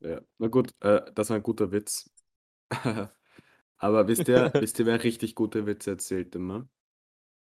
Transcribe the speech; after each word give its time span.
Ja, 0.00 0.20
na 0.38 0.48
gut, 0.48 0.72
äh, 0.80 1.10
das 1.14 1.30
war 1.30 1.36
ein 1.36 1.42
guter 1.42 1.72
Witz. 1.72 2.10
Aber 3.78 4.08
wisst 4.08 4.28
ihr, 4.28 4.52
wisst 4.54 4.78
ihr, 4.78 4.86
wer 4.86 5.02
richtig 5.02 5.34
gute 5.34 5.66
Witze 5.66 5.92
erzählt 5.92 6.34
immer? 6.34 6.68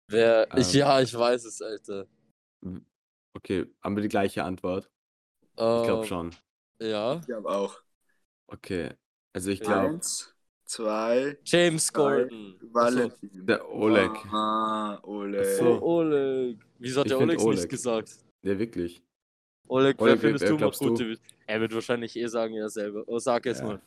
Wer, 0.10 0.48
ich, 0.56 0.74
Ähm. 0.74 0.80
ja, 0.80 1.02
ich 1.02 1.14
weiß 1.18 1.46
es, 1.46 1.62
Alter. 1.62 2.08
Okay, 3.36 3.66
haben 3.84 3.96
wir 3.96 4.04
die 4.04 4.10
gleiche 4.10 4.44
Antwort? 4.44 4.90
Ich 5.42 5.62
Ähm, 5.64 5.84
glaube 5.84 6.06
schon. 6.06 6.36
Ja. 6.82 7.20
Ich 7.20 7.26
glaube 7.26 7.50
auch. 7.50 7.82
Okay, 8.48 8.92
also 9.34 9.50
ich 9.52 9.60
glaube, 9.62 9.90
Eins, 9.90 10.36
zwei, 10.66 11.38
James 11.46 11.92
Gordon. 11.92 12.56
Achso. 12.74 12.74
Valentin. 12.74 13.46
der 13.46 13.68
Oleg. 13.70 14.12
Ah, 14.32 15.00
Oleg. 15.04 15.42
Ach 15.42 15.60
so. 15.60 15.82
Oh, 15.82 16.00
Oleg. 16.00 16.60
Wieso 16.80 17.00
hat 17.00 17.08
Ich 17.08 17.12
der 17.12 17.20
Oleg 17.20 17.40
Oleg. 17.40 17.56
nichts 17.56 17.70
gesagt? 17.70 18.18
Ja, 18.44 18.60
wirklich. 18.60 19.02
Oleg, 19.68 19.98
wer 19.98 20.04
Oleg, 20.06 20.20
findest 20.20 20.44
wer 20.44 20.50
du 20.50 20.54
mal 20.56 20.60
glaubst 20.60 20.82
du? 20.82 20.90
gute 20.90 21.10
Witze? 21.10 21.22
Er 21.48 21.62
wird 21.62 21.74
wahrscheinlich 21.74 22.16
eh 22.16 22.28
sagen, 22.28 22.56
er 22.56 22.70
selber. 22.70 23.04
Oh, 23.08 23.20
sag 23.20 23.46
es 23.46 23.60
Ja. 23.60 23.66
mal. 23.66 23.82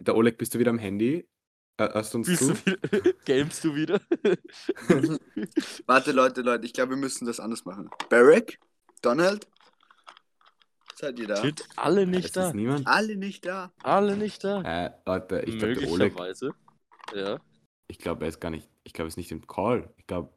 Der 0.00 0.16
Oleg, 0.16 0.36
bist 0.38 0.54
du 0.54 0.58
wieder 0.58 0.70
am 0.70 0.78
Handy? 0.78 1.26
Hörst 1.78 2.14
du 2.14 2.18
uns 2.18 2.26
Bist 2.28 2.40
zu? 2.42 2.54
du 2.54 2.66
wieder, 2.66 3.12
gamest 3.26 3.64
du 3.64 3.74
wieder? 3.74 4.00
Warte, 5.86 6.12
Leute, 6.12 6.40
Leute, 6.42 6.64
ich 6.66 6.72
glaube, 6.72 6.90
wir 6.90 6.96
müssen 6.96 7.26
das 7.26 7.38
anders 7.40 7.64
machen. 7.64 7.90
Barack? 8.08 8.58
Donald? 9.02 9.46
Seid 10.94 11.18
ihr 11.18 11.26
da? 11.28 11.36
Shit, 11.36 11.68
alle 11.76 12.06
nicht 12.06 12.34
da. 12.34 12.48
ist 12.48 12.54
niemand. 12.54 12.86
Alle 12.86 13.16
nicht 13.16 13.44
da. 13.44 13.72
Alle 13.82 14.16
nicht 14.16 14.42
da. 14.42 14.62
Äh, 14.62 14.92
Leute, 15.04 15.42
ich 15.46 15.58
glaube, 15.58 15.74
der 15.74 15.90
Oleg. 15.90 16.14
Ja. 17.14 17.40
ich 17.88 17.98
glaube, 17.98 18.24
er 18.24 18.28
ist 18.30 18.40
gar 18.40 18.50
nicht, 18.50 18.68
ich 18.84 18.94
glaube, 18.94 19.06
er 19.06 19.08
ist 19.08 19.18
nicht 19.18 19.30
im 19.30 19.46
Call. 19.46 19.92
Ich 19.98 20.06
glaube, 20.06 20.32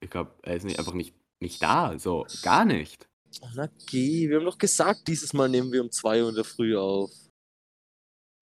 ich 0.00 0.10
glaube, 0.10 0.32
er 0.42 0.54
ist 0.56 0.62
nicht, 0.64 0.78
einfach 0.78 0.94
nicht, 0.94 1.14
nicht 1.40 1.62
da. 1.62 1.98
So, 1.98 2.26
gar 2.42 2.64
nicht. 2.64 3.08
Na 3.54 3.68
geh, 3.86 4.28
wir 4.28 4.36
haben 4.38 4.44
doch 4.44 4.58
gesagt, 4.58 5.06
dieses 5.08 5.32
Mal 5.32 5.48
nehmen 5.48 5.72
wir 5.72 5.82
um 5.82 5.90
2 5.90 6.22
Uhr 6.22 6.28
in 6.30 6.34
der 6.34 6.44
Früh 6.44 6.76
auf. 6.76 7.10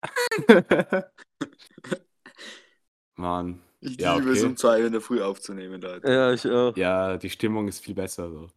Mann. 3.16 3.63
Ich 3.80 4.01
Ja, 4.01 4.16
liebe 4.16 4.30
es, 4.30 4.38
okay. 4.38 4.46
um 4.46 4.57
zwei 4.57 4.80
Uhr 4.80 4.87
in 4.87 4.93
der 4.93 5.01
Früh 5.01 5.20
aufzunehmen, 5.23 5.80
Leute. 5.80 6.09
Ja, 6.10 6.32
ich 6.32 6.46
auch. 6.48 6.76
Ja, 6.76 7.16
die 7.16 7.30
Stimmung 7.30 7.68
ist 7.68 7.80
viel 7.80 7.95
besser. 7.95 8.30
So. 8.30 8.48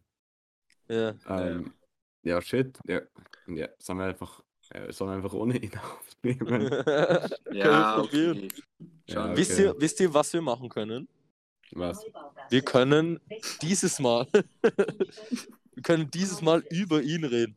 Ja. 0.88 1.14
Ähm, 1.28 1.72
ja, 2.22 2.40
shit. 2.40 2.78
Ja, 2.86 3.00
ja 3.48 3.68
sollen 3.78 3.98
wir 3.98 4.06
einfach, 4.06 4.42
äh, 4.70 4.92
sollen 4.92 5.10
wir 5.10 5.16
einfach 5.16 5.32
ohne 5.32 5.58
ihn 5.58 5.72
aufnehmen? 5.78 6.70
Ja, 7.52 7.98
okay. 7.98 8.48
Ja, 9.08 9.28
wir. 9.30 9.36
Wisst, 9.36 9.52
okay. 9.52 9.62
ihr, 9.64 9.74
wisst 9.78 10.00
ihr, 10.00 10.14
was 10.14 10.32
wir 10.32 10.42
machen 10.42 10.68
können? 10.68 11.08
Was? 11.72 12.04
Wir 12.50 12.62
können 12.62 13.20
dieses 13.62 13.98
Mal, 13.98 14.26
wir 14.62 15.82
können 15.82 16.10
dieses 16.10 16.42
Mal 16.42 16.64
über 16.70 17.02
ihn 17.02 17.24
reden. 17.24 17.56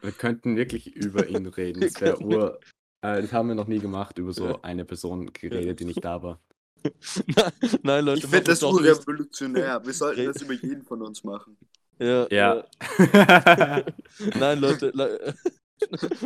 Wir 0.00 0.12
könnten 0.12 0.56
wirklich 0.56 0.94
über 0.96 1.26
ihn 1.28 1.46
reden. 1.46 1.80
Das 1.80 2.20
ur. 2.20 2.58
Äh, 3.02 3.22
das 3.22 3.32
haben 3.32 3.48
wir 3.48 3.54
noch 3.54 3.66
nie 3.68 3.78
gemacht, 3.78 4.18
über 4.18 4.32
so 4.32 4.60
eine 4.62 4.84
Person 4.84 5.32
geredet, 5.32 5.80
die 5.80 5.84
nicht 5.84 6.04
da 6.04 6.22
war. 6.22 6.40
Nein, 7.82 8.04
Leute, 8.04 8.24
Ich 8.24 8.30
finde 8.30 8.44
das 8.44 8.60
doch 8.60 8.72
nicht. 8.80 8.90
urrevolutionär. 8.90 9.84
Wir 9.84 9.92
sollten 9.92 10.24
das 10.24 10.42
über 10.42 10.54
jeden 10.54 10.82
von 10.82 11.02
uns 11.02 11.22
machen. 11.22 11.56
Ja, 11.98 12.26
Ja. 12.30 12.64
ja. 12.98 13.84
Nein, 14.38 14.58
Leute, 14.58 14.90
le 14.94 15.34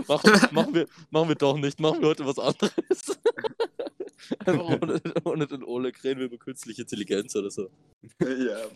machen, 0.07 0.33
machen, 0.53 0.75
wir, 0.75 0.87
machen 1.11 1.29
wir 1.29 1.35
doch 1.35 1.59
nicht. 1.59 1.79
Machen 1.81 2.01
wir 2.01 2.09
heute 2.09 2.25
was 2.27 2.39
anderes. 2.39 3.19
Einfach 4.41 4.65
ohne, 4.83 5.01
ohne 5.25 5.47
den 5.47 5.63
Oleg 5.65 6.03
reden 6.05 6.21
wir 6.21 6.27
über 6.27 6.39
künstliche 6.39 6.83
Intelligenz 6.83 7.35
oder 7.37 7.51
so. 7.51 7.71
ja, 8.21 8.27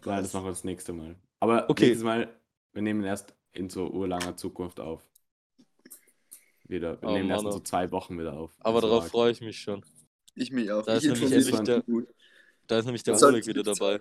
Nein, 0.04 0.22
das 0.22 0.32
machen 0.32 0.44
wir 0.46 0.50
das 0.50 0.64
nächste 0.64 0.92
Mal. 0.92 1.16
Aber 1.40 1.68
Okay. 1.70 1.86
nächstes 1.86 2.04
Mal, 2.04 2.28
wir 2.72 2.82
nehmen 2.82 3.02
erst 3.04 3.34
in 3.52 3.68
so 3.70 3.88
urlanger 3.88 4.36
Zukunft 4.36 4.80
auf. 4.80 5.02
Wieder. 6.68 7.00
Wir 7.02 7.08
Oh, 7.08 7.12
nehmen 7.14 7.30
erst 7.30 7.40
in 7.42 7.44
Mann, 7.44 7.52
so 7.52 7.60
zwei 7.60 7.90
Wochen 7.90 8.18
wieder 8.18 8.34
auf. 8.34 8.52
Aber 8.60 8.76
Also 8.76 8.88
darauf 8.88 9.08
freue 9.08 9.32
ich 9.32 9.40
mich 9.40 9.58
schon. 9.60 9.84
Ich 10.34 10.52
mich 10.52 10.70
auch. 10.70 10.84
Da 10.84 10.96
ich 10.96 11.04
ist 11.04 11.20
nämlich 11.20 11.32
endlich 11.32 11.60
der- 11.64 11.82
gut. 11.82 12.06
Da 12.68 12.78
ist 12.78 12.84
nämlich 12.84 13.02
der 13.02 13.14
Das 13.14 13.22
Oleg 13.24 13.40
ich 13.42 13.46
wieder 13.48 13.62
dabei. 13.64 14.00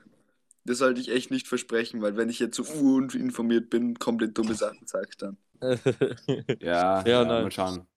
Das 0.66 0.78
sollte 0.78 1.02
ich 1.02 1.10
echt 1.10 1.32
nicht 1.32 1.48
versprechen, 1.48 2.02
weil 2.04 2.16
wenn 2.18 2.30
ich 2.30 2.38
jetzt 2.40 2.56
so 2.58 2.64
uninformiert 2.64 3.70
bin, 3.72 3.98
komplett 3.98 4.38
dumme 4.38 4.54
Sachen 4.54 4.86
sage 4.86 5.08
ich 5.10 5.18
dann. 5.18 5.38
Ja, 6.62 7.02
Ja, 7.02 7.08
ja, 7.08 7.26
nein. 7.26 7.44
mal 7.44 7.52
schauen. 7.52 7.88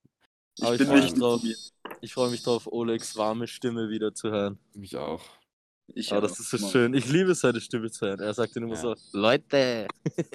Ich 0.57 0.65
Aber 0.65 0.73
ich 0.75 0.79
bin 0.79 0.87
freu 0.89 1.01
nicht 1.01 1.15
informiert. 1.17 1.73
Ich 2.05 2.15
freue 2.15 2.31
mich 2.31 2.43
drauf, 2.43 2.67
Olegs 2.67 3.17
warme 3.17 3.47
Stimme 3.47 3.89
wieder 3.89 4.13
zu 4.13 4.31
hören. 4.31 4.59
Mich 4.75 4.97
auch. 4.97 5.23
Ich 5.87 6.11
Aber 6.13 6.19
auch. 6.27 6.29
das 6.31 6.41
ist 6.41 6.51
so 6.51 6.59
Mann. 6.59 6.71
schön. 6.71 6.95
Ich 6.95 7.09
liebe 7.09 7.31
es, 7.31 7.41
seine 7.41 7.61
Stimme 7.61 7.91
zu 7.91 8.07
hören. 8.07 8.19
Er 8.21 8.35
sagt 8.35 8.57
dann 8.57 8.65
immer 8.65 8.75
Ja. 8.75 8.81
so, 8.81 8.95
Leute. 9.13 9.87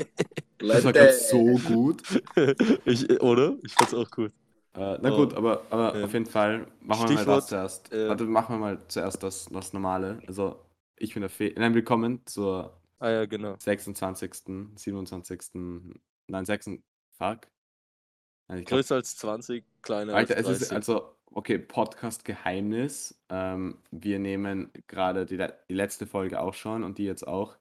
Das 0.60 0.84
war 0.84 0.92
Leute. 0.92 1.00
gerade 1.00 1.14
so 1.14 1.44
gut. 1.68 2.02
ich, 2.86 3.22
oder? 3.22 3.58
Ich 3.64 3.74
fand's 3.74 3.94
auch 3.94 4.10
gut. 4.10 4.32
Äh, 4.74 4.98
na 5.02 5.12
Oh. 5.14 5.18
gut, 5.18 5.36
aber, 5.36 5.62
aber 5.70 5.94
Ähm, 5.96 6.04
auf 6.06 6.14
jeden 6.14 6.26
Fall 6.26 6.66
machen 6.82 7.08
wir 7.10 7.14
mal 7.14 7.18
Stichwort, 7.18 7.38
das 7.38 7.48
zuerst. 7.48 7.94
äh, 7.94 8.10
Warte, 8.10 8.24
machen 8.24 8.56
wir 8.56 8.60
mal 8.60 8.82
zuerst 8.88 9.22
das, 9.22 9.46
das 9.52 9.74
Normale. 9.74 10.20
Also, 10.26 10.60
ich 10.96 11.14
bin 11.14 11.22
der 11.22 11.30
Fe 11.30 11.54
Nein, 11.56 11.76
willkommen 11.76 12.26
zur 12.26 12.82
Ah 12.98 13.10
ja, 13.12 13.26
genau. 13.28 13.56
26., 13.60 14.72
27., 14.76 15.40
nein, 16.26 16.46
6. 16.46 16.66
Fuck. 17.20 17.42
Nein, 18.48 18.60
ich 18.60 18.66
glaub, 18.66 18.80
Größer 18.80 18.96
als 18.96 19.16
20, 19.18 19.64
kleiner 19.84 20.16
Alter, 20.16 20.38
es 20.38 20.46
als 20.48 20.62
ist 20.62 20.72
30. 20.72 20.76
also, 20.90 21.17
okay, 21.32 21.58
Podcast-Geheimnis. 21.60 23.20
Ähm, 23.30 23.78
wir 23.92 24.20
nehmen 24.20 24.72
gerade 24.88 25.26
die, 25.26 25.38
le- 25.38 25.58
die 25.70 25.74
letzte 25.74 26.08
Folge 26.08 26.40
auch 26.42 26.54
schon 26.54 26.84
und 26.84 26.98
die 26.98 27.06
jetzt 27.06 27.28
auch. 27.28 27.58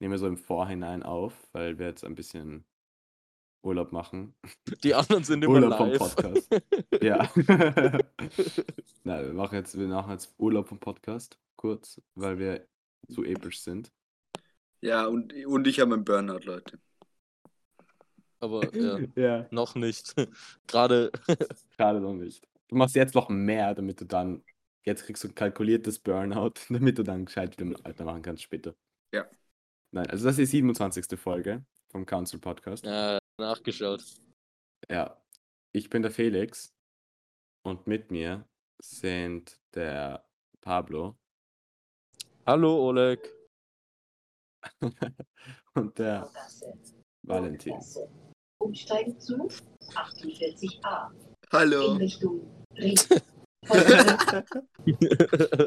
Nehmen 0.00 0.12
wir 0.12 0.18
so 0.18 0.28
im 0.28 0.36
Vorhinein 0.38 1.02
auf, 1.02 1.34
weil 1.52 1.78
wir 1.78 1.86
jetzt 1.88 2.04
ein 2.04 2.14
bisschen 2.14 2.64
Urlaub 3.64 3.90
machen. 3.90 4.34
Die 4.84 4.94
anderen 4.94 5.24
sind 5.24 5.42
immer 5.42 5.54
Urlaub 5.54 5.76
vom 5.78 5.88
live. 5.90 5.98
Podcast. 5.98 6.48
Ja. 7.02 7.28
Nein, 9.04 9.26
wir 9.26 9.32
machen 9.34 9.56
jetzt, 9.56 9.76
wir 9.76 9.88
machen 9.88 10.12
jetzt 10.12 10.32
Urlaub 10.38 10.68
vom 10.68 10.78
Podcast, 10.78 11.38
kurz, 11.56 12.00
weil 12.14 12.38
wir 12.38 12.66
zu 13.08 13.24
episch 13.24 13.60
sind. 13.60 13.90
Ja, 14.80 15.06
und, 15.06 15.32
und 15.46 15.66
ich 15.66 15.80
habe 15.80 15.94
einen 15.94 16.04
Burnout, 16.04 16.44
Leute. 16.44 16.78
Aber 18.40 18.72
ja, 18.76 18.98
Ja. 19.16 19.46
noch 19.50 19.74
nicht. 19.74 20.14
Gerade, 20.68 21.10
Gerade 21.76 22.00
noch 22.00 22.14
nicht. 22.14 22.46
Du 22.68 22.76
machst 22.76 22.94
jetzt 22.94 23.14
noch 23.14 23.28
mehr, 23.28 23.74
damit 23.74 24.00
du 24.00 24.04
dann, 24.04 24.44
jetzt 24.84 25.04
kriegst 25.04 25.24
du 25.24 25.28
ein 25.28 25.34
kalkuliertes 25.34 25.98
Burnout, 25.98 26.54
damit 26.68 26.98
du 26.98 27.02
dann 27.02 27.24
gescheit 27.24 27.58
wieder 27.58 27.78
weitermachen 27.84 28.22
kannst 28.22 28.42
später. 28.42 28.74
Ja. 29.12 29.26
Nein, 29.90 30.08
also 30.10 30.26
das 30.26 30.38
ist 30.38 30.52
die 30.52 30.58
27. 30.58 31.18
Folge 31.18 31.64
vom 31.90 32.04
Council 32.04 32.38
Podcast. 32.38 32.84
ja, 32.84 33.18
nachgeschaut. 33.38 34.04
Ja. 34.88 35.20
Ich 35.72 35.90
bin 35.90 36.02
der 36.02 36.10
Felix 36.10 36.74
und 37.62 37.86
mit 37.86 38.10
mir 38.10 38.48
sind 38.80 39.60
der 39.74 40.24
Pablo 40.60 41.16
Hallo, 42.48 42.88
Oleg. 42.88 43.30
und 45.74 45.98
der 45.98 46.32
Valentin. 47.22 47.74
Umsteigen 48.58 49.20
zu 49.20 49.34
48a 49.36 51.10
in 51.12 51.22
Hallo. 51.52 51.92
Richtung 51.96 52.40
Ried. 52.40 52.57
Folge 52.57 52.57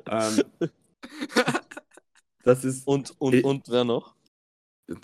ähm, 0.08 0.44
das 2.44 2.64
ist 2.64 2.88
und, 2.88 3.14
und, 3.20 3.34
Ich- 3.34 3.44
und 3.44 3.68
wer 3.70 3.84
noch? 3.84 4.16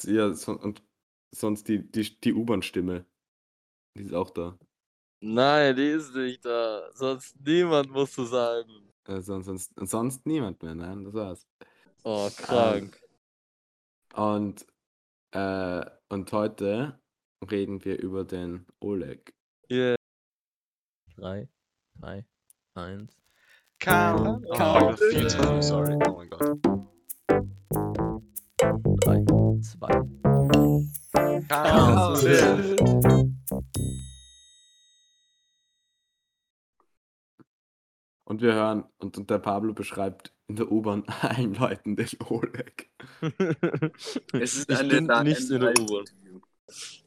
ja, 0.04 0.34
so, 0.34 0.54
und 0.54 0.84
sonst 1.32 1.68
die, 1.68 1.90
die, 1.92 2.20
die 2.20 2.34
U-Bahn-Stimme. 2.34 3.06
Die 3.98 4.04
ist 4.04 4.14
auch 4.14 4.30
da. 4.30 4.58
Nein, 5.20 5.76
die 5.76 5.90
ist 5.90 6.14
nicht 6.14 6.46
da. 6.46 6.90
Sonst 6.94 7.36
niemand 7.44 7.90
musst 7.90 8.18
du 8.18 8.26
sagen. 8.26 8.94
Äh, 9.06 9.22
sonst, 9.22 9.46
sonst, 9.46 9.74
sonst 9.76 10.26
niemand 10.26 10.62
mehr, 10.62 10.76
nein, 10.76 11.04
das 11.04 11.14
war's. 11.14 11.48
Oh, 12.04 12.30
krank. 12.36 13.02
Und, 14.14 14.66
äh, 15.32 15.86
und 16.10 16.32
heute 16.32 17.00
reden 17.50 17.84
wir 17.84 18.00
über 18.00 18.24
den 18.24 18.66
Oleg. 18.80 19.34
Yeah. 19.72 19.98
3, 22.02 22.26
2, 22.74 22.82
1. 22.82 23.18
Count, 23.80 24.46
Oh, 24.48 24.54
count, 24.54 24.94
okay. 24.94 25.10
viel 25.12 25.30
zu 25.30 25.38
früh, 25.38 25.62
sorry. 25.62 25.98
Oh 26.08 26.14
mein 26.18 26.30
Gott. 26.30 26.60
3, 29.06 29.26
2. 29.62 29.88
Count. 31.48 32.24
Und 38.26 38.42
wir 38.42 38.54
hören, 38.54 38.84
und, 38.98 39.18
und 39.18 39.30
der 39.30 39.40
Pablo 39.40 39.74
beschreibt 39.74 40.34
in 40.48 40.58
der 40.58 40.72
U-Bahn 40.72 41.04
allen 41.22 41.54
Leuten 41.54 41.96
den 41.96 42.10
Oleg. 42.30 42.90
Es 44.34 44.56
ist 44.58 44.70
ich 44.70 44.78
eine 44.78 44.90
bin 44.90 45.08
nicht 45.24 45.50
in 45.50 45.62
der 45.62 45.80
U-Bahn. 45.80 46.06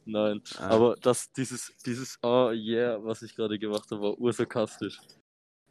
Nein, 0.05 0.41
Ah. 0.57 0.69
aber 0.69 0.95
das, 0.97 1.31
dieses, 1.33 1.71
dieses 1.85 2.17
Oh 2.23 2.49
yeah, 2.51 2.97
was 3.03 3.21
ich 3.21 3.35
gerade 3.35 3.59
gemacht 3.59 3.89
habe, 3.91 4.01
war 4.01 4.17
ursarkastisch. 4.17 4.99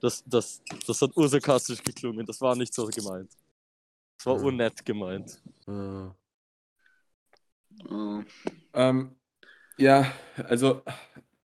Das, 0.01 0.23
das, 0.27 0.63
das 0.87 1.03
hat 1.03 1.17
ursarkastisch 1.17 1.83
geklungen, 1.83 2.25
das 2.25 2.41
war 2.41 2.55
nicht 2.57 2.73
so 2.73 2.87
gemeint. 2.87 3.31
Das 4.17 4.27
war 4.27 4.37
Ah. 4.39 4.43
urnett 4.45 4.85
gemeint. 4.85 5.43
Äh, 5.67 6.09
Oh. 7.89 8.23
ähm, 8.75 9.17
Ja, 9.79 10.13
also, 10.37 10.83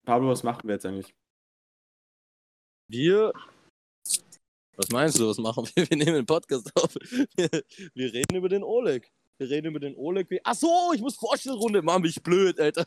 Pablo, 0.05 0.29
was 0.31 0.43
machen 0.43 0.69
wir 0.69 0.75
jetzt 0.75 0.87
eigentlich? 0.87 1.13
Wir. 2.89 3.33
Was 4.77 4.89
meinst 4.91 5.19
du, 5.19 5.29
was 5.29 5.39
machen 5.39 5.67
wir? 5.75 5.87
Wir 5.91 5.97
nehmen 5.97 6.15
den 6.15 6.27
Podcast 6.27 6.71
auf. 6.77 6.95
Wir, 6.95 7.51
wir 7.95 8.13
reden 8.13 8.37
über 8.37 8.49
den 8.49 8.63
Oleg. 8.63 9.11
Wir 9.41 9.49
reden 9.49 9.69
über 9.69 9.81
den 9.81 9.97
Oleg. 9.97 10.29
Wie... 10.29 10.39
Ach 10.45 10.55
so, 10.55 10.93
ich 10.95 11.01
muss 11.01 11.17
Vorstellrunde. 11.17 11.81
Mann, 11.81 12.03
bin 12.03 12.11
ich 12.11 12.23
blöd, 12.23 12.61
Alter. 12.61 12.85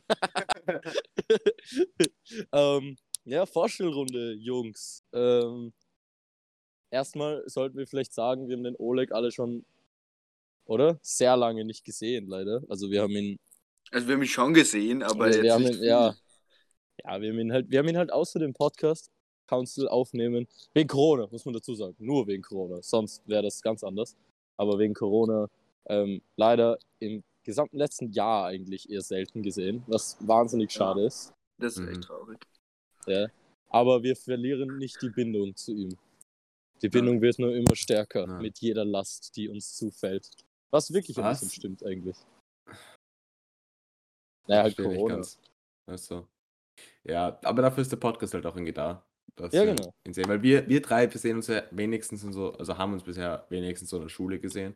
ähm, 2.52 2.96
ja, 3.26 3.48
Vorstellrunde, 3.48 4.34
Jungs. 4.34 5.04
Ähm, 5.14 5.74
erstmal 6.92 7.42
sollten 7.48 7.80
wir 7.80 7.88
vielleicht 7.88 8.14
sagen, 8.14 8.48
wir 8.48 8.56
haben 8.56 8.64
den 8.64 8.76
Oleg 8.78 9.12
alle 9.14 9.32
schon, 9.32 9.66
oder? 10.66 11.00
Sehr 11.02 11.36
lange 11.36 11.66
nicht 11.66 11.84
gesehen, 11.86 12.28
leider. 12.28 12.62
Also 12.70 12.92
wir 12.92 13.02
haben 13.02 13.16
ihn. 13.16 13.40
Also 13.90 14.08
wir 14.08 14.14
haben 14.14 14.22
ihn 14.22 14.28
schon 14.28 14.54
gesehen, 14.54 15.02
aber 15.02 15.26
wir, 15.26 15.34
jetzt 15.34 15.42
wir 15.42 15.54
haben 15.54 15.64
nicht 15.64 15.80
ihn, 15.80 15.86
ja, 15.86 16.16
ja, 17.04 17.20
wir 17.20 17.30
haben 17.30 17.40
ihn 17.40 17.52
halt, 17.52 17.72
wir 17.72 17.80
haben 17.80 17.90
ihn 17.90 17.98
halt 17.98 18.14
außer 18.14 18.38
dem 18.38 18.54
Podcast 18.54 19.12
Council 19.48 19.88
aufnehmen. 19.88 20.48
Wegen 20.76 20.88
Corona, 20.88 21.28
muss 21.32 21.46
man 21.46 21.56
dazu 21.56 21.74
sagen. 21.74 21.96
Nur 21.98 22.28
wegen 22.28 22.44
Corona. 22.44 22.80
Sonst 22.84 23.28
wäre 23.28 23.42
das 23.42 23.60
ganz 23.60 23.84
anders. 23.84 24.16
Aber 24.56 24.78
wegen 24.78 24.94
Corona 24.94 25.50
ähm, 25.88 26.22
leider 26.38 26.78
im 27.00 27.24
gesamten 27.44 27.78
letzten 27.78 28.12
Jahr 28.12 28.46
eigentlich 28.48 28.90
eher 28.90 29.02
selten 29.02 29.44
gesehen, 29.44 29.84
was 29.88 30.18
wahnsinnig 30.26 30.72
Ja. 30.74 30.78
schade 30.78 31.06
ist. 31.06 31.34
Das 31.60 31.74
ist 31.74 31.80
Mhm. 31.80 31.90
echt 31.90 32.02
traurig. 32.04 32.40
Ja. 33.08 33.28
Aber 33.70 34.02
wir 34.04 34.16
verlieren 34.16 34.78
nicht 34.78 35.02
die 35.02 35.10
Bindung 35.10 35.56
zu 35.56 35.74
ihm. 35.74 35.98
Die 36.82 36.90
Bindung 36.90 37.22
wird 37.22 37.40
nur 37.40 37.54
immer 37.56 37.76
stärker 37.76 38.26
Ja. 38.28 38.40
mit 38.40 38.60
jeder 38.60 38.86
Last, 38.86 39.36
die 39.36 39.50
uns 39.50 39.76
zufällt. 39.76 40.30
Was 40.72 40.92
wirklich 40.94 41.18
ein 41.18 41.24
Was? 41.24 41.40
bisschen 41.42 41.52
stimmt 41.60 41.86
eigentlich. 41.86 42.18
Naja, 44.48 44.64
halt 44.64 44.78
Corona. 44.78 45.22
Also, 45.86 46.28
ja, 47.04 47.40
aber 47.44 47.62
dafür 47.62 47.82
ist 47.82 47.92
der 47.92 47.98
Podcast 47.98 48.34
halt 48.34 48.46
auch 48.46 48.56
irgendwie 48.56 48.74
da. 48.74 49.06
dass 49.36 49.52
Ja, 49.54 49.66
wir 49.66 49.74
genau. 49.74 49.92
ihn 50.06 50.14
sehen. 50.14 50.28
Weil 50.28 50.44
wir, 50.44 50.68
wir 50.70 50.80
drei, 50.82 51.12
wir 51.12 51.20
sehen 51.20 51.38
uns 51.38 51.48
ja 51.48 51.64
wenigstens 51.72 52.24
in 52.24 52.32
so, 52.34 52.54
also 52.54 52.78
haben 52.78 52.94
uns 52.94 53.04
bisher 53.04 53.48
wenigstens 53.50 53.90
so 53.90 53.96
in 53.98 54.04
der 54.04 54.10
Schule 54.10 54.40
gesehen. 54.40 54.76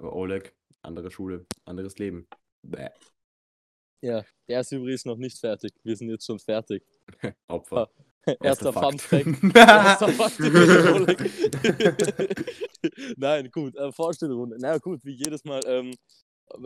Aber 0.00 0.14
Oleg, 0.14 0.54
andere 0.82 1.10
Schule, 1.10 1.46
anderes 1.66 1.98
Leben. 1.98 2.26
Bäh. 2.62 2.88
Ja, 4.02 4.24
der 4.48 4.60
ist 4.60 4.72
übrigens 4.72 5.04
noch 5.04 5.18
nicht 5.18 5.38
fertig. 5.38 5.72
Wir 5.84 5.94
sind 5.94 6.08
jetzt 6.08 6.24
schon 6.24 6.38
fertig. 6.38 6.82
Opfer. 7.48 7.90
Erster 8.40 8.72
Fun. 8.72 8.98
Fact. 8.98 9.26
Erster 9.54 10.08
Oleg. 10.94 11.20
Nein, 13.18 13.50
gut, 13.50 13.76
äh, 13.76 13.92
Vorstellrunde. 13.92 14.56
Na 14.58 14.78
gut, 14.78 15.04
wie 15.04 15.12
jedes 15.12 15.44
Mal. 15.44 15.60
Ähm, 15.66 15.94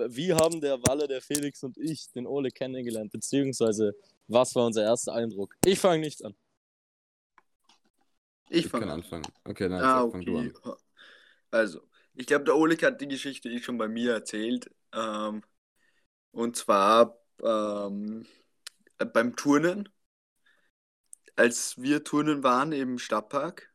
wie 0.09 0.33
haben 0.33 0.61
der 0.61 0.79
Walle, 0.87 1.09
der 1.09 1.21
Felix 1.21 1.63
und 1.65 1.77
ich 1.77 2.11
den 2.13 2.27
Oleg 2.29 2.55
kennengelernt? 2.55 3.11
Beziehungsweise, 3.11 3.95
was 4.29 4.55
war 4.55 4.67
unser 4.67 4.85
erster 4.85 5.13
Eindruck? 5.13 5.57
Ich 5.65 5.81
fange 5.81 6.01
nicht 6.01 6.25
an. 6.25 6.35
Ich 8.49 8.67
Ich 8.67 8.71
kann 8.71 8.81
fange 8.83 8.93
an. 8.93 9.01
anfangen. 9.01 9.27
Okay, 9.45 9.69
dann 9.69 9.83
Ah, 9.83 10.09
fang 10.09 10.25
du 10.25 10.39
okay. 10.39 10.53
an. 10.63 10.75
Also, 11.51 11.81
ich 12.15 12.27
glaube, 12.27 12.45
der 12.45 12.57
Oleg 12.57 12.83
hat 12.83 13.01
die 13.01 13.09
Geschichte 13.09 13.49
eh 13.49 13.61
schon 13.63 13.79
bei 13.79 13.89
mir 13.89 14.13
erzählt. 14.15 14.71
Ähm, 14.93 15.43
und 16.33 16.57
zwar 16.57 17.19
ähm, 17.43 18.27
äh, 18.99 19.07
beim 19.07 19.37
Turnen. 19.37 19.89
Als 21.37 21.81
wir 21.81 22.03
Turnen 22.05 22.43
waren 22.43 22.73
im 22.73 22.99
Stadtpark. 22.99 23.73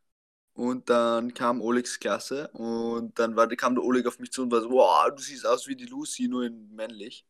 Und 0.54 0.90
dann 0.90 1.34
kam 1.34 1.60
Olegs 1.62 2.00
Klasse. 2.00 2.48
Und 2.52 3.18
dann 3.18 3.36
war, 3.36 3.48
kam 3.56 3.74
der 3.76 3.84
Oleg 3.84 4.06
auf 4.06 4.18
mich 4.18 4.32
zu 4.32 4.42
und 4.42 4.52
war 4.52 4.62
so: 4.62 4.70
Wow, 4.70 5.10
du 5.16 5.22
siehst 5.22 5.46
aus 5.46 5.66
wie 5.68 5.76
die 5.76 5.86
Lucy, 5.86 6.28
nur 6.28 6.44
in 6.44 6.74
männlich. 6.74 7.26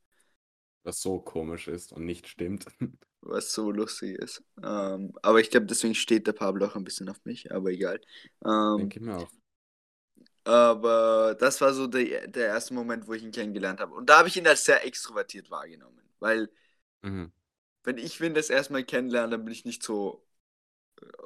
Was 0.83 1.01
so 1.01 1.19
komisch 1.21 1.69
ist 1.69 1.91
und 1.93 2.05
nicht 2.05 2.29
stimmt. 2.29 2.67
Was 3.23 3.53
so 3.53 3.71
lustig 3.71 4.17
ist. 4.19 4.43
Ähm, 4.63 5.13
aber 5.23 5.41
ich 5.41 5.51
glaube, 5.51 5.67
deswegen 5.67 5.95
steht 5.95 6.27
der 6.27 6.33
Pablo 6.33 6.67
auch 6.67 6.77
ein 6.77 6.85
bisschen 6.85 7.09
auf 7.11 7.23
mich. 7.25 7.53
Aber 7.53 7.71
egal. 7.71 8.01
Ähm, 8.45 8.79
Denke 8.79 8.99
ich 8.99 9.05
mir 9.05 9.17
auch. 9.17 9.31
Aber 10.45 11.37
das 11.39 11.61
war 11.61 11.73
so 11.75 11.87
der, 11.87 12.27
der 12.29 12.47
erste 12.49 12.75
Moment, 12.75 13.07
wo 13.07 13.15
ich 13.15 13.23
ihn 13.23 13.33
kennengelernt 13.33 13.81
habe. 13.81 13.95
Und 13.95 14.09
da 14.11 14.19
habe 14.19 14.29
ich 14.29 14.37
ihn 14.37 14.47
als 14.47 14.65
sehr 14.65 14.85
extrovertiert 14.87 15.51
wahrgenommen. 15.51 16.01
Weil, 16.19 16.51
Mhm. 17.03 17.31
wenn 17.85 17.99
ich 17.99 18.21
ihn 18.21 18.35
das 18.35 18.51
erstmal 18.51 18.85
kennenlerne, 18.85 19.33
dann 19.33 19.45
bin 19.45 19.53
ich 19.55 19.65
nicht 19.65 19.83
so. 19.83 20.25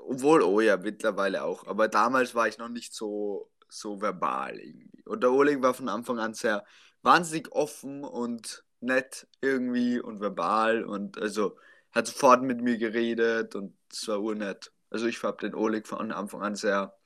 Obwohl, 0.09 0.43
oh 0.43 0.61
ja, 0.61 0.77
mittlerweile 0.77 1.45
auch. 1.45 1.67
Aber 1.67 1.89
damals 1.89 2.35
war 2.35 2.49
ich 2.49 2.59
noch 2.59 2.69
nicht 2.69 2.95
so, 2.95 3.51
so 3.69 4.01
verbal 4.01 4.59
irgendwie. 4.61 5.03
Und 5.05 5.23
der 5.23 5.33
Oleg 5.33 5.63
war 5.63 5.75
von 5.75 5.89
Anfang 5.89 6.19
an 6.19 6.35
sehr 6.35 6.65
wahnsinnig 7.03 7.53
offen 7.53 8.05
und 8.05 8.65
nett 8.81 9.27
irgendwie 9.41 10.01
und 10.01 10.21
verbal. 10.21 10.85
Und 10.85 11.19
also 11.19 11.59
hat 11.93 12.07
sofort 12.07 12.43
mit 12.43 12.61
mir 12.63 12.79
geredet 12.79 13.55
und 13.55 13.77
es 13.93 14.07
war 14.09 14.21
urnett. 14.21 14.73
Also 14.91 15.07
ich 15.07 15.23
habe 15.23 15.39
den 15.39 15.55
Oleg 15.55 15.87
von 15.89 16.13
Anfang 16.13 16.43
an 16.43 16.57
sehr 16.57 16.97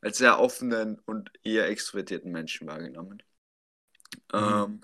als 0.00 0.18
sehr 0.18 0.38
offenen 0.38 0.98
und 1.00 1.30
eher 1.42 1.68
extrovertierten 1.68 2.30
Menschen 2.30 2.66
wahrgenommen. 2.66 3.22
Ähm, 4.32 4.80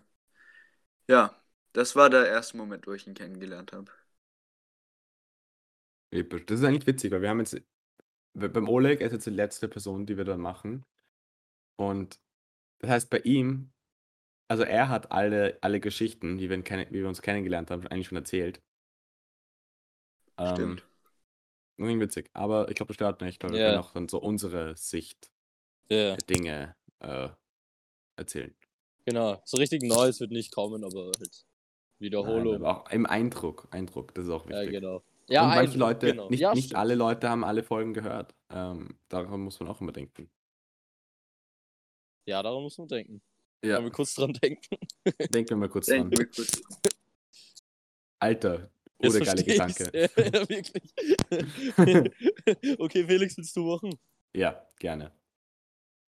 ja, 1.08 1.34
das 1.72 1.96
war 1.96 2.10
der 2.10 2.26
erste 2.28 2.56
Moment, 2.56 2.86
wo 2.86 2.92
ich 2.92 3.06
ihn 3.06 3.14
kennengelernt 3.14 3.72
habe. 3.72 3.90
Episch. 6.10 6.46
Das 6.46 6.60
ist 6.60 6.66
eigentlich 6.66 6.86
witzig, 6.86 7.10
weil 7.12 7.22
wir 7.22 7.28
haben 7.28 7.40
jetzt 7.40 7.60
beim 8.34 8.68
Oleg, 8.68 9.00
ist 9.00 9.12
jetzt 9.12 9.26
die 9.26 9.30
letzte 9.30 9.68
Person, 9.68 10.06
die 10.06 10.16
wir 10.16 10.24
da 10.24 10.36
machen. 10.36 10.84
Und 11.76 12.18
das 12.78 12.90
heißt, 12.90 13.10
bei 13.10 13.18
ihm, 13.18 13.70
also 14.48 14.62
er 14.62 14.88
hat 14.88 15.12
alle, 15.12 15.58
alle 15.60 15.80
Geschichten, 15.80 16.38
die 16.38 16.50
wir, 16.50 16.58
wie 16.58 17.00
wir 17.00 17.08
uns 17.08 17.22
kennengelernt 17.22 17.70
haben, 17.70 17.86
eigentlich 17.86 18.08
schon 18.08 18.18
erzählt. 18.18 18.60
Ähm, 20.36 20.80
Irgendwie 21.76 22.00
witzig. 22.00 22.30
Aber 22.34 22.68
ich 22.68 22.74
glaube, 22.76 22.88
das 22.88 22.94
stört 22.96 23.20
nicht, 23.20 23.42
weil 23.42 23.52
wir 23.52 23.58
Ja. 23.60 23.66
können 23.70 23.78
auch 23.80 23.92
dann 23.92 24.08
so 24.08 24.18
unsere 24.20 24.76
Sicht 24.76 25.30
Ja, 25.88 26.16
der 26.16 26.26
Dinge 26.28 26.76
äh, 27.00 27.28
erzählen. 28.16 28.54
genau. 29.04 29.40
So 29.44 29.56
richtig 29.56 29.82
Neues 29.82 30.20
wird 30.20 30.30
nicht 30.30 30.52
kommen, 30.54 30.84
aber 30.84 31.06
halt 31.06 31.18
Nein, 31.18 31.98
Wiederholung. 31.98 32.54
aber 32.56 32.84
auch 32.86 32.90
im 32.90 33.06
Eindruck. 33.06 33.66
Eindruck, 33.70 34.14
das 34.14 34.24
ist 34.26 34.30
auch 34.30 34.48
ja, 34.48 34.60
wichtig. 34.60 34.70
genau. 34.80 35.02
Ja, 35.28 35.42
Und 35.42 35.48
manche 35.48 35.60
Eindruck, 35.62 35.78
Leute, 35.78 36.06
genau. 36.08 36.28
nicht, 36.30 36.40
ja, 36.40 36.54
nicht 36.54 36.66
stimmt. 36.66 36.78
alle 36.78 36.94
Leute 36.94 37.28
haben 37.30 37.44
alle 37.44 37.62
Folgen 37.62 37.94
gehört. 37.94 38.34
Ähm, 38.50 38.98
daran 39.08 39.40
muss 39.40 39.58
man 39.58 39.68
auch 39.70 39.80
immer 39.80 39.92
denken. 39.92 40.30
Ja, 42.26 42.42
daran 42.42 42.62
muss 42.62 42.78
man 42.78 42.88
denken. 42.88 43.22
Ja, 43.64 43.76
Wollen 43.76 43.84
wir 43.86 43.92
kurz 43.92 44.14
dran 44.14 44.32
denken. 44.34 44.76
denken 45.30 45.50
wir 45.50 45.56
mal 45.56 45.68
kurz 45.68 45.86
dran. 45.88 46.10
Denken 46.10 46.18
wir 46.18 46.26
kurz. 46.26 46.62
Alter, 48.18 48.70
oder 49.08 49.20
geile 49.20 49.44
Gedanke. 49.44 49.90
ja, 49.94 50.08
wirklich. 50.48 50.94
okay, 52.78 53.04
Felix, 53.06 53.36
willst 53.36 53.56
du 53.56 53.64
machen? 53.64 53.98
Ja, 54.34 54.66
gerne. 54.78 55.12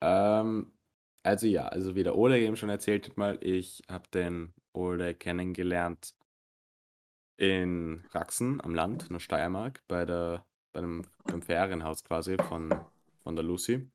Ähm, 0.00 0.72
also 1.22 1.46
ja, 1.46 1.68
also 1.68 1.94
wie 1.94 2.02
der 2.02 2.16
Ole 2.16 2.40
eben 2.40 2.56
schon 2.56 2.68
erzählt 2.68 3.08
hat 3.08 3.16
mal, 3.16 3.38
ich 3.40 3.82
habe 3.90 4.08
den 4.12 4.52
Ole 4.72 5.14
kennengelernt 5.14 6.14
in 7.36 8.04
Raxen 8.12 8.60
am 8.60 8.74
Land, 8.74 9.04
in 9.04 9.14
der 9.14 9.20
Steiermark, 9.20 9.82
bei 9.88 10.04
der, 10.04 10.46
bei 10.72 10.80
einem, 10.80 11.06
beim 11.24 11.42
Ferienhaus 11.42 12.04
quasi 12.04 12.36
von, 12.36 12.72
von 13.22 13.36
der 13.36 13.44
Lucy. 13.44 13.90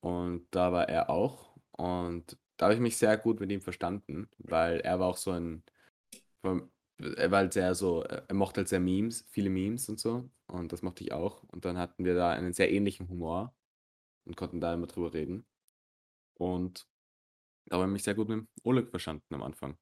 Und 0.00 0.46
da 0.50 0.72
war 0.72 0.88
er 0.88 1.10
auch. 1.10 1.56
Und 1.72 2.36
da 2.56 2.66
habe 2.66 2.74
ich 2.74 2.80
mich 2.80 2.96
sehr 2.96 3.16
gut 3.16 3.40
mit 3.40 3.50
ihm 3.50 3.60
verstanden, 3.60 4.28
weil 4.38 4.80
er 4.80 4.98
war 5.00 5.08
auch 5.08 5.16
so 5.16 5.30
ein, 5.30 5.62
er 7.16 7.30
war 7.30 7.38
halt 7.40 7.52
sehr 7.52 7.74
so, 7.74 8.02
er 8.02 8.34
mochte 8.34 8.60
halt 8.60 8.68
sehr 8.68 8.80
Memes, 8.80 9.26
viele 9.30 9.50
Memes 9.50 9.88
und 9.88 10.00
so. 10.00 10.30
Und 10.46 10.72
das 10.72 10.82
mochte 10.82 11.04
ich 11.04 11.12
auch. 11.12 11.42
Und 11.44 11.64
dann 11.64 11.78
hatten 11.78 12.04
wir 12.04 12.14
da 12.14 12.30
einen 12.30 12.52
sehr 12.52 12.70
ähnlichen 12.72 13.08
Humor 13.08 13.54
und 14.24 14.36
konnten 14.36 14.60
da 14.60 14.74
immer 14.74 14.86
drüber 14.86 15.12
reden. 15.14 15.46
Und 16.34 16.86
da 17.66 17.76
habe 17.76 17.86
ich 17.86 17.92
mich 17.92 18.02
sehr 18.04 18.14
gut 18.14 18.28
mit 18.28 18.38
dem 18.38 18.48
Oleg 18.64 18.90
verstanden 18.90 19.34
am 19.34 19.42
Anfang. 19.42 19.78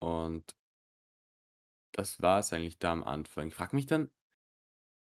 Und 0.00 0.56
das 1.92 2.20
war 2.22 2.40
es 2.40 2.52
eigentlich 2.52 2.78
da 2.78 2.92
am 2.92 3.04
Anfang. 3.04 3.48
Ich 3.48 3.54
frage 3.54 3.76
mich 3.76 3.86
dann, 3.86 4.10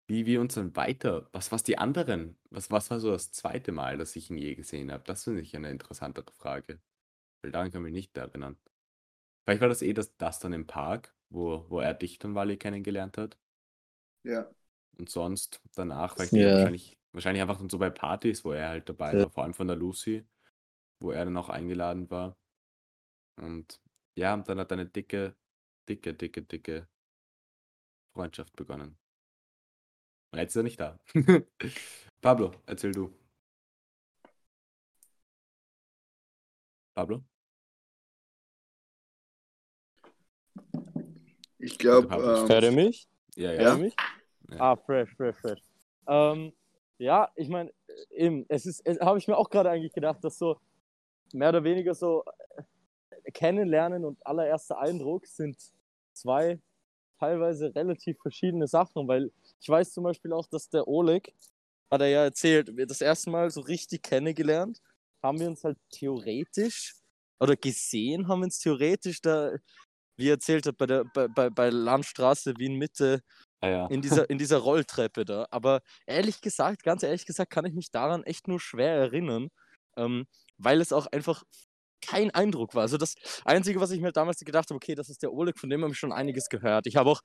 wie 0.08 0.26
wir 0.26 0.42
uns 0.42 0.56
dann 0.56 0.76
weiter, 0.76 1.30
was, 1.32 1.52
was 1.52 1.64
die 1.64 1.78
anderen, 1.78 2.38
was, 2.50 2.72
was 2.72 2.90
war 2.92 3.00
so 3.00 3.12
das 3.12 3.32
zweite 3.32 3.72
Mal, 3.72 3.98
dass 3.98 4.16
ich 4.16 4.30
ihn 4.30 4.38
je 4.38 4.56
gesehen 4.56 4.92
habe? 4.92 5.04
Das 5.06 5.24
finde 5.24 5.42
ich 5.42 5.56
eine 5.56 5.72
interessantere 5.72 6.32
Frage. 6.34 6.82
Weil 7.42 7.52
daran 7.52 7.72
kann 7.72 7.82
ich 7.82 7.86
mich 7.86 7.94
nicht 7.94 8.18
erinnern. 8.18 8.58
Vielleicht 9.46 9.62
war 9.62 9.70
das 9.70 9.82
eh 9.82 9.94
das, 9.94 10.16
das 10.18 10.40
dann 10.40 10.54
im 10.54 10.68
Park, 10.68 11.14
wo, 11.30 11.66
wo 11.70 11.80
er 11.80 11.94
dich 11.94 12.20
dann 12.20 12.36
Wally 12.36 12.58
kennengelernt 12.58 13.18
hat. 13.18 13.38
Ja. 14.24 14.50
Und 14.98 15.10
sonst 15.10 15.62
danach, 15.76 16.18
weil 16.18 16.28
ich 16.28 16.32
Ja. 16.32 16.50
wahrscheinlich, 16.52 16.98
wahrscheinlich 17.12 17.42
einfach 17.42 17.58
dann 17.58 17.70
so 17.70 17.78
bei 17.80 17.90
Partys, 17.90 18.46
wo 18.46 18.52
er 18.54 18.70
halt 18.70 18.90
dabei 18.90 19.18
Ja. 19.18 19.20
war, 19.20 19.30
vor 19.32 19.44
allem 19.44 19.54
von 19.54 19.68
der 19.68 19.76
Lucy, 19.76 20.26
wo 21.02 21.12
er 21.12 21.26
dann 21.26 21.38
auch 21.38 21.50
eingeladen 21.50 22.10
war. 22.12 22.38
Und 23.38 23.80
ja, 24.16 24.34
und 24.34 24.48
dann 24.48 24.60
hat 24.60 24.72
eine 24.72 24.86
dicke, 24.86 25.36
dicke, 25.90 26.14
dicke, 26.14 26.42
dicke 26.44 26.88
Freundschaft 28.14 28.56
begonnen. 28.56 28.98
Und 30.32 30.40
jetzt 30.40 30.52
ist 30.52 30.56
er 30.58 30.64
nicht 30.64 30.80
da. 30.80 30.98
Pablo, 32.22 32.52
erzähl 32.66 32.92
du. 32.92 33.14
Pablo? 36.96 37.24
Ich 41.64 41.78
glaube, 41.78 42.10
Published. 42.10 42.50
Hört 42.50 42.64
ihr 42.64 42.70
ähm, 42.70 42.76
mich? 42.76 43.08
Ja, 43.36 43.50
Hört 43.52 43.62
ja. 43.62 43.74
ihr 43.76 43.84
mich? 43.84 43.96
Ja. 44.50 44.60
Ah, 44.60 44.76
fresh, 44.76 45.16
fresh, 45.16 45.38
fresh. 45.38 45.62
Ähm, 46.08 46.52
ja, 46.98 47.32
ich 47.38 47.48
meine, 47.48 47.72
eben, 48.10 48.46
es 48.50 48.66
ist, 48.66 48.84
habe 49.00 49.18
ich 49.18 49.30
mir 49.30 49.38
auch 49.38 49.50
gerade 49.50 49.70
eigentlich 49.70 49.94
gedacht, 49.94 50.22
dass 50.24 50.38
so 50.38 50.58
mehr 51.32 51.50
oder 51.50 51.64
weniger 51.64 51.96
so 51.96 52.26
äh, 52.58 53.32
Kennenlernen 53.32 54.04
und 54.04 54.18
allererster 54.28 54.78
Eindruck 54.78 55.26
sind 55.26 55.58
zwei 56.12 56.60
teilweise 57.18 57.74
relativ 57.74 58.18
verschiedene 58.22 58.68
Sachen, 58.68 59.08
weil 59.08 59.32
ich 59.62 59.70
weiß 59.70 59.94
zum 59.94 60.04
Beispiel 60.04 60.34
auch, 60.34 60.48
dass 60.48 60.70
der 60.70 60.86
Oleg, 60.86 61.34
hat 61.90 62.02
er 62.02 62.08
ja 62.08 62.24
erzählt, 62.26 62.76
wir 62.76 62.86
das 62.86 63.00
erste 63.00 63.30
Mal 63.30 63.50
so 63.50 63.62
richtig 63.62 64.04
kennengelernt, 64.04 64.82
haben 65.22 65.40
wir 65.40 65.48
uns 65.48 65.64
halt 65.64 65.78
theoretisch 65.90 66.96
oder 67.40 67.56
gesehen 67.56 68.28
haben 68.28 68.42
wir 68.42 68.46
uns 68.46 68.60
theoretisch 68.60 69.22
da, 69.22 69.52
wie 70.18 70.28
er 70.30 70.34
erzählt 70.34 70.66
hat, 70.68 70.78
bei 70.78 70.86
der 70.86 71.06
bei, 71.06 71.28
bei, 71.28 71.50
bei 71.50 71.70
Landstraße 71.70 72.54
Wien 72.58 72.76
Mitte 72.76 73.22
Ah, 73.62 73.70
ja. 73.70 73.86
in 73.88 74.02
dieser, 74.02 74.30
in 74.30 74.38
dieser 74.38 74.58
Rolltreppe 74.58 75.26
da. 75.26 75.48
Aber 75.52 75.82
ehrlich 76.06 76.42
gesagt, 76.42 76.84
ganz 76.84 77.04
ehrlich 77.04 77.26
gesagt, 77.26 77.52
kann 77.52 77.66
ich 77.66 77.74
mich 77.74 77.92
daran 77.92 78.24
echt 78.24 78.48
nur 78.48 78.60
schwer 78.60 78.94
erinnern, 78.94 79.50
ähm, 79.98 80.26
weil 80.58 80.82
es 80.82 80.92
auch 80.92 81.08
einfach 81.08 81.44
kein 82.02 82.32
Eindruck 82.32 82.76
war. 82.76 82.82
Also 82.82 82.98
das 82.98 83.16
Einzige, 83.46 83.80
was 83.80 83.92
ich 83.92 84.02
mir 84.02 84.12
damals 84.12 84.40
gedacht 84.40 84.70
habe, 84.70 84.76
okay, 84.76 84.96
das 84.96 85.10
ist 85.10 85.24
der 85.24 85.32
Oleg, 85.32 85.58
von 85.58 85.70
dem 85.70 85.82
habe 85.84 85.94
ich 85.94 86.00
schon 86.00 86.12
einiges 86.12 86.50
gehört. 86.50 86.88
Ich 86.88 86.98
habe 86.98 87.10
auch 87.10 87.22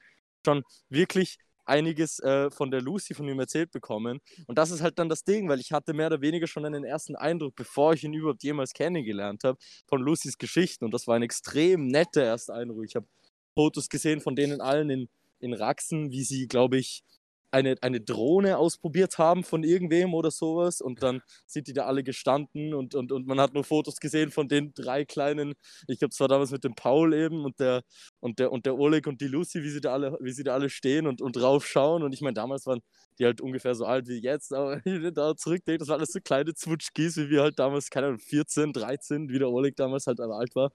schon 0.47 0.63
wirklich 0.89 1.39
einiges 1.69 2.19
äh, 2.21 2.51
von 2.51 2.71
der 2.71 2.81
Lucy 2.81 3.15
von 3.15 3.29
ihm 3.29 3.39
erzählt 3.39 3.71
bekommen. 3.71 4.21
Und 4.47 4.59
das 4.59 4.71
ist 4.71 4.83
halt 4.83 4.99
dann 4.99 5.09
das 5.09 5.25
Ding, 5.25 5.49
weil 5.49 5.61
ich 5.61 5.73
hatte 5.73 5.93
mehr 5.93 6.09
oder 6.09 6.21
weniger 6.21 6.47
schon 6.47 6.65
einen 6.65 6.85
ersten 6.85 7.17
Eindruck, 7.17 7.55
bevor 7.57 7.93
ich 7.93 8.05
ihn 8.05 8.15
überhaupt 8.15 8.43
jemals 8.43 8.73
kennengelernt 8.73 9.45
habe, 9.45 9.59
von 9.87 10.01
Lucys 10.01 10.39
Geschichten. 10.39 10.85
Und 10.85 10.95
das 10.95 11.07
war 11.07 11.17
ein 11.17 11.23
extrem 11.23 11.87
netter 11.87 12.25
erster 12.25 12.55
Eindruck. 12.55 12.85
Ich 12.85 12.97
habe 12.97 13.07
Fotos 13.55 13.89
gesehen 13.89 14.21
von 14.21 14.37
denen 14.37 14.61
allen 14.61 14.89
in, 14.91 15.09
in 15.41 15.53
Raxen, 15.53 16.11
wie 16.11 16.23
sie, 16.23 16.47
glaube 16.47 16.79
ich, 16.79 17.03
eine, 17.51 17.77
eine 17.81 18.01
Drohne 18.01 18.59
ausprobiert 18.59 19.19
haben 19.19 19.45
von 19.45 19.65
irgendwem 19.65 20.15
oder 20.15 20.31
sowas 20.31 20.81
und 20.81 21.03
dann 21.03 21.23
sind 21.47 21.69
die 21.69 21.73
da 21.73 21.87
alle 21.87 22.05
gestanden 22.05 22.75
und, 22.75 22.95
und, 22.95 23.13
und 23.13 23.27
man 23.27 23.41
hat 23.41 23.55
nur 23.55 23.65
Fotos 23.65 24.01
gesehen 24.01 24.31
von 24.31 24.49
den 24.49 24.73
drei 24.75 25.05
kleinen, 25.05 25.55
ich 25.87 25.99
glaube, 25.99 26.13
es 26.13 26.21
war 26.21 26.29
damals 26.29 26.51
mit 26.51 26.65
dem 26.65 26.75
Paul 26.75 27.15
eben 27.15 27.45
und 27.45 27.61
der 27.61 27.83
und 28.21 28.39
der 28.39 28.53
und 28.53 28.67
der 28.67 28.77
Oleg 28.79 29.07
und 29.07 29.21
die 29.21 29.29
Lucy, 29.29 29.63
wie 29.63 29.71
sie 29.71 29.81
da 29.81 29.93
alle, 29.93 30.19
wie 30.21 30.33
sie 30.33 30.45
da 30.45 30.55
alle 30.55 30.71
stehen 30.71 31.07
und, 31.07 31.23
und 31.23 31.41
raufschauen 31.41 32.03
und 32.03 32.13
ich 32.13 32.21
meine, 32.21 32.35
damals 32.35 32.67
waren 32.67 32.81
die 33.19 33.25
halt 33.25 33.41
ungefähr 33.41 33.75
so 33.75 33.85
alt 33.87 34.09
wie 34.09 34.21
jetzt, 34.21 34.53
aber 34.53 34.81
wenn 34.85 35.07
ich 35.07 35.15
da 35.15 35.37
zurückdenke, 35.37 35.79
das 35.79 35.89
waren 35.89 36.01
alles 36.01 36.13
so 36.13 36.21
kleine 36.21 36.55
Zwutschkis, 36.55 37.17
wie 37.17 37.31
wir 37.31 37.43
halt 37.43 37.59
damals, 37.59 37.91
keine 37.91 38.09
Ahnung, 38.09 38.21
14, 38.21 38.73
13, 38.73 39.29
wie 39.31 39.39
der 39.39 39.51
Oleg 39.51 39.77
damals 39.77 40.07
halt 40.07 40.21
alt 40.21 40.55
war, 40.55 40.71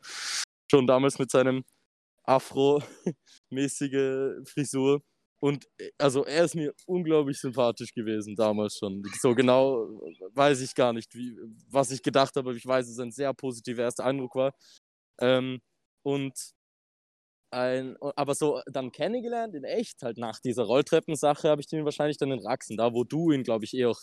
schon 0.72 0.88
damals 0.88 1.20
mit 1.20 1.32
seinem 1.32 1.63
Afro-mäßige 2.25 4.44
Frisur. 4.46 5.01
Und 5.44 5.68
äh, 5.78 5.92
also 5.98 6.24
er 6.24 6.46
ist 6.46 6.56
mir 6.56 6.74
unglaublich 6.86 7.38
sympathisch 7.38 7.94
gewesen 7.94 8.34
damals 8.34 8.78
schon. 8.78 9.04
So 9.20 9.36
genau 9.36 10.00
weiß 10.36 10.62
ich 10.62 10.74
gar 10.74 10.94
nicht, 10.94 11.14
wie, 11.16 11.38
was 11.70 11.92
ich 11.92 12.02
gedacht 12.02 12.34
habe. 12.38 12.52
aber 12.52 12.58
Ich 12.58 12.66
weiß, 12.66 12.86
dass 12.86 12.94
es 12.94 13.00
ein 13.00 13.12
sehr 13.12 13.34
positiver 13.34 13.82
erster 13.82 14.06
Eindruck 14.06 14.36
war. 14.36 14.54
Ähm, 15.20 15.60
und 16.06 16.34
ein, 17.52 17.98
aber 18.16 18.36
so 18.36 18.62
dann 18.68 18.94
kennengelernt 18.94 19.54
in 19.54 19.66
echt, 19.66 20.02
halt 20.02 20.18
nach 20.18 20.40
dieser 20.40 20.64
Rolltreppensache, 20.64 21.50
habe 21.50 21.60
ich 21.60 21.68
den 21.68 21.84
wahrscheinlich 21.84 22.18
dann 22.18 22.32
in 22.32 22.40
Raxen, 22.40 22.78
da 22.78 22.94
wo 22.94 23.04
du 23.04 23.32
ihn, 23.32 23.44
glaube 23.44 23.66
ich, 23.66 23.74
eh 23.74 23.86
auch, 23.86 24.00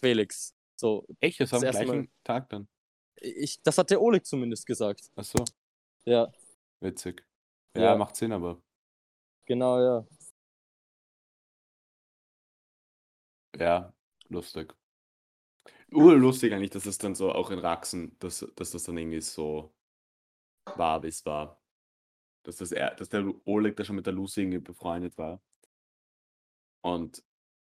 Felix. 0.00 0.54
So, 0.76 1.06
Echt? 1.20 1.38
Das 1.38 1.52
am 1.54 1.62
Das 1.62 1.76
erste 1.76 1.84
gleichen 1.84 2.12
Tag 2.24 2.48
dann. 2.50 2.68
ich, 3.20 3.62
das 3.62 3.78
hat 3.78 3.90
der 3.90 4.02
Oleg 4.02 4.26
zumindest 4.26 4.66
gesagt. 4.66 5.08
Achso, 5.14 5.44
Ja, 6.04 6.32
witzig. 6.80 7.24
Ja, 7.76 7.82
Ja. 7.84 7.96
macht 7.96 8.16
Sinn, 8.16 8.32
aber. 8.32 8.60
genau, 9.46 9.80
ja. 9.80 10.06
Ja, 13.58 13.92
lustig. 14.28 14.74
Urlustig 15.92 16.52
eigentlich, 16.52 16.70
dass 16.70 16.86
es 16.86 16.98
dann 16.98 17.14
so 17.14 17.32
auch 17.32 17.50
in 17.50 17.58
Raxen, 17.58 18.16
dass, 18.18 18.46
dass 18.56 18.72
das 18.72 18.84
dann 18.84 18.98
irgendwie 18.98 19.20
so 19.20 19.72
war, 20.76 21.02
wie 21.02 21.08
es 21.08 21.24
war. 21.24 21.60
Dass, 22.42 22.56
das 22.56 22.72
er, 22.72 22.94
dass 22.94 23.08
der 23.08 23.32
Oleg 23.46 23.76
da 23.76 23.84
schon 23.84 23.96
mit 23.96 24.06
der 24.06 24.12
Lucy 24.12 24.42
irgendwie 24.42 24.58
befreundet 24.58 25.16
war. 25.16 25.40
Und 26.82 27.24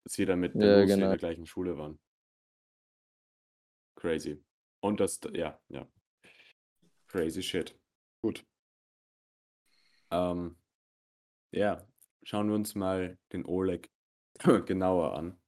dass 0.05 0.17
wir 0.19 0.27
dann 0.27 0.41
mit 0.41 0.55
der 0.55 0.63
Ja, 0.63 0.81
Lucy 0.81 0.93
in 0.93 0.99
genau. 1.01 1.11
der 1.11 1.19
gleichen 1.19 1.47
Schule 1.47 1.77
waren. 1.77 1.99
Crazy. 3.97 4.43
Und 4.81 5.01
das, 5.01 5.21
ja, 5.35 5.61
ja. 5.69 5.87
Crazy 7.09 7.43
shit. 7.43 7.79
Gut. 8.23 8.45
Ähm, 10.11 10.57
ja, 11.53 11.87
schauen 12.23 12.49
wir 12.49 12.55
uns 12.55 12.75
mal 12.75 13.19
den 13.33 13.45
Oleg 13.45 13.91
genauer 14.67 15.15
an. 15.15 15.42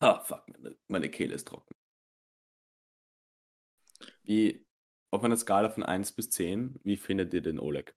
Ah, 0.00 0.20
fuck, 0.20 0.46
meine, 0.48 0.76
meine 0.88 1.10
Kehle 1.10 1.34
ist 1.34 1.48
trocken. 1.48 1.74
Wie, 4.22 4.64
auf 5.10 5.22
einer 5.24 5.36
Skala 5.36 5.68
von 5.70 5.82
1 5.82 6.12
bis 6.12 6.30
10, 6.30 6.80
wie 6.84 6.96
findet 6.96 7.34
ihr 7.34 7.42
den 7.42 7.58
Oleg? 7.60 7.94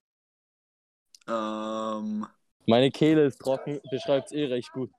Ähm, 1.26 2.26
Meine 2.66 2.90
Kehle 2.90 3.24
ist 3.26 3.40
trocken, 3.40 3.80
beschreibt 3.90 4.26
es 4.26 4.32
eh 4.32 4.44
recht 4.46 4.70
gut. 4.72 4.90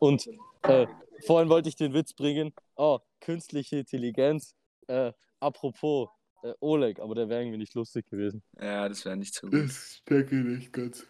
Und 0.00 0.26
äh, 0.62 0.86
vorhin 1.26 1.48
wollte 1.48 1.68
ich 1.68 1.76
den 1.76 1.94
Witz 1.94 2.12
bringen, 2.14 2.52
oh, 2.76 2.98
künstliche 3.20 3.78
Intelligenz, 3.78 4.54
äh, 4.88 5.12
apropos 5.40 6.08
äh, 6.42 6.52
Oleg, 6.60 6.98
aber 7.00 7.14
der 7.14 7.28
wäre 7.28 7.40
irgendwie 7.42 7.58
nicht 7.58 7.74
lustig 7.74 8.06
gewesen. 8.10 8.42
ja, 8.60 8.88
das 8.88 9.04
wäre 9.04 9.16
nicht 9.16 9.34
so 9.34 9.48
gut. 9.48 9.70
stecke 9.70 10.34
nicht 10.36 10.72
ganz. 10.72 11.06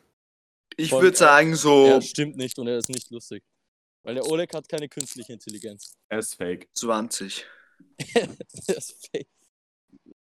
Ich 0.76 0.92
würde 0.92 1.16
sagen, 1.16 1.54
so 1.54 1.86
Er 1.86 2.02
stimmt 2.02 2.36
nicht 2.36 2.58
und 2.58 2.66
er 2.66 2.78
ist 2.78 2.88
nicht 2.88 3.10
lustig. 3.10 3.44
Weil 4.04 4.14
der 4.16 4.26
Oleg 4.26 4.54
hat 4.54 4.68
keine 4.68 4.88
künstliche 4.88 5.32
Intelligenz. 5.32 5.96
Er 6.08 6.18
ist 6.18 6.34
fake. 6.34 6.68
20. 6.74 7.44
er 8.14 8.76
ist 8.76 9.08
fake. 9.10 9.28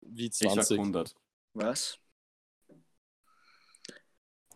Wie 0.03 0.27
Ich 0.27 0.35
sag 0.35 0.53
20. 0.53 0.79
100. 0.79 1.15
Was? 1.55 1.99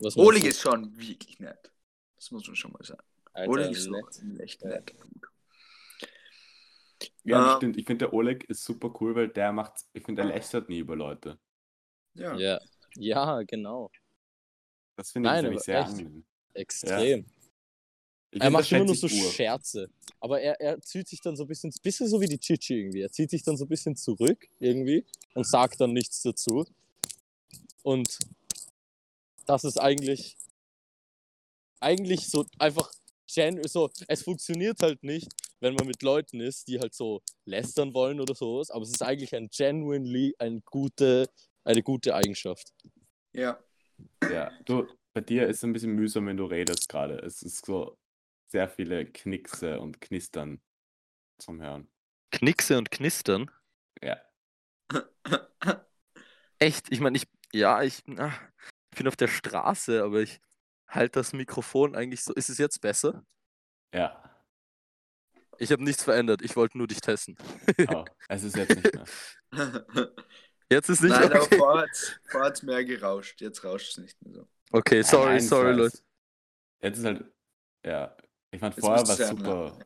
Was 0.00 0.16
Oleg 0.16 0.42
du? 0.42 0.48
ist 0.48 0.60
schon 0.60 0.96
wirklich 0.98 1.38
nett. 1.38 1.72
Das 2.16 2.30
muss 2.32 2.46
man 2.46 2.56
schon 2.56 2.72
mal 2.72 2.84
sagen. 2.84 3.02
Alter, 3.32 3.50
Oleg 3.50 3.70
ist 3.70 3.88
nett. 3.88 4.40
echt 4.40 4.64
nett. 4.64 4.94
Ja, 7.24 7.54
Ah. 7.54 7.56
stimmt. 7.56 7.76
Ich 7.76 7.86
finde, 7.86 8.06
der 8.06 8.12
Oleg 8.12 8.44
ist 8.50 8.64
super 8.64 8.92
cool, 9.00 9.14
weil 9.14 9.28
der 9.28 9.52
macht, 9.52 9.74
ich 9.92 10.04
finde, 10.04 10.22
er 10.22 10.28
lästert 10.28 10.68
nie 10.68 10.78
über 10.80 10.96
Leute. 10.96 11.38
Ja. 12.14 12.34
Ja. 12.36 12.60
ja, 12.96 13.42
genau. 13.42 13.90
Das 14.96 15.12
finde 15.12 15.28
ich 15.28 15.32
Nein, 15.34 15.44
nämlich 15.44 15.62
sehr 15.62 15.78
echt. 15.80 15.88
angenehm. 15.90 16.24
Extrem. 16.54 17.26
Ich 18.32 18.40
Er 18.40 18.50
macht 18.50 18.64
das 18.64 18.72
immer 18.72 18.86
nur 18.86 18.94
so 18.94 19.06
ur. 19.06 19.30
Scherze. 19.30 19.90
Aber 20.18 20.40
er, 20.40 20.58
er 20.58 20.80
zieht 20.80 21.06
sich 21.06 21.20
dann 21.20 21.36
so 21.36 21.44
ein 21.44 21.48
bisschen, 21.48 21.70
bisschen 21.82 22.08
so 22.08 22.18
wie 22.20 22.26
die 22.26 22.38
Chichi 22.38 22.80
irgendwie. 22.80 23.02
Er 23.02 23.12
zieht 23.12 23.30
sich 23.30 23.42
dann 23.42 23.58
so 23.58 23.66
ein 23.66 23.68
bisschen 23.68 23.94
zurück 23.94 24.48
irgendwie 24.58 25.04
und 25.34 25.46
sagt 25.46 25.80
dann 25.80 25.92
nichts 25.92 26.22
dazu. 26.22 26.64
Und 27.82 28.18
das 29.44 29.64
ist 29.64 29.78
eigentlich, 29.78 30.38
eigentlich 31.80 32.26
so 32.26 32.46
einfach, 32.58 32.90
gen 33.26 33.62
so, 33.68 33.90
es 34.08 34.22
funktioniert 34.22 34.80
halt 34.80 35.02
nicht, 35.02 35.28
wenn 35.60 35.74
man 35.74 35.86
mit 35.86 36.02
Leuten 36.02 36.40
ist, 36.40 36.68
die 36.68 36.80
halt 36.80 36.94
so 36.94 37.22
lästern 37.44 37.92
wollen 37.92 38.18
oder 38.20 38.34
sowas, 38.34 38.70
aber 38.70 38.82
es 38.82 38.90
ist 38.90 39.02
eigentlich 39.02 39.34
ein 39.34 39.48
genuinely 39.48 40.34
eine 40.38 40.60
gute, 40.62 41.28
eine 41.64 41.82
gute 41.82 42.14
Eigenschaft. 42.14 42.72
Ja. 43.32 43.62
Ja, 44.22 44.50
du, 44.64 44.86
bei 45.12 45.20
dir 45.20 45.46
ist 45.46 45.58
es 45.58 45.64
ein 45.64 45.72
bisschen 45.72 45.92
mühsam, 45.92 46.26
wenn 46.26 46.36
du 46.36 46.46
redest 46.46 46.88
gerade. 46.88 47.18
Es 47.18 47.42
ist 47.42 47.66
so 47.66 47.96
sehr 48.52 48.68
viele 48.68 49.06
Knickse 49.06 49.80
und 49.80 50.00
Knistern 50.00 50.60
zum 51.38 51.60
Hören. 51.60 51.88
Knickse 52.30 52.78
und 52.78 52.90
Knistern? 52.90 53.50
Ja. 54.02 54.20
Echt? 56.58 56.92
Ich 56.92 57.00
meine, 57.00 57.16
ich, 57.16 57.26
ja, 57.52 57.82
ich, 57.82 58.02
na, 58.06 58.32
ich 58.90 58.98
bin 58.98 59.08
auf 59.08 59.16
der 59.16 59.28
Straße, 59.28 60.02
aber 60.02 60.20
ich 60.20 60.40
halte 60.86 61.18
das 61.18 61.32
Mikrofon 61.32 61.96
eigentlich 61.96 62.22
so. 62.22 62.34
Ist 62.34 62.50
es 62.50 62.58
jetzt 62.58 62.80
besser? 62.80 63.24
Ja. 63.92 64.22
Ich 65.58 65.72
habe 65.72 65.82
nichts 65.82 66.04
verändert. 66.04 66.42
Ich 66.42 66.54
wollte 66.54 66.76
nur 66.76 66.86
dich 66.86 67.00
testen. 67.00 67.36
Oh, 67.88 68.04
es 68.28 68.42
ist 68.42 68.56
jetzt 68.56 68.76
nicht 68.76 68.94
mehr. 68.94 69.04
Jetzt 70.70 70.88
ist 70.88 71.02
nicht 71.02 71.10
Nein, 71.10 71.24
aber 71.30 71.42
okay. 71.42 71.58
vorher 71.58 71.86
hat 72.32 72.54
es 72.54 72.62
mehr 72.62 72.82
gerauscht. 72.82 73.42
Jetzt 73.42 73.62
rauscht 73.62 73.90
es 73.90 73.98
nicht 73.98 74.22
mehr 74.22 74.32
so. 74.32 74.48
Okay, 74.70 75.02
sorry, 75.02 75.32
Nein, 75.32 75.40
sorry, 75.42 75.72
Leute. 75.72 75.98
Jetzt 76.80 76.96
ist 76.96 77.04
halt, 77.04 77.30
ja. 77.84 78.16
Ich 78.52 78.60
fand 78.60 78.74
Jetzt 78.76 78.84
vorher 78.84 79.06
war 79.08 79.16
du's 79.16 79.28
super. 79.28 79.78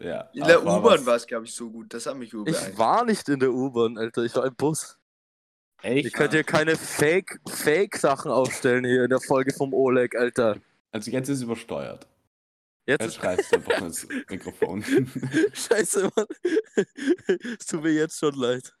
Ja. 0.00 0.20
In 0.32 0.44
der 0.44 0.62
U-Bahn 0.62 1.04
war 1.06 1.16
es, 1.16 1.26
glaube 1.26 1.44
ich, 1.46 1.54
so 1.54 1.70
gut. 1.70 1.92
Das 1.92 2.06
hat 2.06 2.16
mich 2.16 2.28
Ich 2.28 2.34
überein. 2.34 2.78
war 2.78 3.04
nicht 3.04 3.28
in 3.28 3.38
der 3.40 3.50
U-Bahn, 3.52 3.98
Alter. 3.98 4.22
Ich 4.22 4.34
war 4.34 4.46
im 4.46 4.54
Bus. 4.54 4.98
Ihr 5.82 5.90
Echt? 5.90 6.14
könnt 6.14 6.32
hier 6.32 6.42
keine 6.44 6.76
Fake, 6.76 7.40
Fake-Sachen 7.48 8.30
aufstellen 8.30 8.84
hier 8.84 9.04
in 9.04 9.10
der 9.10 9.20
Folge 9.20 9.52
vom 9.52 9.72
Oleg, 9.74 10.16
Alter. 10.16 10.56
Also 10.90 11.10
jetzt 11.10 11.28
ist 11.28 11.38
es 11.38 11.42
übersteuert. 11.44 12.06
Jetzt 12.86 13.02
Jetzt 13.02 13.14
schreibst 13.16 13.52
du 13.52 13.56
einfach 13.56 13.82
ins 13.82 14.08
Mikrofon. 14.30 14.82
Scheiße, 15.52 16.10
Mann. 16.16 16.26
es 17.58 17.66
tut 17.66 17.82
mir 17.82 17.92
jetzt 17.92 18.18
schon 18.18 18.34
leid. 18.34 18.74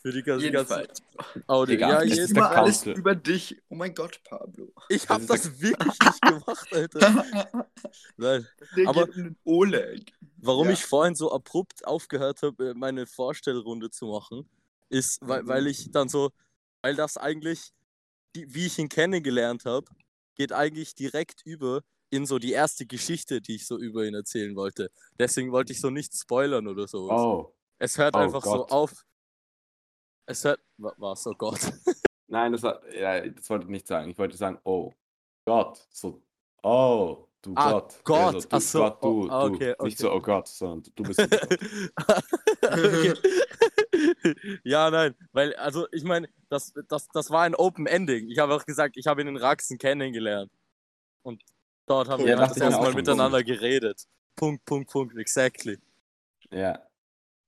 Für 0.00 0.12
die 0.12 0.22
ganze, 0.22 0.44
Jedenfalls. 0.46 1.02
Audio. 1.46 1.74
Egal, 1.76 2.08
Ja, 2.08 2.10
das 2.16 2.18
ist 2.18 2.30
Immer 2.32 2.50
alles 2.50 2.82
Council. 2.82 2.98
über 2.98 3.14
dich. 3.14 3.60
Oh 3.68 3.74
mein 3.74 3.94
Gott, 3.94 4.20
Pablo. 4.24 4.72
ich 4.88 5.08
habe 5.08 5.24
das 5.26 5.42
das 5.42 5.60
wirklich 5.60 5.98
nicht 6.00 6.20
gemacht, 6.22 6.68
Alter. 6.72 7.24
Nein. 8.16 8.46
Der 8.76 8.88
Aber- 8.88 9.08
Oleg. 9.44 10.12
Warum 10.38 10.66
Ja. 10.68 10.72
ich 10.74 10.84
vorhin 10.84 11.14
so 11.14 11.32
abrupt 11.32 11.86
aufgehört 11.86 12.42
habe, 12.42 12.74
meine 12.74 13.06
Vorstellrunde 13.06 13.90
zu 13.90 14.06
machen, 14.06 14.48
ist, 14.90 15.18
weil, 15.22 15.42
Mhm. 15.42 15.48
weil 15.48 15.66
ich 15.66 15.90
dann 15.90 16.08
so, 16.08 16.30
weil 16.82 16.94
das 16.96 17.16
eigentlich, 17.16 17.72
die, 18.36 18.52
wie 18.54 18.66
ich 18.66 18.78
ihn 18.78 18.88
kennengelernt 18.90 19.64
habe, 19.64 19.86
geht 20.34 20.52
eigentlich 20.52 20.94
direkt 20.94 21.40
über 21.46 21.82
in 22.10 22.26
so 22.26 22.38
die 22.38 22.52
erste 22.52 22.84
Geschichte, 22.86 23.40
die 23.40 23.54
ich 23.56 23.66
so 23.66 23.78
über 23.78 24.04
ihn 24.04 24.14
erzählen 24.14 24.54
wollte. 24.54 24.90
Deswegen 25.18 25.50
wollte 25.50 25.72
ich 25.72 25.80
so 25.80 25.90
nicht 25.90 26.14
spoilern 26.14 26.66
oder 26.68 26.86
so. 26.86 27.10
Oh. 27.10 27.54
es 27.78 27.96
hört 27.98 28.14
oh 28.14 28.18
einfach 28.18 28.44
so 28.44 28.50
Gott. 28.50 28.70
auf. 28.70 29.04
Es 30.26 30.44
wa- 30.44 30.56
Was? 30.96 31.26
Oh 31.26 31.34
Gott. 31.36 31.60
Nein, 32.28 32.52
das, 32.52 32.62
war, 32.62 32.80
ja, 32.94 33.26
das 33.28 33.48
wollte 33.50 33.64
ich 33.66 33.70
nicht 33.70 33.86
sagen. 33.86 34.10
Ich 34.10 34.18
wollte 34.18 34.36
sagen, 34.36 34.58
oh 34.64 34.92
Gott. 35.46 35.86
So, 35.90 36.22
oh, 36.62 37.26
du 37.42 37.52
Ah, 37.56 37.72
Gott. 37.72 38.00
Gott. 38.04 38.34
Also, 38.34 38.48
du, 38.48 38.56
Ach 38.56 38.60
so, 38.60 38.78
Gott, 38.80 39.02
du, 39.04 39.06
oh, 39.06 39.28
ah, 39.30 39.48
du. 39.48 39.54
okay, 39.54 39.66
Nicht 39.68 39.78
okay. 39.80 39.94
so, 39.96 40.12
oh 40.12 40.20
Gott, 40.20 40.48
sondern 40.48 40.92
du 40.94 41.02
bist. 41.02 41.20
okay. 42.62 43.14
ja, 44.64 44.90
nein, 44.90 45.14
weil, 45.32 45.54
also 45.56 45.86
ich 45.92 46.04
meine, 46.04 46.28
das, 46.48 46.72
das, 46.88 47.08
das 47.08 47.30
war 47.30 47.42
ein 47.42 47.54
Open 47.54 47.86
Ending. 47.86 48.28
Ich 48.28 48.38
habe 48.38 48.54
auch 48.54 48.64
gesagt, 48.64 48.96
ich 48.96 49.06
habe 49.06 49.20
ihn 49.20 49.28
in 49.28 49.36
Raxen 49.36 49.78
kennengelernt. 49.78 50.50
Und 51.22 51.42
dort 51.86 52.08
haben 52.08 52.20
Ja, 52.20 52.26
wir 52.28 52.36
das 52.36 52.56
erste 52.56 52.80
Mal 52.80 52.94
miteinander 52.94 53.42
geredet. 53.42 54.06
Punkt, 54.36 54.64
Punkt, 54.64 54.90
Punkt, 54.90 55.16
exactly. 55.18 55.78
ja. 56.50 56.78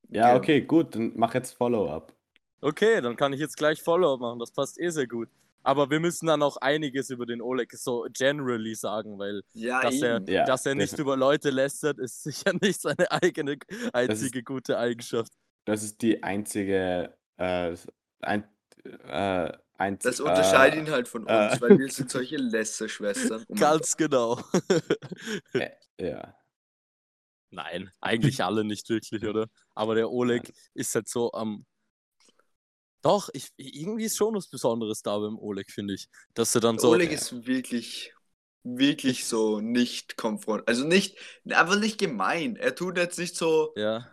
Ja, 0.09 0.37
okay, 0.37 0.61
gut. 0.61 0.95
Dann 0.95 1.13
mach 1.17 1.35
jetzt 1.35 1.51
Follow-up. 1.55 2.13
Okay, 2.61 3.01
dann 3.01 3.17
kann 3.17 3.33
ich 3.33 3.41
jetzt 3.41 3.57
gleich 3.57 3.83
Follow-up 3.83 4.21
machen, 4.21 4.39
das 4.39 4.51
passt 4.51 4.81
eh 4.81 4.91
sehr 4.91 5.07
gut. 5.07 5.29
Aber 5.67 5.91
wir 5.91 5.99
müssen 5.99 6.27
dann 6.27 6.45
auch 6.45 6.57
einiges 6.59 7.11
über 7.11 7.27
den 7.27 7.43
Oleg 7.43 7.73
so 7.73 8.07
generally 8.13 8.77
sagen, 8.77 9.19
weil 9.19 9.43
Ja, 9.53 9.83
dass 9.83 10.01
er. 10.01 10.23
Ja, 10.29 10.45
dass 10.45 10.65
er 10.65 10.77
nicht 10.77 10.97
über 10.97 11.17
Leute 11.17 11.51
lästert, 11.51 11.99
ist 11.99 12.23
sicher 12.23 12.53
nicht 12.61 12.81
seine 12.81 13.11
eigene 13.11 13.59
einzige 13.93 14.45
gute 14.45 14.79
Eigenschaft. 14.79 15.33
Das 15.65 15.83
ist 15.83 16.01
die 16.03 16.23
einzige. 16.23 17.13
Äh, 17.37 17.77
ein, 18.21 18.45
äh, 19.09 19.53
einz, 19.77 20.05
Das 20.05 20.21
unterscheidet 20.21 20.79
äh, 20.79 20.83
ihn 20.83 20.91
halt 20.91 21.09
von 21.09 21.27
äh. 21.27 21.49
uns, 21.51 21.61
weil 21.61 21.79
wir 21.79 21.91
sind 21.91 22.13
solche 22.13 22.37
Lästerschwestern. 22.37 23.45
Oh 23.49 23.55
Ganz 23.59 23.97
genau. 23.97 24.41
Äh, 25.53 25.71
ja. 26.01 26.33
Nein, 27.51 27.91
eigentlich 28.01 28.45
alle 28.45 28.65
nicht 28.65 28.89
wirklich, 28.89 29.25
oder? 29.25 29.49
Aber 29.75 29.97
der 29.97 30.11
Oleg 30.11 30.53
ist 30.75 30.95
halt 30.95 31.09
so 31.09 31.33
am. 31.33 31.67
Doch, 33.03 33.29
ich, 33.33 33.53
irgendwie 33.57 34.05
ist 34.05 34.17
schon 34.17 34.35
was 34.35 34.49
Besonderes 34.49 35.03
da 35.03 35.19
beim 35.19 35.39
Oleg, 35.39 35.71
finde 35.71 35.95
ich. 35.95 36.09
Dass 36.35 36.55
er 36.55 36.61
dann 36.61 36.79
so. 36.79 36.91
Oleg 36.91 37.13
ist 37.13 37.47
wirklich, 37.47 38.13
wirklich 38.65 39.27
so 39.27 39.61
nicht 39.61 40.17
konfront. 40.17 40.67
Also 40.67 40.87
nicht, 40.87 41.17
einfach 41.49 41.79
nicht 41.79 41.99
gemein. 41.99 42.57
Er 42.57 42.75
tut 42.75 42.99
jetzt 42.99 43.19
nicht 43.19 43.37
so 43.37 43.73
Ja, 43.77 44.07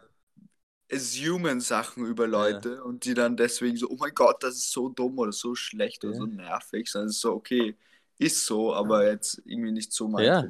assumen 0.91 1.59
Sachen 1.59 2.05
über 2.05 2.27
Leute 2.27 2.83
und 2.83 3.05
die 3.05 3.13
dann 3.13 3.35
deswegen 3.35 3.77
so, 3.77 3.89
oh 3.89 3.95
mein 3.99 4.13
Gott, 4.13 4.43
das 4.43 4.55
ist 4.55 4.71
so 4.71 4.89
dumm 4.89 5.17
oder 5.17 5.31
so 5.31 5.55
schlecht 5.55 6.03
oder 6.03 6.13
Ja. 6.13 6.19
so 6.19 6.25
nervig. 6.27 6.89
Sondern 6.89 7.09
es 7.09 7.15
ist 7.15 7.21
so, 7.21 7.33
okay, 7.33 7.75
ist 8.19 8.45
so, 8.45 8.73
aber 8.73 9.09
jetzt 9.09 9.41
irgendwie 9.45 9.71
nicht 9.71 9.91
so 9.91 10.07
mein 10.07 10.25
Ja. 10.25 10.45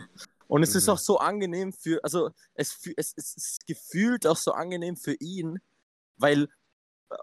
Und 0.48 0.62
es 0.64 0.76
ist 0.76 0.86
Mhm. 0.86 0.90
auch 0.94 0.98
so 0.98 1.18
angenehm 1.18 1.72
für, 1.74 2.04
also 2.04 2.30
es, 2.56 2.78
es, 2.98 3.14
es 3.16 3.38
ist 3.38 3.66
gefühlt 3.68 4.28
auch 4.28 4.38
so 4.38 4.52
angenehm 4.52 4.98
für 4.98 5.14
ihn, 5.14 5.60
weil 6.18 6.50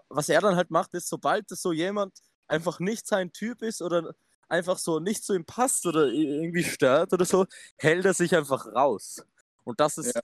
was 0.09 0.29
er 0.29 0.41
dann 0.41 0.55
halt 0.55 0.71
macht, 0.71 0.93
ist, 0.93 1.07
sobald 1.09 1.51
es 1.51 1.61
so 1.61 1.71
jemand 1.71 2.13
einfach 2.47 2.79
nicht 2.79 3.07
sein 3.07 3.31
Typ 3.31 3.61
ist 3.61 3.81
oder 3.81 4.13
einfach 4.49 4.77
so 4.77 4.99
nicht 4.99 5.23
zu 5.23 5.33
ihm 5.33 5.45
passt 5.45 5.85
oder 5.85 6.07
irgendwie 6.07 6.63
stört 6.63 7.13
oder 7.13 7.25
so, 7.25 7.45
hält 7.77 8.05
er 8.05 8.13
sich 8.13 8.35
einfach 8.35 8.65
raus. 8.67 9.23
Und 9.63 9.79
das 9.79 9.97
ist 9.97 10.15
Ja. 10.15 10.21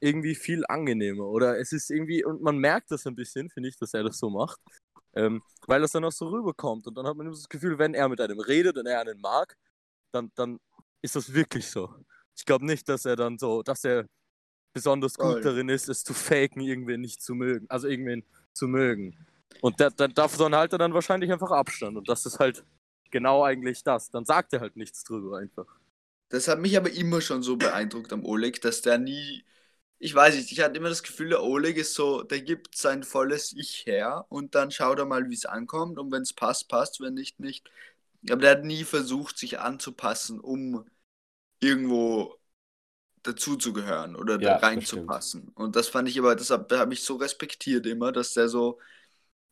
irgendwie 0.00 0.34
viel 0.34 0.64
angenehmer. 0.66 1.24
Oder 1.26 1.58
es 1.58 1.72
ist 1.72 1.90
irgendwie, 1.90 2.24
und 2.24 2.42
man 2.42 2.58
merkt 2.58 2.90
das 2.90 3.06
ein 3.06 3.14
bisschen, 3.14 3.48
finde 3.50 3.68
ich, 3.68 3.76
dass 3.76 3.94
er 3.94 4.02
das 4.02 4.18
so 4.18 4.30
macht. 4.30 4.58
Ähm, 5.14 5.42
weil 5.66 5.82
das 5.82 5.92
dann 5.92 6.04
auch 6.04 6.12
so 6.12 6.28
rüberkommt. 6.28 6.86
Und 6.86 6.96
dann 6.96 7.06
hat 7.06 7.16
man 7.16 7.26
immer 7.26 7.36
das 7.36 7.48
Gefühl, 7.48 7.78
wenn 7.78 7.94
er 7.94 8.08
mit 8.08 8.20
einem 8.20 8.40
redet 8.40 8.76
und 8.78 8.86
er 8.86 9.00
einen 9.00 9.20
mag, 9.20 9.56
dann, 10.10 10.32
dann 10.34 10.58
ist 11.02 11.14
das 11.14 11.32
wirklich 11.32 11.70
so. 11.70 11.94
Ich 12.34 12.44
glaube 12.46 12.64
nicht, 12.64 12.88
dass 12.88 13.04
er 13.04 13.14
dann 13.14 13.38
so, 13.38 13.62
dass 13.62 13.84
er 13.84 14.06
besonders 14.72 15.14
gut 15.14 15.32
Voll. 15.34 15.40
darin 15.42 15.68
ist, 15.68 15.88
es 15.88 16.02
zu 16.02 16.14
faken, 16.14 16.62
irgendwen 16.62 17.02
nicht 17.02 17.22
zu 17.22 17.34
mögen. 17.34 17.66
Also 17.68 17.88
irgendwen 17.88 18.24
zu 18.54 18.68
mögen. 18.68 19.16
Und 19.60 19.80
da, 19.80 19.90
dann 19.90 20.14
davon 20.14 20.54
halt 20.54 20.72
er 20.72 20.78
dann 20.78 20.94
wahrscheinlich 20.94 21.32
einfach 21.32 21.50
Abstand. 21.50 21.96
Und 21.96 22.08
das 22.08 22.26
ist 22.26 22.38
halt 22.38 22.64
genau 23.10 23.44
eigentlich 23.44 23.84
das. 23.84 24.10
Dann 24.10 24.24
sagt 24.24 24.52
er 24.52 24.60
halt 24.60 24.76
nichts 24.76 25.04
drüber 25.04 25.38
einfach. 25.38 25.66
Das 26.30 26.48
hat 26.48 26.58
mich 26.60 26.76
aber 26.76 26.90
immer 26.92 27.20
schon 27.20 27.42
so 27.42 27.56
beeindruckt 27.56 28.12
am 28.12 28.24
Oleg, 28.24 28.60
dass 28.62 28.80
der 28.82 28.98
nie, 28.98 29.44
ich 29.98 30.14
weiß 30.14 30.34
nicht, 30.36 30.50
ich 30.50 30.60
hatte 30.60 30.76
immer 30.78 30.88
das 30.88 31.02
Gefühl, 31.02 31.28
der 31.30 31.42
Oleg 31.42 31.76
ist 31.76 31.94
so, 31.94 32.22
der 32.22 32.40
gibt 32.40 32.76
sein 32.76 33.02
volles 33.04 33.52
Ich 33.52 33.86
her 33.86 34.26
und 34.30 34.54
dann 34.54 34.70
schaut 34.70 34.98
er 34.98 35.04
mal, 35.06 35.28
wie 35.28 35.34
es 35.34 35.44
ankommt 35.44 35.98
und 35.98 36.10
wenn 36.10 36.22
es 36.22 36.32
passt, 36.32 36.68
passt, 36.68 37.00
wenn 37.00 37.14
nicht, 37.14 37.38
nicht. 37.40 37.70
Aber 38.30 38.40
der 38.40 38.52
hat 38.52 38.64
nie 38.64 38.84
versucht, 38.84 39.38
sich 39.38 39.60
anzupassen, 39.60 40.40
um 40.40 40.86
irgendwo 41.60 42.38
dazuzugehören 43.22 44.16
oder 44.16 44.38
da 44.38 44.56
Ja, 44.56 44.66
das 44.74 44.96
reinzupassen. 44.96 45.48
Und 45.54 45.76
das 45.76 45.88
fand 45.88 46.08
ich 46.08 46.18
aber, 46.18 46.36
das 46.36 46.50
habe 46.50 46.78
hab 46.78 46.92
ich 46.92 47.02
so 47.04 47.16
respektiert 47.16 47.86
immer, 47.86 48.12
dass 48.12 48.34
der 48.34 48.48
so, 48.48 48.80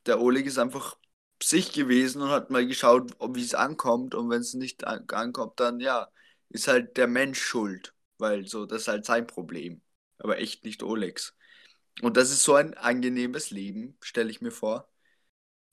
der 0.07 0.21
Oleg 0.21 0.47
ist 0.47 0.59
einfach 0.59 0.97
sich 1.43 1.73
gewesen 1.73 2.23
und 2.23 2.31
hat 2.31 2.51
mal 2.51 2.67
geschaut, 2.67 3.13
ob 3.19 3.37
wie 3.37 3.43
es 3.45 3.55
ankommt 3.55 4.15
und 4.15 4.31
wenn 4.31 4.41
es 4.43 4.55
nicht 4.55 4.85
an 4.87 5.07
ankommt, 5.11 5.61
dann 5.61 5.81
ja, 5.81 6.09
ist 6.51 6.69
halt 6.69 6.97
der 6.97 7.07
Mensch 7.09 7.41
schuld, 7.43 7.95
weil 8.19 8.47
so, 8.47 8.67
das 8.67 8.83
ist 8.83 8.89
halt 8.89 9.05
sein 9.07 9.27
Problem, 9.27 9.83
aber 10.19 10.39
echt 10.39 10.65
nicht 10.65 10.83
Olegs. 10.83 11.35
Und 12.03 12.17
das 12.19 12.31
ist 12.33 12.45
so 12.45 12.55
ein 12.57 12.75
angenehmes 12.75 13.51
Leben, 13.51 13.97
stelle 14.03 14.31
ich 14.31 14.41
mir 14.43 14.53
vor, 14.53 14.89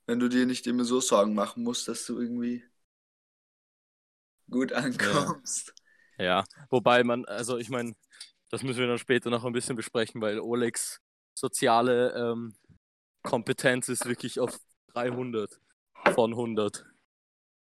wenn 0.07 0.19
du 0.19 0.27
dir 0.29 0.45
nicht 0.47 0.67
immer 0.67 0.86
so 0.86 1.01
Sorgen 1.01 1.36
machen 1.36 1.63
musst, 1.63 1.88
dass 1.88 2.05
du 2.07 2.19
irgendwie 2.19 2.63
gut 4.49 4.73
ankommst. 4.73 5.73
Ja, 5.73 5.77
wobei 6.69 7.03
man, 7.03 7.25
also 7.25 7.58
ich 7.58 7.69
meine, 7.69 7.93
das 8.49 8.63
müssen 8.63 8.80
wir 8.80 8.88
dann 8.88 8.97
später 8.97 9.30
noch 9.30 9.45
ein 9.45 9.53
bisschen 9.53 9.75
besprechen, 9.75 10.21
weil 10.21 10.39
Olegs 10.39 10.99
soziale 11.34 12.13
ähm, 12.13 12.56
Kompetenz 13.23 13.89
ist 13.89 14.06
wirklich 14.06 14.39
auf 14.39 14.58
300 14.93 15.60
von 16.13 16.32
100. 16.32 16.86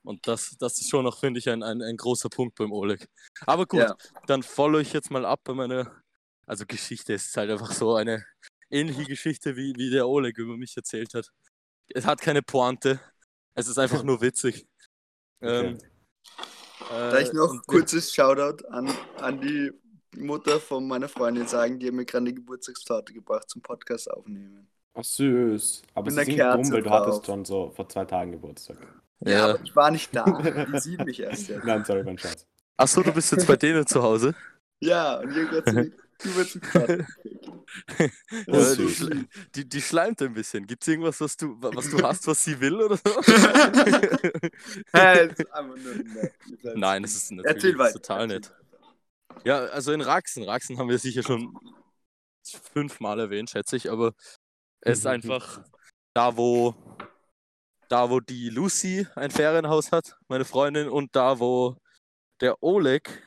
Und 0.05 0.27
das, 0.29 0.57
das 0.59 0.79
ist 0.81 0.89
schon 0.89 1.05
noch, 1.05 1.19
finde 1.19 1.41
ich, 1.41 1.49
ein, 1.49 1.63
ein, 1.65 1.83
ein 1.83 1.97
großer 1.97 2.29
Punkt 2.29 2.55
beim 2.57 2.73
Oleg. 2.73 3.09
Aber 3.45 3.67
gut, 3.67 3.81
Ja. 3.81 3.97
dann 4.27 4.45
follow 4.45 4.79
ich 4.79 4.93
jetzt 4.93 5.11
mal 5.11 5.27
ab 5.27 5.41
bei 5.43 5.53
meiner, 5.53 6.01
also 6.47 6.65
Geschichte 6.65 7.15
es 7.15 7.27
ist 7.27 7.37
halt 7.37 7.51
einfach 7.51 7.73
so 7.73 7.97
eine 7.97 8.25
ähnliche 8.71 9.05
Geschichte, 9.05 9.57
wie, 9.57 9.75
wie 9.77 9.91
der 9.91 10.09
Oleg 10.09 10.39
über 10.39 10.57
mich 10.57 10.77
erzählt 10.77 11.13
hat. 11.15 11.33
Es 11.89 12.07
hat 12.07 12.21
keine 12.21 12.43
Pointe, 12.43 13.01
es 13.55 13.67
ist 13.67 13.79
einfach 13.79 14.03
nur 14.05 14.21
witzig. 14.21 14.69
Ähm, 15.41 15.79
Vielleicht 16.89 17.33
äh, 17.33 17.37
noch 17.37 17.53
wir- 17.53 17.61
kurzes 17.67 18.13
Shoutout 18.15 18.67
an, 18.69 18.89
an 19.21 19.41
die 19.41 19.73
Mutter 20.17 20.61
von 20.61 20.87
meiner 20.87 21.09
Freundin 21.09 21.47
sagen, 21.47 21.79
die 21.79 21.87
hat 21.89 21.95
mir 21.95 22.05
gerade 22.05 22.25
eine 22.25 22.35
Geburtstagstorte 22.35 23.13
gebracht 23.13 23.49
zum 23.51 23.63
Podcast 23.63 24.11
aufnehmen. 24.11 24.67
Ach, 24.95 25.05
süß. 25.05 25.83
Aber 25.95 26.09
es 26.09 26.17
ist 26.17 26.27
Kerze 26.29 26.63
dumm, 26.63 26.73
weil 26.73 26.83
du 26.83 26.89
drauf. 26.89 27.07
hattest 27.07 27.27
schon 27.27 27.45
so 27.45 27.71
vor 27.77 27.89
zwei 27.89 28.05
Tagen 28.07 28.33
Geburtstag. 28.33 28.79
Ja, 29.21 29.51
aber 29.51 29.61
ich 29.63 29.75
war 29.77 29.91
nicht 29.91 30.15
da. 30.15 30.25
Die 30.73 30.79
sieht 30.81 31.05
mich 31.05 31.21
erst 31.21 31.49
jetzt. 31.49 31.65
Nein, 31.65 31.85
sorry, 31.85 32.03
mein 32.03 32.17
Schatz. 32.19 32.47
Achso, 32.79 33.03
du 33.03 33.13
bist 33.13 33.31
jetzt 33.33 33.47
bei 33.47 33.57
denen 33.57 33.87
zu 33.87 34.03
Hause? 34.03 34.35
Ja, 34.81 35.21
und 35.21 35.33
hier 35.33 35.47
gerade 35.47 35.71
so 35.71 36.06
Geburtstagstorte 36.19 37.07
gekriegt. 37.23 37.47
Ja, 38.47 38.75
die, 38.75 38.89
schle- 38.89 39.27
die, 39.55 39.69
die 39.69 39.83
schleimt 39.83 40.21
ein 40.23 40.33
bisschen. 40.35 40.67
Gibt 40.67 40.83
es 40.83 40.89
irgendwas, 40.89 41.21
was 41.21 41.37
du, 41.37 41.61
wa- 41.61 41.71
was 41.75 41.91
du 41.91 42.03
hast, 42.03 42.27
was 42.27 42.43
sie 42.45 42.59
will 42.61 42.75
oder 42.81 42.97
so? 42.97 43.03
Hey, 44.93 45.29
das 45.29 45.39
nur 46.63 46.77
Nein, 46.77 47.03
das 47.03 47.15
ist 47.17 47.33
natürlich 47.33 47.55
Erzähl 47.57 47.79
weiter. 47.79 47.93
total 47.95 48.21
erzähl 48.23 48.37
nett. 48.39 48.51
weiter. 48.51 49.43
Ja, 49.45 49.59
also 49.67 49.93
in 49.93 50.01
Raxen. 50.01 50.45
Raxen 50.45 50.79
haben 50.79 50.89
wir 50.89 50.99
sicher 50.99 51.23
schon 51.23 51.55
fünfmal 52.73 53.19
erwähnt, 53.21 53.51
schätze 53.51 53.77
ich, 53.77 53.91
aber 53.91 54.15
es 54.81 54.99
ist 54.99 55.05
Mhm. 55.05 55.11
einfach 55.11 55.63
da, 56.15 56.37
wo 56.37 56.75
da, 57.89 58.11
wo 58.11 58.21
die 58.21 58.49
Lucy 58.49 59.07
ein 59.15 59.31
Ferienhaus 59.31 59.93
hat, 59.93 60.17
meine 60.29 60.45
Freundin, 60.45 60.89
und 60.89 61.15
da, 61.15 61.39
wo 61.39 61.77
der 62.41 62.61
Oleg, 62.63 63.23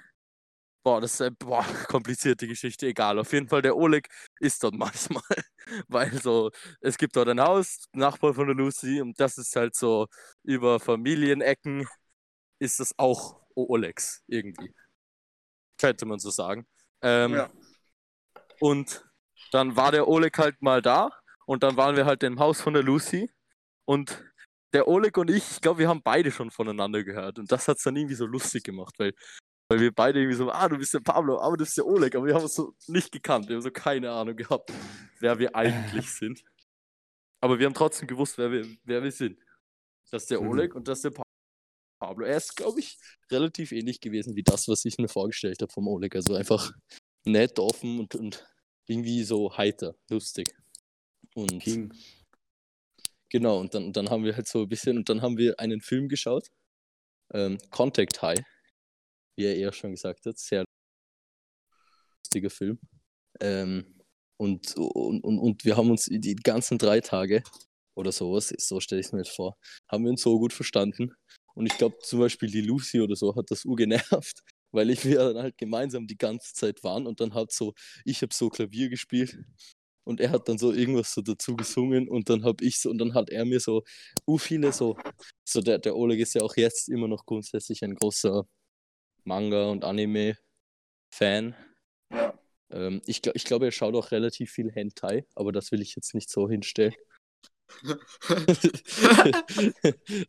boah, 0.83 1.01
das 1.01 1.13
ist 1.15 1.21
eine 1.21 1.31
boah, 1.31 1.63
komplizierte 1.89 2.47
Geschichte, 2.47 2.87
egal. 2.87 3.19
Auf 3.19 3.33
jeden 3.33 3.47
Fall, 3.47 3.61
der 3.61 3.75
Oleg 3.77 4.07
ist 4.39 4.63
dort 4.63 4.73
manchmal, 4.77 5.23
weil 5.87 6.11
so, 6.21 6.51
es 6.81 6.97
gibt 6.97 7.15
dort 7.15 7.29
ein 7.29 7.41
Haus, 7.41 7.85
Nachbar 7.93 8.33
von 8.33 8.47
der 8.47 8.55
Lucy, 8.55 9.01
und 9.01 9.19
das 9.19 9.37
ist 9.37 9.55
halt 9.55 9.75
so 9.75 10.07
über 10.43 10.79
Familienecken 10.79 11.87
ist 12.59 12.79
das 12.79 12.93
auch 12.97 13.41
Olegs 13.55 14.23
irgendwie. 14.27 14.73
Könnte 15.77 16.05
man 16.05 16.19
so 16.19 16.29
sagen. 16.29 16.67
Ähm, 17.01 17.33
Ja. 17.33 17.51
Und 18.59 19.05
dann 19.51 19.75
war 19.75 19.91
der 19.91 20.07
Oleg 20.07 20.37
halt 20.37 20.61
mal 20.61 20.81
da 20.81 21.09
Und 21.45 21.63
dann 21.63 21.77
waren 21.77 21.95
wir 21.95 22.05
halt 22.05 22.23
im 22.23 22.39
Haus 22.39 22.61
von 22.61 22.73
der 22.73 22.83
Lucy. 22.83 23.31
Und 23.85 24.23
der 24.73 24.87
Oleg 24.87 25.17
und 25.17 25.29
ich, 25.31 25.51
ich 25.51 25.61
glaube, 25.61 25.79
wir 25.79 25.87
haben 25.89 26.03
beide 26.03 26.31
schon 26.31 26.51
voneinander 26.51 27.03
gehört. 27.03 27.39
Und 27.39 27.51
das 27.51 27.67
hat 27.67 27.77
es 27.77 27.83
dann 27.83 27.95
irgendwie 27.95 28.15
so 28.15 28.25
lustig 28.27 28.63
gemacht, 28.63 28.95
weil, 28.99 29.13
weil 29.69 29.79
wir 29.79 29.91
beide 29.93 30.19
irgendwie 30.19 30.35
so, 30.37 30.49
ah, 30.51 30.67
du 30.67 30.77
bist 30.77 30.93
der 30.93 30.99
Pablo, 30.99 31.39
aber 31.39 31.55
du 31.57 31.63
bist 31.63 31.77
der 31.77 31.85
Oleg. 31.85 32.15
Aber 32.15 32.25
wir 32.25 32.33
haben 32.33 32.43
uns 32.43 32.55
so 32.55 32.73
nicht 32.87 33.11
gekannt. 33.11 33.47
Wir 33.47 33.55
haben 33.55 33.61
so 33.61 33.71
keine 33.71 34.11
Ahnung 34.11 34.35
gehabt, 34.35 34.71
wer 35.19 35.37
wir 35.37 35.55
eigentlich 35.55 36.09
sind. 36.11 36.43
Aber 37.41 37.57
wir 37.59 37.65
haben 37.67 37.73
trotzdem 37.73 38.07
gewusst, 38.07 38.37
wer 38.37 38.51
wir, 38.51 38.65
wer 38.83 39.03
wir 39.03 39.11
sind. 39.11 39.39
Das 40.11 40.23
ist 40.23 40.31
der 40.31 40.41
Mhm. 40.41 40.49
Oleg 40.49 40.75
und 40.75 40.87
das 40.87 40.97
ist 40.99 41.03
der 41.05 41.11
Pa- 41.11 41.23
Pablo. 42.01 42.25
Er 42.25 42.37
ist, 42.37 42.55
glaube 42.55 42.79
ich, 42.79 42.97
relativ 43.31 43.71
ähnlich 43.71 44.01
gewesen 44.01 44.35
wie 44.35 44.43
das, 44.43 44.67
was 44.67 44.83
ich 44.85 44.97
mir 44.97 45.07
vorgestellt 45.07 45.61
habe 45.61 45.71
vom 45.71 45.87
Oleg. 45.87 46.15
Also 46.15 46.33
einfach 46.33 46.71
nett, 47.25 47.59
offen 47.59 47.99
und, 47.99 48.15
und 48.15 48.45
irgendwie 48.87 49.23
so 49.23 49.55
heiter, 49.55 49.93
lustig. 50.09 50.51
Und 51.35 51.61
King. 51.61 51.93
genau, 53.29 53.59
und 53.59 53.73
dann, 53.75 53.93
dann 53.93 54.09
haben 54.09 54.23
wir 54.23 54.35
halt 54.35 54.47
so 54.47 54.63
ein 54.63 54.67
bisschen, 54.69 54.97
und 54.97 55.07
dann 55.09 55.21
haben 55.21 55.37
wir 55.37 55.59
einen 55.59 55.79
Film 55.81 56.07
geschaut. 56.09 56.47
Ähm, 57.31 57.59
Contact 57.69 58.19
High, 58.23 58.39
wie 59.39 59.45
er 59.45 59.55
eher 59.55 59.71
schon 59.71 59.91
gesagt 59.91 60.25
hat. 60.25 60.37
Sehr 60.37 60.65
lustiger 62.23 62.49
Film. 62.49 62.79
Ähm, 63.39 63.95
und, 64.37 64.75
und, 64.75 65.23
und, 65.23 65.39
und 65.39 65.65
wir 65.65 65.77
haben 65.77 65.89
uns 65.89 66.05
die 66.05 66.35
ganzen 66.35 66.77
drei 66.77 66.99
Tage 66.99 67.43
oder 67.95 68.11
sowas, 68.11 68.53
so 68.57 68.79
stelle 68.79 69.01
ich 69.01 69.07
es 69.07 69.13
mir 69.13 69.19
jetzt 69.19 69.35
vor, 69.35 69.57
haben 69.89 70.03
wir 70.03 70.11
uns 70.11 70.21
so 70.21 70.37
gut 70.39 70.53
verstanden. 70.53 71.13
Und 71.55 71.65
ich 71.65 71.77
glaube 71.77 71.97
zum 72.01 72.19
Beispiel 72.19 72.49
die 72.49 72.61
Lucy 72.61 73.01
oder 73.01 73.15
so 73.15 73.35
hat 73.35 73.45
das 73.49 73.65
urgenervt, 73.65 74.41
weil 74.71 74.89
ich 74.89 75.05
wir 75.05 75.17
dann 75.33 75.43
halt 75.43 75.57
gemeinsam 75.57 76.07
die 76.07 76.17
ganze 76.17 76.53
Zeit 76.53 76.83
waren 76.83 77.07
und 77.07 77.19
dann 77.21 77.33
hat 77.33 77.51
so, 77.51 77.73
ich 78.05 78.21
habe 78.21 78.33
so 78.33 78.49
Klavier 78.49 78.89
gespielt 78.89 79.37
und 80.05 80.21
er 80.21 80.31
hat 80.31 80.47
dann 80.49 80.57
so 80.57 80.71
irgendwas 80.73 81.13
so 81.13 81.21
dazu 81.21 81.55
gesungen 81.55 82.07
und 82.09 82.29
dann 82.29 82.43
habe 82.43 82.63
ich 82.63 82.79
so 82.79 82.89
und 82.89 82.97
dann 82.99 83.13
hat 83.13 83.29
er 83.29 83.45
mir 83.45 83.59
so 83.59 83.83
u 84.27 84.37
viele 84.37 84.71
so, 84.73 84.97
so 85.45 85.61
der, 85.61 85.79
der 85.79 85.95
Oleg 85.95 86.19
ist 86.19 86.35
ja 86.35 86.41
auch 86.41 86.55
jetzt 86.55 86.89
immer 86.89 87.07
noch 87.07 87.25
grundsätzlich 87.25 87.83
ein 87.83 87.95
großer 87.95 88.45
Manga- 89.23 89.69
und 89.69 89.83
Anime-Fan. 89.83 91.55
Ja. 92.11 92.39
Ähm, 92.71 93.01
ich 93.05 93.21
glaube, 93.21 93.37
ich 93.37 93.43
glaub, 93.45 93.61
er 93.63 93.71
schaut 93.71 93.95
auch 93.95 94.11
relativ 94.11 94.51
viel 94.51 94.71
Hentai, 94.71 95.25
aber 95.35 95.51
das 95.51 95.71
will 95.71 95.81
ich 95.81 95.95
jetzt 95.95 96.13
nicht 96.13 96.29
so 96.29 96.49
hinstellen. 96.49 96.95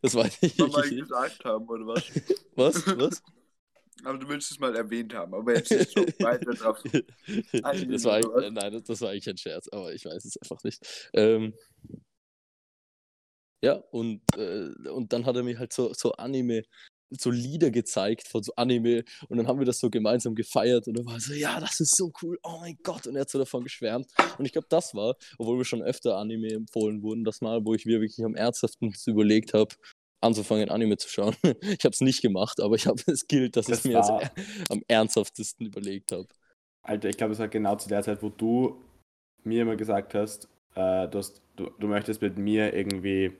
das 0.01 0.15
weiß 0.15 0.37
ich 0.41 0.57
Mal 0.57 0.67
mal 0.69 0.89
nicht. 0.89 0.99
gesagt 1.01 1.43
haben, 1.45 1.67
oder 1.67 1.85
was? 1.87 2.03
Was? 2.55 2.85
Was? 2.97 3.23
Aber 4.03 4.17
du 4.17 4.27
willst 4.29 4.51
es 4.51 4.59
mal 4.59 4.75
erwähnt 4.75 5.13
haben, 5.13 5.33
aber 5.33 5.55
jetzt 5.55 5.71
nicht 5.71 5.91
so 5.91 6.01
weiter 6.25 6.53
drauf. 6.53 6.81
das 6.83 8.03
war, 8.03 8.15
eigentlich- 8.15 8.51
nein, 8.51 8.73
das, 8.73 8.83
das 8.83 9.01
war 9.01 9.09
eigentlich 9.11 9.29
ein 9.29 9.37
Scherz, 9.37 9.67
aber 9.69 9.93
ich 9.93 10.05
weiß 10.05 10.25
es 10.25 10.37
einfach 10.37 10.63
nicht. 10.63 11.09
Ähm, 11.13 11.53
ja, 13.63 13.73
und, 13.91 14.21
äh, 14.37 14.69
und 14.89 15.13
dann 15.13 15.25
hat 15.25 15.35
er 15.35 15.43
mir 15.43 15.59
halt 15.59 15.71
so, 15.73 15.93
so 15.93 16.13
Anime, 16.13 16.63
so 17.19 17.29
Lieder 17.29 17.71
gezeigt 17.71 18.27
von 18.27 18.41
so 18.43 18.53
Anime 18.55 19.03
und 19.29 19.37
dann 19.37 19.47
haben 19.47 19.59
wir 19.59 19.65
das 19.65 19.79
so 19.79 19.89
gemeinsam 19.89 20.33
gefeiert 20.35 20.87
und 20.87 20.97
er 20.97 21.05
war 21.05 21.19
so, 21.19 21.33
ja, 21.33 21.59
das 21.59 21.79
ist 21.79 21.95
so 21.95 22.11
cool, 22.21 22.39
oh 22.43 22.57
mein 22.61 22.77
Gott, 22.83 23.05
und 23.07 23.15
er 23.15 23.21
hat 23.21 23.29
so 23.29 23.37
davon 23.39 23.63
geschwärmt. 23.63 24.07
Und 24.37 24.45
ich 24.45 24.51
glaube, 24.53 24.67
das 24.69 24.95
war, 24.95 25.15
obwohl 25.37 25.57
wir 25.57 25.65
schon 25.65 25.81
öfter 25.81 26.17
Anime 26.17 26.49
empfohlen 26.53 27.01
wurden, 27.03 27.23
das 27.23 27.41
Mal, 27.41 27.65
wo 27.65 27.73
ich 27.73 27.85
mir 27.85 27.99
wirklich 28.01 28.23
am 28.25 28.35
ernsthaften 28.35 28.93
überlegt 29.05 29.53
habe, 29.53 29.75
anzufangen, 30.21 30.69
Anime 30.69 30.97
zu 30.97 31.09
schauen. 31.09 31.35
Ich 31.61 31.83
habe 31.85 31.93
es 31.93 32.01
nicht 32.01 32.21
gemacht, 32.21 32.59
aber 32.61 32.75
ich 32.75 32.87
habe 32.87 33.01
es 33.07 33.27
gilt, 33.27 33.55
dass 33.57 33.65
ich 33.67 33.71
Das 33.71 33.79
es 33.79 33.85
mir 33.85 33.97
als 33.97 34.07
war- 34.09 34.21
er- 34.21 34.31
am 34.69 34.83
ernsthaftesten 34.87 35.65
überlegt 35.65 36.11
habe. 36.11 36.27
Alter, 36.83 37.09
ich 37.09 37.17
glaube, 37.17 37.33
es 37.33 37.39
war 37.39 37.47
genau 37.47 37.75
zu 37.75 37.89
der 37.89 38.03
Zeit, 38.03 38.23
wo 38.23 38.29
du 38.29 38.81
mir 39.43 39.63
immer 39.63 39.75
gesagt 39.75 40.13
hast, 40.13 40.45
äh, 40.75 41.07
du, 41.07 41.17
hast 41.17 41.41
du, 41.55 41.69
du 41.79 41.87
möchtest 41.87 42.21
mit 42.21 42.37
mir 42.37 42.73
irgendwie 42.73 43.33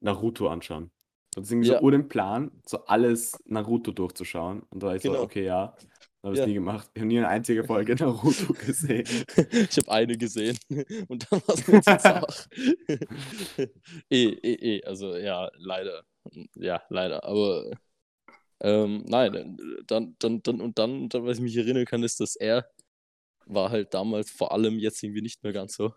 Naruto 0.00 0.48
anschauen. 0.48 0.90
Und 1.36 1.42
es 1.42 1.48
ist 1.48 1.52
irgendwie 1.52 1.68
Ja. 1.68 1.78
so 1.78 1.84
ohne 1.84 2.02
Plan, 2.02 2.50
so 2.66 2.84
alles 2.86 3.36
Naruto 3.44 3.92
durchzuschauen. 3.92 4.62
Und 4.70 4.82
da 4.82 4.88
war 4.88 4.96
ich 4.96 5.02
Genau. 5.02 5.16
so, 5.18 5.22
okay, 5.22 5.44
ja. 5.44 5.76
Habe 6.22 6.34
ich 6.34 6.40
Ja. 6.40 6.46
nie 6.46 6.54
gemacht. 6.54 6.90
Ich 6.94 7.00
habe 7.00 7.06
nie 7.08 7.18
eine 7.18 7.28
einzige 7.28 7.62
Folge 7.62 7.94
Naruto 8.02 8.52
gesehen. 8.54 9.06
Ich 9.06 9.76
habe 9.76 9.90
eine 9.92 10.16
gesehen 10.16 10.58
und 11.08 11.30
dann 11.30 11.40
war 11.46 11.54
es 11.54 11.64
zu 11.64 11.98
zart. 11.98 12.48
eh, 14.10 14.24
eh, 14.24 14.76
eh, 14.78 14.84
also 14.84 15.16
ja, 15.16 15.50
leider. 15.56 16.02
Ja, 16.56 16.82
leider. 16.88 17.22
Aber 17.22 17.70
ähm, 18.60 19.04
nein, 19.06 19.56
dann, 19.86 20.16
dann, 20.18 20.40
dann, 20.42 20.60
und 20.60 20.78
dann, 20.78 21.08
dann, 21.10 21.24
was 21.26 21.36
ich 21.36 21.42
mich 21.44 21.56
erinnern 21.56 21.84
kann, 21.84 22.02
ist, 22.02 22.18
dass 22.20 22.34
er 22.36 22.66
war 23.44 23.70
halt 23.70 23.94
damals 23.94 24.30
vor 24.30 24.50
allem 24.52 24.78
jetzt 24.78 25.02
irgendwie 25.04 25.22
nicht 25.22 25.44
mehr 25.44 25.52
ganz 25.52 25.76
so. 25.76 25.92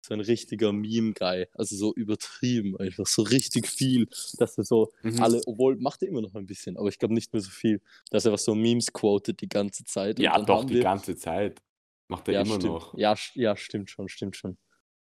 So 0.00 0.14
ein 0.14 0.20
richtiger 0.20 0.72
Meme-Guy. 0.72 1.46
Also 1.54 1.76
so 1.76 1.92
übertrieben, 1.94 2.76
einfach 2.78 3.06
so 3.06 3.22
richtig 3.22 3.66
viel, 3.66 4.06
dass 4.38 4.56
er 4.56 4.64
so 4.64 4.92
Mhm. 5.02 5.20
alle, 5.22 5.40
obwohl 5.46 5.76
macht 5.76 6.02
er 6.02 6.08
immer 6.08 6.20
noch 6.22 6.34
ein 6.34 6.46
bisschen, 6.46 6.76
aber 6.76 6.88
ich 6.88 6.98
glaube 6.98 7.14
nicht 7.14 7.32
mehr 7.32 7.42
so 7.42 7.50
viel, 7.50 7.80
dass 8.10 8.24
er 8.24 8.32
was 8.32 8.44
so 8.44 8.54
Memes 8.54 8.92
quotet 8.92 9.40
die 9.40 9.48
ganze 9.48 9.84
Zeit. 9.84 10.18
Ja, 10.18 10.40
doch, 10.40 10.64
die 10.64 10.74
wir- 10.74 10.82
ganze 10.82 11.16
Zeit. 11.16 11.60
Macht 12.08 12.26
er 12.28 12.34
ja, 12.34 12.40
immer 12.42 12.54
stimmt. 12.54 12.72
noch. 12.72 12.96
Ja, 12.96 13.14
ja, 13.34 13.54
stimmt 13.56 13.90
schon, 13.90 14.08
stimmt 14.08 14.34
schon. 14.36 14.56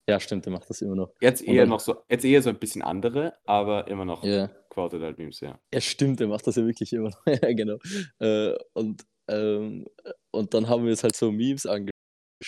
Ja, 0.09 0.19
stimmt, 0.21 0.45
er 0.47 0.53
macht 0.53 0.69
das 0.69 0.83
immer 0.83 0.97
noch. 0.97 1.13
Jetzt 1.21 1.41
eher 1.43 1.63
dann- 1.63 1.69
noch 1.71 1.81
so, 1.81 1.97
jetzt 2.11 2.25
eher 2.25 2.43
so 2.43 2.51
ein 2.51 2.59
bisschen 2.59 2.83
andere, 2.83 3.35
aber 3.47 3.87
immer 3.89 4.05
noch 4.05 4.25
Ja, 4.25 4.49
quoted 4.71 5.01
halt 5.03 5.17
Memes, 5.19 5.41
ja. 5.41 5.59
ja 5.73 5.81
stimmt, 5.81 6.21
er 6.21 6.27
macht 6.27 6.47
das 6.47 6.57
ja 6.57 6.67
wirklich 6.67 6.93
immer 6.93 7.11
noch. 7.11 7.27
ja, 7.49 7.53
genau. 7.55 7.79
Äh, 8.19 8.55
und, 8.75 9.05
ähm, 9.29 9.87
und 10.33 10.53
dann 10.53 10.69
haben 10.69 10.85
wir 10.85 10.93
es 10.93 11.03
halt 11.05 11.15
so 11.17 11.31
Memes 11.31 11.65
angeschaut 11.65 11.90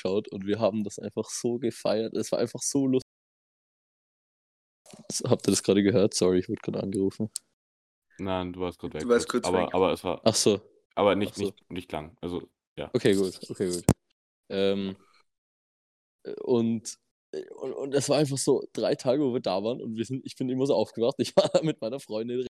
und 0.05 0.47
wir 0.47 0.59
haben 0.59 0.85
das 0.85 0.99
einfach 0.99 1.29
so 1.29 1.59
gefeiert. 1.59 2.15
Es 2.15 2.33
war 2.33 2.39
einfach 2.39 2.61
so 2.61 2.87
lustig. 2.87 3.09
Habt 5.25 5.47
ihr 5.47 5.53
das 5.53 5.63
gerade 5.63 5.83
gehört? 5.83 6.15
Sorry, 6.15 6.41
ich 6.41 6.49
wurde 6.49 6.61
gerade 6.63 6.83
angerufen. 6.83 7.31
Nein, 8.19 8.53
du 8.53 8.61
warst 8.61 8.79
kurz 8.79 8.95
weg. 8.95 9.03
Du 9.03 9.09
warst 9.09 9.29
kurz 9.29 9.47
aber, 9.47 9.63
weg. 9.63 9.69
aber 9.73 9.93
es 9.93 10.05
war, 10.05 10.21
Ach 10.25 10.35
so, 10.35 10.61
aber 10.95 11.15
nicht, 11.15 11.35
so. 11.35 11.45
nicht, 11.45 11.71
nicht 11.71 11.93
lang. 11.93 12.17
Also, 12.21 12.49
ja. 12.77 12.91
Okay, 12.93 13.15
gut, 13.15 13.39
okay, 13.49 13.71
gut. 13.71 13.85
Ähm, 14.51 14.97
äh, 16.25 16.35
und, 16.43 16.99
äh, 17.33 17.49
und, 17.55 17.73
und 17.73 17.95
es 17.95 18.09
war 18.09 18.19
einfach 18.19 18.39
so 18.39 18.63
drei 18.73 18.95
Tage, 18.95 19.23
wo 19.23 19.33
wir 19.33 19.41
da 19.41 19.63
waren 19.63 19.81
und 19.81 19.97
wir 19.97 20.05
sind, 20.05 20.25
ich 20.27 20.37
bin 20.37 20.49
immer 20.49 20.67
so 20.67 20.75
aufgewacht. 20.75 21.17
Ich 21.19 21.35
war 21.37 21.49
da 21.49 21.63
mit 21.63 21.81
meiner 21.81 22.01
Freundin 22.01 22.47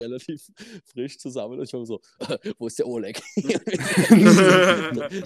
relativ 0.10 0.50
frisch 0.84 1.18
zusammen 1.18 1.58
und 1.58 1.64
ich 1.64 1.72
war 1.72 1.84
so, 1.84 2.00
wo 2.58 2.66
ist 2.66 2.78
der 2.78 2.86
Oleg? 2.86 3.20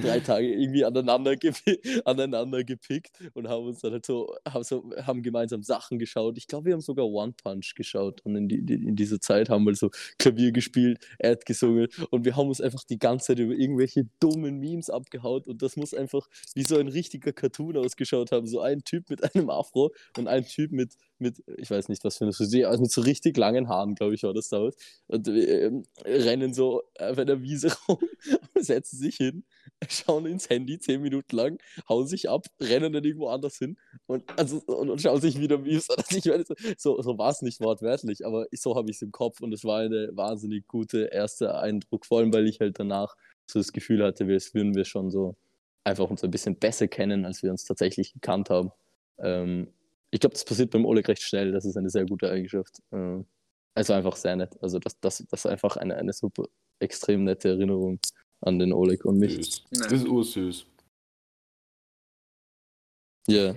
drei 0.02 0.20
Tage 0.20 0.52
irgendwie 0.52 0.84
aneinander, 0.84 1.36
gepi 1.36 1.80
aneinander 2.04 2.64
gepickt 2.64 3.18
und 3.34 3.48
haben 3.48 3.66
uns 3.66 3.80
dann 3.80 3.92
halt 3.92 4.04
so, 4.04 4.34
haben, 4.48 4.64
so, 4.64 4.90
haben 5.02 5.22
gemeinsam 5.22 5.62
Sachen 5.62 5.98
geschaut. 5.98 6.36
Ich 6.38 6.46
glaube, 6.46 6.66
wir 6.66 6.72
haben 6.74 6.80
sogar 6.80 7.06
One 7.06 7.32
Punch 7.32 7.74
geschaut 7.74 8.20
und 8.22 8.36
in, 8.36 8.48
die, 8.48 8.74
in 8.74 8.96
dieser 8.96 9.20
Zeit 9.20 9.48
haben 9.48 9.64
wir 9.64 9.74
so 9.74 9.90
Klavier 10.18 10.52
gespielt, 10.52 10.98
hat 11.22 11.46
gesungen 11.46 11.88
und 12.10 12.24
wir 12.24 12.36
haben 12.36 12.48
uns 12.48 12.60
einfach 12.60 12.84
die 12.84 12.98
ganze 12.98 13.28
Zeit 13.28 13.38
über 13.38 13.54
irgendwelche 13.54 14.08
dummen 14.20 14.58
Memes 14.58 14.90
abgehaut 14.90 15.46
und 15.46 15.62
das 15.62 15.76
muss 15.76 15.94
einfach 15.94 16.28
wie 16.54 16.64
so 16.64 16.76
ein 16.78 16.88
richtiger 16.88 17.32
Cartoon 17.32 17.76
ausgeschaut 17.76 18.32
haben. 18.32 18.46
So 18.46 18.60
ein 18.60 18.82
Typ 18.84 19.10
mit 19.10 19.34
einem 19.34 19.50
Afro 19.50 19.92
und 20.16 20.28
ein 20.28 20.44
Typ 20.44 20.72
mit, 20.72 20.94
mit 21.18 21.42
ich 21.58 21.70
weiß 21.70 21.88
nicht, 21.88 22.04
was 22.04 22.18
für 22.18 22.24
eine 22.24 22.32
Frisur, 22.32 22.68
also 22.68 22.82
mit 22.82 22.90
so 22.90 23.00
richtig 23.00 23.36
langen 23.36 23.68
Haaren, 23.68 23.94
glaube 23.94 24.14
ich, 24.14 24.22
war 24.24 24.34
das 24.34 24.48
damals. 24.48 24.76
Und 25.06 25.28
ähm, 25.28 25.84
rennen 26.04 26.54
so 26.54 26.82
auf 26.98 27.18
einer 27.18 27.40
Wiese 27.42 27.68
rum, 27.88 27.98
setzen 28.54 28.98
sich 28.98 29.16
hin, 29.16 29.44
schauen 29.88 30.26
ins 30.26 30.48
Handy 30.50 30.78
zehn 30.78 31.02
Minuten 31.02 31.36
lang, 31.36 31.58
hauen 31.88 32.06
sich 32.06 32.28
ab, 32.28 32.46
rennen 32.60 32.92
dann 32.92 33.04
irgendwo 33.04 33.28
anders 33.28 33.56
hin 33.58 33.76
und, 34.06 34.24
also, 34.38 34.58
und, 34.66 34.90
und 34.90 35.00
schauen 35.00 35.20
sich 35.20 35.38
wieder 35.38 35.58
Memes 35.58 35.88
an. 35.90 35.96
Also 36.08 36.18
ich 36.18 36.24
meine, 36.26 36.44
so, 36.78 37.00
so, 37.02 37.18
war 37.18 37.30
es 37.30 37.42
nicht 37.42 37.60
wortwörtlich, 37.60 38.24
aber 38.26 38.46
ich- 38.50 38.60
so 38.60 38.76
habe 38.76 38.90
ich 38.90 38.96
es 38.96 39.02
im 39.02 39.12
Kopf 39.12 39.40
und 39.40 39.52
es 39.52 39.64
war 39.64 39.80
eine 39.80 40.10
wahnsinnig 40.14 40.66
gute 40.68 41.04
erste 41.12 41.54
Eindruck, 41.54 42.06
vor 42.06 42.18
allem 42.20 42.32
weil 42.32 42.46
ich 42.48 42.60
halt 42.60 42.78
danach 42.78 43.14
so 43.46 43.58
das 43.58 43.72
Gefühl 43.72 44.02
hatte, 44.02 44.26
wir 44.26 44.38
würden 44.52 44.74
wir 44.74 44.84
schon 44.84 45.10
so 45.10 45.36
einfach 45.84 46.08
uns 46.08 46.24
ein 46.24 46.30
bisschen 46.30 46.56
besser 46.56 46.88
kennen, 46.88 47.24
als 47.24 47.42
wir 47.42 47.50
uns 47.50 47.64
tatsächlich 47.64 48.12
gekannt 48.14 48.48
haben. 48.50 48.70
Ähm, 49.18 49.68
ich 50.14 50.20
glaube, 50.20 50.34
das 50.34 50.44
passiert 50.44 50.70
beim 50.70 50.84
Oleg 50.86 51.08
recht 51.08 51.22
schnell. 51.22 51.52
Das 51.52 51.64
ist 51.64 51.76
eine 51.76 51.90
sehr 51.90 52.06
gute 52.06 52.30
Eigenschaft. 52.30 52.80
Ähm, 52.92 53.26
also 53.74 53.92
einfach 53.94 54.16
sehr 54.16 54.36
nett. 54.36 54.56
Also 54.62 54.78
das, 54.78 54.98
das, 55.00 55.24
das 55.30 55.44
ist 55.44 55.46
einfach 55.46 55.76
eine, 55.76 55.96
eine 55.96 56.12
super, 56.12 56.44
extrem 56.80 57.24
nette 57.24 57.48
Erinnerung 57.50 58.00
an 58.42 58.58
den 58.58 58.72
Oleg 58.72 59.04
und 59.04 59.18
mich. 59.18 59.34
Süß. 59.34 59.64
Das 59.70 59.92
ist 59.92 60.06
ursüß. 60.06 60.66
Ja, 63.26 63.56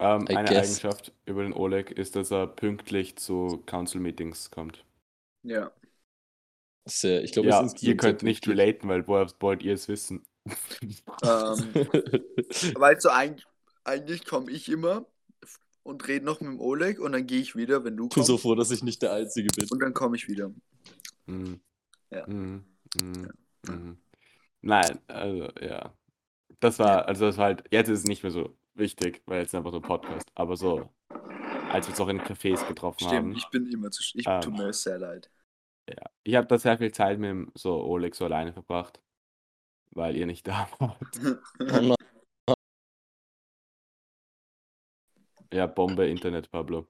Ähm, 0.00 0.28
I 0.28 0.36
eine 0.36 0.48
guess. 0.48 0.56
Eigenschaft 0.56 1.12
über 1.26 1.44
den 1.44 1.52
Oleg 1.52 1.92
ist, 1.92 2.16
dass 2.16 2.32
er 2.32 2.48
pünktlich 2.48 3.16
zu 3.16 3.62
Council-Meetings 3.66 4.50
kommt. 4.50 4.84
ja. 5.42 5.72
sehr. 6.86 7.22
Ich 7.24 7.32
glaube, 7.32 7.48
Ja, 7.48 7.62
es 7.64 7.82
ihr 7.82 7.96
könnt 7.96 8.22
sehr 8.22 8.22
nicht 8.22 8.46
relaten, 8.48 8.88
weil 8.88 9.06
woher 9.06 9.26
wollt 9.40 9.62
ihr 9.62 9.74
es 9.74 9.88
wissen? 9.88 10.24
Ähm, 11.22 11.88
weißt 12.74 13.04
du, 13.04 13.10
eigentlich, 13.10 13.46
eigentlich 13.84 14.24
komme 14.24 14.50
ich 14.50 14.68
immer 14.70 15.06
und 15.82 16.06
rede 16.08 16.24
noch 16.24 16.40
mit 16.40 16.50
dem 16.50 16.60
Oleg 16.60 17.00
und 17.00 17.12
dann 17.12 17.26
gehe 17.26 17.40
ich 17.40 17.56
wieder, 17.56 17.84
wenn 17.84 17.96
du 17.96 18.04
Ich 18.04 18.08
bin 18.10 18.14
kommst. 18.16 18.26
so 18.28 18.38
froh, 18.38 18.54
dass 18.54 18.70
ich 18.70 18.82
nicht 18.82 19.02
der 19.02 19.12
Einzige 19.12 19.48
bin. 19.56 19.68
Und 19.70 19.80
dann 19.80 19.94
komme 19.94 20.16
ich 20.16 20.28
wieder. 20.28 20.50
Mhm. 21.26 21.60
Ja. 22.10 22.26
Mhm. 22.26 22.64
Mhm. 23.02 23.30
Mhm. 23.66 23.98
Nein, 24.62 24.98
also 25.06 25.48
ja. 25.60 25.94
das 26.60 26.78
war, 26.78 27.06
also 27.06 27.26
das 27.26 27.38
war 27.38 27.46
halt, 27.46 27.64
jetzt 27.70 27.88
ist 27.88 28.00
es 28.00 28.04
nicht 28.06 28.22
mehr 28.22 28.32
so 28.32 28.56
wichtig, 28.74 29.22
weil 29.26 29.40
jetzt 29.40 29.54
einfach 29.54 29.70
so 29.70 29.78
ein 29.78 29.82
Podcast, 29.82 30.28
aber 30.34 30.56
so, 30.56 30.88
als 31.70 31.86
wir 31.86 31.92
uns 31.92 32.00
auch 32.00 32.08
in 32.08 32.20
Cafés 32.20 32.66
getroffen 32.66 33.06
haben. 33.06 33.36
Stimmt, 33.36 33.38
ich 33.38 33.48
bin 33.50 33.66
immer 33.72 33.90
zu. 33.90 34.02
Ich 34.18 34.26
Ähm. 34.26 34.40
tut 34.42 34.54
mir 34.56 34.72
sehr 34.72 34.98
leid. 34.98 35.30
Ja. 35.88 36.04
Ich 36.24 36.34
habe 36.34 36.46
da 36.46 36.58
sehr 36.58 36.78
viel 36.78 36.92
Zeit 36.92 37.18
mit 37.18 37.30
dem 37.30 37.50
so 37.54 37.82
Oleg 37.82 38.14
so 38.14 38.24
alleine 38.26 38.52
verbracht, 38.52 39.00
weil 39.92 40.16
ihr 40.16 40.26
nicht 40.26 40.46
da 40.46 40.68
wart. 40.78 40.98
Ja, 45.52 45.66
Bombe 45.66 46.06
Internet, 46.08 46.50
Pablo. 46.50 46.88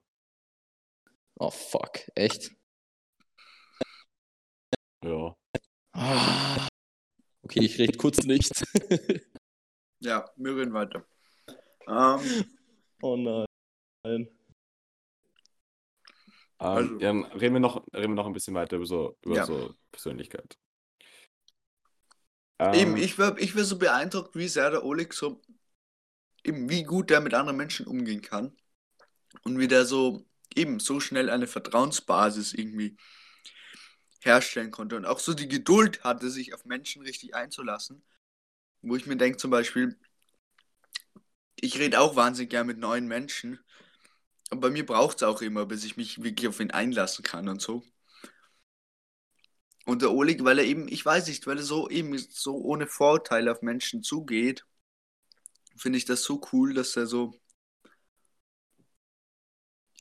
Oh 1.39 1.49
fuck, 1.49 2.01
echt? 2.15 2.51
Ja. 5.03 5.35
Ah. 5.93 6.67
Okay, 7.43 7.61
ich 7.65 7.79
rede 7.79 7.97
kurz 7.97 8.23
nicht. 8.23 8.51
ja, 9.99 10.29
wir 10.35 10.55
reden 10.55 10.73
weiter. 10.73 11.05
Ähm, 11.87 12.45
oh 13.01 13.17
nein. 13.17 13.45
Ähm, 14.05 14.27
Also- 16.59 16.99
ja, 16.99 17.07
dann 17.07 17.23
reden 17.25 17.55
wir 17.55 17.59
noch, 17.59 17.77
reden 17.93 18.11
wir 18.11 18.15
noch 18.15 18.27
ein 18.27 18.33
bisschen 18.33 18.53
weiter 18.53 18.75
über 18.75 18.85
so, 18.85 19.17
über 19.23 19.37
Ja. 19.37 19.45
so 19.45 19.73
Persönlichkeit. 19.91 20.55
Eben, 22.59 22.91
Ähm, 22.91 22.97
ich 22.97 23.17
war, 23.17 23.35
ich 23.39 23.55
war 23.55 23.63
so 23.63 23.79
beeindruckt, 23.79 24.35
wie 24.35 24.47
sehr 24.47 24.69
der 24.69 24.85
Oleg 24.85 25.15
so, 25.15 25.41
eben 26.43 26.69
wie 26.69 26.83
gut 26.83 27.09
der 27.09 27.21
mit 27.21 27.33
anderen 27.33 27.57
Menschen 27.57 27.85
umgehen 27.87 28.21
kann. 28.21 28.55
Und 29.43 29.59
wie 29.59 29.67
der 29.67 29.85
so, 29.85 30.25
eben 30.55 30.79
so 30.79 30.99
schnell 30.99 31.29
eine 31.29 31.47
Vertrauensbasis 31.47 32.53
irgendwie 32.53 32.97
herstellen 34.21 34.71
konnte. 34.71 34.95
Und 34.95 35.05
auch 35.05 35.19
so 35.19 35.33
die 35.33 35.47
Geduld 35.47 36.03
hatte, 36.03 36.29
sich 36.29 36.53
auf 36.53 36.65
Menschen 36.65 37.01
richtig 37.01 37.35
einzulassen. 37.35 38.03
Wo 38.81 38.95
ich 38.95 39.05
mir 39.05 39.17
denke, 39.17 39.37
zum 39.37 39.51
Beispiel, 39.51 39.97
ich 41.55 41.77
rede 41.79 41.99
auch 41.99 42.15
wahnsinnig 42.15 42.49
gern 42.49 42.67
mit 42.67 42.77
neuen 42.77 43.07
Menschen. 43.07 43.59
Und 44.49 44.59
bei 44.59 44.69
mir 44.69 44.85
braucht 44.85 45.17
es 45.17 45.23
auch 45.23 45.41
immer, 45.41 45.65
bis 45.65 45.83
ich 45.83 45.97
mich 45.97 46.23
wirklich 46.23 46.47
auf 46.47 46.59
ihn 46.59 46.71
einlassen 46.71 47.23
kann 47.23 47.47
und 47.47 47.61
so. 47.61 47.83
Und 49.85 50.01
der 50.01 50.11
Oleg, 50.11 50.43
weil 50.43 50.59
er 50.59 50.65
eben, 50.65 50.87
ich 50.87 51.05
weiß 51.05 51.27
nicht, 51.27 51.47
weil 51.47 51.57
er 51.57 51.63
so 51.63 51.89
eben 51.89 52.17
so 52.17 52.57
ohne 52.57 52.87
Vorurteile 52.87 53.51
auf 53.51 53.61
Menschen 53.61 54.03
zugeht, 54.03 54.65
finde 55.75 55.97
ich 55.97 56.05
das 56.05 56.23
so 56.23 56.41
cool, 56.51 56.73
dass 56.73 56.95
er 56.95 57.07
so 57.07 57.33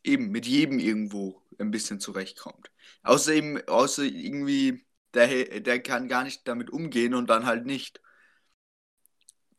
eben 0.04 0.30
mit 0.30 0.46
jedem 0.46 0.78
irgendwo 0.78 1.42
ein 1.59 1.70
bisschen 1.70 2.00
zurechtkommt. 2.00 2.70
Außer 3.02 3.35
eben, 3.35 3.66
außer 3.68 4.04
irgendwie, 4.04 4.87
der, 5.14 5.61
der 5.61 5.83
kann 5.83 6.09
gar 6.09 6.24
nicht 6.24 6.46
damit 6.48 6.70
umgehen 6.70 7.14
und 7.14 7.28
dann 7.28 7.46
halt 7.46 7.66
nicht. 7.66 8.00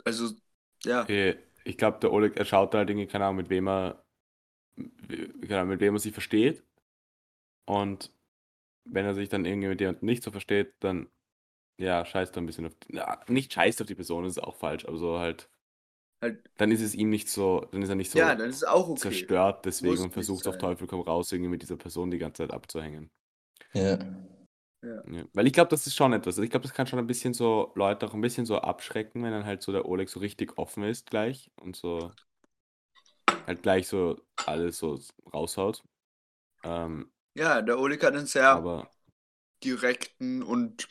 Also, 0.04 0.34
ja. 0.84 1.08
ich 1.64 1.78
glaube, 1.78 2.00
der 2.00 2.12
Oleg, 2.12 2.38
er 2.38 2.46
schaut 2.46 2.74
halt 2.74 2.90
irgendwie, 2.90 3.08
keine 3.08 3.26
Ahnung, 3.26 3.38
mit 3.38 3.50
wem 3.50 3.68
er, 3.68 4.04
Ahnung, 4.78 5.70
mit 5.70 5.80
wem 5.80 5.96
er 5.96 6.00
sich 6.00 6.14
versteht. 6.14 6.64
Und 7.66 8.12
wenn 8.86 9.06
er 9.06 9.14
sich 9.14 9.30
dann 9.30 9.46
irgendwie 9.46 9.68
mit 9.68 9.80
jemandem 9.80 10.06
nicht 10.06 10.24
so 10.24 10.32
versteht, 10.32 10.74
dann, 10.80 11.10
ja, 11.78 12.06
scheißt 12.06 12.36
er 12.36 12.42
ein 12.42 12.46
bisschen 12.46 12.66
auf 12.66 12.76
die, 12.76 12.96
na, 12.96 13.20
nicht 13.28 13.54
scheißt 13.54 13.82
auf 13.82 13.88
die 13.88 13.96
Person, 13.96 14.24
das 14.24 14.38
ist 14.38 14.44
auch 14.44 14.56
falsch, 14.56 14.86
aber 14.86 14.98
so 14.98 15.20
halt, 15.20 15.50
Halt, 16.22 16.50
dann 16.58 16.72
ist 16.72 16.82
es 16.82 16.94
ihm 16.96 17.10
nicht 17.10 17.30
so, 17.30 17.68
dann 17.72 17.82
ist 17.82 17.90
er 17.90 17.96
nicht 17.96 18.12
so 18.12 18.20
ja, 18.20 18.36
dann 18.36 18.50
ist 18.50 18.58
es 18.58 18.64
auch 18.64 18.88
okay. 18.90 19.00
zerstört 19.00 19.66
deswegen 19.66 19.90
Muss 19.90 20.04
und 20.04 20.14
versucht 20.14 20.48
auf. 20.48 20.58
Teufel 20.58 20.88
komm 20.88 21.02
raus, 21.02 21.32
irgendwie 21.32 21.50
mit 21.50 21.62
dieser 21.62 21.78
Person 21.78 22.12
die 22.12 22.20
ganze 22.20 22.44
Zeit 22.44 22.52
abzuhängen. 22.52 23.10
Ja. 23.74 24.00
Ja. 24.84 25.04
Weil 25.34 25.48
ich 25.48 25.54
glaube, 25.54 25.70
das 25.70 25.88
ist 25.88 25.96
schon 25.96 26.14
etwas. 26.14 26.36
Also 26.36 26.44
ich 26.44 26.50
glaube, 26.50 26.64
das 26.64 26.74
kann 26.74 26.88
schon 26.88 27.00
ein 27.00 27.08
bisschen 27.08 27.34
so 27.34 27.72
Leute 27.76 28.08
auch 28.08 28.14
ein 28.14 28.22
bisschen 28.22 28.46
so 28.46 28.58
abschrecken, 28.60 29.24
wenn 29.24 29.32
dann 29.32 29.46
halt 29.46 29.62
so 29.62 29.72
der 29.72 29.86
Oleg 29.86 30.10
so 30.10 30.20
richtig 30.20 30.58
offen 30.58 30.84
ist 30.84 31.10
gleich 31.10 31.52
und 31.60 31.76
so 31.76 32.12
halt 33.48 33.62
gleich 33.64 33.88
so 33.88 34.18
alles 34.46 34.78
so 34.78 35.00
raushaut. 35.34 35.84
Ähm, 36.64 37.12
Ja, 37.36 37.62
der 37.62 37.80
Oleg 37.80 38.04
hat 38.04 38.14
einen 38.16 38.26
sehr 38.26 38.56
aber 38.56 38.90
direkten 39.64 40.44
und 40.44 40.88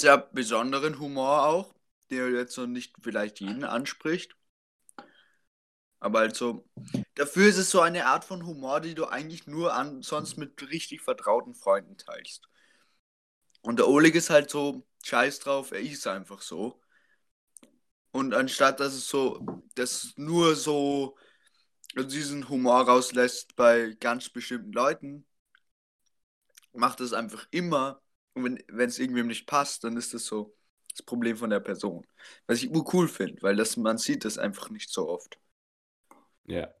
sehr 0.00 0.18
besonderen 0.18 0.98
Humor 0.98 1.46
auch, 1.46 1.74
der 2.10 2.30
jetzt 2.30 2.54
so 2.54 2.66
nicht 2.66 2.94
vielleicht 3.00 3.40
jeden 3.40 3.64
anspricht. 3.64 4.36
Aber 6.00 6.20
also, 6.20 6.64
dafür 7.14 7.48
ist 7.48 7.58
es 7.58 7.70
so 7.70 7.80
eine 7.80 8.06
Art 8.06 8.24
von 8.24 8.46
Humor, 8.46 8.80
die 8.80 8.94
du 8.94 9.06
eigentlich 9.06 9.46
nur 9.46 9.74
an, 9.74 10.02
sonst 10.02 10.36
mit 10.36 10.60
richtig 10.70 11.02
vertrauten 11.02 11.54
Freunden 11.54 11.96
teilst. 11.96 12.48
Und 13.62 13.78
der 13.78 13.88
Oleg 13.88 14.14
ist 14.14 14.30
halt 14.30 14.50
so, 14.50 14.86
scheiß 15.04 15.40
drauf, 15.40 15.72
er 15.72 15.80
ist 15.80 16.06
einfach 16.06 16.42
so. 16.42 16.80
Und 18.12 18.34
anstatt 18.34 18.80
dass 18.80 18.94
es 18.94 19.08
so, 19.08 19.62
das 19.74 20.12
nur 20.16 20.56
so 20.56 21.16
diesen 21.96 22.48
Humor 22.48 22.82
rauslässt 22.82 23.56
bei 23.56 23.96
ganz 24.00 24.28
bestimmten 24.30 24.72
Leuten, 24.72 25.26
macht 26.72 27.00
es 27.00 27.12
einfach 27.12 27.46
immer. 27.50 28.00
Und 28.34 28.44
wenn 28.44 28.64
wenn 28.68 28.88
es 28.88 28.98
irgendwem 28.98 29.26
nicht 29.28 29.46
passt, 29.46 29.84
dann 29.84 29.96
ist 29.96 30.14
das 30.14 30.24
so 30.26 30.57
das 30.98 31.04
Problem 31.06 31.36
von 31.36 31.50
der 31.50 31.60
Person. 31.60 32.06
Was 32.46 32.62
ich 32.62 32.70
cool 32.92 33.08
finde, 33.08 33.40
weil 33.42 33.56
das, 33.56 33.76
man 33.76 33.98
sieht 33.98 34.24
das 34.24 34.38
einfach 34.38 34.70
nicht 34.70 34.90
so 34.90 35.08
oft. 35.08 35.38
ja. 36.44 36.72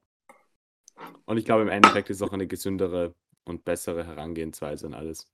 Und 1.26 1.38
ich 1.38 1.44
glaube, 1.44 1.62
im 1.62 1.68
Endeffekt 1.68 2.10
ist 2.10 2.16
es 2.16 2.22
auch 2.28 2.32
eine 2.32 2.48
gesündere 2.48 3.14
und 3.44 3.64
bessere 3.64 4.04
Herangehensweise 4.04 4.86
an 4.86 4.94
alles. 4.94 5.26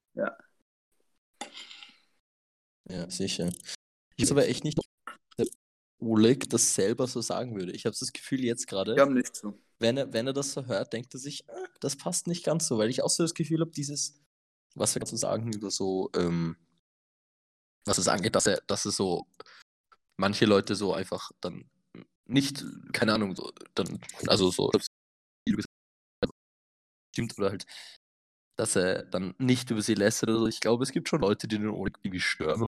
Ja, 2.88 3.08
sicher. 3.10 3.50
Ich 4.16 4.24
weiß 4.24 4.32
aber 4.32 4.46
echt 4.46 4.64
nicht, 4.64 4.78
ob 4.78 4.84
der 5.38 5.46
Oleg 6.00 6.50
das 6.50 6.74
selber 6.74 7.06
so 7.06 7.20
sagen 7.22 7.56
würde. 7.56 7.72
Ich 7.72 7.86
habe 7.86 7.96
das 7.98 8.12
Gefühl 8.12 8.44
jetzt 8.44 8.66
gerade, 8.66 8.94
Wir 8.94 9.02
haben 9.02 9.14
nicht 9.14 9.34
so. 9.34 9.58
wenn 9.78 9.96
er, 9.96 10.12
wenn 10.12 10.26
er 10.26 10.34
das 10.34 10.52
so 10.52 10.66
hört, 10.66 10.92
denkt 10.92 11.14
er 11.14 11.18
sich, 11.20 11.48
"Ah, 11.48 11.66
das 11.80 11.96
passt 11.96 12.26
nicht 12.26 12.44
ganz 12.44 12.66
so, 12.66 12.76
weil 12.76 12.90
ich 12.90 13.02
auch 13.02 13.08
so 13.10 13.22
das 13.22 13.32
Gefühl 13.34 13.60
habe, 13.60 13.70
dieses, 13.70 14.20
was 14.74 14.94
wir 14.94 15.02
zu 15.06 15.16
sagen 15.16 15.50
über 15.52 15.70
so, 15.70 16.10
ähm, 16.14 16.56
was 17.84 17.98
es 17.98 18.08
angeht, 18.08 18.34
dass 18.34 18.46
er, 18.46 18.60
dass 18.66 18.84
es 18.84 18.96
so 18.96 19.26
manche 20.16 20.46
Leute 20.46 20.74
so 20.74 20.94
einfach 20.94 21.30
dann 21.40 21.68
nicht, 22.26 22.64
keine 22.92 23.14
Ahnung, 23.14 23.36
so, 23.36 23.52
dann, 23.74 24.00
also 24.26 24.50
so, 24.50 24.70
stimmt 27.12 27.38
oder 27.38 27.50
halt, 27.50 27.66
dass 28.56 28.76
er 28.76 29.02
dann 29.04 29.34
nicht 29.38 29.70
über 29.70 29.82
sie 29.82 29.94
lästert 29.94 30.30
oder 30.30 30.38
so. 30.40 30.46
Ich 30.46 30.60
glaube, 30.60 30.84
es 30.84 30.92
gibt 30.92 31.08
schon 31.08 31.20
Leute, 31.20 31.46
die 31.48 31.58
den 31.58 31.68
Oleg 31.68 31.96
irgendwie 32.02 32.20
stören. 32.20 32.66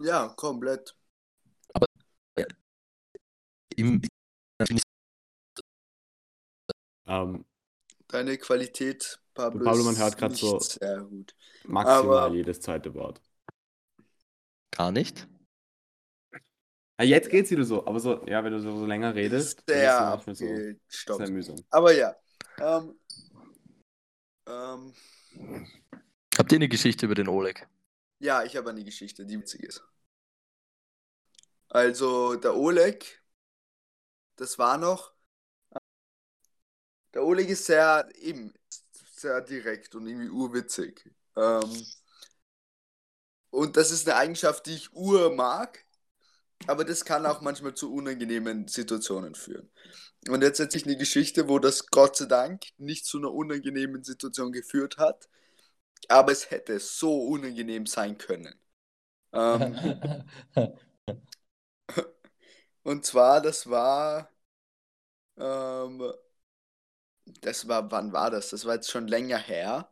Ja, 0.00 0.28
komplett. 0.28 0.94
Im, 3.76 4.00
Ähm, 7.06 7.44
Deine 8.08 8.36
Qualität, 8.38 9.18
Pablo, 9.34 9.64
Pablo, 9.64 9.84
man 9.84 9.94
ist 9.94 9.98
hört 10.00 10.20
nicht 10.20 10.40
so- 10.40 10.58
sehr 10.58 11.00
gut. 11.02 11.34
maximal 11.64 12.18
Aber- 12.26 12.34
jedes 12.34 12.60
zweite 12.60 12.92
Wort. 12.94 13.20
Gar 14.70 14.92
nicht. 14.92 15.28
Ja, 17.00 17.04
jetzt 17.04 17.30
geht's 17.30 17.50
wieder 17.50 17.64
so, 17.64 17.86
aber 17.86 18.00
so, 18.00 18.26
ja, 18.26 18.42
wenn 18.42 18.52
du 18.52 18.60
so, 18.60 18.76
so 18.76 18.84
länger 18.84 19.14
redest, 19.14 19.62
dann 19.66 19.76
ist 19.76 20.26
es 20.26 20.38
Sehr 20.38 20.76
so 20.88 21.14
sehr 21.18 21.30
mühsam. 21.30 21.56
Aber 21.70 21.92
ja. 21.94 22.16
Ähm, 22.60 22.98
ähm, 24.46 24.94
Habt 26.36 26.52
ihr 26.52 26.56
eine 26.56 26.68
Geschichte 26.68 27.06
über 27.06 27.14
den 27.14 27.28
Oleg? 27.28 27.68
Ja, 28.18 28.42
ich 28.42 28.56
habe 28.56 28.70
eine 28.70 28.82
Geschichte, 28.82 29.24
die 29.24 29.38
witzig 29.38 29.62
ist. 29.62 29.82
Also, 31.68 32.34
der 32.36 32.56
Oleg, 32.56 33.22
das 34.36 34.58
war 34.58 34.78
noch. 34.78 35.12
Der 37.14 37.22
Oleg 37.22 37.48
ist 37.48 37.66
sehr, 37.66 38.08
eben, 38.16 38.52
sehr 38.90 39.40
direkt 39.40 39.94
und 39.94 40.06
irgendwie 40.06 40.30
urwitzig. 40.30 41.10
Ähm, 41.36 41.86
und 43.50 43.76
das 43.76 43.90
ist 43.90 44.08
eine 44.08 44.16
Eigenschaft, 44.18 44.66
die 44.66 44.74
ich 44.74 44.92
ur 44.94 45.34
mag, 45.34 45.84
aber 46.66 46.84
das 46.84 47.04
kann 47.04 47.26
auch 47.26 47.40
manchmal 47.40 47.74
zu 47.74 47.92
unangenehmen 47.94 48.68
Situationen 48.68 49.34
führen. 49.34 49.70
Und 50.28 50.42
jetzt 50.42 50.60
erzähle 50.60 50.82
ich 50.82 50.88
eine 50.88 50.96
Geschichte, 50.98 51.48
wo 51.48 51.58
das 51.58 51.86
Gott 51.88 52.16
sei 52.16 52.26
Dank 52.26 52.64
nicht 52.78 53.06
zu 53.06 53.18
einer 53.18 53.32
unangenehmen 53.32 54.04
Situation 54.04 54.52
geführt 54.52 54.98
hat, 54.98 55.28
aber 56.08 56.32
es 56.32 56.50
hätte 56.50 56.80
so 56.80 57.22
unangenehm 57.28 57.86
sein 57.86 58.18
können. 58.18 58.54
Ähm, 59.32 60.24
und 62.82 63.04
zwar, 63.04 63.40
das 63.40 63.68
war, 63.68 64.30
ähm, 65.38 66.12
das 67.40 67.66
war, 67.68 67.90
wann 67.90 68.12
war 68.12 68.30
das? 68.30 68.50
Das 68.50 68.64
war 68.64 68.74
jetzt 68.74 68.90
schon 68.90 69.06
länger 69.08 69.38
her. 69.38 69.90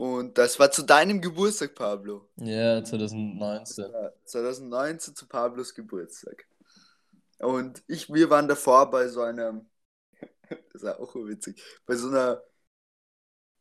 Und 0.00 0.38
das 0.38 0.58
war 0.58 0.70
zu 0.70 0.82
deinem 0.82 1.20
Geburtstag, 1.20 1.74
Pablo. 1.74 2.26
ja, 2.36 2.82
2019. 2.82 3.84
Ja, 3.92 4.12
2019 4.24 5.14
zu 5.14 5.26
Pablos 5.26 5.74
Geburtstag. 5.74 6.46
Und 7.38 7.82
ich, 7.86 8.12
wir 8.12 8.30
waren 8.30 8.48
davor 8.48 8.90
bei 8.90 9.08
so 9.08 9.22
einem, 9.22 9.68
das 10.72 10.82
war 10.82 11.00
auch 11.00 11.14
witzig, 11.16 11.62
bei 11.86 11.96
so 11.96 12.08
einer 12.08 12.42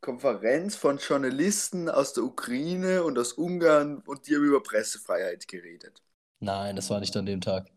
Konferenz 0.01 0.75
von 0.75 0.97
Journalisten 0.97 1.87
aus 1.89 2.11
der 2.13 2.23
Ukraine 2.25 3.03
und 3.03 3.17
aus 3.17 3.33
Ungarn 3.33 3.99
und 4.05 4.27
die 4.27 4.35
haben 4.35 4.43
über 4.43 4.61
Pressefreiheit 4.61 5.47
geredet. 5.47 6.01
Nein, 6.39 6.75
das 6.75 6.89
war 6.89 6.99
nicht 6.99 7.15
an 7.15 7.25
dem 7.25 7.41
Tag. 7.41 7.71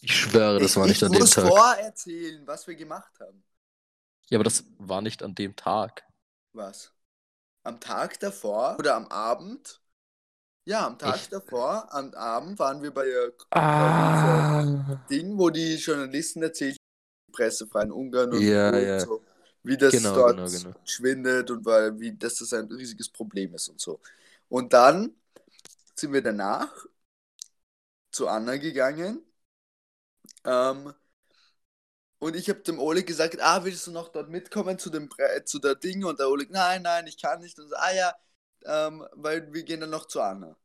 Ich 0.00 0.14
schwöre, 0.14 0.60
das 0.60 0.76
war 0.76 0.86
nicht 0.86 1.02
ich 1.02 1.04
an 1.04 1.12
dem 1.12 1.20
muss 1.20 1.30
Tag. 1.30 1.46
vorerzählen, 1.46 2.46
was 2.46 2.66
wir 2.66 2.76
gemacht 2.76 3.18
haben. 3.20 3.42
Ja, 4.30 4.38
aber 4.38 4.44
das 4.44 4.64
war 4.78 5.02
nicht 5.02 5.22
an 5.22 5.34
dem 5.34 5.56
Tag. 5.56 6.04
Was? 6.52 6.95
Am 7.66 7.80
Tag 7.80 8.20
davor 8.20 8.76
oder 8.78 8.94
am 8.94 9.06
Abend? 9.08 9.80
Ja, 10.64 10.86
am 10.86 10.98
Tag 10.98 11.20
Ich- 11.20 11.28
davor, 11.30 11.92
am 11.92 12.14
Abend 12.14 12.58
waren 12.60 12.82
wir 12.82 12.92
bei 12.92 13.06
äh, 13.08 13.32
Ah. 13.50 14.96
Ding, 15.10 15.38
wo 15.38 15.50
die 15.50 15.74
Journalisten 15.76 16.42
erzählt, 16.42 16.76
pressefrei 17.32 17.82
in 17.82 17.92
Ungarn 17.92 18.32
und, 18.32 18.40
Ja, 18.40 18.70
und 18.70 18.98
ja. 18.98 19.00
so, 19.00 19.22
wie 19.64 19.76
das 19.76 19.92
Genau, 19.92 20.14
dort 20.14 20.40
genau, 20.48 20.50
genau. 20.50 20.74
schwindet 20.84 21.50
und 21.50 21.64
weil, 21.64 21.98
wie 22.00 22.12
dass 22.16 22.36
das 22.36 22.52
ein 22.52 22.66
riesiges 22.66 23.08
Problem 23.08 23.54
ist 23.54 23.68
und 23.68 23.80
so. 23.80 24.00
Und 24.48 24.72
dann 24.72 25.14
sind 25.96 26.12
wir 26.12 26.22
danach 26.22 26.72
zu 28.10 28.26
Anna 28.28 28.56
gegangen. 28.56 29.22
Ähm, 30.44 30.94
und 32.26 32.36
ich 32.36 32.48
habe 32.48 32.60
dem 32.60 32.78
Oleg 32.80 33.06
gesagt, 33.06 33.40
ah, 33.40 33.64
willst 33.64 33.86
du 33.86 33.90
noch 33.92 34.08
dort 34.08 34.28
mitkommen 34.30 34.78
zu 34.78 34.90
dem 34.90 35.08
Bre- 35.08 35.44
zu 35.44 35.58
der 35.58 35.74
Ding? 35.76 36.04
Und 36.04 36.18
der 36.20 36.28
Oleg, 36.28 36.50
nein, 36.50 36.82
nein, 36.82 37.06
ich 37.06 37.20
kann 37.20 37.40
nicht. 37.40 37.58
Und 37.58 37.68
so, 37.68 37.76
ah 37.76 37.92
ja, 37.94 38.14
ähm, 38.64 39.06
weil 39.12 39.52
wir 39.52 39.62
gehen 39.64 39.80
dann 39.80 39.90
noch 39.90 40.06
zu 40.06 40.20
Anna. 40.20 40.56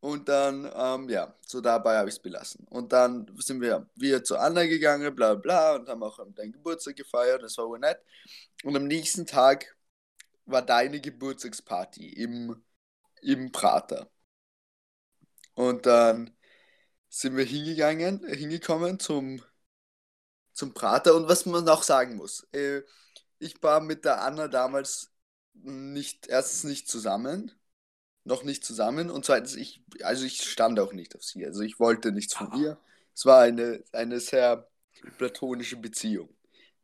Und 0.00 0.28
dann, 0.28 0.70
ähm, 0.76 1.08
ja, 1.08 1.34
so 1.44 1.60
dabei 1.60 1.98
habe 1.98 2.08
ich 2.08 2.14
es 2.16 2.22
belassen. 2.22 2.64
Und 2.68 2.92
dann 2.92 3.26
sind 3.38 3.60
wir 3.60 3.88
wieder 3.96 4.22
zu 4.22 4.36
Anna 4.38 4.64
gegangen, 4.66 5.14
bla 5.14 5.34
bla, 5.34 5.74
und 5.74 5.88
haben 5.88 6.02
auch 6.04 6.20
deinen 6.34 6.52
Geburtstag 6.52 6.96
gefeiert, 6.96 7.42
das 7.42 7.58
war 7.58 7.68
wohl 7.68 7.80
nett. 7.80 7.98
Und 8.64 8.76
am 8.76 8.86
nächsten 8.86 9.26
Tag 9.26 9.76
war 10.46 10.62
deine 10.62 11.00
Geburtstagsparty 11.00 12.10
im, 12.14 12.64
im 13.22 13.52
Prater. 13.52 14.10
Und 15.54 15.86
dann 15.86 16.30
sind 17.08 17.36
wir 17.36 17.44
hingegangen, 17.44 18.24
hingekommen 18.26 19.00
zum, 19.00 19.42
zum 20.58 20.74
Prater. 20.74 21.14
Und 21.14 21.28
was 21.28 21.46
man 21.46 21.68
auch 21.68 21.84
sagen 21.84 22.16
muss, 22.16 22.46
äh, 22.52 22.82
ich 23.38 23.62
war 23.62 23.80
mit 23.80 24.04
der 24.04 24.22
Anna 24.22 24.48
damals 24.48 25.12
nicht, 25.54 26.26
erstens 26.26 26.64
nicht 26.64 26.88
zusammen, 26.88 27.52
noch 28.24 28.42
nicht 28.42 28.64
zusammen 28.64 29.10
und 29.10 29.24
zweitens, 29.24 29.54
ich, 29.54 29.82
also 30.02 30.24
ich 30.24 30.42
stand 30.42 30.78
auch 30.80 30.92
nicht 30.92 31.14
auf 31.16 31.22
sie, 31.22 31.46
also 31.46 31.62
ich 31.62 31.78
wollte 31.78 32.12
nichts 32.12 32.34
von 32.34 32.52
ihr. 32.60 32.76
Es 33.14 33.24
war 33.24 33.42
eine, 33.42 33.82
eine 33.92 34.20
sehr 34.20 34.68
platonische 35.16 35.76
Beziehung. 35.76 36.28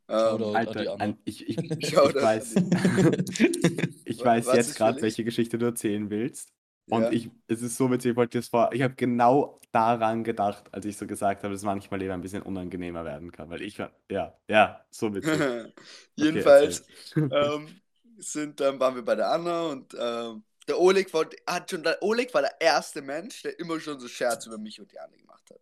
Ähm, 0.07 0.43
Alter, 0.55 0.99
an, 0.99 1.17
ich, 1.25 1.47
ich, 1.47 1.57
ich, 1.79 1.97
an 1.97 2.13
weiß, 2.15 2.55
ich 4.05 4.23
weiß 4.23 4.53
jetzt 4.53 4.75
gerade, 4.75 5.01
welche 5.01 5.23
Geschichte 5.25 5.57
du 5.57 5.65
erzählen 5.65 6.09
willst. 6.09 6.53
Und 6.87 7.03
Ja. 7.03 7.11
ich, 7.11 7.31
es 7.47 7.61
ist 7.61 7.77
so 7.77 7.89
witzig, 7.91 8.11
ich 8.11 8.17
wollte 8.17 8.37
das 8.39 8.47
vor, 8.49 8.71
ich 8.71 8.81
habe 8.83 8.93
genau 8.95 9.59
daran 9.71 10.23
gedacht, 10.23 10.65
als 10.71 10.85
ich 10.85 10.97
so 10.97 11.07
gesagt 11.07 11.43
habe, 11.43 11.53
dass 11.53 11.63
manchmal 11.63 11.99
Leben 11.99 12.13
ein 12.13 12.21
bisschen 12.21 12.43
unangenehmer 12.43 13.03
werden 13.05 13.31
kann, 13.31 13.49
weil 13.49 13.61
ich, 13.63 13.79
war- 13.79 13.91
ja, 14.09 14.37
ja, 14.47 14.85
so 14.91 15.13
witzig. 15.13 15.31
Okay, 16.17 16.17
Jedenfalls 16.17 16.83
erzähl. 17.15 17.29
ähm, 17.31 17.81
sind, 18.17 18.59
dann 18.59 18.79
waren 18.79 18.95
wir 18.95 19.03
bei 19.03 19.15
der 19.15 19.29
Anna 19.31 19.63
und 19.67 19.93
ähm, 19.99 20.43
der 20.67 20.79
Oleg 20.79 21.13
wollte, 21.13 21.37
hat 21.47 21.69
schon, 21.71 21.83
der 21.83 22.01
Oleg 22.01 22.33
war 22.33 22.41
der 22.41 22.55
erste 22.61 23.01
Mensch, 23.01 23.41
der 23.43 23.59
immer 23.59 23.79
schon 23.79 23.99
so 23.99 24.07
Scherz 24.07 24.45
über 24.45 24.57
mich 24.57 24.79
und 24.79 24.91
die 24.91 24.99
Anna 24.99 25.15
gemacht 25.17 25.43
hat. 25.51 25.59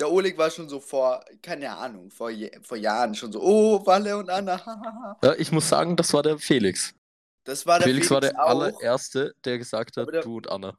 Der 0.00 0.10
Oleg 0.10 0.36
war 0.38 0.50
schon 0.50 0.68
so 0.68 0.80
vor, 0.80 1.24
keine 1.42 1.70
Ahnung, 1.76 2.10
vor, 2.10 2.30
vor 2.62 2.76
Jahren 2.76 3.14
schon 3.14 3.32
so, 3.32 3.40
oh, 3.42 3.86
Walle 3.86 4.16
und 4.16 4.28
Anna, 4.30 4.54
hahaha. 4.66 5.16
Ja, 5.24 5.34
ich 5.34 5.52
muss 5.52 5.68
sagen, 5.68 5.96
das 5.96 6.12
war 6.12 6.22
der 6.22 6.38
Felix. 6.38 6.94
Das 7.44 7.66
war 7.66 7.78
der 7.78 7.88
Felix, 7.88 8.10
war 8.10 8.20
der 8.20 8.42
auch. 8.42 8.48
allererste, 8.48 9.34
der 9.44 9.58
gesagt 9.58 9.96
hat, 9.96 10.12
der- 10.12 10.22
du 10.22 10.36
und 10.36 10.50
Anna. 10.50 10.76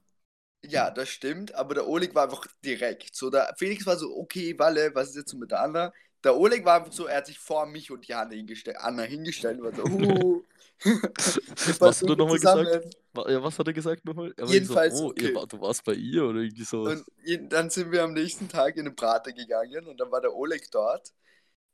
Ja, 0.68 0.90
das 0.90 1.10
stimmt, 1.10 1.54
aber 1.54 1.76
der 1.76 1.88
Oleg 1.88 2.16
war 2.16 2.24
einfach 2.24 2.48
direkt. 2.64 3.16
So, 3.16 3.30
der 3.30 3.54
Felix 3.58 3.86
war 3.86 3.98
so, 3.98 4.16
okay, 4.18 4.58
Walle, 4.58 4.94
was 4.96 5.10
ist 5.10 5.16
jetzt 5.16 5.30
so 5.32 5.38
mit 5.38 5.52
der 5.52 5.62
Anna? 5.62 5.94
Der 6.24 6.36
Oleg 6.36 6.66
war 6.66 6.78
einfach 6.80 6.92
so, 6.92 7.06
er 7.06 7.18
hat 7.18 7.28
sich 7.28 7.38
vor 7.38 7.68
mich 7.68 7.92
und 7.92 8.08
die 8.08 8.16
Anna 8.16 8.34
hingestellt, 8.34 8.78
Anna 8.80 9.04
hingestellt 9.04 9.60
und 9.62 9.66
war 9.66 9.76
so, 9.76 9.84
uh. 9.94 10.44
Was 11.80 12.02
hat 12.02 12.10
er 12.10 12.16
nochmal 12.16 12.40
gesagt? 12.40 12.96
Ja, 13.16 13.42
was 13.42 13.58
hat 13.60 13.68
er 13.68 13.74
gesagt 13.74 14.04
nochmal? 14.06 14.34
Er 14.36 14.46
Jedenfalls, 14.48 14.98
so, 14.98 15.06
oh, 15.06 15.10
okay. 15.10 15.32
ihr, 15.34 15.46
du 15.48 15.62
warst 15.62 15.84
bei 15.86 15.94
ihr 15.94 16.26
oder 16.26 16.40
irgendwie 16.40 16.64
so. 16.64 16.82
Und 16.82 17.06
dann 17.50 17.70
sind 17.70 17.92
wir 17.92 18.04
am 18.04 18.14
nächsten 18.14 18.50
Tag 18.50 18.76
in 18.76 18.86
den 18.86 18.96
Prater 18.96 19.32
gegangen 19.32 19.86
und 19.88 19.98
dann 20.00 20.12
war 20.12 20.20
der 20.20 20.34
Oleg 20.36 20.70
dort. 20.72 21.14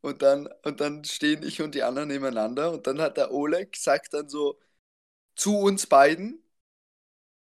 Und 0.02 0.22
dann, 0.22 0.50
und 0.64 0.82
dann 0.82 1.04
stehen 1.04 1.44
ich 1.44 1.62
und 1.62 1.76
die 1.76 1.84
anderen 1.84 2.10
nebeneinander 2.10 2.72
und 2.72 2.88
dann 2.88 3.00
hat 3.02 3.18
der 3.18 3.32
Oleg 3.34 3.76
sagt 3.76 4.14
dann 4.14 4.30
so 4.30 4.60
zu 5.42 5.58
uns 5.58 5.88
beiden. 5.88 6.44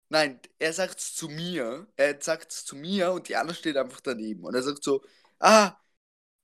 Nein, 0.09 0.39
er 0.57 0.73
sagt 0.73 0.99
es 0.99 1.15
zu 1.15 1.27
mir. 1.29 1.87
Er 1.95 2.21
sagt 2.21 2.51
es 2.51 2.65
zu 2.65 2.75
mir 2.75 3.11
und 3.11 3.27
die 3.29 3.35
Anna 3.35 3.53
steht 3.53 3.77
einfach 3.77 4.01
daneben. 4.01 4.43
Und 4.45 4.55
er 4.55 4.63
sagt 4.63 4.83
so, 4.83 5.03
ah, 5.39 5.73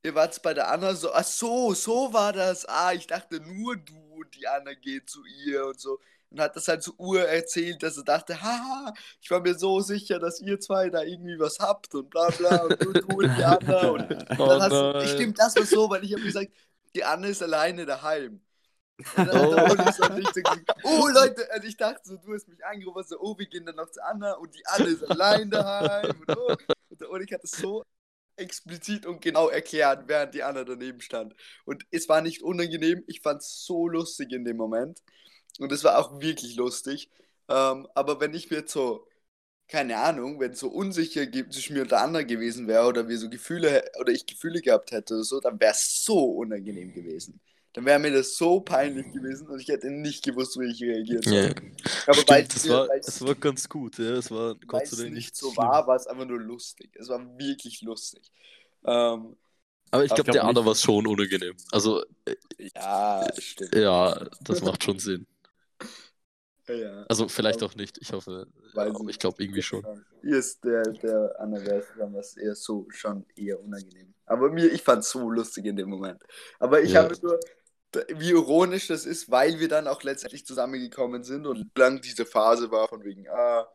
ihr 0.03 0.15
wart 0.15 0.41
bei 0.43 0.53
der 0.53 0.69
Anna 0.71 0.95
so, 0.95 1.13
ach 1.13 1.23
so, 1.25 1.73
so 1.73 2.13
war 2.13 2.33
das. 2.33 2.65
Ah, 2.67 2.93
ich 2.93 3.07
dachte 3.07 3.39
nur 3.41 3.77
du 3.77 3.95
und 4.15 4.35
die 4.35 4.47
Anna 4.47 4.73
geht 4.75 5.09
zu 5.09 5.23
ihr 5.45 5.65
und 5.67 5.79
so. 5.79 5.99
Und 6.31 6.41
hat 6.41 6.55
das 6.55 6.67
halt 6.67 6.83
so 6.83 6.93
Ur 6.97 7.21
erzählt, 7.27 7.83
dass 7.83 7.97
er 7.97 8.03
dachte, 8.05 8.41
haha, 8.41 8.93
ich 9.21 9.31
war 9.31 9.41
mir 9.41 9.55
so 9.55 9.81
sicher, 9.81 10.19
dass 10.19 10.41
ihr 10.41 10.59
zwei 10.59 10.89
da 10.89 11.03
irgendwie 11.03 11.39
was 11.39 11.59
habt 11.59 11.95
und 11.95 12.09
bla 12.09 12.31
bla 12.31 12.63
und 12.65 12.81
du, 12.83 12.93
du 12.95 13.19
und 13.19 13.35
die 13.35 13.45
Anna. 13.45 13.89
Und 13.89 14.07
Oh 14.37 14.47
dann 14.47 14.61
hast 14.61 14.83
du, 14.99 15.07
stimmt, 15.07 15.39
das 15.39 15.57
war 15.57 15.65
so, 15.65 15.89
weil 15.89 16.03
ich 16.05 16.13
habe 16.13 16.23
gesagt, 16.23 16.51
die 16.95 17.03
Anne 17.03 17.29
ist 17.29 17.43
alleine 17.43 17.85
daheim. 17.85 18.41
Dann 19.15 19.29
Oh. 20.83 21.01
oh 21.03 21.07
Leute, 21.13 21.51
also 21.51 21.67
ich 21.67 21.77
dachte 21.77 22.01
so, 22.03 22.17
du 22.17 22.33
hast 22.33 22.47
mich 22.47 22.63
angerufen, 22.65 23.03
so, 23.07 23.19
oh, 23.19 23.37
wir 23.37 23.45
gehen 23.47 23.65
dann 23.65 23.75
noch 23.75 23.89
zu 23.91 24.03
Anna 24.03 24.33
und 24.33 24.55
die 24.55 24.65
Anne 24.67 24.87
ist 24.87 25.03
allein 25.03 25.49
daheim. 25.49 26.11
Und, 26.27 26.37
oh. 26.37 26.55
und 26.89 27.01
der 27.01 27.09
Oleg 27.09 27.31
hat 27.33 27.43
es 27.43 27.51
so 27.51 27.83
explizit 28.37 29.05
und 29.05 29.21
genau 29.21 29.49
erklärt, 29.49 30.07
während 30.07 30.33
die 30.33 30.43
Anna 30.43 30.63
daneben 30.63 31.01
stand. 31.01 31.35
Und 31.65 31.85
es 31.91 32.07
war 32.09 32.21
nicht 32.21 32.41
unangenehm, 32.41 33.03
ich 33.07 33.21
fand 33.21 33.41
es 33.41 33.65
so 33.65 33.87
lustig 33.87 34.31
in 34.31 34.45
dem 34.45 34.57
Moment. 34.57 35.01
Und 35.59 35.71
es 35.71 35.83
war 35.83 35.97
auch 35.99 36.19
wirklich 36.21 36.55
lustig. 36.55 37.09
Ähm, 37.49 37.87
aber 37.95 38.19
wenn 38.19 38.33
ich 38.33 38.49
mir 38.49 38.57
jetzt 38.57 38.73
so, 38.73 39.07
keine 39.67 39.97
Ahnung, 39.97 40.39
wenn 40.39 40.51
es 40.53 40.59
so 40.59 40.69
unsicher 40.69 41.31
zwischen 41.31 41.75
mir 41.75 41.83
und 41.83 41.91
der 41.91 42.01
Anna 42.01 42.23
gewesen 42.23 42.67
wäre 42.67 42.85
oder 42.87 43.07
wir 43.09 43.17
so 43.17 43.29
Gefühle 43.29 43.83
oder 43.99 44.11
ich 44.13 44.25
Gefühle 44.25 44.61
gehabt 44.61 44.91
hätte 44.91 45.15
oder 45.15 45.23
so, 45.23 45.39
dann 45.41 45.59
wäre 45.59 45.71
es 45.73 46.03
so 46.03 46.25
unangenehm 46.25 46.93
gewesen. 46.93 47.41
Dann 47.75 47.85
wäre 47.85 47.99
mir 47.99 48.11
das 48.11 48.37
so 48.37 48.61
peinlich 48.61 49.11
gewesen 49.11 49.47
und 49.49 49.59
ich 49.59 49.67
hätte 49.67 49.91
nicht 49.91 50.23
gewusst, 50.23 50.57
wie 50.57 50.71
ich 50.71 50.81
reagieren 50.81 51.23
soll. 51.23 51.35
Ja. 51.35 51.49
Aber 52.07 52.17
weil 52.27 52.43
Stimmt, 52.43 52.55
es 52.55 52.63
das 52.63 52.69
war, 52.69 52.87
es 52.95 53.21
war 53.21 53.35
ganz 53.35 53.67
gut, 53.67 53.97
ja. 53.97 54.11
Es 54.13 54.31
war 54.31 54.55
Gott 54.65 54.87
sei 54.87 55.03
Dank 55.03 55.13
nicht 55.13 55.35
so 55.35 55.51
schlimm. 55.51 55.57
war, 55.57 55.85
war 55.87 55.95
es 55.97 56.07
einfach 56.07 56.25
nur 56.25 56.39
lustig. 56.39 56.89
Es 56.95 57.09
war 57.09 57.19
wirklich 57.37 57.81
lustig. 57.81 58.31
Ähm, 58.85 59.35
Aber 59.91 60.05
ich 60.05 60.09
glaube, 60.09 60.23
glaub 60.23 60.35
der 60.35 60.53
nicht. 60.53 60.65
war 60.65 60.75
schon 60.75 61.05
unangenehm. 61.05 61.55
Also, 61.71 62.03
äh, 62.25 62.35
ja, 62.75 63.27
stimmt. 63.37 63.75
ja, 63.75 64.25
das 64.41 64.61
macht 64.61 64.83
schon 64.83 64.99
Sinn. 64.99 65.27
Ja, 66.67 67.05
Also, 67.07 67.27
vielleicht 67.27 67.61
auch 67.61 67.75
nicht. 67.75 67.97
Ich 68.01 68.11
hoffe, 68.13 68.47
ich 69.09 69.19
glaube 69.19 69.43
irgendwie 69.43 69.61
schon. 69.61 69.85
Hier 70.21 70.37
ist 70.37 70.63
der, 70.63 70.81
der 70.83 71.35
es 71.39 71.85
dann 71.99 72.13
was 72.13 72.35
eher 72.37 72.55
so 72.55 72.87
schon 72.89 73.25
eher 73.35 73.59
unangenehm. 73.59 74.13
Aber 74.25 74.49
mir, 74.49 74.71
ich 74.71 74.81
fand 74.81 75.03
es 75.03 75.11
so 75.11 75.29
lustig 75.29 75.65
in 75.65 75.75
dem 75.75 75.89
Moment. 75.89 76.21
Aber 76.59 76.81
ich 76.81 76.93
Ja. 76.93 77.03
habe 77.03 77.15
nur, 77.21 77.39
wie 77.95 78.31
ironisch 78.31 78.87
das 78.87 79.05
ist, 79.05 79.29
weil 79.31 79.59
wir 79.59 79.67
dann 79.67 79.87
auch 79.87 80.03
letztendlich 80.03 80.45
zusammengekommen 80.45 81.23
sind 81.23 81.45
und 81.47 81.77
lang 81.77 82.01
diese 82.01 82.25
Phase 82.25 82.71
war 82.71 82.87
von 82.87 83.03
wegen, 83.03 83.27
ah, 83.29 83.67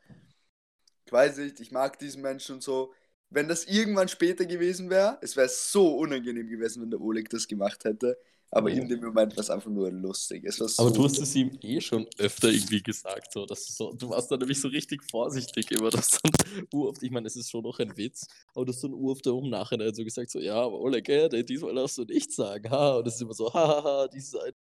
ich 1.04 1.12
weiß 1.12 1.38
nicht, 1.38 1.60
ich 1.60 1.72
mag 1.72 1.98
diesen 1.98 2.22
Menschen 2.22 2.56
und 2.56 2.62
so. 2.62 2.94
Wenn 3.30 3.48
das 3.48 3.64
irgendwann 3.64 4.08
später 4.08 4.44
gewesen 4.46 4.90
wäre, 4.90 5.18
es 5.22 5.36
wäre 5.36 5.48
so 5.48 5.96
unangenehm 5.96 6.48
gewesen, 6.48 6.82
wenn 6.82 6.90
der 6.90 7.00
Oleg 7.00 7.28
das 7.30 7.46
gemacht 7.48 7.84
hätte. 7.84 8.18
Aber 8.52 8.70
in 8.70 8.88
dem 8.88 9.00
Moment 9.00 9.36
war 9.36 9.42
es 9.42 9.50
einfach 9.50 9.70
nur 9.70 9.90
lustig. 9.92 10.44
Es 10.44 10.58
war 10.60 10.68
so 10.68 10.82
Aber 10.82 10.90
du 10.90 11.04
hast 11.04 11.18
es 11.18 11.34
ihm 11.36 11.56
eh 11.62 11.80
schon 11.80 12.06
öfter 12.18 12.48
irgendwie 12.48 12.82
gesagt, 12.82 13.32
so, 13.32 13.46
dass 13.46 13.64
du, 13.66 13.72
so, 13.72 13.92
du 13.92 14.10
warst 14.10 14.30
dann 14.30 14.40
nämlich 14.40 14.60
so 14.60 14.68
richtig 14.68 15.04
vorsichtig 15.08 15.70
immer, 15.70 15.90
dass 15.90 16.10
dann 16.10 16.32
uroft, 16.72 17.02
ich 17.02 17.10
meine, 17.12 17.28
es 17.28 17.36
ist 17.36 17.50
schon 17.50 17.62
noch 17.62 17.78
ein 17.78 17.96
Witz, 17.96 18.26
aber 18.54 18.64
du 18.64 18.72
hast 18.72 18.82
dann 18.82 18.92
uroft 18.92 19.26
im 19.26 19.50
Nachhinein 19.50 19.94
so 19.94 20.02
gesagt, 20.04 20.30
so, 20.30 20.40
ja, 20.40 20.54
aber 20.56 20.80
Oleg, 20.80 21.08
ey, 21.08 21.44
diesmal 21.44 21.74
darfst 21.74 21.98
du 21.98 22.04
nichts 22.04 22.34
sagen, 22.36 22.68
ha, 22.70 22.96
und 22.96 23.06
es 23.06 23.14
ist 23.16 23.22
immer 23.22 23.34
so, 23.34 23.52
hahaha, 23.52 24.08
dieses 24.08 24.34
eine 24.34 24.54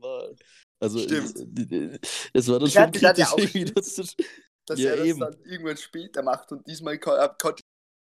Mal. 0.00 0.36
Also, 0.80 0.98
Stimmt. 0.98 1.36
Es, 1.36 2.30
es 2.32 2.48
war 2.48 2.58
dann 2.58 2.68
Ich 2.68 2.74
schon 2.74 2.92
dann 2.92 2.92
ja 2.92 3.12
kritisch 3.14 3.32
auch 3.32 3.38
irgendwie, 3.38 3.64
dass 3.66 3.94
du, 3.94 4.02
dass 4.66 4.80
Ja, 4.80 4.90
er 4.90 4.96
das 4.96 5.06
eben. 5.06 5.20
dann 5.20 5.34
irgendwann 5.44 5.76
später 5.76 6.22
macht 6.22 6.52
und 6.52 6.66
diesmal 6.66 6.98
kon 6.98 7.14
konnte 7.38 7.62
ich 7.62 7.66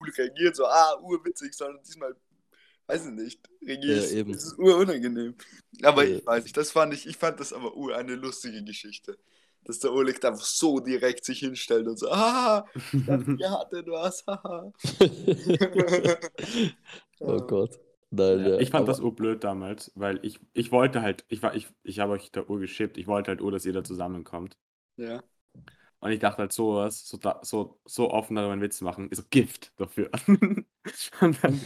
cool 0.00 0.10
reagieren, 0.16 0.54
so, 0.54 0.66
ah, 0.66 0.98
urwitzig, 1.02 1.54
sondern 1.54 1.82
diesmal, 1.84 2.14
weiß 2.90 3.06
ich 3.06 3.12
nicht, 3.12 3.48
reagierst 3.66 4.12
Ja, 4.12 4.18
eben. 4.18 4.30
Es 4.32 4.44
ist 4.44 4.58
urunangenehm. 4.58 5.34
Aber 5.82 6.04
Ja. 6.04 6.16
ich 6.18 6.26
weiß 6.26 6.42
nicht, 6.44 6.56
das 6.56 6.70
fand 6.72 6.92
ich, 6.94 7.06
ich 7.06 7.16
fand 7.16 7.38
das 7.40 7.52
aber 7.52 7.76
ur 7.76 7.96
eine 7.96 8.14
lustige 8.16 8.62
Geschichte. 8.64 9.18
Dass 9.64 9.78
der 9.78 9.92
Oleg 9.92 10.20
da 10.22 10.28
einfach 10.28 10.44
so 10.44 10.80
direkt 10.80 11.24
sich 11.24 11.40
hinstellt 11.40 11.86
und 11.86 11.98
so, 11.98 12.10
ah, 12.10 12.64
ich 12.92 13.04
dachte, 13.04 13.36
ihr 13.38 13.50
hattet 13.50 13.86
was, 13.88 14.24
haha. 14.26 14.72
oh 17.20 17.36
Gott. 17.46 17.78
Nein, 18.12 18.40
Ja, 18.40 18.48
ja, 18.48 18.58
ich 18.58 18.70
fand 18.70 18.82
aber- 18.84 18.92
das 18.92 19.00
urblöd 19.00 19.44
damals, 19.44 19.92
weil 19.94 20.18
ich, 20.22 20.40
ich 20.52 20.72
wollte 20.72 21.00
halt, 21.02 21.24
ich 21.28 21.42
war, 21.42 21.54
ich, 21.54 21.68
ich 21.84 22.00
habe 22.00 22.12
euch 22.14 22.32
da 22.32 22.42
urgeschippt, 22.42 22.96
ich 22.98 23.06
wollte 23.06 23.28
halt 23.30 23.40
ur, 23.40 23.52
dass 23.52 23.64
ihr 23.66 23.72
da 23.72 23.84
zusammenkommt. 23.84 24.56
Ja. 24.96 25.22
Und 26.00 26.10
ich 26.12 26.18
dachte 26.18 26.38
halt 26.38 26.52
sowas, 26.52 27.06
so, 27.06 27.18
so, 27.42 27.78
so 27.84 28.10
offen 28.10 28.34
darüber 28.36 28.54
einen 28.54 28.62
Witz 28.62 28.80
machen, 28.80 29.10
ist 29.10 29.30
Gift 29.30 29.72
dafür. 29.76 30.10
Und 31.20 31.42
dann, 31.42 31.60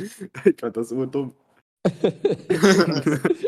ich 0.45 0.61
fand 0.61 0.77
das 0.77 0.89
so 0.89 1.07
dumm. 1.07 1.35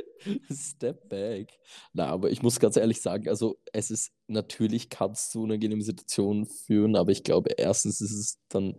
Step 0.50 1.08
back. 1.08 1.58
Na, 1.92 2.06
aber 2.08 2.30
ich 2.30 2.42
muss 2.42 2.60
ganz 2.60 2.76
ehrlich 2.76 3.00
sagen, 3.00 3.28
also 3.28 3.58
es 3.72 3.90
ist 3.90 4.12
natürlich 4.28 4.88
kann 4.90 5.12
es 5.12 5.30
zu 5.30 5.42
unangenehmen 5.42 5.82
Situationen 5.84 6.46
führen, 6.46 6.96
aber 6.96 7.12
ich 7.12 7.22
glaube, 7.24 7.50
erstens 7.56 8.00
ist 8.00 8.12
es 8.12 8.38
dann 8.48 8.74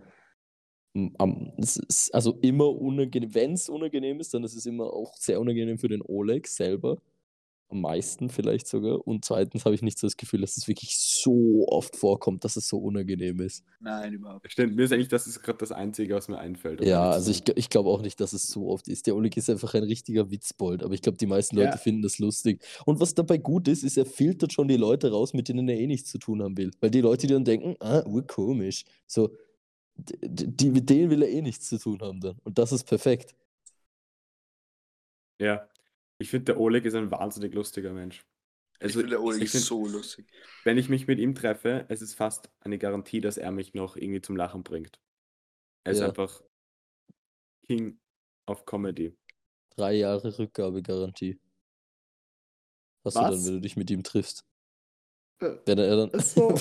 m, 0.95 1.13
am, 1.19 1.53
es 1.59 1.77
ist 1.77 2.13
also 2.13 2.37
immer 2.41 2.69
unangenehm, 2.69 3.33
wenn 3.35 3.53
es 3.53 3.69
unangenehm 3.69 4.19
ist, 4.19 4.33
dann 4.33 4.43
ist 4.43 4.55
es 4.55 4.65
immer 4.65 4.91
auch 4.93 5.15
sehr 5.17 5.39
unangenehm 5.41 5.77
für 5.79 5.89
den 5.89 6.01
Oleg 6.03 6.47
selber. 6.47 6.97
Am 7.69 7.81
meisten 7.81 8.29
vielleicht 8.29 8.65
sogar. 8.67 9.05
Und 9.05 9.25
zweitens 9.25 9.65
habe 9.65 9.75
ich 9.75 9.81
nicht 9.81 9.99
so 9.99 10.07
das 10.07 10.15
Gefühl, 10.15 10.39
dass 10.39 10.55
es 10.55 10.69
wirklich 10.69 10.97
so 10.97 11.65
oft 11.67 11.97
vorkommt, 11.97 12.45
dass 12.45 12.55
es 12.55 12.69
so 12.69 12.77
unangenehm 12.77 13.41
ist. 13.41 13.65
Nein, 13.81 14.13
überhaupt. 14.13 14.49
Stimmt, 14.49 14.75
mir 14.77 14.83
ist 14.83 14.93
eigentlich 14.93 15.09
das 15.09 15.27
ist 15.27 15.43
gerade 15.43 15.57
das 15.57 15.73
Einzige, 15.73 16.15
was 16.15 16.29
mir 16.29 16.37
einfällt. 16.39 16.79
um 16.79 16.87
Ja, 16.87 17.09
also 17.11 17.29
ich, 17.29 17.43
ich 17.55 17.69
glaube 17.69 17.89
auch 17.89 18.01
nicht, 18.01 18.21
dass 18.21 18.31
es 18.31 18.47
so 18.47 18.69
oft 18.69 18.87
ist. 18.87 19.05
Der 19.05 19.17
Oleg 19.17 19.35
ist 19.35 19.49
einfach 19.49 19.73
ein 19.73 19.83
richtiger 19.83 20.31
Witzbold, 20.31 20.81
aber 20.81 20.93
ich 20.93 21.01
glaube, 21.01 21.17
die 21.17 21.25
meisten 21.25 21.57
Leute 21.57 21.71
Ja. 21.71 21.77
finden 21.77 22.03
das 22.03 22.19
lustig. 22.19 22.63
Und 22.85 23.01
was 23.01 23.13
dabei 23.15 23.37
gut 23.37 23.67
ist, 23.67 23.83
ist, 23.83 23.97
er 23.97 24.05
filtert 24.05 24.53
schon 24.53 24.69
die 24.69 24.77
Leute 24.77 25.11
raus, 25.11 25.33
mit 25.33 25.49
denen 25.49 25.67
er 25.67 25.77
eh 25.77 25.87
nichts 25.87 26.09
zu 26.09 26.19
tun 26.19 26.41
haben 26.41 26.55
will. 26.57 26.71
Weil 26.79 26.91
die 26.91 27.01
Leute, 27.01 27.27
die 27.27 27.33
dann 27.33 27.43
denken, 27.43 27.75
ah, 27.81 28.01
urkomisch, 28.05 28.85
so, 29.07 29.29
die, 29.97 30.69
mit 30.71 30.89
denen 30.89 31.09
will 31.09 31.23
er 31.23 31.29
eh 31.29 31.41
nichts 31.41 31.67
zu 31.67 31.77
tun 31.79 31.99
haben 32.01 32.21
dann. 32.21 32.37
Und 32.45 32.57
das 32.57 32.71
ist 32.71 32.85
perfekt. 32.85 33.35
Ja. 35.39 35.67
Ich 36.19 36.29
finde, 36.29 36.45
der 36.45 36.59
Oleg 36.59 36.85
ist 36.85 36.95
ein 36.95 37.11
wahnsinnig 37.11 37.53
lustiger 37.53 37.93
Mensch. 37.93 38.25
Also, 38.79 38.99
ich 38.99 39.05
finde, 39.05 39.09
der 39.11 39.21
Oleg 39.23 39.41
ist 39.43 39.51
find, 39.51 39.63
so 39.63 39.87
lustig. 39.87 40.27
wenn 40.63 40.77
ich 40.77 40.89
mich 40.89 41.07
mit 41.07 41.19
ihm 41.19 41.33
treffe, 41.35 41.85
es 41.89 42.01
ist 42.01 42.13
fast 42.15 42.49
eine 42.59 42.77
Garantie, 42.77 43.21
dass 43.21 43.37
er 43.37 43.51
mich 43.51 43.73
noch 43.73 43.95
irgendwie 43.95 44.21
zum 44.21 44.35
Lachen 44.35 44.63
bringt. 44.63 44.99
Er 45.83 45.93
ist 45.93 45.99
Ja. 45.99 46.07
einfach 46.09 46.41
King 47.67 47.99
of 48.45 48.65
Comedy. 48.65 49.15
Drei 49.75 49.93
Jahre 49.93 50.37
Rückgabegarantie. 50.37 51.39
Hast 53.05 53.15
du 53.15 53.21
dann, 53.21 53.31
Was? 53.33 53.45
wenn 53.45 53.53
du 53.55 53.61
dich 53.61 53.77
mit 53.77 53.89
ihm 53.91 54.03
triffst. 54.03 54.43
Äh, 55.39 55.55
Wenn 55.65 55.77
er 55.77 56.07
dann. 56.07 56.19
So. 56.19 56.49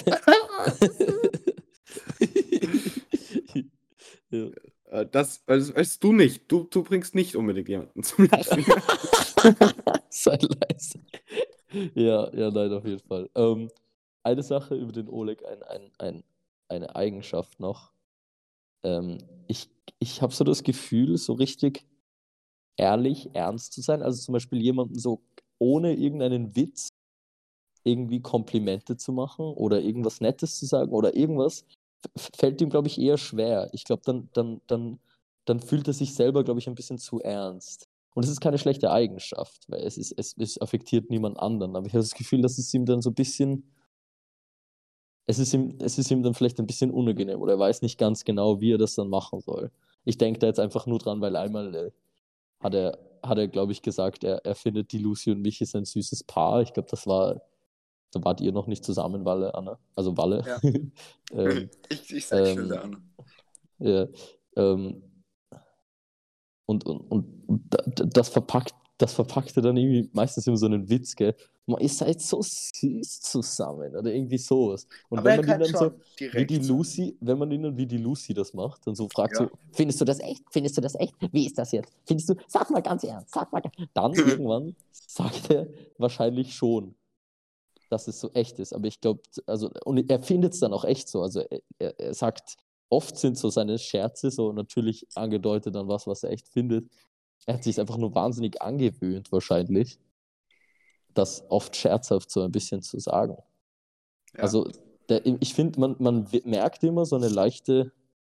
ja. 4.30 4.46
Äh, 4.90 5.07
Das 5.11 5.44
das 5.46 5.74
weißt 5.74 6.02
du 6.04 6.12
nicht. 6.12 6.50
Du, 6.50 6.64
du 6.64 6.82
bringst 6.82 7.14
nicht 7.14 7.36
unbedingt 7.36 7.68
jemanden 7.68 8.02
zum 8.02 8.26
Lachen. 8.26 8.64
Sei 10.11 10.38
leise. 10.40 11.01
Ja, 11.94 12.30
ja, 12.34 12.51
nein, 12.51 12.72
auf 12.72 12.84
jeden 12.84 13.01
Fall. 13.01 13.28
Ähm, 13.34 13.70
eine 14.22 14.42
Sache 14.42 14.74
über 14.76 14.92
den 14.92 15.09
Oleg, 15.09 15.44
ein, 15.47 15.62
ein, 15.64 15.90
ein, 15.99 16.24
eine 16.68 16.97
Eigenschaft 16.97 17.61
noch. 17.61 17.92
Ähm, 18.84 19.18
ich 19.49 19.68
ich 20.01 20.22
habe 20.22 20.34
so 20.34 20.44
das 20.44 20.62
Gefühl, 20.64 21.18
so 21.18 21.34
richtig 21.34 21.86
ehrlich, 22.76 23.30
ernst 23.34 23.72
zu 23.74 23.82
sein. 23.82 24.03
Also 24.03 24.22
zum 24.22 24.34
Beispiel 24.34 24.62
jemanden 24.62 24.99
so 24.99 25.22
ohne 25.59 25.94
irgendeinen 25.94 26.57
Witz 26.57 26.90
irgendwie 27.84 28.20
Komplimente 28.20 28.97
zu 28.97 29.12
machen 29.12 29.47
oder 29.47 29.80
irgendwas 29.80 30.20
Nettes 30.20 30.59
zu 30.59 30.66
sagen 30.66 30.92
oder 30.92 31.16
irgendwas, 31.16 31.64
fällt 32.16 32.61
ihm, 32.61 32.70
glaube 32.70 32.88
ich, 32.88 32.99
eher 33.01 33.18
schwer. 33.18 33.68
Ich 33.72 33.84
glaube, 33.84 34.03
dann, 34.05 34.28
dann, 34.34 34.61
dann, 34.66 34.99
dann 35.47 35.61
fühlt 35.61 35.86
er 35.88 35.94
sich 35.94 36.14
selber, 36.14 36.44
glaube 36.44 36.61
ich, 36.61 36.68
ein 36.68 36.74
bisschen 36.74 36.99
zu 36.99 37.20
ernst. 37.22 37.88
Und 38.16 38.24
es 38.24 38.30
ist 38.30 38.40
keine 38.40 38.56
schlechte 38.56 38.90
Eigenschaft, 38.90 39.68
weil 39.68 39.82
es, 39.82 39.98
ist, 39.98 40.14
es, 40.16 40.34
es 40.38 40.58
affektiert 40.58 41.10
niemand 41.10 41.38
anderen. 41.38 41.76
Aber 41.76 41.86
ich 41.86 41.92
habe 41.92 42.02
das 42.02 42.14
Gefühl, 42.14 42.40
dass 42.40 42.56
es 42.56 42.72
ihm 42.72 42.86
dann 42.86 43.02
so 43.02 43.10
ein 43.10 43.14
bisschen, 43.14 43.70
es 45.26 45.38
ist 45.38 45.52
ihm, 45.52 45.76
es 45.82 45.98
ist 45.98 46.10
ihm 46.10 46.22
dann 46.22 46.32
vielleicht 46.32 46.58
ein 46.58 46.66
bisschen 46.66 46.90
unangenehm 46.90 47.42
oder 47.42 47.52
er 47.52 47.58
weiß 47.58 47.82
nicht 47.82 47.98
ganz 47.98 48.24
genau, 48.24 48.58
wie 48.58 48.72
er 48.72 48.78
das 48.78 48.94
dann 48.94 49.10
machen 49.10 49.42
soll. 49.42 49.70
Ich 50.06 50.16
denke 50.16 50.38
da 50.38 50.46
jetzt 50.46 50.58
einfach 50.58 50.86
nur 50.86 50.98
dran, 50.98 51.20
weil 51.20 51.36
einmal 51.36 51.74
äh, 51.74 51.90
hat 52.58 52.72
er, 52.72 52.98
hat 53.22 53.36
er 53.36 53.48
glaube 53.48 53.72
ich, 53.72 53.82
gesagt, 53.82 54.24
er, 54.24 54.42
er 54.46 54.54
findet 54.54 54.92
die 54.92 54.98
Lucy 54.98 55.32
und 55.32 55.42
mich 55.42 55.60
ist 55.60 55.76
ein 55.76 55.84
süßes 55.84 56.24
Paar. 56.24 56.62
Ich 56.62 56.72
glaube, 56.72 56.88
das 56.90 57.06
war, 57.06 57.42
da 58.12 58.24
wart 58.24 58.40
ihr 58.40 58.52
noch 58.52 58.66
nicht 58.66 58.82
zusammen, 58.82 59.26
Walle, 59.26 59.54
Anna. 59.54 59.78
Also 59.94 60.16
Walle. 60.16 60.42
Ja. 60.46 60.58
ähm, 61.32 61.68
Ich, 61.90 62.10
ich 62.14 62.26
sag 62.26 62.46
schon 62.46 62.60
ähm, 62.60 62.68
da 62.70 62.80
an. 62.80 63.10
ja, 63.78 64.06
ähm, 64.56 65.02
und, 66.66 66.84
und, 66.86 67.00
und 67.10 67.26
da- 67.70 67.82
da- 67.86 68.04
das 68.04 68.28
verpackt, 68.28 68.74
das 68.98 69.12
verpackte 69.12 69.60
dann 69.60 69.76
irgendwie 69.76 70.08
meistens 70.12 70.46
immer 70.46 70.56
so 70.56 70.66
einen 70.66 70.88
Witz, 70.88 71.14
gell? 71.16 71.34
Man, 71.68 71.80
ihr 71.80 71.88
seid 71.88 72.20
so 72.20 72.40
süß 72.42 73.20
zusammen 73.22 73.94
oder 73.96 74.12
irgendwie 74.12 74.38
sowas. 74.38 74.86
Und 75.08 75.18
Aber 75.18 75.30
wenn 75.30 75.44
man 75.44 75.60
ihn 75.60 75.72
dann 75.72 75.74
so, 75.80 75.92
wie 76.32 76.46
die 76.46 76.58
Lucy, 76.58 77.16
wenn 77.20 77.38
man 77.38 77.50
ihn 77.50 77.62
dann 77.64 77.76
wie 77.76 77.86
die 77.86 77.98
Lucy 77.98 78.32
das 78.34 78.54
macht, 78.54 78.86
dann 78.86 78.94
so 78.94 79.08
fragt 79.08 79.34
Ja. 79.38 79.46
so, 79.46 79.50
findest 79.72 80.00
du 80.00 80.04
das 80.04 80.20
echt? 80.20 80.44
Findest 80.50 80.76
du 80.76 80.80
das 80.80 80.94
echt? 80.94 81.14
Wie 81.32 81.44
ist 81.44 81.58
das 81.58 81.72
jetzt? 81.72 81.92
Findest 82.04 82.28
du, 82.28 82.34
sag 82.46 82.70
mal 82.70 82.82
ganz 82.82 83.02
ernst, 83.02 83.34
sag 83.34 83.52
mal. 83.52 83.60
ganz-" 83.60 83.74
Dann 83.94 84.12
irgendwann 84.14 84.76
sagt 84.92 85.50
er 85.50 85.66
wahrscheinlich 85.98 86.54
schon, 86.54 86.94
dass 87.90 88.06
es 88.08 88.20
so 88.20 88.30
echt 88.32 88.58
ist. 88.60 88.72
Aber 88.72 88.86
ich 88.86 89.00
glaube, 89.00 89.20
also, 89.46 89.70
und 89.84 90.08
er 90.08 90.20
findet 90.22 90.54
es 90.54 90.60
dann 90.60 90.72
auch 90.72 90.84
echt 90.84 91.08
so. 91.08 91.20
Also 91.22 91.40
er, 91.40 91.60
er, 91.80 91.98
er 92.00 92.14
sagt, 92.14 92.56
oft 92.89 93.16
sind 93.16 93.37
so 93.37 93.51
seine 93.51 93.78
Scherze 93.78 94.30
so 94.30 94.53
natürlich 94.53 95.07
angedeutet 95.14 95.74
an 95.76 95.89
was, 95.89 96.07
was 96.07 96.22
er 96.22 96.30
echt 96.30 96.49
findet. 96.49 96.89
Er 97.47 97.55
hat 97.55 97.64
sich 97.64 97.78
einfach 97.80 97.97
nur 97.99 98.14
wahnsinnig 98.14 98.61
angewöhnt, 98.62 99.30
wahrscheinlich, 99.32 99.99
das 101.14 101.45
oft 101.49 101.76
scherzhaft 101.76 102.30
so 102.30 102.43
ein 102.43 102.53
bisschen 102.53 102.82
zu 102.82 102.99
sagen. 102.99 103.37
Ja. 104.34 104.43
Also, 104.43 104.68
der, 105.09 105.24
ich 105.24 105.55
finde, 105.55 105.78
man, 105.80 105.97
man 105.99 106.28
merkt 106.45 106.82
immer 106.82 107.05
so 107.05 107.16
eine 107.16 107.28
leichte, 107.28 107.93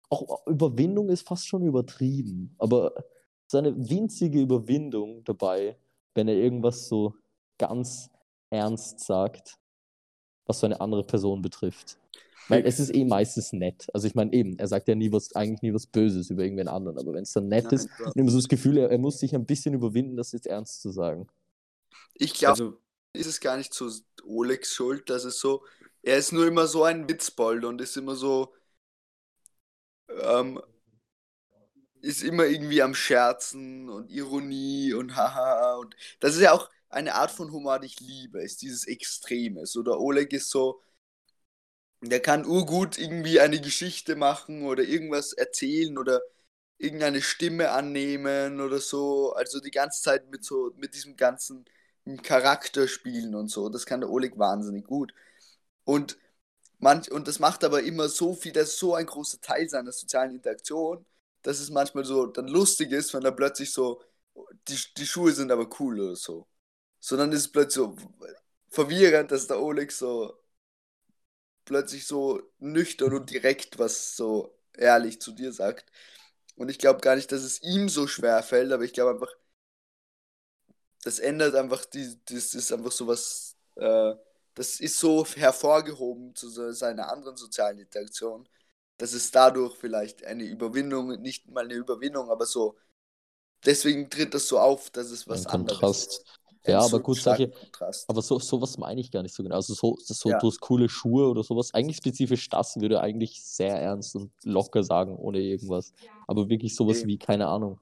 auch 0.09 0.45
Überwindung 0.47 1.09
ist 1.09 1.27
fast 1.27 1.47
schon 1.47 1.63
übertrieben, 1.63 2.55
aber 2.57 2.93
so 3.47 3.57
eine 3.57 3.89
winzige 3.89 4.41
Überwindung 4.41 5.23
dabei, 5.23 5.77
wenn 6.13 6.27
er 6.27 6.35
irgendwas 6.35 6.87
so 6.87 7.15
ganz 7.57 8.09
ernst 8.49 8.99
sagt, 9.01 9.57
was 10.49 10.59
so 10.61 10.67
eine 10.67 10.81
andere 10.81 11.05
Person 11.05 11.41
betrifft. 11.41 11.97
Weil 12.49 12.65
es 12.65 12.79
ist 12.79 12.93
eh 12.93 13.05
meistens 13.05 13.53
nett. 13.53 13.87
Also 13.93 14.07
ich 14.07 14.15
meine 14.15 14.33
eben, 14.33 14.57
er 14.59 14.67
sagt 14.67 14.87
ja 14.87 14.95
nie 14.95 15.11
was, 15.11 15.35
eigentlich 15.35 15.61
nie 15.61 15.73
was 15.73 15.87
Böses 15.87 16.29
über 16.31 16.43
irgendwen 16.43 16.67
anderen, 16.67 16.97
aber 16.97 17.13
wenn 17.13 17.23
es 17.23 17.33
dann 17.33 17.47
nett 17.47 17.71
Nein, 17.71 17.73
ist, 17.73 17.89
ich 18.13 18.21
habe 18.21 18.31
so 18.31 18.37
das 18.39 18.47
Gefühl, 18.49 18.77
er, 18.77 18.89
er 18.91 18.97
muss 18.97 19.19
sich 19.19 19.35
ein 19.35 19.45
bisschen 19.45 19.75
überwinden, 19.75 20.17
das 20.17 20.31
jetzt 20.33 20.47
ernst 20.47 20.81
zu 20.81 20.91
sagen. 20.91 21.27
Ich 22.13 22.33
glaube, 22.33 22.61
Also, 22.61 22.81
ist 23.13 23.27
es 23.27 23.39
gar 23.39 23.57
nicht 23.57 23.73
so 23.73 23.89
Olegs 24.23 24.73
Schuld, 24.73 25.09
dass 25.09 25.23
es 25.23 25.39
so, 25.39 25.65
er 26.03 26.17
ist 26.17 26.31
nur 26.31 26.47
immer 26.47 26.67
so 26.67 26.83
ein 26.83 27.09
Witzbold 27.09 27.65
und 27.65 27.81
ist 27.81 27.97
immer 27.97 28.15
so, 28.15 28.53
ähm, 30.07 30.59
ist 32.01 32.23
immer 32.23 32.45
irgendwie 32.45 32.81
am 32.81 32.95
Scherzen 32.95 33.89
und 33.89 34.09
Ironie 34.09 34.93
und 34.93 35.15
haha 35.15 35.75
und 35.75 35.95
das 36.19 36.35
ist 36.35 36.41
ja 36.41 36.53
auch 36.53 36.69
eine 36.89 37.15
Art 37.15 37.31
von 37.31 37.51
Humor, 37.51 37.79
die 37.79 37.87
ich 37.87 37.99
liebe, 37.99 38.41
ist 38.43 38.61
dieses 38.61 38.87
Extremes. 38.87 39.75
Oder 39.77 39.99
Oleg 39.99 40.33
ist 40.33 40.49
so, 40.49 40.81
der 42.01 42.21
kann 42.21 42.45
urgut 42.45 42.97
irgendwie 42.97 43.39
eine 43.39 43.59
Geschichte 43.61 44.15
machen 44.15 44.63
oder 44.65 44.83
irgendwas 44.83 45.33
erzählen 45.33 45.97
oder 45.97 46.21
irgendeine 46.77 47.21
Stimme 47.21 47.71
annehmen 47.71 48.61
oder 48.61 48.79
so. 48.79 49.33
Also 49.33 49.59
die 49.59 49.71
ganze 49.71 50.01
Zeit 50.01 50.29
mit 50.31 50.43
so, 50.45 50.71
mit 50.77 50.95
diesem 50.95 51.17
ganzen 51.17 51.65
Charakter 52.23 52.87
spielen 52.87 53.35
und 53.35 53.49
so. 53.49 53.69
Das 53.69 53.85
kann 53.85 54.01
der 54.01 54.09
Oleg 54.09 54.37
wahnsinnig 54.39 54.85
gut. 54.85 55.13
Und 55.85 56.17
manch, 56.79 57.11
und 57.11 57.27
das 57.27 57.39
macht 57.39 57.63
aber 57.63 57.83
immer 57.83 58.09
so 58.09 58.35
viel, 58.35 58.53
das 58.53 58.69
ist 58.71 58.79
so 58.79 58.95
ein 58.95 59.05
großer 59.07 59.41
Teil 59.41 59.69
seiner 59.69 59.91
sozialen 59.91 60.33
Interaktion, 60.35 61.05
dass 61.43 61.59
es 61.59 61.69
manchmal 61.69 62.05
so 62.05 62.27
dann 62.27 62.47
lustig 62.47 62.91
ist, 62.91 63.13
wenn 63.13 63.25
er 63.25 63.31
plötzlich 63.33 63.71
so, 63.71 64.01
die, 64.67 64.77
die 64.97 65.07
Schuhe 65.07 65.31
sind 65.33 65.51
aber 65.51 65.69
cool 65.79 65.99
oder 66.01 66.15
so. 66.15 66.47
Sondern 66.99 67.31
ist 67.31 67.41
es 67.41 67.51
plötzlich 67.51 67.75
so 67.75 67.95
verwirrend, 68.69 69.31
dass 69.31 69.47
der 69.47 69.61
Oleg 69.61 69.91
so 69.91 70.33
plötzlich 71.65 72.05
so 72.07 72.41
nüchtern 72.59 73.13
und 73.13 73.29
direkt 73.29 73.79
was 73.79 74.15
so 74.15 74.57
ehrlich 74.77 75.21
zu 75.21 75.31
dir 75.31 75.51
sagt. 75.53 75.91
Und 76.55 76.69
ich 76.69 76.79
glaube 76.79 77.01
gar 77.01 77.15
nicht, 77.15 77.31
dass 77.31 77.43
es 77.43 77.61
ihm 77.61 77.89
so 77.89 78.07
schwer 78.07 78.43
fällt, 78.43 78.71
aber 78.71 78.83
ich 78.83 78.93
glaube 78.93 79.11
einfach, 79.11 79.33
das 81.03 81.19
ändert 81.19 81.55
einfach, 81.55 81.85
die, 81.85 82.17
das 82.25 82.53
ist 82.55 82.71
einfach 82.71 82.91
so 82.91 83.07
was, 83.07 83.55
äh, 83.75 84.13
das 84.55 84.79
ist 84.79 84.99
so 84.99 85.25
hervorgehoben 85.25 86.35
zu 86.35 86.49
seiner 86.73 87.09
anderen 87.11 87.37
sozialen 87.37 87.79
Interaktion, 87.79 88.47
dass 88.97 89.13
es 89.13 89.31
dadurch 89.31 89.77
vielleicht 89.77 90.25
eine 90.25 90.43
Überwindung, 90.43 91.21
nicht 91.21 91.47
mal 91.49 91.63
eine 91.65 91.75
Überwindung, 91.75 92.29
aber 92.29 92.45
so, 92.45 92.77
deswegen 93.65 94.09
tritt 94.09 94.33
das 94.33 94.47
so 94.47 94.59
auf, 94.59 94.89
dass 94.91 95.11
es 95.11 95.27
was 95.29 95.45
Ein 95.45 95.47
anderes 95.47 95.91
Kontrast. 95.91 95.97
ist. 95.97 96.38
Ja, 96.65 96.79
aber 96.81 96.97
so 96.97 97.03
gut, 97.03 97.17
solche, 97.17 97.51
aber 98.07 98.21
so, 98.21 98.39
sowas 98.39 98.77
meine 98.77 99.01
ich 99.01 99.11
gar 99.11 99.23
nicht 99.23 99.35
so 99.35 99.43
genau. 99.43 99.55
Also 99.55 99.73
so, 99.73 99.97
so 99.99 100.29
Ja. 100.29 100.39
coole 100.61 100.89
Schuhe 100.89 101.29
oder 101.29 101.43
sowas. 101.43 101.73
Eigentlich 101.73 101.97
spezifisch 101.97 102.49
das 102.49 102.75
würde 102.77 102.95
er 102.95 103.01
eigentlich 103.01 103.43
sehr 103.43 103.79
ernst 103.79 104.15
und 104.15 104.31
locker 104.43 104.83
sagen, 104.83 105.15
ohne 105.15 105.39
irgendwas. 105.39 105.93
Aber 106.27 106.49
wirklich 106.49 106.75
sowas 106.75 107.05
wie, 107.05 107.17
keine 107.17 107.47
Ahnung. 107.47 107.79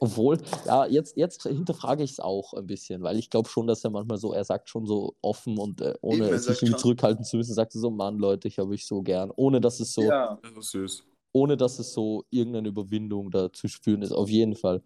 Obwohl, 0.00 0.38
ja, 0.66 0.86
jetzt, 0.86 1.16
jetzt 1.16 1.42
hinterfrage 1.44 2.02
ich 2.02 2.12
es 2.12 2.20
auch 2.20 2.52
ein 2.54 2.66
bisschen, 2.66 3.02
weil 3.02 3.16
ich 3.18 3.30
glaube 3.30 3.48
schon, 3.48 3.66
dass 3.66 3.84
er 3.84 3.90
manchmal 3.90 4.18
so, 4.18 4.32
er 4.32 4.44
sagt 4.44 4.68
schon 4.68 4.86
so 4.86 5.14
offen 5.22 5.56
und 5.56 5.80
äh, 5.80 5.94
ohne 6.02 6.26
Eben, 6.26 6.38
sich 6.38 6.62
irgendwie 6.62 6.80
zurückhalten 6.80 7.24
zu 7.24 7.36
müssen, 7.36 7.54
sagt 7.54 7.74
er 7.74 7.80
so, 7.80 7.90
Mann, 7.90 8.18
Leute, 8.18 8.48
ich 8.48 8.58
habe 8.58 8.70
euch 8.70 8.86
so 8.86 9.02
gern. 9.02 9.30
Ohne 9.36 9.60
dass 9.60 9.80
es 9.80 9.94
so, 9.94 10.10
Ja, 10.10 10.38
Das 10.42 10.52
ist 10.56 10.70
süß. 10.72 11.04
ohne 11.32 11.56
dass 11.56 11.78
es 11.78 11.92
so 11.92 12.24
irgendeine 12.30 12.68
Überwindung 12.68 13.30
da 13.30 13.52
zu 13.52 13.68
spüren 13.68 14.02
ist, 14.02 14.12
auf 14.12 14.28
jeden 14.28 14.54
Fall. 14.54 14.82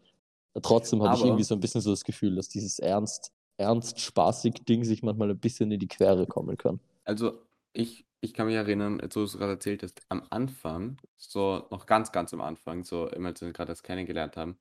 Trotzdem 0.62 1.02
habe 1.02 1.14
ich 1.14 1.24
irgendwie 1.24 1.44
so 1.44 1.54
ein 1.54 1.60
bisschen 1.60 1.80
so 1.80 1.90
das 1.90 2.04
Gefühl, 2.04 2.34
dass 2.36 2.48
dieses 2.48 2.78
ernst, 2.78 3.32
ernst 3.58 4.00
spaßig 4.00 4.64
Ding 4.68 4.84
sich 4.84 5.02
manchmal 5.02 5.30
ein 5.30 5.38
bisschen 5.38 5.70
in 5.70 5.80
die 5.80 5.88
Quere 5.88 6.26
kommen 6.26 6.56
kann. 6.56 6.80
Also, 7.04 7.42
ich, 7.72 8.06
ich 8.20 8.34
kann 8.34 8.46
mich 8.46 8.56
erinnern, 8.56 9.00
wo 9.00 9.06
du 9.06 9.22
es 9.22 9.36
gerade 9.36 9.52
erzählt 9.52 9.82
hast, 9.82 10.00
am 10.08 10.26
Anfang, 10.30 10.98
so 11.16 11.66
noch 11.70 11.86
ganz, 11.86 12.12
ganz 12.12 12.34
am 12.34 12.40
Anfang, 12.40 12.84
so 12.84 13.08
immer 13.08 13.28
als 13.28 13.40
wir 13.40 13.52
gerade 13.52 13.72
erst 13.72 13.84
kennengelernt 13.84 14.36
haben, 14.36 14.58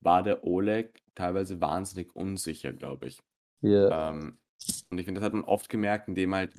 war 0.00 0.22
der 0.22 0.44
Oleg 0.44 1.02
teilweise 1.14 1.60
wahnsinnig 1.60 2.14
unsicher, 2.14 2.72
glaube 2.72 3.08
ich. 3.08 3.18
Ja, 3.60 4.10
Ähm, 4.10 4.38
und 4.90 4.98
ich 4.98 5.04
finde, 5.04 5.20
das 5.20 5.26
hat 5.26 5.34
man 5.34 5.44
oft 5.44 5.68
gemerkt, 5.68 6.08
indem 6.08 6.34
halt, 6.34 6.52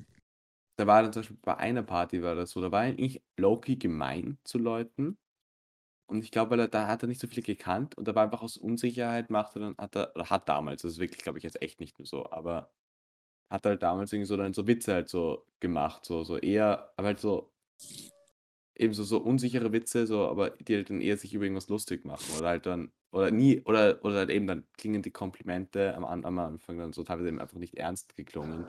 da 0.76 0.86
war 0.86 1.02
dann 1.02 1.12
zum 1.12 1.20
Beispiel 1.20 1.38
bei 1.42 1.56
einer 1.56 1.82
Party 1.82 2.22
war 2.22 2.34
das 2.34 2.50
so, 2.50 2.60
da 2.60 2.72
war 2.72 2.80
eigentlich 2.80 3.22
low-key 3.36 3.76
gemein 3.76 4.38
zu 4.44 4.58
Leuten. 4.58 5.18
Und 6.10 6.24
ich 6.24 6.32
glaube, 6.32 6.52
weil 6.52 6.60
er 6.60 6.68
da 6.68 6.88
hat 6.88 7.02
er 7.04 7.08
nicht 7.08 7.20
so 7.20 7.28
viele 7.28 7.42
gekannt 7.42 7.96
und 7.96 8.08
da 8.08 8.14
war 8.16 8.24
einfach 8.24 8.42
aus 8.42 8.56
Unsicherheit 8.56 9.30
macht 9.30 9.56
er 9.56 9.60
dann, 9.60 9.76
hat 9.78 9.96
er, 9.96 10.12
oder 10.16 10.28
hat 10.28 10.48
damals, 10.48 10.82
das 10.82 10.92
ist 10.92 10.98
wirklich, 10.98 11.22
glaube 11.22 11.38
ich, 11.38 11.44
jetzt 11.44 11.62
echt 11.62 11.78
nicht 11.80 11.98
mehr 11.98 12.06
so, 12.06 12.28
aber 12.30 12.70
hat 13.50 13.64
halt 13.66 13.82
damals 13.82 14.12
irgendwie 14.12 14.26
so 14.28 14.36
dann 14.36 14.54
so 14.54 14.66
Witze 14.66 14.94
halt 14.94 15.08
so 15.08 15.46
gemacht, 15.60 16.04
so, 16.04 16.24
so 16.24 16.36
eher, 16.38 16.92
aber 16.96 17.08
halt 17.08 17.20
so, 17.20 17.52
eben 18.74 18.92
so, 18.94 19.04
so 19.04 19.18
unsichere 19.18 19.72
Witze, 19.72 20.06
so, 20.06 20.26
aber 20.28 20.50
die 20.50 20.76
halt 20.76 20.90
dann 20.90 21.00
eher 21.00 21.16
sich 21.16 21.34
über 21.34 21.44
irgendwas 21.44 21.68
lustig 21.68 22.04
machen 22.04 22.26
oder 22.38 22.48
halt 22.48 22.66
dann, 22.66 22.92
oder 23.12 23.30
nie, 23.30 23.60
oder, 23.62 24.04
oder 24.04 24.16
halt 24.16 24.30
eben 24.30 24.46
dann 24.48 24.66
klingen 24.78 25.02
die 25.02 25.12
Komplimente 25.12 25.94
am, 25.94 26.04
am 26.04 26.38
Anfang 26.38 26.78
dann 26.78 26.92
so 26.92 27.04
teilweise 27.04 27.28
eben 27.28 27.40
einfach 27.40 27.58
nicht 27.58 27.76
ernst 27.76 28.16
geklungen, 28.16 28.64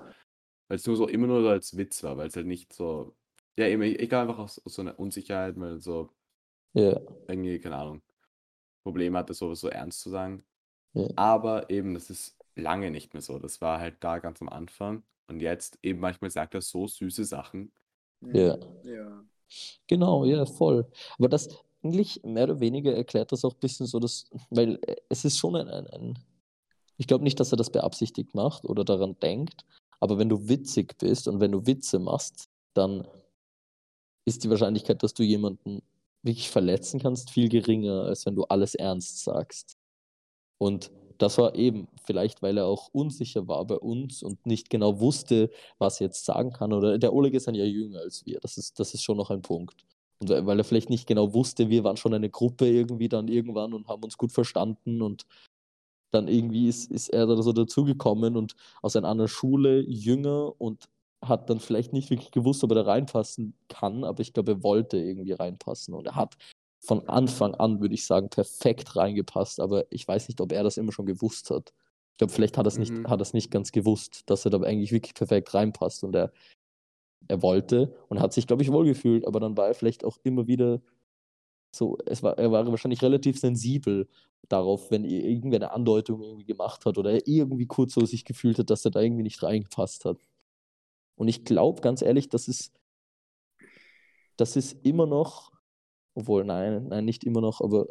weil 0.68 0.78
es 0.78 0.86
nur 0.86 0.96
so 0.96 1.08
immer 1.08 1.28
nur 1.28 1.42
so 1.42 1.50
als 1.50 1.78
Witz 1.78 2.04
war, 2.04 2.18
weil 2.18 2.28
es 2.28 2.36
halt 2.36 2.48
nicht 2.48 2.74
so, 2.74 3.16
ja 3.58 3.68
eben, 3.68 3.82
ich 3.82 4.10
glaube 4.10 4.30
einfach 4.30 4.39
aus, 4.39 4.64
aus 4.64 4.76
so 4.76 4.82
einer 4.84 5.00
Unsicherheit, 5.00 5.60
weil 5.60 5.80
so 5.82 6.12
ja, 6.74 6.99
irgendwie, 7.28 7.59
keine 7.59 7.78
Ahnung, 7.78 8.01
Probleme 8.84 9.17
hatte, 9.17 9.34
sowas 9.34 9.59
so 9.59 9.69
ernst 9.69 10.01
zu 10.01 10.09
sagen. 10.09 10.43
Ja. 10.93 11.07
Aber 11.15 11.69
eben, 11.69 11.93
das 11.93 12.09
ist 12.09 12.38
lange 12.55 12.91
nicht 12.91 13.13
mehr 13.13 13.22
so. 13.22 13.39
Das 13.39 13.61
war 13.61 13.80
halt 13.80 14.03
da 14.03 14.19
ganz 14.19 14.41
am 14.41 14.49
Anfang. 14.49 15.03
Und 15.28 15.39
jetzt 15.39 15.80
eben 15.82 15.99
manchmal 15.99 16.32
sagt 16.32 16.53
er 16.55 16.61
so 16.61 16.88
süße 16.88 17.26
Sachen. 17.26 17.72
ja. 18.22 18.57
ja. 18.84 19.24
Genau, 19.88 20.24
ja, 20.24 20.45
voll. 20.45 20.89
Aber 21.17 21.28
das 21.28 21.49
eigentlich 21.84 22.22
mehr 22.24 22.45
oder 22.45 22.59
weniger 22.59 22.95
erklärt 22.95 23.32
das 23.32 23.43
auch 23.43 23.53
ein 23.53 23.59
bisschen 23.59 23.86
so, 23.86 23.99
dass, 23.99 24.30
weil 24.49 24.80
äh, 24.84 24.95
es 25.09 25.26
ist 25.26 25.38
schon 25.38 25.55
ein, 25.55 25.67
ein, 25.67 25.88
ein 25.88 26.19
ich 26.97 27.07
glaube 27.07 27.24
nicht, 27.24 27.39
dass 27.39 27.51
er 27.51 27.57
das 27.57 27.72
beabsichtigt 27.72 28.36
macht 28.36 28.65
oder 28.65 28.86
daran 28.86 29.19
denkt, 29.19 29.65
aber 29.99 30.17
wenn 30.17 30.30
du 30.30 30.47
witzig 30.47 30.97
bist 30.99 31.28
und 31.28 31.39
wenn 31.39 31.51
du 31.51 31.65
Witze 31.65 31.99
machst, 31.99 32.49
dann 32.74 33.07
ist 34.26 34.43
die 34.43 34.49
Wahrscheinlichkeit, 34.49 35.01
dass 35.01 35.13
du 35.13 35.24
jemanden 35.24 35.82
wirklich 36.24 36.49
verletzen 36.49 36.99
kannst, 36.99 37.32
viel 37.32 37.49
geringer, 37.49 38.03
als 38.03 38.26
wenn 38.26 38.36
du 38.36 38.43
alles 38.45 38.76
ernst 38.76 39.24
sagst. 39.24 39.78
Und 40.57 40.91
das 41.17 41.38
war 41.38 41.55
eben 41.55 41.88
vielleicht, 42.03 42.41
weil 42.41 42.57
er 42.57 42.65
auch 42.65 42.89
unsicher 42.91 43.47
war 43.47 43.65
bei 43.65 43.78
uns 43.78 44.24
und 44.24 44.45
nicht 44.45 44.69
genau 44.69 44.99
wusste, 44.99 45.51
was 45.78 46.01
er 46.01 46.07
jetzt 46.07 46.26
sagen 46.26 46.51
kann. 46.51 46.74
Oder 46.74 46.97
der 46.97 47.13
Oleg 47.13 47.34
ist 47.34 47.47
ein 47.47 47.55
Jahr 47.55 47.67
jünger 47.67 47.99
als 47.99 48.26
wir. 48.26 48.39
Das 48.39 48.57
ist, 48.57 48.80
das 48.80 48.93
ist 48.93 49.03
schon 49.03 49.17
noch 49.17 49.30
ein 49.30 49.41
Punkt. 49.41 49.86
Und 50.19 50.30
weil 50.30 50.59
er 50.59 50.63
vielleicht 50.63 50.89
nicht 50.89 51.07
genau 51.07 51.34
wusste, 51.34 51.69
wir 51.69 51.84
waren 51.84 51.97
schon 51.97 52.13
eine 52.13 52.30
Gruppe 52.30 52.67
irgendwie 52.67 53.09
dann 53.09 53.28
irgendwann 53.28 53.74
und 53.74 53.88
haben 53.88 54.03
uns 54.03 54.17
gut 54.17 54.32
verstanden 54.32 55.01
und 55.01 55.26
dann 56.11 56.28
irgendwie 56.28 56.67
ist, 56.67 56.91
ist 56.91 57.09
er 57.09 57.26
da 57.26 57.41
so 57.41 57.53
dazugekommen 57.53 58.36
und 58.36 58.55
aus 58.82 58.95
einer 58.95 59.07
anderen 59.07 59.30
Schule, 59.30 59.82
jünger 59.82 60.59
und 60.59 60.89
hat 61.24 61.49
dann 61.49 61.59
vielleicht 61.59 61.93
nicht 61.93 62.09
wirklich 62.09 62.32
gewusst, 62.32 62.63
ob 62.63 62.72
er 62.72 62.76
da 62.76 62.82
reinpassen 62.84 63.53
kann, 63.69 64.03
aber 64.03 64.22
ich 64.22 64.34
glaube, 64.34 64.53
er 64.53 64.63
wollte 64.63 64.97
irgendwie 64.97 65.34
reinpassen 65.34 65.93
und 65.93 66.07
er 66.07 66.15
hat 66.15 66.36
von 66.80 67.07
Anfang 67.09 67.53
an, 67.55 67.80
würde 67.80 67.93
ich 67.93 68.05
sagen, 68.05 68.30
perfekt 68.30 68.95
reingepasst, 68.95 69.59
aber 69.59 69.86
ich 69.91 70.07
weiß 70.07 70.28
nicht, 70.30 70.41
ob 70.41 70.51
er 70.51 70.63
das 70.63 70.78
immer 70.78 70.91
schon 70.91 71.05
gewusst 71.05 71.51
hat. 71.51 71.74
Ich 72.13 72.17
glaube, 72.17 72.34
vielleicht 72.34 72.57
hat 72.57 72.65
er 72.65 72.69
es 72.69 72.80
nicht, 72.80 72.91
Mhm. 72.91 73.07
hat 73.07 73.19
er 73.19 73.24
es 73.24 73.34
nicht 73.34 73.51
ganz 73.51 73.72
gewusst, 73.72 74.24
dass 74.30 74.45
er 74.45 74.51
da 74.51 74.59
eigentlich 74.61 74.91
wirklich 74.91 75.13
perfekt 75.13 75.53
reinpasst 75.53 76.03
und 76.03 76.15
er, 76.15 76.32
er 77.28 77.41
wollte 77.41 77.95
und 78.09 78.19
hat 78.19 78.34
sich, 78.34 78.47
glaube 78.47 78.63
ich, 78.63 78.72
wohlgefühlt, 78.72 79.28
aber 79.28 79.39
dann 79.39 79.57
war 79.57 79.67
er 79.67 79.74
vielleicht 79.76 80.03
auch 80.05 80.17
immer 80.24 80.47
wieder 80.47 80.82
so, 81.76 81.97
es 82.05 82.24
war, 82.24 82.38
er 82.38 82.51
war 82.51 82.67
wahrscheinlich 82.67 83.01
relativ 83.01 83.39
sensibel 83.39 84.09
darauf, 84.49 84.91
wenn 84.91 85.05
er 85.05 85.24
irgendwer 85.24 85.59
eine 85.59 85.72
Andeutung 85.72 86.22
irgendwie 86.22 86.45
gemacht 86.45 86.86
hat 86.86 86.97
oder 86.97 87.11
er 87.13 87.28
irgendwie 87.28 87.67
kurz 87.67 87.93
so 87.93 88.05
sich 88.05 88.26
gefühlt 88.26 88.59
hat, 88.59 88.69
dass 88.69 88.86
er 88.86 88.91
da 88.91 89.01
irgendwie 89.01 89.24
nicht 89.24 89.41
reingepasst 89.43 90.05
hat. 90.05 90.17
Und 91.22 91.28
ich 91.28 91.45
glaube, 91.45 91.82
ganz 91.82 92.01
ehrlich, 92.01 92.30
das 92.30 92.47
ist, 92.47 92.74
das 94.38 94.55
ist 94.55 94.74
immer 94.86 95.05
noch, 95.05 95.51
obwohl, 96.15 96.43
nein, 96.45 96.88
nein, 96.89 97.05
nicht 97.05 97.24
immer 97.26 97.41
noch, 97.41 97.61
aber 97.61 97.88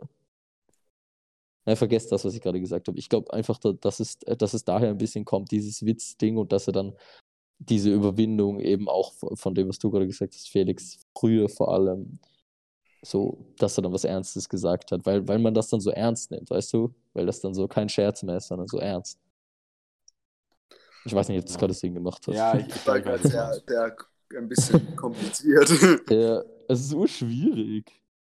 nein, 1.64 1.76
vergesst 1.76 2.12
das, 2.12 2.24
was 2.24 2.34
ich 2.34 2.40
gerade 2.40 2.60
gesagt 2.60 2.88
habe. 2.88 2.98
Ich 2.98 3.08
glaube 3.08 3.32
einfach, 3.32 3.58
da- 3.58 3.72
dass 3.72 4.00
es, 4.00 4.18
dass 4.18 4.54
es 4.54 4.64
daher 4.64 4.90
ein 4.90 4.98
bisschen 4.98 5.24
kommt, 5.24 5.50
dieses 5.50 5.84
Witzding 5.84 6.36
und 6.36 6.52
dass 6.52 6.66
er 6.66 6.72
dann 6.72 6.94
diese 7.58 7.92
Überwindung 7.94 8.60
eben 8.60 8.88
auch 8.88 9.12
von 9.14 9.36
von 9.36 9.54
dem, 9.54 9.68
was 9.68 9.78
du 9.80 9.90
gerade 9.90 10.06
gesagt 10.06 10.34
hast, 10.34 10.48
Felix, 10.50 11.00
früher 11.18 11.48
vor 11.48 11.72
allem, 11.74 12.18
so, 13.02 13.46
dass 13.58 13.78
er 13.78 13.82
dann 13.82 13.92
was 13.94 14.04
Ernstes 14.04 14.48
gesagt 14.48 14.92
hat, 14.92 15.06
weil, 15.06 15.26
weil 15.28 15.38
man 15.40 15.54
das 15.54 15.68
dann 15.70 15.80
so 15.80 15.90
ernst 15.90 16.30
nimmt, 16.32 16.50
weißt 16.50 16.72
du? 16.74 16.94
Weil 17.14 17.26
das 17.26 17.40
dann 17.40 17.54
so 17.54 17.68
kein 17.68 17.88
Scherz 17.90 18.22
mehr 18.24 18.38
ist, 18.38 18.48
sondern 18.48 18.68
so 18.68 18.78
ernst. 18.78 19.18
Ich 21.04 21.14
weiß 21.14 21.28
nicht, 21.28 21.38
ob 21.38 21.44
du 21.44 21.52
das 21.52 21.58
gerade 21.58 21.74
Sinn 21.74 21.94
gemacht 21.94 22.22
hast. 22.26 22.34
Ja, 22.36 22.56
ich, 22.56 22.66
War 22.86 23.00
gerade 23.00 23.26
sehr, 23.26 23.60
sehr 23.66 23.96
ein 24.36 24.48
bisschen 24.48 24.94
kompliziert. 24.96 25.68
Ja, 26.10 26.42
es 26.68 26.80
ist 26.80 26.94
urschwierig. 26.94 27.86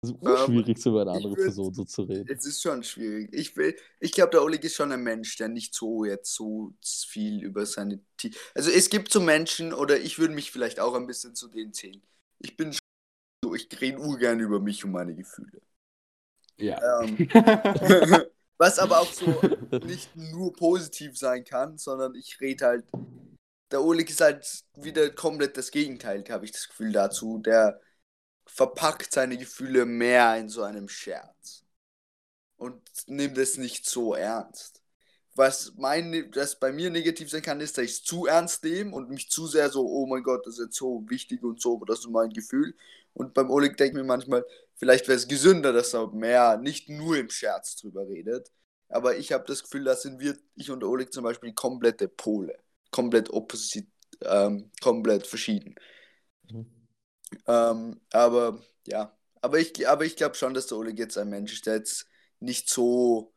Es 0.01 0.09
ist 0.09 0.15
urschwierig, 0.21 0.77
so 0.77 0.89
über 0.91 1.01
eine 1.01 1.11
Ähm, 1.11 1.17
andere 1.17 1.33
würd- 1.35 1.45
Person 1.45 1.73
so 1.73 1.83
zu 1.83 2.03
reden. 2.03 2.27
Es 2.29 2.45
ist 2.45 2.61
schon 2.61 2.83
schwierig. 2.83 3.29
Ich 3.31 3.55
will, 3.55 3.75
ich 3.99 4.11
glaube, 4.11 4.31
der 4.31 4.43
Oleg 4.43 4.63
ist 4.63 4.75
schon 4.75 4.91
ein 4.91 5.01
Mensch, 5.03 5.37
der 5.37 5.47
nicht 5.47 5.73
so 5.73 6.05
jetzt 6.05 6.33
so 6.33 6.73
viel 6.83 7.43
über 7.43 7.65
seine. 7.65 7.99
Ti- 8.17 8.33
Also 8.53 8.71
es 8.71 8.89
gibt 8.89 9.11
so 9.11 9.21
Menschen, 9.21 9.73
oder 9.73 9.99
ich 9.99 10.19
würde 10.19 10.33
mich 10.33 10.51
vielleicht 10.51 10.79
auch 10.79 10.95
ein 10.95 11.07
bisschen 11.07 11.33
zu 11.35 11.47
denen 11.47 11.73
zählen. 11.73 12.01
Ich 12.39 12.57
bin 12.57 12.73
schon 12.73 12.79
so, 13.43 13.55
ich 13.55 13.69
rede 13.81 13.99
ungern 13.99 14.39
über 14.39 14.59
mich 14.59 14.83
und 14.85 14.91
meine 14.91 15.15
Gefühle. 15.15 15.61
Ja. 16.57 17.01
Ähm, 17.03 17.17
was 18.57 18.79
aber 18.79 18.99
auch 18.99 19.11
so 19.11 19.41
nicht 19.85 20.15
nur 20.15 20.53
positiv 20.53 21.17
sein 21.17 21.43
kann, 21.43 21.77
sondern 21.77 22.15
ich 22.15 22.39
rede 22.41 22.65
halt. 22.65 22.85
Der 23.71 23.83
Oleg 23.83 24.09
ist 24.09 24.21
halt 24.21 24.63
wieder 24.75 25.09
komplett 25.09 25.57
das 25.57 25.71
Gegenteil, 25.71 26.23
habe 26.29 26.45
ich 26.45 26.51
das 26.51 26.67
Gefühl 26.67 26.91
dazu. 26.91 27.39
Der 27.39 27.81
verpackt 28.45 29.11
seine 29.11 29.37
Gefühle 29.37 29.85
mehr 29.85 30.37
in 30.37 30.49
so 30.49 30.63
einem 30.63 30.87
Scherz 30.87 31.65
und 32.57 32.81
nimmt 33.07 33.37
es 33.37 33.57
nicht 33.57 33.87
so 33.89 34.13
ernst. 34.13 34.81
Was 35.35 35.73
mein, 35.75 36.31
das 36.31 36.59
bei 36.59 36.71
mir 36.71 36.89
negativ 36.89 37.29
sein 37.29 37.41
kann, 37.41 37.59
ist, 37.59 37.77
dass 37.77 37.85
ich 37.85 37.91
es 37.91 38.03
zu 38.03 38.25
ernst 38.25 38.63
nehme 38.63 38.95
und 38.95 39.09
mich 39.09 39.29
zu 39.29 39.47
sehr 39.47 39.69
so, 39.69 39.85
oh 39.85 40.05
mein 40.05 40.23
Gott, 40.23 40.45
das 40.45 40.59
ist 40.59 40.65
jetzt 40.65 40.77
so 40.77 41.03
wichtig 41.09 41.43
und 41.43 41.61
so, 41.61 41.75
aber 41.75 41.85
das 41.85 41.99
ist 41.99 42.09
mein 42.09 42.29
Gefühl. 42.29 42.73
Und 43.13 43.33
beim 43.33 43.49
Oleg 43.49 43.75
denke 43.75 43.97
ich 43.97 44.01
mir 44.01 44.07
manchmal, 44.07 44.45
vielleicht 44.75 45.07
wäre 45.07 45.17
es 45.17 45.27
gesünder, 45.27 45.73
dass 45.73 45.93
er 45.93 46.07
mehr, 46.13 46.57
nicht 46.57 46.87
nur 46.87 47.17
im 47.17 47.29
Scherz 47.29 47.75
drüber 47.75 48.07
redet. 48.07 48.51
Aber 48.89 49.17
ich 49.17 49.31
habe 49.31 49.45
das 49.47 49.63
Gefühl, 49.63 49.83
da 49.83 49.95
sind 49.95 50.19
wir, 50.19 50.37
ich 50.55 50.71
und 50.71 50.83
Oleg 50.83 51.11
zum 51.11 51.23
Beispiel, 51.23 51.53
komplette 51.53 52.07
Pole. 52.07 52.57
Komplett 52.91 53.29
opposit, 53.31 53.87
ähm, 54.21 54.71
komplett 54.81 55.27
verschieden. 55.27 55.75
Mhm. 56.51 56.65
Ähm, 57.47 58.01
aber 58.11 58.61
ja, 58.87 59.15
aber 59.41 59.59
ich, 59.59 59.87
aber 59.87 60.05
ich 60.05 60.15
glaube 60.15 60.35
schon, 60.35 60.53
dass 60.53 60.67
der 60.67 60.77
Oleg 60.77 60.97
jetzt 60.97 61.17
ein 61.17 61.29
Mensch 61.29 61.53
ist, 61.53 61.65
der 61.65 61.75
jetzt 61.75 62.07
nicht 62.39 62.69
so 62.69 63.33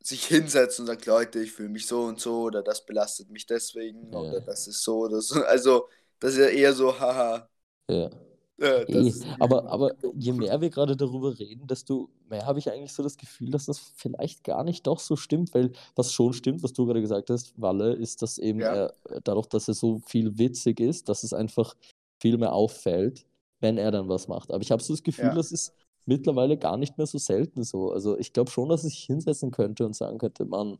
sich 0.00 0.26
hinsetzt 0.26 0.80
und 0.80 0.86
sagt, 0.86 1.06
Leute, 1.06 1.40
ich 1.40 1.52
fühle 1.52 1.68
mich 1.68 1.86
so 1.86 2.04
und 2.04 2.20
so 2.20 2.42
oder 2.42 2.62
das 2.62 2.86
belastet 2.86 3.30
mich 3.30 3.46
deswegen 3.46 4.12
Ja. 4.12 4.18
oder 4.18 4.40
das 4.40 4.66
ist 4.66 4.82
so 4.82 5.00
oder 5.00 5.20
so. 5.20 5.42
Also, 5.44 5.88
das 6.20 6.32
ist 6.32 6.38
ja 6.38 6.46
eher 6.46 6.72
so, 6.72 6.98
haha. 6.98 7.48
Ja. 7.88 8.10
Äh, 8.58 8.82
Eh, 8.88 9.08
ist 9.08 9.24
aber, 9.38 9.66
aber 9.70 9.92
je 10.14 10.32
mehr 10.32 10.60
wir 10.60 10.70
gerade 10.70 10.96
darüber 10.96 11.38
reden, 11.38 11.66
desto 11.66 12.08
mehr 12.28 12.44
habe 12.46 12.58
ich 12.58 12.70
eigentlich 12.70 12.92
so 12.92 13.02
das 13.02 13.16
Gefühl, 13.16 13.50
dass 13.50 13.66
das 13.66 13.78
vielleicht 13.78 14.42
gar 14.44 14.64
nicht 14.64 14.86
doch 14.86 14.98
so 14.98 15.14
stimmt, 15.16 15.54
weil 15.54 15.72
was 15.94 16.12
schon 16.12 16.32
stimmt, 16.32 16.62
was 16.62 16.72
du 16.72 16.84
gerade 16.86 17.00
gesagt 17.00 17.30
hast, 17.30 17.52
Walle, 17.60 17.92
ist, 17.92 18.22
dass 18.22 18.38
eben 18.38 18.60
Ja. 18.60 18.74
er, 18.74 18.94
dadurch, 19.24 19.46
dass 19.46 19.68
er 19.68 19.74
so 19.74 20.00
viel 20.06 20.38
witzig 20.38 20.80
ist, 20.80 21.08
dass 21.08 21.22
es 21.22 21.32
einfach 21.32 21.74
viel 22.20 22.36
mehr 22.38 22.52
auffällt, 22.52 23.26
wenn 23.60 23.78
er 23.78 23.90
dann 23.92 24.08
was 24.08 24.26
macht. 24.28 24.50
Aber 24.52 24.62
ich 24.62 24.70
habe 24.72 24.82
so 24.82 24.92
das 24.92 25.02
Gefühl, 25.02 25.26
Ja. 25.26 25.34
das 25.34 25.52
ist 25.52 25.72
mittlerweile 26.06 26.56
gar 26.56 26.76
nicht 26.76 26.96
mehr 26.98 27.06
so 27.06 27.18
selten 27.18 27.62
so. 27.62 27.92
Also 27.92 28.18
ich 28.18 28.32
glaube 28.32 28.50
schon, 28.50 28.68
dass 28.68 28.82
sich 28.82 28.98
hinsetzen 29.04 29.50
könnte 29.50 29.86
und 29.86 29.94
sagen 29.94 30.18
könnte, 30.18 30.44
Mann, 30.44 30.78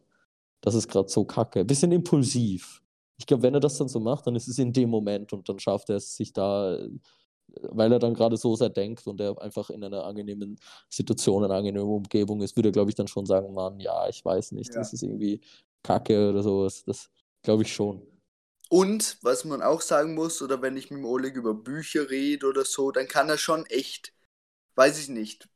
das 0.62 0.74
ist 0.74 0.88
gerade 0.88 1.08
so 1.08 1.24
kacke. 1.24 1.64
Bisschen 1.64 1.92
impulsiv. 1.92 2.82
Ich 3.18 3.26
glaube, 3.26 3.42
wenn 3.42 3.54
er 3.54 3.60
das 3.60 3.76
dann 3.78 3.88
so 3.88 4.00
macht, 4.00 4.26
dann 4.26 4.34
ist 4.36 4.48
es 4.48 4.58
in 4.58 4.72
dem 4.72 4.90
Moment 4.90 5.32
und 5.32 5.48
dann 5.48 5.58
schafft 5.58 5.90
er 5.90 5.96
es, 5.96 6.16
sich 6.16 6.32
da 6.32 6.78
weil 7.70 7.92
er 7.92 7.98
dann 7.98 8.14
gerade 8.14 8.36
so 8.36 8.56
sehr 8.56 8.68
denkt 8.70 9.06
und 9.06 9.20
er 9.20 9.40
einfach 9.40 9.70
in 9.70 9.84
einer 9.84 10.04
angenehmen 10.04 10.59
Situation, 10.88 11.44
in 11.44 11.50
einer 11.50 11.59
angenehmen 11.59 11.88
Umgebung 11.88 12.40
ist, 12.42 12.56
würde 12.56 12.70
er, 12.70 12.72
glaube 12.72 12.90
ich, 12.90 12.94
dann 12.96 13.09
schon 13.09 13.26
sagen, 13.26 13.52
Mann, 13.54 13.80
ja, 13.80 14.09
ich 14.09 14.24
weiß 14.24 14.52
nicht, 14.52 14.74
Ja. 14.74 14.76
das 14.76 14.92
ist 14.92 15.02
irgendwie 15.02 15.40
Kacke 15.82 16.30
oder 16.30 16.42
sowas. 16.42 16.84
Das 16.84 17.11
glaube 17.42 17.62
ich 17.62 17.72
schon. 17.72 18.02
Und 18.68 19.18
was 19.22 19.44
man 19.44 19.62
auch 19.62 19.80
sagen 19.80 20.14
muss, 20.14 20.42
oder 20.42 20.61
wenn 20.61 20.76
ich 20.76 20.90
mit 20.90 20.98
dem 20.98 21.04
Oleg 21.06 21.36
über 21.36 21.54
Bücher 21.54 22.11
rede 22.11 22.46
oder 22.46 22.64
so, 22.64 22.90
dann 22.90 23.09
kann 23.09 23.28
er 23.30 23.38
schon 23.38 23.64
echt, 23.66 24.12
weiß 24.76 24.98
ich 25.00 25.09
nicht, 25.09 25.48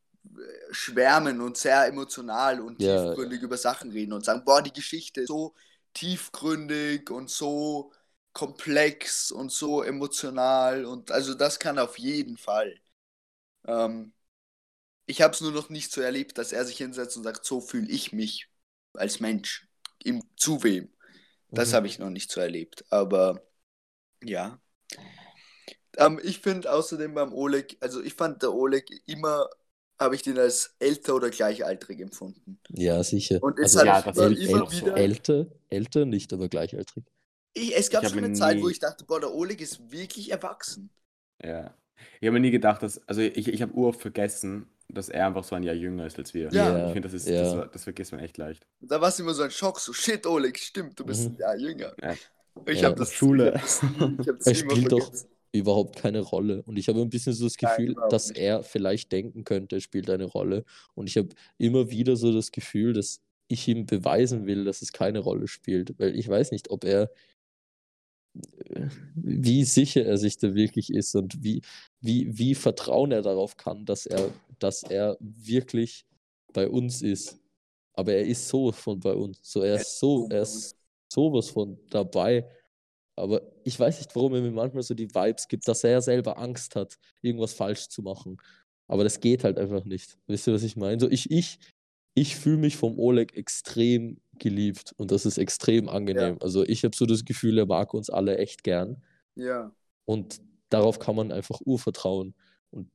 schwärmen 0.70 1.40
und 1.40 1.56
sehr 1.58 1.86
emotional 1.86 2.60
und 2.60 2.78
Ja. 2.78 3.14
tiefgründig 3.14 3.42
über 3.42 3.58
Sachen 3.58 3.90
reden 3.92 4.12
und 4.12 4.24
sagen, 4.24 4.44
boah, 4.44 4.62
die 4.62 4.72
Geschichte 4.72 5.22
ist 5.22 5.28
so 5.28 5.54
tiefgründig 5.94 7.10
und 7.10 7.30
so 7.30 7.92
komplex 8.32 9.30
und 9.32 9.52
so 9.52 9.82
emotional 9.82 10.84
und 10.86 11.10
also 11.10 11.34
das 11.34 11.58
kann 11.58 11.78
auf 11.78 11.98
jeden 11.98 12.36
Fall. 12.38 12.80
Ähm, 13.66 14.12
ich 15.06 15.22
habe 15.22 15.34
es 15.34 15.40
nur 15.40 15.52
noch 15.52 15.68
nicht 15.68 15.92
so 15.92 16.00
erlebt, 16.00 16.38
dass 16.38 16.52
er 16.52 16.64
sich 16.64 16.78
hinsetzt 16.78 17.16
und 17.16 17.24
sagt, 17.24 17.44
so 17.44 17.60
fühle 17.60 17.88
ich 17.90 18.12
mich 18.12 18.48
als 18.94 19.20
Mensch. 19.20 19.68
Im, 20.04 20.22
zu 20.36 20.62
wem? 20.64 20.90
Das 21.50 21.70
Mhm. 21.70 21.76
habe 21.76 21.86
ich 21.86 21.98
noch 21.98 22.10
nicht 22.10 22.30
so 22.30 22.40
erlebt, 22.40 22.84
aber 22.90 23.42
ja. 24.22 24.58
Ähm, 25.96 26.20
ich 26.22 26.40
finde 26.40 26.72
außerdem 26.72 27.14
beim 27.14 27.32
Oleg, 27.32 27.76
also 27.80 28.02
ich 28.02 28.14
fand 28.14 28.42
der 28.42 28.52
Oleg 28.54 28.86
immer, 29.06 29.48
habe 29.98 30.14
ich 30.14 30.22
den 30.22 30.38
als 30.38 30.74
älter 30.78 31.14
oder 31.14 31.30
gleichaltrig 31.30 32.00
empfunden. 32.00 32.58
Ja, 32.70 33.02
sicher. 33.02 33.40
Und 33.40 33.58
es 33.58 33.76
also, 33.76 33.86
hat 33.86 33.86
ja, 33.86 34.00
immer 34.36 34.70
so. 34.70 34.86
wieder. 34.86 34.96
älter, 34.96 35.46
älter 35.68 36.04
nicht, 36.06 36.32
aber 36.32 36.48
gleichaltrig. 36.48 37.04
Ich, 37.54 37.76
es 37.76 37.90
gab 37.90 38.02
Ich 38.02 38.10
schon 38.10 38.18
eine 38.24 38.32
Zeit, 38.32 38.60
wo 38.60 38.66
nie- 38.66 38.72
ich 38.72 38.78
dachte, 38.78 39.04
boah, 39.04 39.20
der 39.20 39.32
Oleg 39.34 39.60
ist 39.60 39.90
wirklich 39.90 40.30
erwachsen. 40.30 40.90
Ja. 41.44 41.74
Ich 42.20 42.26
habe 42.26 42.32
mir 42.32 42.40
nie 42.40 42.50
gedacht, 42.50 42.82
dass, 42.82 43.06
also 43.06 43.20
ich, 43.20 43.46
ich 43.48 43.62
habe 43.62 43.72
uroft 43.74 44.00
vergessen, 44.00 44.66
dass 44.88 45.08
er 45.08 45.26
einfach 45.26 45.44
so 45.44 45.54
ein 45.54 45.62
Jahr 45.62 45.74
jünger 45.74 46.06
ist 46.06 46.18
als 46.18 46.34
wir. 46.34 46.48
Ja. 46.52 46.86
Ich 46.86 46.92
finde, 46.92 47.08
das 47.08 47.14
ist, 47.14 47.28
Ja. 47.28 47.42
das, 47.54 47.70
das 47.72 47.84
vergisst 47.84 48.12
man 48.12 48.20
echt 48.20 48.38
leicht. 48.38 48.66
Und 48.80 48.90
da 48.90 49.00
war 49.00 49.08
es 49.08 49.18
immer 49.20 49.34
so 49.34 49.42
ein 49.42 49.50
Schock, 49.50 49.78
so 49.80 49.92
shit, 49.92 50.26
Oleg, 50.26 50.58
stimmt, 50.58 50.98
du 50.98 51.04
bist 51.04 51.28
Mhm. 51.28 51.34
ein 51.36 51.38
Jahr 51.38 51.56
jünger. 51.58 51.92
Ja. 52.02 52.14
Ich 52.66 52.80
Ja, 52.80 52.88
habe 52.88 52.96
das, 52.98 53.12
Schule. 53.12 53.54
Ich 53.54 53.54
hab 53.54 53.62
das, 53.62 53.82
nie- 53.82 54.16
ich 54.20 54.28
hab 54.28 54.38
das 54.38 54.46
Er 54.46 54.60
immer 54.62 54.70
spielt 54.74 54.92
doch 54.92 55.00
vergessen. 55.02 55.28
überhaupt 55.52 55.96
keine 55.96 56.20
Rolle. 56.20 56.62
Und 56.64 56.78
ich 56.78 56.88
habe 56.88 57.00
ein 57.00 57.10
bisschen 57.10 57.32
so 57.34 57.44
das 57.44 57.56
Nein, 57.60 57.70
Gefühl, 57.70 57.90
überhaupt 57.92 58.12
dass 58.12 58.28
nicht. 58.28 58.38
er 58.38 58.62
vielleicht 58.62 59.12
denken 59.12 59.44
könnte, 59.44 59.76
er 59.76 59.80
spielt 59.80 60.10
eine 60.10 60.24
Rolle. 60.24 60.64
Und 60.94 61.08
ich 61.08 61.16
habe 61.16 61.28
immer 61.58 61.90
wieder 61.90 62.16
so 62.16 62.32
das 62.32 62.50
Gefühl, 62.50 62.92
dass 62.94 63.20
ich 63.48 63.68
ihm 63.68 63.86
beweisen 63.86 64.46
will, 64.46 64.64
dass 64.64 64.82
es 64.82 64.92
keine 64.92 65.18
Rolle 65.20 65.46
spielt. 65.48 65.98
Weil 65.98 66.18
ich 66.18 66.28
weiß 66.28 66.50
nicht, 66.52 66.70
ob 66.70 66.84
er, 66.84 67.10
wie 69.14 69.64
sicher 69.64 70.04
er 70.04 70.16
sich 70.16 70.38
da 70.38 70.54
wirklich 70.54 70.92
ist 70.92 71.14
und 71.14 71.42
wie, 71.42 71.62
wie, 72.00 72.36
wie 72.38 72.54
Vertrauen 72.54 73.12
er 73.12 73.22
darauf 73.22 73.56
kann, 73.56 73.84
dass 73.84 74.06
er, 74.06 74.32
dass 74.58 74.82
er 74.82 75.16
wirklich 75.20 76.06
bei 76.52 76.68
uns 76.68 77.02
ist. 77.02 77.38
Aber 77.94 78.12
er 78.12 78.24
ist 78.24 78.48
sowas 78.48 78.76
von 78.76 79.00
bei 79.00 79.14
uns. 79.14 79.38
So, 79.42 79.62
er 79.62 79.76
ist 79.76 79.98
so, 79.98 80.26
er 80.30 80.42
ist 80.42 80.76
sowas 81.12 81.50
von 81.50 81.78
dabei. 81.90 82.48
Aber 83.16 83.42
ich 83.64 83.78
weiß 83.78 83.98
nicht, 83.98 84.14
warum 84.16 84.34
er 84.34 84.40
mir 84.40 84.50
manchmal 84.50 84.82
so 84.82 84.94
die 84.94 85.14
Vibes 85.14 85.46
gibt, 85.46 85.68
dass 85.68 85.84
er 85.84 86.00
selber 86.00 86.38
Angst 86.38 86.74
hat, 86.74 86.98
irgendwas 87.20 87.52
falsch 87.52 87.88
zu 87.88 88.02
machen. 88.02 88.38
Aber 88.88 89.04
das 89.04 89.20
geht 89.20 89.44
halt 89.44 89.58
einfach 89.58 89.84
nicht. 89.84 90.18
Wisst 90.26 90.46
ihr, 90.46 90.54
was 90.54 90.62
ich 90.62 90.76
meine? 90.76 91.00
So, 91.00 91.10
ich, 91.10 91.30
ich, 91.30 91.58
ich 92.14 92.36
fühle 92.36 92.56
mich 92.56 92.76
vom 92.76 92.98
Oleg 92.98 93.36
extrem 93.36 94.20
geliebt 94.38 94.94
und 94.96 95.10
das 95.10 95.26
ist 95.26 95.38
extrem 95.38 95.88
angenehm. 95.88 96.38
Also 96.40 96.64
ich 96.64 96.84
habe 96.84 96.96
so 96.96 97.06
das 97.06 97.24
Gefühl, 97.24 97.58
er 97.58 97.66
mag 97.66 97.94
uns 97.94 98.10
alle 98.10 98.38
echt 98.38 98.64
gern 98.64 99.02
Ja. 99.34 99.72
und 100.04 100.40
darauf 100.68 100.98
kann 100.98 101.16
man 101.16 101.32
einfach 101.32 101.60
urvertrauen. 101.64 102.34
Und, 102.70 102.88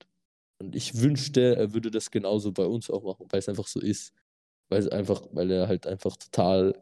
und 0.59 0.75
ich 0.75 0.99
wünschte, 1.01 1.55
er 1.55 1.73
würde 1.73 1.91
das 1.91 2.11
genauso 2.11 2.51
bei 2.51 2.65
uns 2.65 2.89
auch 2.89 3.03
machen, 3.03 3.27
weil 3.29 3.39
es 3.39 3.49
einfach 3.49 3.67
so 3.67 3.79
ist. 3.79 4.13
Weil 4.69 4.79
es 4.79 4.87
einfach, 4.89 5.21
weil 5.31 5.49
er 5.51 5.67
halt 5.67 5.87
einfach 5.87 6.17
total 6.17 6.73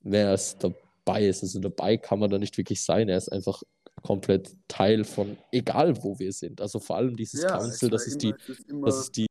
mehr 0.00 0.30
als 0.30 0.58
dabei 0.58 1.26
ist. 1.26 1.42
Also 1.42 1.60
dabei 1.60 1.96
kann 1.96 2.18
man 2.18 2.30
da 2.30 2.38
nicht 2.38 2.56
wirklich 2.58 2.82
sein. 2.82 3.08
Er 3.08 3.18
ist 3.18 3.30
einfach 3.30 3.62
komplett 4.02 4.56
Teil 4.68 5.04
von, 5.04 5.36
egal 5.52 6.02
wo 6.02 6.18
wir 6.18 6.32
sind. 6.32 6.60
Also 6.60 6.80
vor 6.80 6.96
allem 6.96 7.16
dieses 7.16 7.42
ja, 7.42 7.56
Council, 7.56 7.88
das 7.90 8.06
ist 8.06 8.22
immer, 8.24 8.36
die, 8.36 8.84
das 8.84 8.98
ist 9.00 9.16
die, 9.16 9.26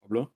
Pablo? 0.00 0.28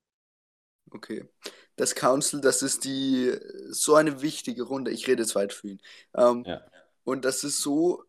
Okay. 0.95 1.29
Das 1.77 1.95
Council, 1.95 2.41
das 2.41 2.63
ist 2.63 2.85
die 2.85 3.33
so 3.71 3.97
eine 3.97 4.23
wichtige 4.23 4.63
Runde. 4.63 4.91
Ich 4.93 5.07
rede 5.09 5.23
jetzt 5.23 5.35
weit 5.35 5.53
für 5.53 5.69
ihn. 5.69 5.83
Ähm, 6.17 6.45
Ja. 6.47 6.63
Und 7.05 7.25
das 7.25 7.45
ist 7.45 7.61
so. 7.61 8.05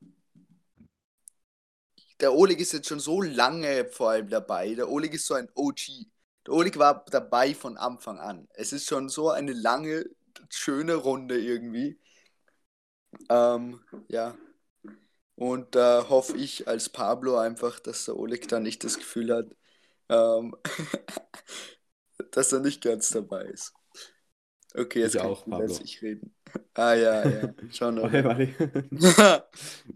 Der 2.19 2.33
Oleg 2.33 2.59
ist 2.59 2.73
jetzt 2.73 2.87
schon 2.87 2.99
so 2.99 3.21
lange 3.21 3.85
vor 3.85 4.09
allem 4.11 4.29
dabei. 4.29 4.73
Der 4.75 4.89
Oleg 4.89 5.13
ist 5.13 5.25
so 5.27 5.33
ein 5.33 5.49
OG. 5.55 6.07
Der 6.45 6.53
Oleg 6.53 6.77
war 6.77 7.05
dabei 7.11 7.53
von 7.55 7.77
Anfang 7.77 8.19
an. 8.19 8.47
Es 8.53 8.73
ist 8.73 8.87
schon 8.87 9.09
so 9.09 9.29
eine 9.29 9.53
lange, 9.53 10.05
schöne 10.49 10.95
Runde 10.95 11.39
irgendwie. 11.39 11.99
Ähm, 13.29 13.81
ja. 14.07 14.35
Und 15.35 15.75
da 15.75 16.07
hoffe 16.09 16.37
ich 16.37 16.67
als 16.67 16.89
Pablo 16.89 17.37
einfach, 17.37 17.79
dass 17.79 18.05
der 18.05 18.17
Oleg 18.17 18.47
da 18.47 18.59
nicht 18.59 18.83
das 18.83 18.97
Gefühl 18.97 19.33
hat, 19.35 19.47
ähm, 20.09 20.55
dass 22.31 22.51
er 22.53 22.59
nicht 22.61 22.83
ganz 22.83 23.09
dabei 23.09 23.43
ist. 23.45 23.73
Okay, 24.75 24.99
jetzt 24.99 25.15
Ich 25.15 25.19
kann 25.19 25.31
auch, 25.31 25.45
ich 25.45 25.45
wieder 25.45 25.63
Pablo. 25.63 25.79
als 25.79 25.79
ich 25.79 26.01
reden. 26.01 26.35
Ah 26.75 26.93
ja, 26.95 27.25
ja. 27.27 27.53
Schon. 27.69 27.99
Okay, 28.03 28.23
Wally. 28.23 28.53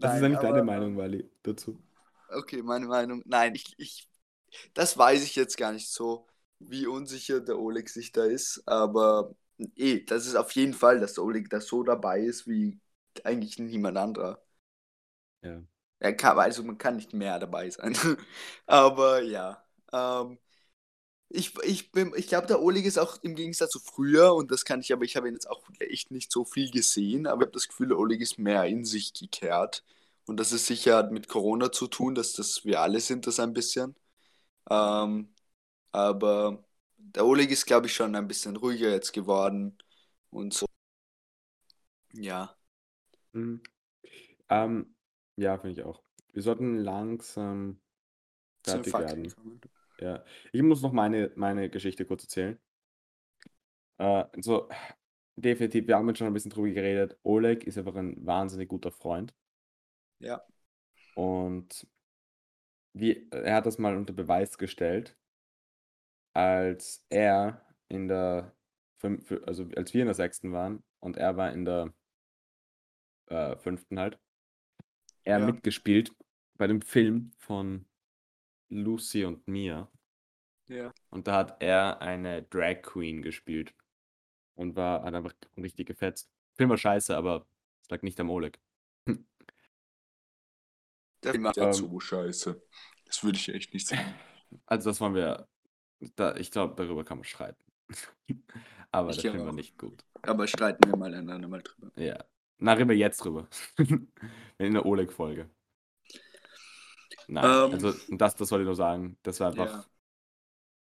Was 0.00 0.14
ist 0.14 0.22
eigentlich 0.22 0.40
deine 0.40 0.62
Meinung, 0.62 0.96
Wally, 0.96 1.30
dazu? 1.42 1.78
Okay, 2.28 2.62
meine 2.62 2.86
Meinung. 2.86 3.22
Nein, 3.26 3.54
ich, 3.54 3.74
ich, 3.78 4.08
das 4.74 4.96
weiß 4.98 5.22
ich 5.24 5.36
jetzt 5.36 5.56
gar 5.56 5.72
nicht 5.72 5.88
so, 5.90 6.26
wie 6.60 6.86
unsicher 6.86 7.40
der 7.40 7.58
Oleg 7.58 7.88
sich 7.90 8.12
da 8.12 8.24
ist. 8.24 8.62
Aber 8.66 9.34
eh, 9.76 10.04
das 10.04 10.26
ist 10.26 10.36
auf 10.36 10.52
jeden 10.52 10.74
Fall, 10.74 11.00
dass 11.00 11.14
der 11.14 11.24
Oleg 11.24 11.50
da 11.50 11.60
so 11.60 11.82
dabei 11.82 12.20
ist 12.20 12.46
wie 12.48 12.80
eigentlich 13.24 13.58
niemand 13.58 13.98
anderer. 13.98 14.42
Ja. 15.42 15.62
Er 15.98 16.14
kann, 16.16 16.38
also 16.38 16.62
man 16.64 16.78
kann 16.78 16.96
nicht 16.96 17.12
mehr 17.12 17.38
dabei 17.38 17.68
sein. 17.70 17.94
Aber 18.66 19.22
ja. 19.22 19.62
Ähm, 19.92 20.38
ich, 21.30 21.54
ich, 21.64 21.92
bin- 21.92 22.12
ich 22.16 22.28
glaube, 22.28 22.48
der 22.48 22.62
Oleg 22.62 22.86
ist 22.86 22.98
auch 22.98 23.22
im 23.22 23.36
Gegensatz 23.36 23.70
zu 23.72 23.80
früher, 23.80 24.34
und 24.34 24.52
das 24.52 24.64
kann 24.66 24.80
ich, 24.82 24.92
aber 24.92 25.04
ich 25.04 25.16
habe 25.16 25.28
ihn 25.28 25.34
jetzt 25.34 25.50
auch 25.50 25.62
echt 25.80 26.12
nicht 26.12 26.32
so 26.32 26.44
viel 26.44 26.70
gesehen, 26.72 27.26
aber 27.28 27.42
ich 27.42 27.46
habe 27.48 27.52
das 27.54 27.68
Gefühl, 27.68 27.88
der 27.88 27.98
Oleg 27.98 28.20
ist 28.22 28.38
mehr 28.38 28.64
in 28.66 28.84
sich 28.86 29.14
gekehrt. 29.14 29.84
Und 30.26 30.38
das 30.38 30.52
ist 30.52 30.66
sicher 30.66 31.10
mit 31.10 31.28
Corona 31.28 31.72
zu 31.72 31.88
tun, 31.88 32.14
dass 32.16 32.34
das 32.34 32.64
wir 32.64 32.80
alle 32.82 33.00
sind 33.00 33.26
das 33.26 33.40
ein 33.40 33.52
bisschen. 33.54 33.96
Ähm, 34.70 35.34
aber 35.92 36.64
der 36.98 37.26
Oleg 37.26 37.50
ist, 37.52 37.66
glaube 37.66 37.86
ich, 37.88 37.94
schon 37.94 38.14
ein 38.16 38.28
bisschen 38.28 38.56
ruhiger 38.56 38.90
jetzt 38.90 39.12
geworden 39.12 39.78
und 40.30 40.54
so. 40.54 40.66
Ja. 42.12 42.56
Mhm. 43.32 43.62
Ähm, 44.50 44.94
ja, 45.36 45.58
finde 45.58 45.80
ich 45.80 45.86
auch. 45.86 46.02
Wir 46.32 46.42
sollten 46.42 46.78
langsam 46.78 47.80
fertig 48.64 48.98
werden. 48.98 49.34
kommen. 49.34 49.60
Ja. 50.00 50.24
Ich 50.52 50.62
muss 50.62 50.82
noch 50.82 50.92
meine, 50.92 51.32
meine 51.36 51.68
Geschichte 51.70 52.04
kurz 52.04 52.24
erzählen. 52.24 52.58
Äh, 53.98 54.24
also, 54.34 54.68
definitiv, 55.36 55.86
wir 55.86 55.96
haben 55.96 56.08
jetzt 56.08 56.18
schon 56.18 56.26
ein 56.26 56.32
bisschen 56.34 56.50
drüber 56.50 56.70
geredet. 56.70 57.18
Oleg 57.22 57.64
ist 57.64 57.78
einfach 57.78 57.94
ein 57.96 58.24
wahnsinnig 58.26 58.68
guter 58.68 58.90
Freund. 58.92 59.34
Ja. 60.20 60.40
Und 61.14 61.86
wie, 62.92 63.28
er 63.32 63.56
hat 63.56 63.66
das 63.66 63.78
mal 63.78 63.96
unter 63.96 64.12
Beweis 64.12 64.56
gestellt, 64.58 65.16
als 66.32 67.04
er 67.08 67.64
in 67.88 68.08
der, 68.08 68.54
fünf, 68.98 69.30
also 69.46 69.68
als 69.76 69.94
wir 69.94 70.02
in 70.02 70.06
der 70.06 70.14
sechsten 70.14 70.52
waren 70.52 70.82
und 71.00 71.16
er 71.16 71.36
war 71.36 71.52
in 71.52 71.64
der 71.64 71.92
äh, 73.28 73.56
fünften 73.56 73.98
halt, 73.98 74.18
er 75.24 75.38
Ja. 75.40 75.46
mitgespielt 75.46 76.14
bei 76.58 76.66
dem 76.66 76.82
Film 76.82 77.32
von 77.38 77.86
Lucy 78.70 79.24
und 79.24 79.46
Mia. 79.46 79.88
Ja. 80.68 80.92
Und 81.10 81.26
da 81.26 81.36
hat 81.36 81.62
er 81.62 82.00
eine 82.00 82.42
Drag 82.44 82.82
Queen 82.82 83.22
gespielt. 83.22 83.74
Und 84.54 84.76
war, 84.76 85.02
hat 85.02 85.14
einfach 85.14 85.34
richtig 85.56 85.86
gefetzt. 85.88 86.30
Film 86.56 86.70
war 86.70 86.78
scheiße, 86.78 87.16
aber 87.16 87.46
es 87.82 87.90
lag 87.90 88.02
nicht 88.02 88.20
am 88.20 88.30
Oleg. 88.30 88.58
Der 91.22 91.38
macht 91.38 91.56
ja 91.56 91.64
ja 91.64 91.68
Ähm, 91.68 91.74
so 91.74 92.00
scheiße. 92.00 92.62
Das 93.04 93.24
würde 93.24 93.38
ich 93.38 93.48
echt 93.48 93.74
nicht 93.74 93.86
sagen. 93.88 94.14
Also 94.66 94.90
das 94.90 95.00
wollen 95.00 95.14
wir, 95.14 95.46
da, 96.16 96.34
ich 96.34 96.50
glaube, 96.50 96.74
darüber 96.74 97.04
kann 97.04 97.18
man 97.18 97.24
streiten. 97.24 97.62
aber 98.90 99.10
Ich 99.10 99.18
der 99.18 99.30
Film 99.30 99.46
war 99.46 99.52
nicht 99.52 99.78
gut. 99.78 100.04
Aber 100.22 100.48
streiten 100.48 100.90
wir 100.90 100.96
mal 100.96 101.14
ein 101.14 101.30
andermal 101.30 101.62
drüber. 101.62 101.92
Ja. 101.94 102.24
Na, 102.58 102.72
reden 102.72 102.88
wir 102.88 102.96
jetzt 102.96 103.24
drüber. 103.24 103.48
In 104.58 104.74
der 104.74 104.84
Oleg-Folge. 104.84 105.48
Nein, 107.30 107.64
Ähm, 107.66 107.70
also 107.70 107.92
das, 108.08 108.36
das 108.36 108.50
wollte 108.50 108.62
ich 108.62 108.66
nur 108.66 108.74
sagen. 108.76 109.18
Das 109.22 109.40
war 109.40 109.48
einfach 109.50 109.68
Ja. 109.68 109.84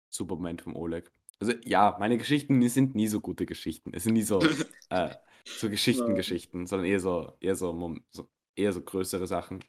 super 0.10 0.36
Moment 0.36 0.62
vom 0.62 0.76
Oleg. 0.76 1.12
Also 1.40 1.54
ja, 1.66 1.96
meine 2.00 2.18
Geschichten 2.18 2.68
sind 2.70 2.96
nie 2.96 3.08
so 3.08 3.20
gute 3.22 3.46
Geschichten. 3.46 3.92
Es 3.94 4.04
sind 4.04 4.14
nie 4.14 4.22
so, 4.24 4.56
äh, 4.90 5.16
so 5.54 5.70
Geschichten-Geschichten, 5.70 6.68
sondern 6.68 6.88
eher 6.88 7.00
so, 7.00 7.34
eher 7.40 7.56
so, 7.56 7.96
so 8.12 8.30
eher 8.56 8.74
so 8.74 8.82
größere 8.82 9.28
Sachen. 9.28 9.64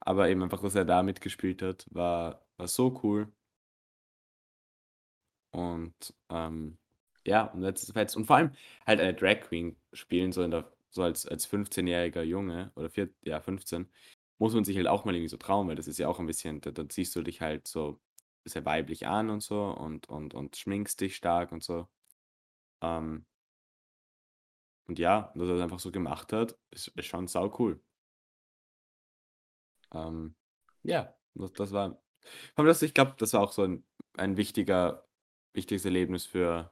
Aber 0.00 0.28
eben 0.30 0.42
einfach, 0.42 0.62
dass 0.62 0.74
er 0.74 0.84
da 0.84 1.02
mitgespielt 1.02 1.62
hat, 1.62 1.86
war, 1.90 2.46
war 2.58 2.68
so 2.68 3.00
cool. 3.04 3.32
Und 5.50 6.14
ähm, 6.30 6.78
ja, 7.26 7.44
und 7.46 7.62
jetzt 7.62 7.92
fetzt. 7.92 8.16
Und 8.16 8.26
vor 8.26 8.36
allem 8.36 8.52
halt 8.86 9.00
eine 9.00 9.14
Drag 9.14 9.40
Queen 9.40 9.76
spielen, 9.92 10.32
so, 10.32 10.42
in 10.42 10.50
der, 10.50 10.70
so 10.90 11.02
als, 11.02 11.26
als 11.26 11.46
15-jähriger 11.46 12.22
Junge 12.22 12.72
oder 12.76 12.90
vier, 12.90 13.10
ja, 13.22 13.40
15, 13.40 13.88
muss 14.38 14.54
man 14.54 14.64
sich 14.64 14.76
halt 14.76 14.88
auch 14.88 15.04
mal 15.04 15.14
irgendwie 15.14 15.28
so 15.30 15.36
trauen, 15.36 15.68
weil 15.68 15.76
das 15.76 15.88
ist 15.88 15.98
ja 15.98 16.08
auch 16.08 16.20
ein 16.20 16.26
bisschen, 16.26 16.60
da, 16.60 16.70
da 16.70 16.88
ziehst 16.88 17.14
du 17.16 17.22
dich 17.22 17.40
halt 17.40 17.66
so 17.66 18.00
sehr 18.44 18.64
weiblich 18.64 19.06
an 19.06 19.30
und 19.30 19.42
so 19.42 19.64
und, 19.64 20.08
und, 20.08 20.34
und 20.34 20.56
schminkst 20.56 21.00
dich 21.00 21.16
stark 21.16 21.52
und 21.52 21.62
so. 21.62 21.88
Ähm, 22.82 23.26
und 24.86 24.98
ja, 24.98 25.32
dass 25.34 25.48
er 25.48 25.54
das 25.54 25.62
einfach 25.62 25.80
so 25.80 25.90
gemacht 25.90 26.32
hat, 26.32 26.56
ist, 26.70 26.88
ist 26.88 27.06
schon 27.06 27.26
sau 27.26 27.52
cool. 27.58 27.80
Ähm, 29.92 30.34
ja, 30.82 31.14
das, 31.34 31.52
das 31.54 31.72
war. 31.72 32.00
ich 32.82 32.94
glaube, 32.94 33.14
das 33.18 33.32
war 33.32 33.42
auch 33.42 33.52
so 33.52 33.62
ein, 33.62 33.84
ein 34.16 34.36
wichtiger, 34.36 35.06
wichtiges 35.54 35.84
Erlebnis 35.84 36.26
für, 36.26 36.70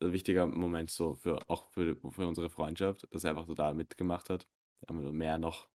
ein 0.00 0.12
wichtiger 0.12 0.46
Moment 0.46 0.90
so 0.90 1.14
für 1.14 1.38
auch 1.48 1.70
für, 1.70 1.96
für 2.10 2.26
unsere 2.26 2.50
Freundschaft, 2.50 3.06
dass 3.12 3.24
er 3.24 3.30
einfach 3.30 3.46
so 3.46 3.54
da 3.54 3.72
mitgemacht 3.72 4.30
hat. 4.30 4.46
Mehr 4.90 5.38
noch 5.38 5.68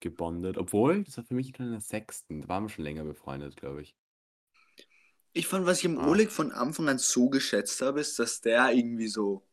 gebondet. 0.00 0.58
Obwohl, 0.58 1.04
das 1.04 1.16
war 1.16 1.24
für 1.24 1.34
mich 1.34 1.52
dann 1.52 1.66
in 1.66 1.72
der 1.72 1.80
sechsten. 1.80 2.42
Da 2.42 2.48
waren 2.48 2.64
wir 2.64 2.68
schon 2.70 2.84
länger 2.84 3.04
befreundet, 3.04 3.56
glaube 3.56 3.82
ich. 3.82 3.96
Ich 5.34 5.46
fand, 5.46 5.66
was 5.66 5.80
ich 5.80 5.84
am 5.86 5.98
Ah. 5.98 6.02
Oleg 6.02 6.32
von 6.32 6.50
Anfang 6.50 6.88
an 6.88 6.96
so 6.98 7.28
geschätzt 7.28 7.82
habe, 7.82 8.00
ist, 8.00 8.18
dass 8.18 8.40
der 8.40 8.72
irgendwie 8.72 9.08
so. 9.08 9.46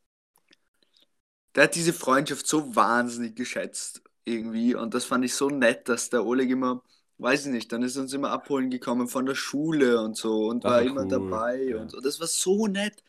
Der 1.55 1.63
hat 1.65 1.75
diese 1.75 1.93
Freundschaft 1.93 2.47
so 2.47 2.75
wahnsinnig 2.75 3.35
geschätzt, 3.35 4.01
irgendwie. 4.25 4.75
Und 4.75 4.93
das 4.93 5.05
fand 5.05 5.25
ich 5.25 5.33
so 5.35 5.49
nett, 5.49 5.89
dass 5.89 6.09
der 6.09 6.25
Oleg 6.25 6.49
immer, 6.49 6.83
weiß 7.17 7.45
ich 7.47 7.51
nicht, 7.51 7.71
dann 7.71 7.83
ist 7.83 7.95
er 7.97 8.03
uns 8.03 8.13
immer 8.13 8.31
abholen 8.31 8.69
gekommen 8.69 9.07
von 9.07 9.25
der 9.25 9.35
Schule 9.35 10.01
und 10.01 10.15
so 10.17 10.47
und 10.47 10.63
Das 10.63 10.73
war 10.73 10.81
war 10.81 10.83
immer 10.83 11.05
cool, 11.05 11.05
dabei 11.05 11.57
ja. 11.65 11.77
und 11.77 11.91
so. 11.91 11.99
Das 12.01 12.19
war 12.19 12.27
so 12.27 12.67
nett 12.67 13.03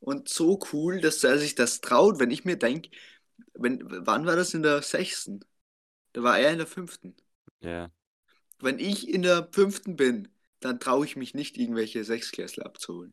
und 0.00 0.28
so 0.28 0.58
cool, 0.72 1.00
dass 1.00 1.24
er 1.24 1.38
sich 1.38 1.54
das 1.54 1.80
traut, 1.80 2.18
wenn 2.18 2.30
ich 2.30 2.44
mir 2.44 2.56
denke, 2.56 2.90
wenn, 3.54 3.80
wann 4.06 4.26
war 4.26 4.36
das 4.36 4.54
in 4.54 4.62
der 4.62 4.82
sechsten? 4.82 5.40
Da 6.16 6.22
war 6.22 6.38
er 6.38 6.50
in 6.50 6.56
der 6.56 6.66
fünften. 6.66 7.14
Ja. 7.60 7.90
Wenn 8.58 8.78
ich 8.78 9.06
in 9.06 9.20
der 9.20 9.50
fünften 9.52 9.96
bin, 9.96 10.28
dann 10.60 10.80
traue 10.80 11.04
ich 11.04 11.14
mich 11.14 11.34
nicht, 11.34 11.58
irgendwelche 11.58 12.04
Sechsklässler 12.04 12.64
abzuholen. 12.64 13.12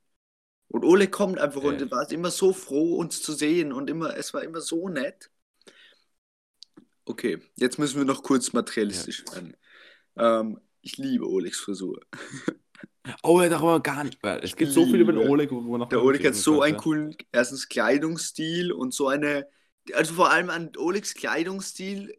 Und 0.69 0.85
Ole 0.85 1.09
kommt 1.09 1.37
einfach 1.37 1.61
Ja. 1.63 1.71
und 1.71 1.91
war 1.91 2.09
immer 2.09 2.31
so 2.31 2.53
froh, 2.53 2.95
uns 2.95 3.21
zu 3.21 3.33
sehen 3.33 3.73
und 3.73 3.89
immer, 3.89 4.15
es 4.15 4.33
war 4.33 4.41
immer 4.41 4.61
so 4.61 4.87
nett. 4.87 5.31
Okay, 7.03 7.41
jetzt 7.57 7.77
müssen 7.77 7.97
wir 7.97 8.05
noch 8.05 8.23
kurz 8.23 8.53
materialistisch 8.53 9.25
werden. 9.33 9.57
Ähm, 10.15 10.61
ich 10.79 10.95
liebe 10.95 11.27
Olegs 11.27 11.59
Frisur. 11.59 11.99
Oh, 13.21 13.41
ja, 13.41 13.49
darüber 13.49 13.81
gar 13.81 14.05
nicht. 14.05 14.17
Es 14.23 14.55
gibt 14.55 14.71
so 14.71 14.85
viel 14.85 15.01
über 15.01 15.11
den 15.11 15.27
Oleg, 15.27 15.51
wo 15.51 15.59
man 15.59 15.81
noch 15.81 15.89
Der 15.89 16.01
Oleg 16.01 16.25
hat 16.25 16.35
so 16.35 16.61
einen 16.61 16.77
coolen, 16.77 17.17
erstens 17.33 17.67
Kleidungsstil 17.67 18.71
und 18.71 18.93
so 18.93 19.09
eine, 19.09 19.45
also 19.91 20.13
vor 20.13 20.31
allem 20.31 20.49
an 20.49 20.71
Olegs 20.77 21.13
Kleidungsstil 21.13 22.17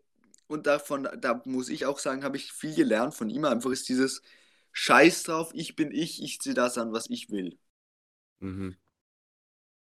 und 0.55 0.67
davon, 0.69 1.09
da 1.21 1.43
muss 1.47 1.69
ich 1.71 1.87
auch 1.87 1.99
sagen, 2.01 2.25
habe 2.25 2.39
ich 2.39 2.53
viel 2.53 2.75
gelernt 2.77 3.15
von 3.15 3.31
ihm. 3.31 3.45
Einfach 3.47 3.71
ist 3.73 3.89
dieses 3.91 4.23
Scheiß 4.73 5.25
drauf, 5.25 5.51
ich 5.55 5.77
bin 5.77 5.93
ich, 5.93 6.23
ich 6.23 6.41
ziehe 6.41 6.55
das 6.57 6.79
an, 6.79 6.93
was 6.95 7.11
ich 7.11 7.31
will. 7.31 7.59
Mhm. 8.41 8.75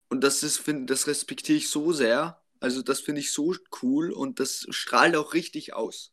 Und 0.10 0.22
das 0.24 0.44
ist, 0.44 0.58
find, 0.60 0.90
das 0.90 1.08
respektiere 1.08 1.58
ich 1.58 1.70
so 1.70 1.92
sehr. 1.94 2.42
Also 2.60 2.82
das 2.82 3.00
finde 3.02 3.22
ich 3.22 3.32
so 3.34 3.54
cool 3.82 4.12
und 4.12 4.40
das 4.40 4.66
strahlt 4.72 5.16
auch 5.16 5.34
richtig 5.34 5.74
aus, 5.74 6.12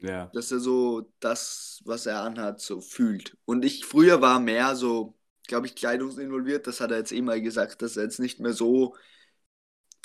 Ja. 0.00 0.32
dass 0.32 0.50
er 0.50 0.58
so 0.60 1.12
das, 1.20 1.80
was 1.84 2.06
er 2.06 2.22
anhat, 2.22 2.60
so 2.60 2.80
fühlt. 2.80 3.36
Und 3.44 3.64
ich 3.64 3.84
früher 3.84 4.20
war 4.20 4.40
mehr 4.40 4.74
so, 4.76 5.16
glaube 5.46 5.66
ich, 5.66 5.74
kleidungsinvolviert. 5.76 6.66
Das 6.66 6.80
hat 6.80 6.90
er 6.90 6.98
jetzt 6.98 7.12
eh 7.12 7.22
mal 7.22 7.40
gesagt, 7.40 7.82
dass 7.82 7.96
er 7.96 8.04
jetzt 8.04 8.18
nicht 8.20 8.40
mehr 8.40 8.52
so 8.52 8.96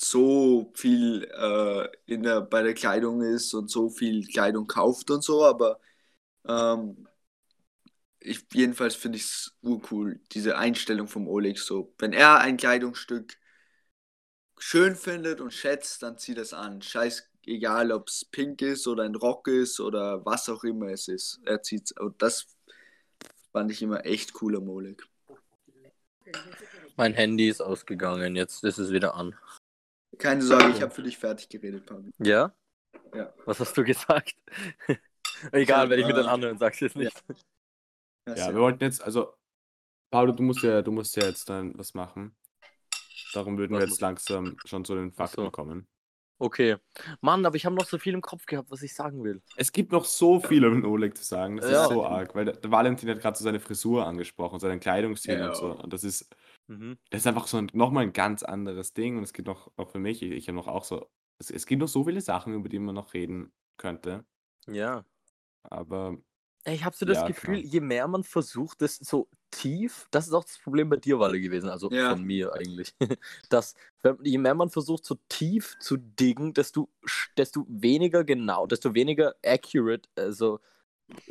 so 0.02 0.72
viel 0.76 1.24
äh, 1.26 1.88
in 2.06 2.24
der, 2.24 2.42
bei 2.42 2.64
der 2.64 2.74
Kleidung 2.74 3.22
ist 3.22 3.54
und 3.54 3.70
so 3.70 3.90
viel 3.90 4.26
Kleidung 4.28 4.68
kauft 4.68 5.12
und 5.12 5.24
so, 5.24 5.46
aber 5.46 5.80
ähm, 6.48 7.08
ich, 8.20 8.46
jedenfalls 8.54 8.96
finde 8.96 9.18
ich 9.18 9.26
es 9.26 9.58
urcool, 9.62 10.20
diese 10.32 10.58
Einstellung 10.58 11.08
vom 11.08 11.28
Oleg 11.28 11.60
so. 11.60 11.94
Wenn 11.98 12.14
er 12.14 12.40
ein 12.40 12.58
Kleidungsstück 12.58 13.38
schön 14.58 14.96
findet 14.96 15.42
und 15.42 15.54
schätzt, 15.54 16.04
dann 16.04 16.18
zieht 16.18 16.38
es 16.38 16.54
an. 16.54 16.82
Scheiß, 16.82 17.30
egal 17.46 17.92
ob 17.92 18.10
es 18.10 18.26
pink 18.26 18.62
ist 18.62 18.88
oder 18.88 19.04
ein 19.04 19.16
Rock 19.16 19.48
ist 19.48 19.80
oder 19.80 20.26
was 20.26 20.50
auch 20.50 20.64
immer 20.64 20.88
es 20.90 21.08
ist. 21.08 21.40
Er 21.46 21.62
zieht's. 21.62 21.94
Und 21.94 22.22
das 22.22 22.48
fand 23.52 23.72
ich 23.72 23.82
immer 23.82 24.06
echt 24.06 24.42
cool 24.42 24.58
am 24.58 24.70
Oleg. 24.70 25.04
Mein 26.96 27.14
Handy 27.14 27.48
ist 27.48 27.62
ausgegangen, 27.62 28.36
jetzt 28.36 28.64
ist 28.64 28.78
es 28.78 28.92
wieder 28.92 29.16
an. 29.16 29.36
Keine 30.18 30.42
Sorge, 30.42 30.70
ich 30.70 30.82
habe 30.82 30.92
für 30.94 31.04
dich 31.04 31.18
fertig 31.18 31.50
geredet, 31.50 31.86
Pablo. 31.86 32.10
Ja? 32.18 32.54
Ja. 33.14 33.34
Was 33.46 33.60
hast 33.60 33.78
du 33.78 33.84
gesagt? 33.84 34.36
Egal, 35.52 35.90
wenn 35.90 36.00
ich 36.00 36.06
mit 36.08 36.18
den 36.18 36.26
äh, 36.26 36.30
anderen 36.30 36.58
sag's 36.58 36.80
jetzt 36.80 36.96
nicht. 36.96 37.24
Ja, 38.28 38.54
wir 38.54 38.60
wollten 38.62 38.84
jetzt, 38.84 39.02
also, 39.02 39.34
Paolo, 40.12 40.34
du 40.34 40.44
musst 40.44 40.64
ja, 40.64 40.82
du 40.82 40.92
musst 40.92 41.16
ja 41.16 41.26
jetzt 41.26 41.50
dann 41.50 41.78
was 41.78 41.94
machen. 41.94 42.36
Darum 43.34 43.58
würden 43.58 43.74
Was 43.74 43.82
wir 43.84 43.88
jetzt 43.88 44.02
langsam 44.02 44.58
schon 44.66 44.84
zu 44.86 44.96
den 44.96 45.12
Fakten 45.12 45.44
so. 45.46 45.52
kommen. 45.52 45.88
Okay. 46.40 46.78
Mann, 47.22 47.46
aber 47.46 47.56
ich 47.58 47.66
habe 47.66 47.76
noch 47.76 47.86
so 47.86 47.98
viel 47.98 48.14
im 48.14 48.22
Kopf 48.22 48.46
gehabt, 48.46 48.72
was 48.72 48.82
ich 48.82 48.94
sagen 48.96 49.24
will. 49.24 49.42
Es 49.58 49.72
gibt 49.72 49.92
noch 49.92 50.06
so 50.06 50.40
viel 50.40 50.62
den 50.62 50.86
Oleg 50.86 51.16
zu 51.18 51.24
sagen. 51.24 51.58
Das 51.58 51.70
Ja. 51.70 51.84
ist 51.84 51.90
so 51.90 52.06
arg, 52.06 52.34
weil 52.34 52.46
der, 52.46 52.56
der 52.56 52.72
Valentin 52.72 53.10
hat 53.10 53.20
gerade 53.20 53.38
so 53.38 53.44
seine 53.44 53.60
Frisur 53.60 54.06
angesprochen, 54.08 54.60
seinen 54.60 54.80
Kleidungsstil 54.80 55.38
Ja. 55.38 55.50
und 55.50 55.56
so. 55.58 55.72
Und 55.74 55.92
das 55.94 56.04
ist, 56.04 56.34
Mhm. 56.70 56.98
das 57.10 57.22
ist 57.22 57.28
einfach 57.28 57.48
so 57.48 57.58
ein, 57.58 57.70
nochmal 57.74 58.04
ein 58.04 58.14
ganz 58.14 58.44
anderes 58.44 58.94
Ding. 58.94 59.18
Und 59.18 59.24
es 59.24 59.34
gibt 59.34 59.48
noch, 59.48 59.72
auch 59.78 59.90
für 59.90 60.00
mich, 60.00 60.22
ich, 60.22 60.32
ich 60.32 60.48
habe 60.48 60.56
noch 60.58 60.68
auch 60.68 60.84
so, 60.84 61.10
es, 61.40 61.50
es 61.52 61.66
gibt 61.66 61.82
noch 61.82 61.88
so 61.88 62.04
viele 62.06 62.22
Sachen, 62.22 62.54
über 62.54 62.70
die 62.70 62.80
man 62.80 62.96
noch 62.96 63.14
reden 63.14 63.52
könnte. 63.78 64.26
Ja. 64.68 65.06
Aber 65.64 66.18
Ich 66.66 66.84
habe 66.84 66.96
so 66.96 67.06
das 67.06 67.18
Ja, 67.20 67.28
Gefühl, 67.28 67.58
klar. 67.58 67.66
je 67.66 67.80
mehr 67.82 68.08
man 68.08 68.24
versucht, 68.24 68.82
das 68.82 68.98
so 68.98 69.30
tief, 69.52 70.08
das 70.12 70.28
ist 70.28 70.34
auch 70.34 70.44
das 70.44 70.60
Problem 70.60 70.90
bei 70.90 70.98
dir, 70.98 71.20
Walle, 71.20 71.40
gewesen, 71.42 71.70
also 71.70 71.90
Ja. 71.92 72.10
von 72.10 72.24
mir 72.24 72.54
eigentlich, 72.54 72.94
dass 73.50 73.76
wenn- 74.04 74.18
je 74.24 74.38
mehr 74.38 74.56
man 74.56 74.70
versucht, 74.70 75.06
so 75.06 75.16
tief 75.30 75.78
zu 75.80 75.98
diggen, 75.98 76.54
desto, 76.54 76.90
sch- 77.06 77.30
desto 77.38 77.66
weniger 77.70 78.24
genau, 78.24 78.68
desto 78.68 78.94
weniger 78.94 79.36
accurate, 79.44 80.10
also 80.16 80.60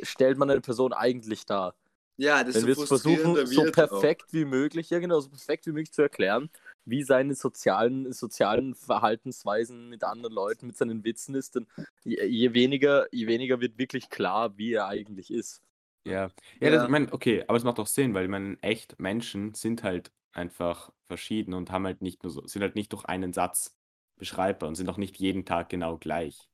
stellt 0.01 0.37
man 0.37 0.49
eine 0.51 0.61
Person 0.61 0.93
eigentlich 0.93 1.45
dar. 1.45 1.75
Ja, 2.21 2.43
das 2.43 2.55
Wenn 2.55 2.65
wir 2.65 2.75
so 2.75 2.81
es 2.81 2.87
versuchen, 2.89 3.45
so 3.47 3.63
perfekt 3.63 4.33
wie 4.33 4.43
möglich, 4.43 4.89
ja 4.89 4.99
genau, 4.99 5.21
so 5.21 5.29
perfekt 5.29 5.65
wie 5.67 5.71
möglich 5.71 5.93
zu 5.93 6.01
erklären, 6.01 6.49
wie 6.83 7.03
seine 7.03 7.33
sozialen, 7.33 8.11
sozialen 8.11 8.75
Verhaltensweisen 8.75 9.87
mit 9.87 10.03
anderen 10.03 10.33
Leuten, 10.33 10.67
mit 10.67 10.75
seinen 10.75 11.05
Witzen 11.05 11.33
ist, 11.35 11.55
dann 11.55 11.65
je, 12.03 12.21
je 12.25 12.53
weniger, 12.53 13.07
je 13.13 13.25
weniger 13.27 13.61
wird 13.61 13.77
wirklich 13.77 14.09
klar, 14.09 14.57
wie 14.57 14.73
er 14.73 14.87
eigentlich 14.87 15.31
ist. 15.31 15.61
Ja, 16.05 16.29
ja, 16.59 16.69
Ja. 16.69 16.71
Das, 16.71 16.83
ich 16.83 16.89
meine, 16.89 17.13
okay, 17.13 17.45
aber 17.47 17.57
es 17.57 17.63
macht 17.63 17.79
auch 17.79 17.87
Sinn, 17.87 18.13
weil 18.13 18.25
ich 18.25 18.29
meine, 18.29 18.57
echt 18.61 18.99
Menschen 18.99 19.53
sind 19.53 19.83
halt 19.83 20.11
einfach 20.33 20.91
verschieden 21.07 21.53
und 21.53 21.71
haben 21.71 21.85
halt 21.85 22.01
nicht 22.01 22.23
nur 22.23 22.31
so, 22.31 22.45
sind 22.47 22.61
halt 22.63 22.75
nicht 22.75 22.91
durch 22.91 23.05
einen 23.05 23.31
Satz 23.31 23.77
beschreibbar 24.17 24.67
und 24.67 24.75
sind 24.75 24.89
auch 24.89 24.97
nicht 24.97 25.17
jeden 25.19 25.45
Tag 25.45 25.69
genau 25.69 25.97
gleich. 25.97 26.49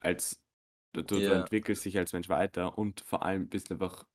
Als 0.00 0.40
du, 0.92 1.02
du, 1.02 1.20
du 1.20 1.32
entwickelst 1.32 1.84
dich 1.84 1.98
als 1.98 2.12
Mensch 2.12 2.28
weiter 2.28 2.78
und 2.78 3.00
vor 3.00 3.22
allem 3.24 3.48
bist 3.48 3.70
einfach, 3.70 4.06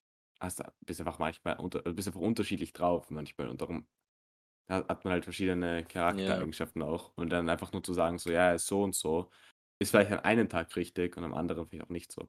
hast, 0.41 0.61
bist 0.81 0.99
einfach 0.99 1.19
manchmal 1.19 1.57
unter, 1.57 1.81
bist 1.81 2.07
einfach 2.07 2.19
unterschiedlich 2.19 2.73
drauf 2.73 3.09
manchmal 3.11 3.47
und 3.49 3.61
darum 3.61 3.87
ha- 4.69 4.85
hat 4.87 5.05
man 5.05 5.13
halt 5.13 5.23
verschiedene 5.23 5.85
Charaktereigenschaften 5.85 6.81
auch 6.81 7.11
und 7.15 7.29
dann 7.29 7.49
einfach 7.49 7.71
nur 7.71 7.83
zu 7.83 7.93
sagen, 7.93 8.17
so 8.17 8.31
ja, 8.31 8.47
er 8.49 8.55
ist 8.55 8.67
so 8.67 8.83
und 8.83 8.95
so, 8.95 9.29
ist 9.79 9.91
vielleicht 9.91 10.11
an 10.11 10.19
einem 10.19 10.49
Tag 10.49 10.75
richtig 10.75 11.15
und 11.17 11.23
am 11.23 11.33
anderen 11.33 11.67
vielleicht 11.67 11.85
auch 11.85 11.89
nicht 11.89 12.11
so. 12.11 12.27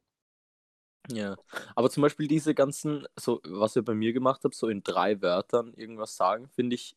Ja, 1.10 1.36
aber 1.74 1.90
zum 1.90 2.02
Beispiel 2.02 2.28
diese 2.28 2.54
ganzen, 2.54 3.06
so 3.18 3.40
was 3.44 3.74
ihr 3.74 3.82
bei 3.82 3.94
mir 3.94 4.12
gemacht 4.12 4.42
habt, 4.44 4.54
so 4.54 4.68
in 4.68 4.84
drei 4.84 5.20
Wörtern 5.20 5.74
irgendwas 5.74 6.14
sagen, 6.16 6.48
finde 6.48 6.76
ich, 6.76 6.94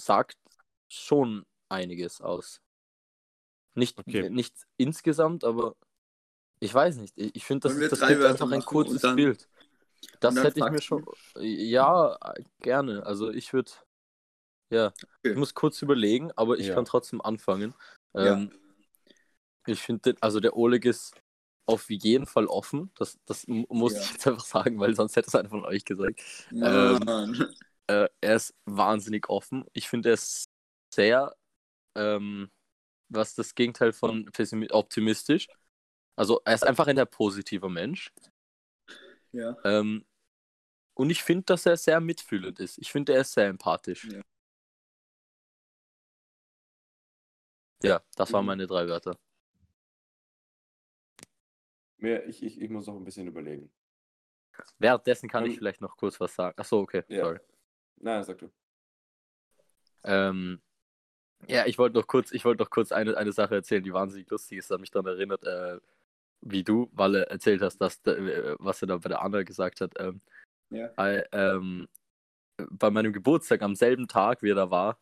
sagt 0.00 0.36
schon 0.88 1.44
einiges 1.68 2.20
aus. 2.20 2.60
Nicht, 3.74 3.96
Okay. 3.98 4.28
nicht 4.28 4.66
insgesamt, 4.76 5.44
aber 5.44 5.76
ich 6.58 6.74
weiß 6.74 6.96
nicht. 6.96 7.16
Ich, 7.16 7.36
ich 7.36 7.44
finde, 7.44 7.68
das, 7.68 7.72
Wollen 7.78 7.82
wir 7.82 7.96
drei 7.96 8.18
Wörter 8.18 8.30
einfach 8.30 8.46
ein 8.46 8.58
machen 8.58 8.64
kurzes 8.66 9.02
dann- 9.02 9.14
Bild. 9.14 9.48
Das 10.20 10.36
hätte 10.36 10.60
ich 10.60 10.70
mir 10.70 10.82
schon. 10.82 11.06
Ja, 11.38 12.18
gerne. 12.60 13.04
Also 13.06 13.30
ich 13.30 13.52
würde. 13.52 13.70
Ja, 14.70 14.88
Okay. 14.88 15.32
ich 15.32 15.36
muss 15.36 15.54
kurz 15.54 15.80
überlegen, 15.80 16.30
aber 16.36 16.58
ich 16.58 16.66
Ja. 16.66 16.74
kann 16.74 16.84
trotzdem 16.84 17.20
anfangen. 17.22 17.74
Ja. 18.14 18.34
Ähm, 18.34 18.52
ich 19.66 19.80
finde, 19.80 20.14
also 20.20 20.40
der 20.40 20.56
Oleg 20.56 20.84
ist 20.84 21.14
auf 21.66 21.88
jeden 21.90 22.26
Fall 22.26 22.46
offen. 22.46 22.90
Das, 22.96 23.18
das 23.26 23.46
mu- 23.46 23.66
muss 23.68 23.94
Ja. 23.94 24.00
ich 24.00 24.12
jetzt 24.12 24.26
einfach 24.26 24.44
sagen, 24.44 24.78
weil 24.80 24.94
sonst 24.94 25.16
hätte 25.16 25.28
es 25.28 25.34
einer 25.34 25.48
von 25.48 25.64
euch 25.64 25.84
gesagt. 25.84 26.22
Mann. 26.50 27.54
Äh, 27.86 28.08
er 28.20 28.36
ist 28.36 28.54
wahnsinnig 28.66 29.28
offen. 29.30 29.64
Ich 29.72 29.88
finde, 29.88 30.10
er 30.10 30.14
ist 30.14 30.50
sehr, 30.94 31.34
ähm, 31.96 32.50
was 33.10 33.34
das 33.34 33.54
Gegenteil 33.54 33.92
von 33.94 34.30
optimistisch. 34.70 35.48
Also 36.16 36.42
er 36.44 36.54
ist 36.54 36.64
einfach 36.66 36.86
ein 36.86 36.96
sehr 36.96 37.06
positiver 37.06 37.70
Mensch. 37.70 38.12
Ja. 39.32 39.56
Ähm, 39.64 40.04
und 40.94 41.10
ich 41.10 41.22
finde, 41.22 41.44
dass 41.44 41.66
er 41.66 41.76
sehr 41.76 42.00
mitfühlend 42.00 42.58
ist. 42.60 42.78
Ich 42.78 42.90
finde, 42.90 43.14
er 43.14 43.20
ist 43.20 43.32
sehr 43.32 43.46
empathisch. 43.46 44.04
Ja. 44.04 44.22
Ja, 47.82 48.02
das 48.16 48.32
waren 48.32 48.42
Mhm. 48.44 48.46
meine 48.46 48.66
drei 48.66 48.88
Wörter. 48.88 49.16
Mir, 51.98 52.24
ich, 52.26 52.42
ich, 52.42 52.60
ich 52.60 52.70
muss 52.70 52.86
noch 52.86 52.96
ein 52.96 53.04
bisschen 53.04 53.26
überlegen. 53.28 53.70
Währenddessen 54.78 55.28
kann 55.28 55.44
ich 55.46 55.52
Ähm, 55.52 55.58
vielleicht 55.58 55.80
noch 55.80 55.96
kurz 55.96 56.18
was 56.20 56.34
sagen. 56.34 56.58
Achso, 56.58 56.80
okay, 56.80 57.04
Ja. 57.08 57.24
sorry. 57.24 57.38
Nein, 57.96 58.24
sag 58.24 58.38
du. 58.38 58.50
Ähm, 60.04 60.60
ja, 61.46 61.66
ich 61.66 61.78
wollte 61.78 61.96
noch 61.96 62.06
kurz, 62.06 62.32
ich 62.32 62.44
wollte 62.44 62.62
noch 62.62 62.70
kurz 62.70 62.90
eine, 62.92 63.16
eine 63.16 63.32
Sache 63.32 63.54
erzählen, 63.56 63.82
die 63.82 63.92
wahnsinnig 63.92 64.28
lustig 64.30 64.58
ist, 64.58 64.70
hat 64.70 64.80
mich 64.80 64.90
daran 64.90 65.06
erinnert, 65.06 65.44
äh, 65.44 65.78
wie 66.40 66.64
du, 66.64 66.88
weil 66.92 67.16
er 67.16 67.30
erzählt 67.30 67.62
hast, 67.62 67.78
dass, 67.78 67.98
äh, 68.06 68.56
was 68.58 68.82
er 68.82 68.88
da 68.88 68.98
bei 68.98 69.08
der 69.08 69.22
Anna 69.22 69.42
gesagt 69.42 69.80
hat. 69.80 69.92
Ähm, 69.98 70.20
Ja. 70.70 70.90
äh, 70.98 71.24
ähm, 71.32 71.88
bei 72.70 72.90
meinem 72.90 73.12
Geburtstag 73.12 73.62
am 73.62 73.74
selben 73.74 74.08
Tag, 74.08 74.42
wie 74.42 74.50
er 74.50 74.54
da 74.56 74.70
war, 74.70 74.98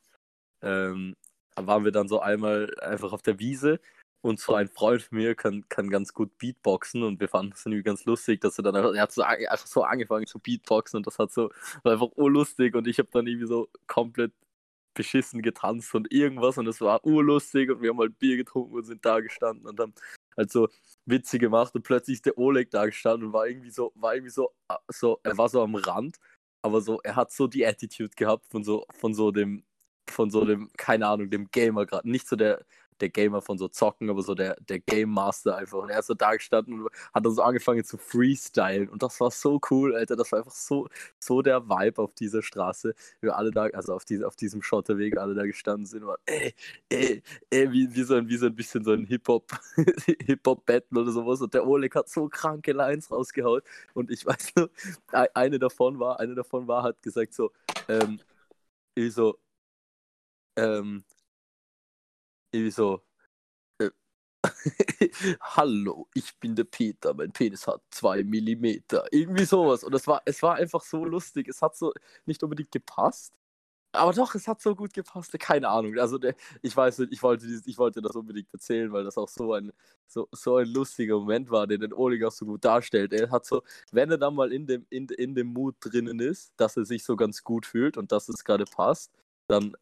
ähm, 0.63 1.17
waren 1.57 1.85
wir 1.85 1.93
dann 1.93 2.09
so 2.09 2.21
einmal 2.21 2.73
einfach 2.81 3.13
auf 3.13 3.23
der 3.23 3.39
Wiese 3.39 3.81
und 4.23 4.41
so 4.41 4.55
ein 4.55 4.69
Freund 4.69 5.03
von 5.03 5.19
mir 5.19 5.35
kann, 5.35 5.69
kann 5.69 5.89
ganz 5.91 6.13
gut 6.13 6.37
Beatboxen 6.39 7.03
und 7.03 7.21
wir 7.21 7.29
fanden 7.29 7.53
das 7.53 7.65
irgendwie 7.67 7.83
ganz 7.83 8.05
lustig, 8.05 8.41
dass 8.41 8.59
er 8.59 8.65
dann 8.65 8.77
einfach, 8.77 8.95
er 8.95 9.03
hat 9.03 9.13
so, 9.13 9.23
einfach 9.23 9.67
so 9.67 9.85
angefangen 9.85 10.27
zu 10.27 10.39
Beatboxen 10.39 10.99
und 10.99 11.07
das 11.07 11.19
hat 11.19 11.33
so, 11.33 11.51
war 11.83 11.93
einfach 11.93 12.11
urlustig 12.17 12.75
und 12.75 12.87
ich 12.89 12.99
habe 12.99 13.09
dann 13.13 13.27
irgendwie 13.27 13.47
so 13.47 13.69
komplett 13.87 14.33
beschissen 14.95 15.43
getanzt 15.43 15.95
und 15.95 16.13
irgendwas 16.13 16.59
und 16.59 16.67
es 16.67 16.81
war 16.81 17.05
urlustig 17.07 17.71
und 17.71 17.83
wir 17.83 17.91
haben 17.91 17.99
halt 18.01 18.19
Bier 18.19 18.37
getrunken 18.37 18.75
und 18.75 18.85
sind 18.85 19.05
da 19.05 19.21
gestanden 19.21 19.67
und 19.69 19.79
haben 19.79 19.95
halt 20.37 20.51
so 20.53 20.69
Witze 21.07 21.39
gemacht 21.39 21.75
und 21.75 21.83
plötzlich 21.83 22.17
ist 22.17 22.27
der 22.27 22.39
Oleg 22.39 22.71
da 22.71 22.87
gestanden 22.87 23.29
und 23.29 23.33
war 23.33 23.47
irgendwie 23.47 23.71
so, 23.71 23.93
war 23.95 24.15
irgendwie 24.15 24.31
so, 24.33 24.51
äh, 24.69 24.75
so, 24.89 25.21
er 25.23 25.37
war 25.39 25.49
so 25.49 25.63
am 25.63 25.75
Rand, 25.77 26.19
aber 26.63 26.81
so, 26.81 27.01
er 27.03 27.17
hat 27.17 27.33
so 27.33 27.47
die 27.47 27.67
Attitude 27.67 28.11
gehabt 28.17 28.47
von 28.49 28.65
so, 28.65 28.87
von 28.93 29.15
so 29.15 29.31
dem, 29.31 29.65
von 30.09 30.31
so 30.31 30.45
dem, 30.45 30.71
keine 30.77 31.07
Ahnung, 31.09 31.31
dem 31.31 31.51
Gamer 31.51 31.87
gerade, 31.87 32.09
nicht 32.11 32.29
so 32.29 32.37
der, 32.37 32.65
der 33.01 33.09
Gamer 33.11 33.43
von 33.43 33.59
so 33.59 33.69
Zocken, 33.69 34.11
aber 34.11 34.23
so 34.23 34.35
der, 34.35 34.57
der 34.61 34.81
Game 34.81 35.11
Master 35.11 35.57
einfach. 35.57 35.79
Und 35.79 35.91
er 35.91 36.01
ist 36.01 36.07
so 36.07 36.15
da 36.15 36.35
gestanden 36.35 36.83
und 36.83 36.91
hat 37.13 37.25
dann 37.25 37.35
so 37.35 37.43
angefangen 37.43 37.85
zu 37.85 37.99
freestylen. 37.99 38.89
Und 38.89 39.03
das 39.03 39.21
war 39.21 39.31
so 39.31 39.61
cool, 39.71 39.95
Alter. 39.95 40.17
Das 40.17 40.33
war 40.33 40.41
einfach 40.41 40.53
so, 40.53 40.89
so 41.19 41.43
der 41.43 41.69
Vibe 41.69 42.03
auf 42.03 42.15
dieser 42.15 42.43
Straße. 42.43 42.95
Wir 43.21 43.37
alle 43.37 43.51
da, 43.51 43.65
also 43.67 43.95
auf, 43.95 44.05
diese, 44.05 44.27
auf 44.27 44.37
diesem 44.37 44.63
Schotterweg, 44.63 45.19
alle 45.19 45.35
da 45.35 45.45
gestanden 45.45 45.87
sind 45.87 46.07
waren, 46.07 46.19
ey, 46.27 46.55
ey, 46.89 47.23
ey, 47.51 47.73
wie, 47.73 47.95
wie, 47.95 48.03
so 48.03 48.15
ein, 48.15 48.29
wie 48.29 48.37
so 48.37 48.47
ein 48.47 48.55
bisschen 48.55 48.85
so 48.85 48.93
ein 48.93 49.05
Hip-Hop, 49.05 49.51
Hip-Hop-Battle 50.27 51.01
oder 51.01 51.13
sowas. 51.13 51.41
Und 51.41 51.55
der 51.55 51.67
Oleg 51.67 51.95
hat 51.95 52.09
so 52.09 52.29
kranke 52.29 52.73
Lines 52.73 53.11
rausgehauen. 53.11 53.63
Und 53.95 54.11
ich 54.11 54.25
weiß 54.27 54.55
nur, 54.57 54.71
eine 55.35 55.59
davon 55.59 55.99
war, 55.99 56.21
eine 56.21 56.35
davon 56.35 56.67
war, 56.69 56.83
hat 56.83 57.03
gesagt 57.03 57.35
so, 57.35 57.53
ähm, 57.89 58.21
ich 58.95 59.15
so, 59.15 59.39
ähm, 60.57 61.05
irgendwie 62.53 62.71
so, 62.71 63.03
äh, 63.81 63.91
Hallo, 65.41 66.09
ich 66.15 66.39
bin 66.39 66.55
der 66.57 66.65
Peter, 66.65 67.15
mein 67.15 67.33
Penis 67.33 67.67
hat 67.67 67.83
zwei 67.91 68.25
Millimeter. 68.25 69.07
Irgendwie 69.13 69.45
sowas. 69.45 69.85
Und 69.85 69.95
es 69.95 70.07
war, 70.07 70.23
es 70.27 70.43
war 70.43 70.57
einfach 70.57 70.83
so 70.83 71.05
lustig. 71.05 71.49
Es 71.49 71.63
hat 71.63 71.77
so 71.77 71.93
nicht 72.27 72.43
unbedingt 72.43 72.73
gepasst. 72.73 73.35
Aber 73.93 74.13
doch, 74.13 74.35
es 74.35 74.47
hat 74.49 74.61
so 74.61 74.75
gut 74.75 74.93
gepasst. 74.93 75.39
Keine 75.41 75.69
Ahnung. 75.69 75.99
Also 75.99 76.19
der, 76.19 76.35
ich 76.63 76.77
weiß 76.77 76.99
nicht, 77.01 77.13
ich 77.13 77.23
wollte, 77.23 77.47
ich 77.65 77.79
wollte 77.79 78.03
das 78.03 78.15
unbedingt 78.17 78.53
erzählen, 78.53 78.93
weil 78.93 79.05
das 79.05 79.19
auch 79.19 79.29
so 79.29 79.55
ein, 79.55 79.73
so, 80.07 80.29
so 80.33 80.57
ein 80.59 80.69
lustiger 80.69 81.19
Moment 81.19 81.51
war, 81.51 81.67
den 81.67 81.81
den 81.81 81.93
Oleg 81.95 82.25
auch 82.25 82.33
so 82.33 82.47
gut 82.47 82.65
darstellt. 82.65 83.13
Er 83.13 83.31
hat 83.31 83.47
so, 83.47 83.63
wenn 83.93 84.11
er 84.11 84.19
dann 84.19 84.35
mal 84.35 84.53
in 84.53 84.67
dem, 84.67 84.87
in, 84.91 85.09
in 85.09 85.35
dem 85.35 85.49
Mut 85.49 85.77
drinnen 85.81 86.21
ist, 86.21 86.53
dass 86.57 86.77
er 86.77 86.85
sich 86.85 87.05
so 87.05 87.17
ganz 87.17 87.43
gut 87.43 87.67
fühlt 87.67 87.97
und 87.97 88.13
dass 88.13 88.29
es 88.29 88.45
gerade 88.45 88.65
passt, 88.67 89.13
dann 89.49 89.77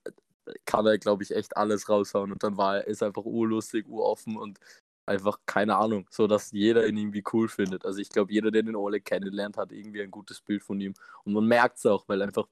kann 0.64 0.86
er, 0.86 0.98
glaube 0.98 1.22
ich, 1.22 1.34
echt 1.34 1.56
alles 1.56 1.88
raushauen. 1.88 2.32
Und 2.32 2.42
dann 2.42 2.56
war 2.56 2.78
er, 2.78 2.86
ist 2.86 3.02
einfach 3.02 3.24
urlustig, 3.24 3.86
uroffen 3.88 4.36
und 4.36 4.58
einfach, 5.06 5.38
keine 5.46 5.76
Ahnung, 5.76 6.06
so 6.10 6.26
dass 6.26 6.52
jeder 6.52 6.86
ihn 6.86 6.96
irgendwie 6.96 7.24
cool 7.32 7.48
findet. 7.48 7.84
Also 7.84 8.00
ich 8.00 8.08
glaube, 8.08 8.32
jeder, 8.32 8.50
der 8.50 8.62
den 8.62 8.76
Oleg 8.76 9.04
kennenlernt, 9.04 9.56
hat 9.56 9.72
irgendwie 9.72 10.02
ein 10.02 10.10
gutes 10.10 10.40
Bild 10.40 10.62
von 10.62 10.80
ihm. 10.80 10.94
Und 11.24 11.34
man 11.34 11.46
merkt 11.46 11.78
es 11.78 11.86
auch, 11.86 12.04
weil 12.08 12.22
einfach, 12.22 12.46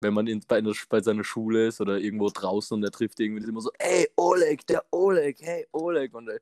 wenn 0.00 0.14
man 0.14 0.26
in, 0.26 0.40
bei, 0.46 0.58
einer, 0.58 0.72
bei 0.88 1.00
seiner 1.00 1.24
Schule 1.24 1.68
ist 1.68 1.80
oder 1.80 1.98
irgendwo 1.98 2.28
draußen 2.28 2.76
und 2.76 2.84
er 2.84 2.90
trifft 2.90 3.20
irgendwie 3.20 3.42
ist 3.42 3.48
immer 3.48 3.62
so, 3.62 3.70
ey, 3.78 4.08
Oleg, 4.16 4.66
der 4.66 4.84
Oleg, 4.90 5.38
hey, 5.40 5.66
Oleg. 5.72 6.14
Und 6.14 6.28
äh, 6.28 6.40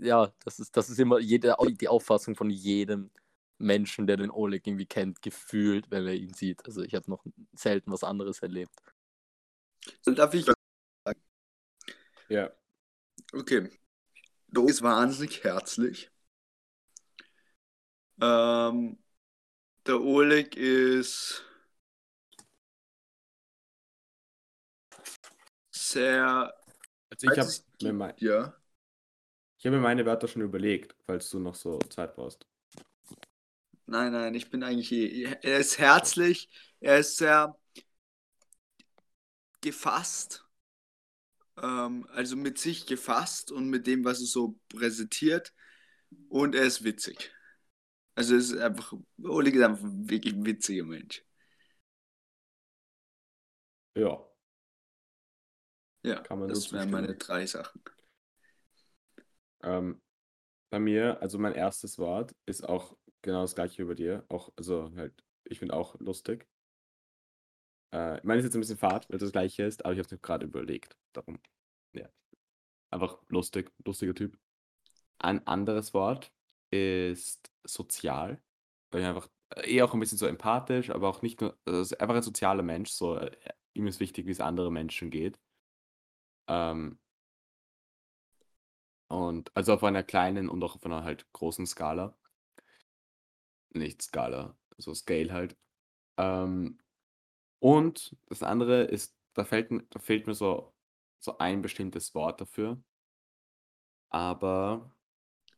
ja, 0.00 0.32
das 0.44 0.58
ist, 0.58 0.76
das 0.76 0.90
ist 0.90 0.98
immer 0.98 1.20
jede, 1.20 1.54
die 1.80 1.88
Auffassung 1.88 2.34
von 2.34 2.50
jedem 2.50 3.10
Menschen, 3.58 4.06
der 4.06 4.16
den 4.16 4.30
Oleg 4.30 4.66
irgendwie 4.66 4.86
kennt, 4.86 5.22
gefühlt, 5.22 5.90
wenn 5.90 6.06
er 6.06 6.14
ihn 6.14 6.32
sieht. 6.32 6.64
Also 6.66 6.82
ich 6.82 6.94
habe 6.94 7.10
noch 7.10 7.24
selten 7.54 7.92
was 7.92 8.04
anderes 8.04 8.40
erlebt. 8.40 8.74
Darf 10.04 10.34
ich 10.34 10.46
Ja. 12.28 12.50
Okay. 13.32 13.70
Du 14.48 14.66
ist 14.66 14.82
wahnsinnig 14.82 15.44
herzlich. 15.44 16.10
Ähm, 18.20 18.98
der 19.86 20.00
Oleg 20.00 20.56
ist 20.56 21.44
sehr. 25.70 26.54
Also 27.10 27.30
ich 27.30 27.38
habe 27.38 27.50
mir, 27.82 27.92
mein, 27.92 28.14
Ja. 28.18 28.54
ich 29.58 29.66
hab 29.66 29.72
mir 29.72 29.80
meine 29.80 30.04
Wörter 30.04 30.28
schon 30.28 30.42
überlegt, 30.42 30.94
falls 31.06 31.30
du 31.30 31.38
noch 31.38 31.54
so 31.54 31.78
Zeit 31.90 32.14
brauchst. 32.14 32.46
Nein, 33.86 34.12
nein, 34.12 34.34
ich 34.34 34.50
bin 34.50 34.62
eigentlich. 34.62 34.92
eh- 34.92 35.36
Er 35.42 35.58
ist 35.58 35.78
herzlich, 35.78 36.50
er 36.80 36.98
ist 36.98 37.16
sehr 37.16 37.56
gefasst. 39.60 40.44
Ähm, 41.62 42.06
also 42.12 42.36
mit 42.36 42.58
sich 42.58 42.86
gefasst 42.86 43.50
und 43.52 43.68
mit 43.68 43.86
dem, 43.86 44.04
was 44.04 44.20
er 44.20 44.26
so 44.26 44.58
präsentiert. 44.68 45.52
Und 46.28 46.54
er 46.54 46.64
ist 46.64 46.84
witzig. 46.84 47.32
Also 48.16 48.36
es 48.36 48.50
ist 48.52 48.58
einfach. 48.60 48.94
Oleg 49.22 49.54
ist 49.56 49.62
einfach 49.62 49.84
ein 49.84 50.10
wirklich 50.10 50.34
witziger 50.44 50.84
Mensch. 50.84 51.24
Ja. 53.94 54.18
Ja, 56.02 56.22
Kann 56.22 56.38
man 56.40 56.48
das 56.48 56.64
so 56.64 56.72
wären 56.72 56.90
meine 56.90 57.14
drei 57.16 57.46
Sachen. 57.46 57.80
Ähm, 59.62 60.00
bei 60.70 60.78
mir, 60.80 61.20
also 61.22 61.38
mein 61.38 61.54
erstes 61.54 61.98
Wort 61.98 62.34
ist 62.46 62.68
auch 62.68 62.96
genau 63.22 63.42
das 63.42 63.54
gleiche 63.54 63.82
wie 63.84 63.88
bei 63.88 63.94
dir. 63.94 64.24
Auch, 64.28 64.52
also 64.56 64.92
halt, 64.96 65.14
ich 65.44 65.58
finde 65.60 65.74
auch 65.74 65.98
lustig. 66.00 66.48
Äh, 67.92 68.18
ich 68.18 68.24
meine, 68.24 68.40
es 68.40 68.44
ist 68.44 68.48
jetzt 68.50 68.56
ein 68.56 68.60
bisschen 68.60 68.78
fad, 68.78 69.08
weil 69.08 69.16
es 69.16 69.22
das 69.22 69.32
gleiche 69.32 69.64
ist, 69.64 69.84
aber 69.84 69.92
ich 69.94 69.98
habe 69.98 70.06
es 70.06 70.12
mir 70.12 70.18
gerade 70.18 70.46
überlegt. 70.46 70.96
Darum, 71.12 71.38
ja. 71.92 72.08
Einfach 72.90 73.18
lustig, 73.28 73.72
lustiger 73.84 74.14
Typ. 74.14 74.38
Ein 75.18 75.46
anderes 75.46 75.94
Wort 75.94 76.32
ist 76.70 77.50
sozial. 77.64 78.42
Weil 78.90 79.02
ich 79.02 79.06
einfach 79.06 79.28
äh, 79.56 79.74
eher 79.74 79.84
auch 79.84 79.94
ein 79.94 80.00
bisschen 80.00 80.18
so 80.18 80.26
empathisch, 80.26 80.90
aber 80.90 81.08
auch 81.08 81.22
nicht 81.22 81.40
nur, 81.40 81.58
also 81.66 81.96
einfach 81.98 82.16
ein 82.16 82.22
sozialer 82.22 82.62
Mensch. 82.62 82.90
So, 82.90 83.16
äh, 83.16 83.36
ihm 83.74 83.86
ist 83.86 84.00
wichtig, 84.00 84.26
wie 84.26 84.32
es 84.32 84.40
anderen 84.40 84.72
Menschen 84.74 85.10
geht. 85.10 85.38
Ähm, 86.48 86.98
und 89.08 89.50
also 89.56 89.74
auf 89.74 89.84
einer 89.84 90.02
kleinen 90.02 90.48
und 90.48 90.62
auch 90.62 90.76
auf 90.76 90.84
einer 90.84 91.02
halt 91.04 91.30
großen 91.32 91.66
Skala. 91.66 92.14
Nicht 93.70 94.02
Skala, 94.02 94.56
so 94.76 94.94
Scale 94.94 95.32
halt. 95.32 95.56
Ähm, 96.18 96.78
und 97.60 98.16
das 98.26 98.42
andere 98.42 98.84
ist, 98.84 99.16
da 99.34 99.44
fällt, 99.44 99.70
da 99.94 99.98
fehlt 100.00 100.26
mir 100.26 100.34
so, 100.34 100.74
so 101.20 101.38
ein 101.38 101.62
bestimmtes 101.62 102.14
Wort 102.14 102.40
dafür. 102.40 102.82
Aber 104.10 104.90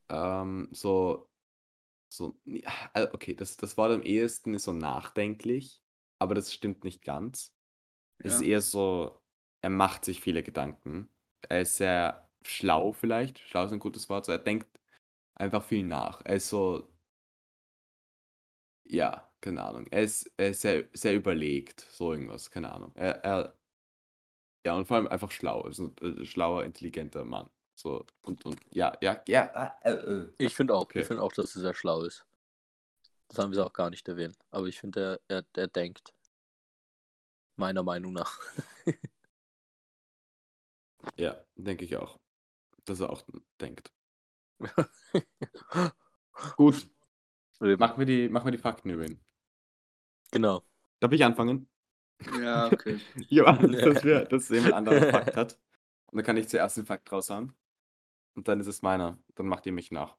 ähm, 0.08 0.68
so, 0.72 1.30
so, 2.08 2.38
ja, 2.44 2.70
äh, 2.94 3.08
okay, 3.12 3.34
das, 3.34 3.56
das 3.58 3.76
Wort 3.76 3.92
am 3.92 4.02
ehesten 4.02 4.54
ist 4.54 4.64
so 4.64 4.72
nachdenklich, 4.72 5.82
aber 6.18 6.34
das 6.34 6.52
stimmt 6.54 6.84
nicht 6.84 7.02
ganz. 7.04 7.54
Es 8.18 8.34
ist 8.36 8.42
Ja. 8.42 8.42
eher 8.42 8.62
so, 8.62 9.20
er 9.62 9.70
macht 9.70 10.04
sich 10.04 10.20
viele 10.20 10.42
Gedanken. 10.42 11.10
Er 11.48 11.62
ist 11.62 11.78
sehr 11.78 12.30
schlau 12.44 12.92
vielleicht. 12.92 13.40
Schlau 13.40 13.66
ist 13.66 13.72
ein 13.72 13.80
gutes 13.80 14.08
Wort. 14.10 14.26
So, 14.26 14.32
er 14.32 14.38
denkt 14.38 14.68
einfach 15.34 15.64
viel 15.64 15.84
nach. 15.84 16.22
Er 16.24 16.36
ist 16.36 16.50
so, 16.50 16.88
ja, 18.84 19.29
keine 19.40 19.62
Ahnung. 19.64 19.86
Er 19.90 20.02
ist, 20.02 20.30
er 20.36 20.50
ist 20.50 20.60
sehr, 20.62 20.88
sehr 20.92 21.14
überlegt. 21.14 21.80
So 21.90 22.12
irgendwas, 22.12 22.50
keine 22.50 22.72
Ahnung. 22.72 22.92
Er, 22.94 23.24
er, 23.24 23.54
ja, 24.66 24.74
und 24.74 24.86
vor 24.86 24.96
allem 24.96 25.08
einfach 25.08 25.30
schlau. 25.30 25.66
Ist 25.66 25.78
ein 25.80 25.96
äh, 26.02 26.24
schlauer, 26.24 26.64
intelligenter 26.64 27.24
Mann. 27.24 27.48
So, 27.74 28.04
und, 28.22 28.44
und, 28.44 28.60
ja, 28.70 28.92
ja, 29.00 29.22
ja. 29.26 29.74
Äh, 29.82 29.92
äh. 29.92 30.32
Ich 30.38 30.54
finde 30.54 30.74
auch, 30.74 30.82
Okay. 30.82 31.00
ich 31.00 31.06
finde 31.06 31.22
auch, 31.22 31.32
dass 31.32 31.54
er 31.56 31.62
sehr 31.62 31.74
schlau 31.74 32.02
ist. 32.02 32.26
Das 33.28 33.38
haben 33.38 33.52
wir 33.52 33.64
auch 33.64 33.72
gar 33.72 33.90
nicht 33.90 34.06
erwähnt. 34.08 34.36
Aber 34.50 34.66
ich 34.66 34.78
finde, 34.78 35.20
er, 35.28 35.38
er, 35.38 35.44
er 35.56 35.68
denkt. 35.68 36.12
Meiner 37.56 37.82
Meinung 37.82 38.12
nach. 38.12 38.38
Ja, 41.16 41.36
denke 41.56 41.84
ich 41.84 41.96
auch. 41.96 42.18
Dass 42.84 43.00
er 43.00 43.10
auch 43.10 43.22
denkt. 43.60 43.92
Gut, 46.56 46.88
machen 47.60 47.98
wir 47.98 48.06
die, 48.06 48.28
machen 48.28 48.46
wir 48.46 48.52
die 48.52 48.58
Fakten 48.58 48.90
über 48.90 49.06
ihn. 49.06 49.20
Genau. 50.32 50.62
Darf 51.00 51.12
ich 51.12 51.24
anfangen? 51.24 51.68
Ja, 52.40 52.66
okay. 52.72 53.00
Ja, 53.28 53.52
dass, 53.52 54.04
wir, 54.04 54.24
dass 54.24 54.48
jemand 54.48 54.74
anderer 54.74 55.00
Fakt 55.10 55.36
hat. 55.36 55.58
Und 56.06 56.18
dann 56.18 56.24
kann 56.24 56.36
ich 56.36 56.48
zuerst 56.48 56.76
den 56.76 56.86
Fakt 56.86 57.10
raushauen. 57.10 57.52
Und 58.34 58.46
dann 58.46 58.60
ist 58.60 58.68
es 58.68 58.82
meiner. 58.82 59.18
Dann 59.34 59.46
macht 59.46 59.66
ihr 59.66 59.72
mich 59.72 59.90
nach. 59.90 60.16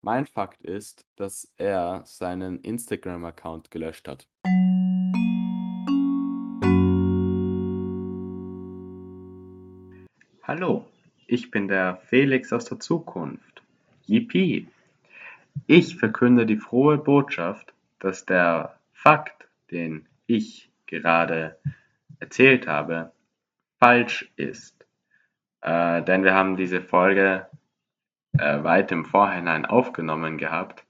Mein 0.00 0.26
Fakt 0.26 0.62
ist, 0.62 1.06
dass 1.16 1.52
er 1.56 2.02
seinen 2.04 2.60
Instagram-Account 2.60 3.70
gelöscht 3.70 4.08
hat. 4.08 4.28
Hallo, 10.42 10.84
ich 11.26 11.50
bin 11.50 11.68
der 11.68 11.96
Felix 12.08 12.52
aus 12.52 12.66
der 12.66 12.80
Zukunft. 12.80 13.62
Yippie! 14.06 14.68
Ich 15.66 15.96
verkünde 15.96 16.44
die 16.44 16.58
frohe 16.58 16.98
Botschaft, 16.98 17.72
dass 18.00 18.26
der 18.26 18.78
Fakt, 19.04 19.50
den 19.70 20.08
ich 20.26 20.72
gerade 20.86 21.60
erzählt 22.20 22.66
habe, 22.66 23.12
falsch 23.78 24.32
ist. 24.36 24.86
Äh, 25.60 26.02
denn 26.02 26.24
wir 26.24 26.32
haben 26.32 26.56
diese 26.56 26.80
Folge 26.80 27.50
äh, 28.38 28.64
weit 28.64 28.92
im 28.92 29.04
Vorhinein 29.04 29.66
aufgenommen 29.66 30.38
gehabt 30.38 30.86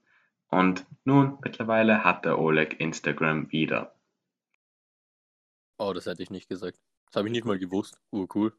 und 0.49 0.87
nun 1.05 1.39
mittlerweile 1.43 2.05
hat 2.05 2.25
der 2.25 2.39
Oleg 2.39 2.79
Instagram 2.79 3.51
wieder. 3.51 3.97
Oh, 5.79 5.93
das 5.93 6.07
hätte 6.07 6.23
ich 6.23 6.31
nicht 6.31 6.49
gesagt. 6.49 6.79
Das 7.07 7.17
habe 7.17 7.27
ich 7.27 7.33
nicht 7.33 7.45
mal 7.45 7.59
gewusst. 7.59 8.01
Uh, 8.13 8.29
cool. 8.33 8.57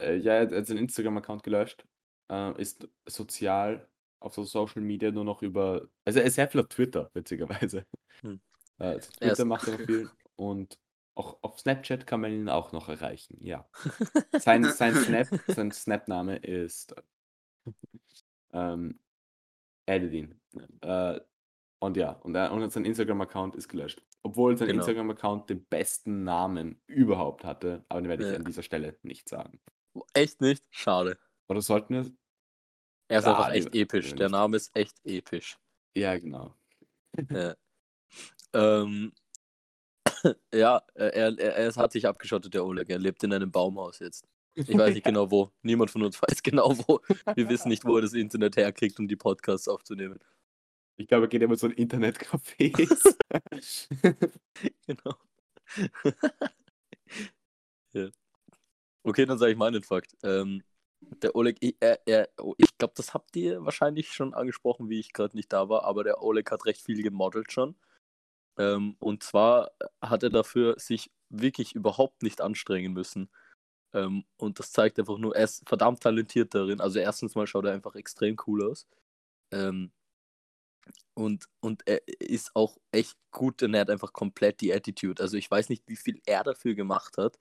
Äh, 0.00 0.16
ja, 0.16 0.36
er 0.36 0.56
hat 0.56 0.66
seinen 0.66 0.78
Instagram-Account 0.78 1.42
gelöscht, 1.42 1.84
äh, 2.30 2.58
ist 2.58 2.88
sozial 3.04 3.86
auf 4.20 4.32
so 4.32 4.42
Social 4.42 4.80
Media 4.80 5.10
nur 5.10 5.24
noch 5.24 5.42
über, 5.42 5.86
also 6.06 6.20
er 6.20 6.24
ist 6.24 6.36
sehr 6.36 6.48
viel 6.48 6.62
auf 6.62 6.68
Twitter, 6.68 7.10
witzigerweise. 7.12 7.84
Hm. 8.22 8.40
Äh, 8.78 8.98
Twitter 8.98 9.44
macht 9.44 9.68
er 9.68 9.78
noch 9.78 9.86
viel 9.86 10.10
und 10.36 10.78
auch 11.16 11.38
auf 11.42 11.60
Snapchat 11.60 12.06
kann 12.06 12.20
man 12.20 12.32
ihn 12.32 12.48
auch 12.48 12.72
noch 12.72 12.88
erreichen, 12.88 13.36
ja. 13.40 13.68
Sein, 14.38 14.64
sein 14.64 14.94
Snap, 14.96 15.28
sein 15.46 15.70
Snap-Name 15.70 16.36
ist 16.38 16.92
ähm, 18.52 18.98
Edidin. 19.86 20.40
Äh, 20.80 21.20
und 21.80 21.96
ja, 21.96 22.12
und, 22.12 22.34
er, 22.34 22.50
und 22.52 22.68
sein 22.72 22.84
Instagram-Account 22.84 23.54
ist 23.56 23.68
gelöscht. 23.68 24.02
Obwohl 24.22 24.56
sein 24.56 24.68
Genau. 24.68 24.80
Instagram-Account 24.80 25.50
den 25.50 25.64
besten 25.66 26.24
Namen 26.24 26.80
überhaupt 26.86 27.44
hatte, 27.44 27.84
aber 27.88 28.00
den 28.00 28.08
werde 28.08 28.24
ich 28.24 28.30
Ja. 28.32 28.36
an 28.38 28.44
dieser 28.44 28.62
Stelle 28.62 28.98
nicht 29.02 29.28
sagen. 29.28 29.60
Echt 30.14 30.40
nicht? 30.40 30.64
Schade. 30.70 31.18
Oder 31.48 31.60
sollten 31.60 31.94
wir? 31.94 32.10
Er 33.08 33.18
ist 33.18 33.26
Ja, 33.26 33.36
einfach 33.36 33.52
echt 33.52 33.74
episch. 33.74 34.14
Der. 34.14 34.30
Name 34.30 34.56
ist 34.56 34.74
echt 34.74 34.98
episch. 35.04 35.58
Ja, 35.94 36.18
genau. 36.18 36.54
Ja. 37.30 37.54
Ähm, 38.54 39.12
ja, 40.54 40.82
äh, 40.94 41.06
er, 41.06 41.38
er, 41.38 41.56
er 41.56 41.74
hat 41.74 41.92
sich 41.92 42.06
abgeschottet, 42.06 42.54
der 42.54 42.64
Oleg. 42.64 42.88
Er 42.90 42.98
lebt 42.98 43.22
in 43.24 43.32
einem 43.32 43.50
Baumhaus 43.50 43.98
jetzt. 43.98 44.26
Ich 44.54 44.76
weiß 44.76 44.94
nicht 44.94 45.04
genau 45.04 45.30
wo. 45.30 45.50
Niemand 45.62 45.90
von 45.90 46.02
uns 46.02 46.20
weiß 46.22 46.42
genau 46.42 46.76
wo. 46.86 47.00
Wir 47.34 47.48
wissen 47.48 47.68
nicht, 47.68 47.84
wo 47.84 47.96
er 47.96 48.02
das 48.02 48.14
Internet 48.14 48.56
herkriegt, 48.56 48.98
um 48.98 49.08
die 49.08 49.16
Podcasts 49.16 49.68
aufzunehmen. 49.68 50.18
Ich 50.96 51.08
glaube, 51.08 51.24
er 51.26 51.28
geht 51.28 51.42
immer 51.42 51.56
so 51.56 51.66
in 51.66 51.88
Internetcafés. 51.88 53.16
Genau. 54.86 55.16
ja. 57.92 58.08
Okay, 59.02 59.26
dann 59.26 59.38
sage 59.38 59.52
ich 59.52 59.58
meinen 59.58 59.82
Fakt. 59.82 60.16
Ähm, 60.22 60.62
der 61.00 61.34
Oleg, 61.34 61.56
ich, 61.60 61.76
er, 61.80 62.28
oh, 62.40 62.54
ich 62.58 62.78
glaube, 62.78 62.94
das 62.96 63.12
habt 63.12 63.34
ihr 63.34 63.64
wahrscheinlich 63.64 64.12
schon 64.12 64.34
angesprochen, 64.34 64.88
wie 64.88 65.00
ich 65.00 65.12
gerade 65.12 65.36
nicht 65.36 65.52
da 65.52 65.68
war, 65.68 65.84
aber 65.84 66.04
der 66.04 66.22
Oleg 66.22 66.50
hat 66.52 66.64
recht 66.64 66.80
viel 66.80 67.02
gemodelt 67.02 67.50
schon. 67.50 67.74
Ähm, 68.58 68.96
und 69.00 69.22
zwar 69.22 69.70
hat 70.02 70.22
er 70.22 70.30
dafür 70.30 70.78
sich 70.78 71.10
wirklich 71.28 71.74
überhaupt 71.74 72.22
nicht 72.22 72.40
anstrengen 72.40 72.92
müssen. 72.92 73.30
Ähm, 73.92 74.24
und 74.36 74.58
das 74.58 74.72
zeigt 74.72 74.98
einfach 74.98 75.18
nur, 75.18 75.36
er 75.36 75.44
ist 75.44 75.68
verdammt 75.68 76.02
talentiert 76.02 76.54
darin. 76.54 76.80
Also 76.80 76.98
erstens 76.98 77.34
mal 77.34 77.46
schaut 77.46 77.66
er 77.66 77.72
einfach 77.72 77.94
extrem 77.96 78.36
cool 78.46 78.70
aus. 78.70 78.86
Ähm, 79.52 79.92
und, 81.14 81.46
und 81.60 81.82
er 81.86 82.00
ist 82.20 82.54
auch 82.54 82.76
echt 82.92 83.16
gut 83.30 83.62
und 83.62 83.74
er 83.74 83.82
hat 83.82 83.90
einfach 83.90 84.12
komplett 84.12 84.60
die 84.60 84.72
Attitude. 84.74 85.22
Also 85.22 85.36
ich 85.36 85.50
weiß 85.50 85.68
nicht, 85.68 85.84
wie 85.86 85.96
viel 85.96 86.20
er 86.26 86.42
dafür 86.44 86.74
gemacht 86.74 87.16
hat, 87.18 87.38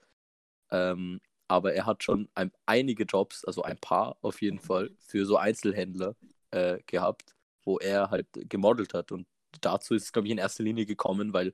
ähm, 0.72 1.22
aber 1.48 1.74
er 1.74 1.86
hat 1.86 2.04
schon 2.04 2.30
ein, 2.36 2.52
einige 2.66 3.04
Jobs, 3.06 3.46
also 3.46 3.64
ein 3.64 3.78
paar 3.80 4.18
auf 4.22 4.42
jeden 4.42 4.60
Fall, 4.60 4.92
für 5.00 5.26
so 5.26 5.38
Einzelhändler 5.38 6.16
äh, 6.52 6.80
gehabt, 6.88 7.36
wo 7.64 7.80
er 7.80 8.12
halt 8.12 8.28
gemodelt 8.34 8.94
hat. 8.94 9.12
Und 9.12 9.28
dazu 9.62 9.96
ist 9.96 10.04
es, 10.04 10.14
glaube 10.14 10.28
ich, 10.28 10.32
in 10.32 10.38
erster 10.38 10.64
Linie 10.64 10.86
gekommen, 10.86 11.34
weil 11.34 11.54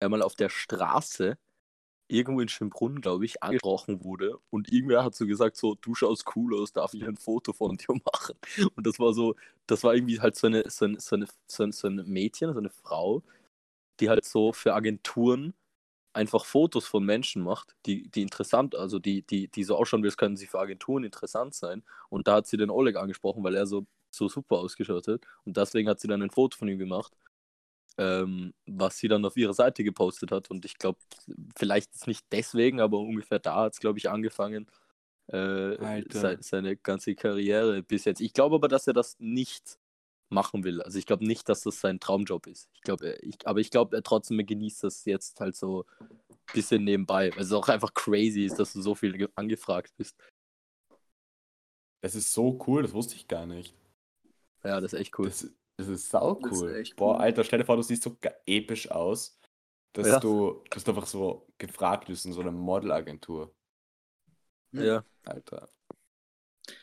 er 0.00 0.08
mal 0.08 0.22
auf 0.22 0.34
der 0.34 0.48
Straße 0.48 1.38
irgendwo 2.08 2.40
in 2.40 2.48
Schönbrunn, 2.48 3.00
glaube 3.00 3.24
ich, 3.24 3.42
angesprochen 3.42 4.04
wurde 4.04 4.38
und 4.50 4.72
irgendwer 4.72 5.04
hat 5.04 5.14
so 5.14 5.26
gesagt, 5.26 5.56
so, 5.56 5.76
du 5.76 5.94
schaust 5.94 6.24
cool 6.34 6.60
aus, 6.60 6.72
darf 6.72 6.92
ich 6.94 7.04
ein 7.04 7.16
Foto 7.16 7.52
von 7.52 7.76
dir 7.76 7.94
machen? 8.04 8.36
Und 8.74 8.86
das 8.86 8.98
war 8.98 9.14
so, 9.14 9.36
das 9.66 9.84
war 9.84 9.94
irgendwie 9.94 10.20
halt 10.20 10.36
so 10.36 10.48
eine, 10.48 10.68
so 10.68 10.86
eine, 10.86 11.00
so 11.00 11.16
eine, 11.16 11.26
so 11.46 11.62
ein, 11.62 11.72
so 11.72 11.88
ein 11.88 12.04
Mädchen, 12.06 12.52
so 12.52 12.58
eine 12.58 12.70
Frau, 12.70 13.22
die 14.00 14.08
halt 14.10 14.24
so 14.24 14.52
für 14.52 14.74
Agenturen 14.74 15.54
einfach 16.12 16.44
Fotos 16.44 16.86
von 16.86 17.04
Menschen 17.04 17.42
macht, 17.42 17.76
die, 17.86 18.08
die 18.10 18.22
interessant, 18.22 18.74
also 18.74 18.98
die, 18.98 19.22
die, 19.22 19.48
die 19.48 19.64
so 19.64 19.76
ausschauen, 19.76 20.02
wie 20.02 20.08
es 20.08 20.16
können 20.16 20.36
sie 20.36 20.46
für 20.46 20.60
Agenturen 20.60 21.04
interessant 21.04 21.54
sein. 21.54 21.84
Und 22.08 22.28
da 22.28 22.36
hat 22.36 22.46
sie 22.48 22.56
den 22.56 22.70
Oleg 22.70 22.96
angesprochen, 22.96 23.44
weil 23.44 23.54
er 23.54 23.66
so, 23.66 23.86
so 24.14 24.28
super 24.28 24.56
ausgeschaut 24.58 25.08
hat. 25.08 25.22
Und 25.44 25.56
deswegen 25.56 25.88
hat 25.88 26.00
sie 26.00 26.08
dann 26.08 26.22
ein 26.22 26.30
Foto 26.30 26.56
von 26.58 26.68
ihm 26.68 26.78
gemacht, 26.78 27.12
ähm, 27.98 28.54
was 28.66 28.98
sie 28.98 29.08
dann 29.08 29.24
auf 29.24 29.36
ihrer 29.36 29.54
Seite 29.54 29.84
gepostet 29.84 30.32
hat. 30.32 30.50
Und 30.50 30.64
ich 30.64 30.78
glaube, 30.78 30.98
vielleicht 31.56 31.94
ist 31.94 32.06
nicht 32.06 32.24
deswegen, 32.32 32.80
aber 32.80 32.98
ungefähr 32.98 33.38
da 33.38 33.56
hat 33.56 33.74
es, 33.74 33.80
glaube 33.80 33.98
ich, 33.98 34.10
angefangen, 34.10 34.66
äh, 35.28 35.76
se 36.12 36.38
seine 36.40 36.76
ganze 36.76 37.14
Karriere 37.14 37.82
bis 37.82 38.04
jetzt. 38.04 38.20
Ich 38.20 38.32
glaube 38.32 38.56
aber, 38.56 38.68
dass 38.68 38.86
er 38.86 38.94
das 38.94 39.16
nicht 39.20 39.78
machen 40.28 40.64
will. 40.64 40.82
Also 40.82 40.98
ich 40.98 41.06
glaube 41.06 41.26
nicht, 41.26 41.48
dass 41.48 41.62
das 41.62 41.80
sein 41.80 42.00
Traumjob 42.00 42.46
ist. 42.46 42.68
Ich 42.74 42.82
glaube, 42.82 43.18
ich, 43.22 43.46
aber 43.46 43.60
ich 43.60 43.70
glaube, 43.70 43.96
er 43.96 44.02
trotzdem 44.02 44.44
genießt 44.44 44.84
das 44.84 45.04
jetzt 45.04 45.40
halt 45.40 45.56
so 45.56 45.84
ein 46.00 46.36
bisschen 46.52 46.84
nebenbei, 46.84 47.32
weil 47.34 47.42
es 47.42 47.52
auch 47.52 47.68
einfach 47.68 47.94
crazy 47.94 48.44
ist, 48.44 48.58
dass 48.58 48.72
du 48.72 48.82
so 48.82 48.94
viel 48.94 49.12
ge- 49.16 49.28
angefragt 49.34 49.92
bist. 49.96 50.16
Das 52.02 52.14
ist 52.14 52.32
so 52.32 52.58
cool, 52.66 52.82
das 52.82 52.92
wusste 52.92 53.14
ich 53.16 53.28
gar 53.28 53.46
nicht. 53.46 53.74
Ja, 54.64 54.80
das 54.80 54.92
ist 54.92 55.00
echt 55.00 55.18
cool. 55.18 55.32
Das, 55.32 55.46
das 55.76 55.88
ist 55.88 56.10
sau 56.10 56.40
Das 56.40 56.62
ist 56.62 56.66
cool. 56.66 56.72
echt 56.74 56.96
Boah, 56.96 57.18
cool. 57.18 57.20
Alter, 57.20 57.44
stell 57.44 57.58
dir 57.60 57.64
vor, 57.64 57.76
du 57.76 57.82
siehst 57.82 58.02
so 58.02 58.16
episch 58.46 58.90
aus, 58.90 59.38
dass, 59.92 60.08
Ja. 60.08 60.20
du, 60.20 60.64
dass 60.70 60.84
du 60.84 60.92
einfach 60.92 61.06
so 61.06 61.48
gefragt 61.58 62.08
wirst 62.08 62.26
in 62.26 62.32
so 62.32 62.40
einer 62.40 62.52
Modelagentur. 62.52 63.54
ja. 64.72 65.04
Alter. 65.24 65.68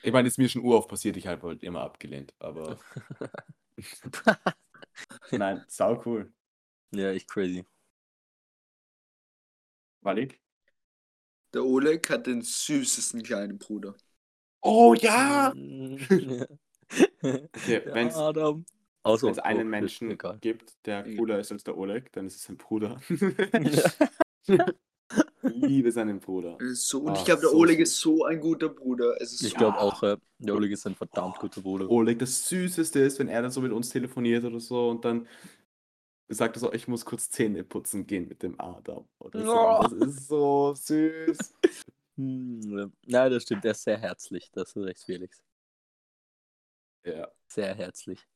Ich 0.01 0.11
meine, 0.11 0.27
ist 0.27 0.37
mir 0.39 0.49
schon 0.49 0.63
urauf 0.63 0.87
passiert, 0.87 1.17
ich 1.17 1.27
habe 1.27 1.47
halt 1.47 1.61
immer 1.63 1.81
abgelehnt, 1.81 2.33
aber 2.39 2.79
nein, 5.35 5.63
sau 5.67 6.01
cool. 6.05 6.31
ja, 6.91 7.11
echt 7.11 7.27
crazy. 7.29 7.65
Wally? 10.01 10.39
Der 11.53 11.65
Oleg 11.65 12.09
hat 12.09 12.25
den 12.27 12.41
süßesten 12.41 13.21
kleinen 13.21 13.57
Bruder. 13.57 13.95
Oh 14.63 14.93
ja! 14.95 15.53
Mm, 15.99 16.57
Okay, 17.21 17.81
Wenn 17.93 18.07
es 18.07 19.39
einen 19.39 19.67
oh, 19.67 19.69
Menschen 19.69 20.11
egal. 20.11 20.37
gibt, 20.41 20.85
der 20.85 21.03
cooler 21.15 21.39
ist 21.39 21.51
als 21.51 21.63
der 21.63 21.77
Oleg, 21.77 22.11
dann 22.13 22.27
ist 22.27 22.35
es 22.35 22.43
sein 22.43 22.57
Bruder. 22.57 22.99
Liebe 25.41 25.91
seinen 25.91 26.19
Bruder. 26.19 26.57
So, 26.73 27.01
und 27.01 27.09
Ah, 27.09 27.13
ich 27.17 27.25
glaube, 27.25 27.41
der 27.41 27.49
so 27.51 27.57
Oleg 27.57 27.79
süß. 27.79 27.89
ist 27.89 27.99
so 27.99 28.25
ein 28.25 28.39
guter 28.39 28.69
Bruder. 28.69 29.15
Es 29.21 29.33
ist 29.33 29.41
Ich 29.41 29.53
so, 29.53 29.57
glaube 29.57 29.77
Ja. 29.77 29.83
auch, 29.83 30.03
äh, 30.03 30.17
der 30.39 30.55
Oleg 30.55 30.71
ist 30.71 30.85
ein 30.85 30.95
verdammt 30.95 31.39
guter 31.39 31.61
Bruder. 31.61 31.89
Oleg, 31.89 32.19
das 32.19 32.47
Süßeste 32.49 32.99
ist, 32.99 33.19
wenn 33.19 33.29
er 33.29 33.41
dann 33.41 33.51
so 33.51 33.61
mit 33.61 33.71
uns 33.71 33.89
telefoniert 33.89 34.43
oder 34.43 34.59
so 34.59 34.89
und 34.89 35.05
dann 35.05 35.27
sagt 36.29 36.57
er 36.57 36.59
so, 36.59 36.73
ich 36.73 36.87
muss 36.87 37.05
kurz 37.05 37.29
Zähne 37.29 37.63
putzen 37.63 38.05
gehen 38.07 38.27
mit 38.27 38.43
dem 38.43 38.59
Adam. 38.59 39.07
Oder 39.19 39.45
so. 39.45 39.51
Oh. 39.53 39.83
Das 39.83 39.93
ist 39.93 40.27
so 40.27 40.73
süß. 40.75 41.37
Hm, 42.19 42.61
ja. 42.79 42.87
Nein, 43.05 43.31
das 43.31 43.43
stimmt, 43.43 43.63
er 43.63 43.71
ist 43.71 43.83
sehr 43.83 43.99
herzlich. 43.99 44.49
Das 44.51 44.69
ist 44.69 44.77
recht, 44.77 45.03
Felix. 45.03 45.43
Ja. 47.05 47.27
Sehr 47.47 47.73
herzlich. 47.75 48.27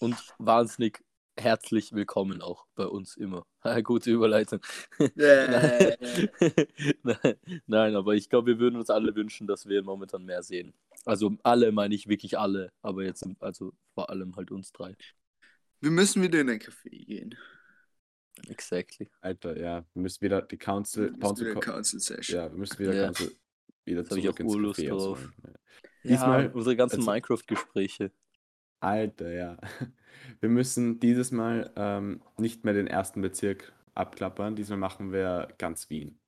Und 0.00 0.16
wahnsinnig 0.38 1.04
herzlich 1.36 1.92
willkommen 1.92 2.40
auch 2.42 2.66
bei 2.74 2.86
uns 2.86 3.16
immer. 3.16 3.46
Gute 3.82 4.10
Überleitung. 4.12 4.60
Nein, 5.14 5.96
nein, 7.66 7.96
aber 7.96 8.14
ich 8.14 8.28
glaube, 8.28 8.52
wir 8.52 8.58
würden 8.58 8.76
uns 8.76 8.90
alle 8.90 9.14
wünschen, 9.14 9.46
dass 9.46 9.66
wir 9.66 9.82
momentan 9.82 10.24
mehr 10.24 10.42
sehen. 10.42 10.74
Also 11.04 11.36
alle 11.42 11.72
meine 11.72 11.94
ich 11.94 12.08
wirklich 12.08 12.38
alle, 12.38 12.72
aber 12.82 13.04
jetzt 13.04 13.26
also 13.40 13.72
vor 13.94 14.10
allem 14.10 14.36
halt 14.36 14.50
uns 14.50 14.72
drei. 14.72 14.96
wir 15.80 15.90
müssen 15.90 16.22
wieder 16.22 16.40
in 16.40 16.50
ein 16.50 16.58
Café 16.60 17.04
gehen. 17.04 17.34
Exactly. 18.48 19.10
Alter, 19.20 19.56
ja. 19.58 19.84
Wir 19.94 20.02
müssen 20.02 20.20
wieder 20.22 20.42
die 20.42 20.58
Council, 20.58 21.12
Council 21.18 21.46
wieder 21.46 21.54
Co- 21.54 21.60
Council 21.72 22.00
Session. 22.00 22.36
ja, 22.38 22.50
wir 22.50 22.58
müssen 22.58 22.78
wieder 22.78 22.94
Ja. 22.94 23.04
Council 23.06 23.36
wieder 23.84 24.00
hab 24.02 24.16
ich 24.16 24.22
zurück 24.22 24.34
auch 24.34 24.38
ins 24.40 24.78
Café 24.78 24.88
drauf. 24.88 25.00
ausholen. 25.18 25.34
Ja. 26.04 26.10
Ja, 26.10 26.16
Diesmal- 26.16 26.50
unsere 26.52 26.76
ganzen 26.76 26.96
also- 27.00 27.10
Minecraft-Gespräche. 27.10 28.12
Alter, 28.80 29.32
ja. 29.32 29.56
Wir 30.40 30.48
müssen 30.48 31.00
dieses 31.00 31.32
Mal 31.32 31.72
ähm, 31.76 32.22
nicht 32.38 32.64
mehr 32.64 32.74
den 32.74 32.86
ersten 32.86 33.20
Bezirk 33.22 33.72
abklappern. 33.94 34.56
Diesmal 34.56 34.78
machen 34.78 35.12
wir 35.12 35.48
ganz 35.58 35.88
Wien. 35.90 36.18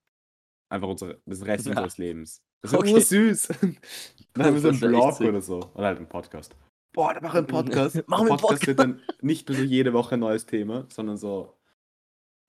Einfach 0.70 0.88
unsere, 0.88 1.20
das 1.26 1.44
Rest 1.44 1.66
Ja. 1.66 1.72
unseres 1.72 1.98
Lebens. 1.98 2.42
Das 2.62 2.72
ist 2.72 2.78
Okay. 2.78 2.94
ursüß. 2.94 3.48
Dann 4.32 4.46
haben 4.46 4.54
wir 4.54 4.60
so 4.60 4.68
einen 4.68 4.80
Das 4.80 4.82
ist 4.82 4.82
echt 4.82 5.18
Blog 5.18 5.20
oder 5.20 5.40
so. 5.40 5.58
Oder 5.74 5.86
halt 5.86 5.98
einen 5.98 6.08
Podcast. 6.08 6.56
Boah, 6.92 7.12
da 7.14 7.20
machen 7.20 7.34
wir 7.34 7.38
einen 7.38 7.46
Podcast. 7.46 7.96
Machen 8.08 8.26
wir 8.26 8.32
einen 8.32 8.40
Podcast 8.40 8.66
wird 8.66 8.78
dann 8.78 9.02
nicht 9.20 9.46
mehr 9.48 9.58
so 9.58 9.64
jede 9.64 9.92
Woche 9.92 10.14
ein 10.14 10.20
neues 10.20 10.46
Thema, 10.46 10.86
sondern 10.90 11.18
so. 11.18 11.54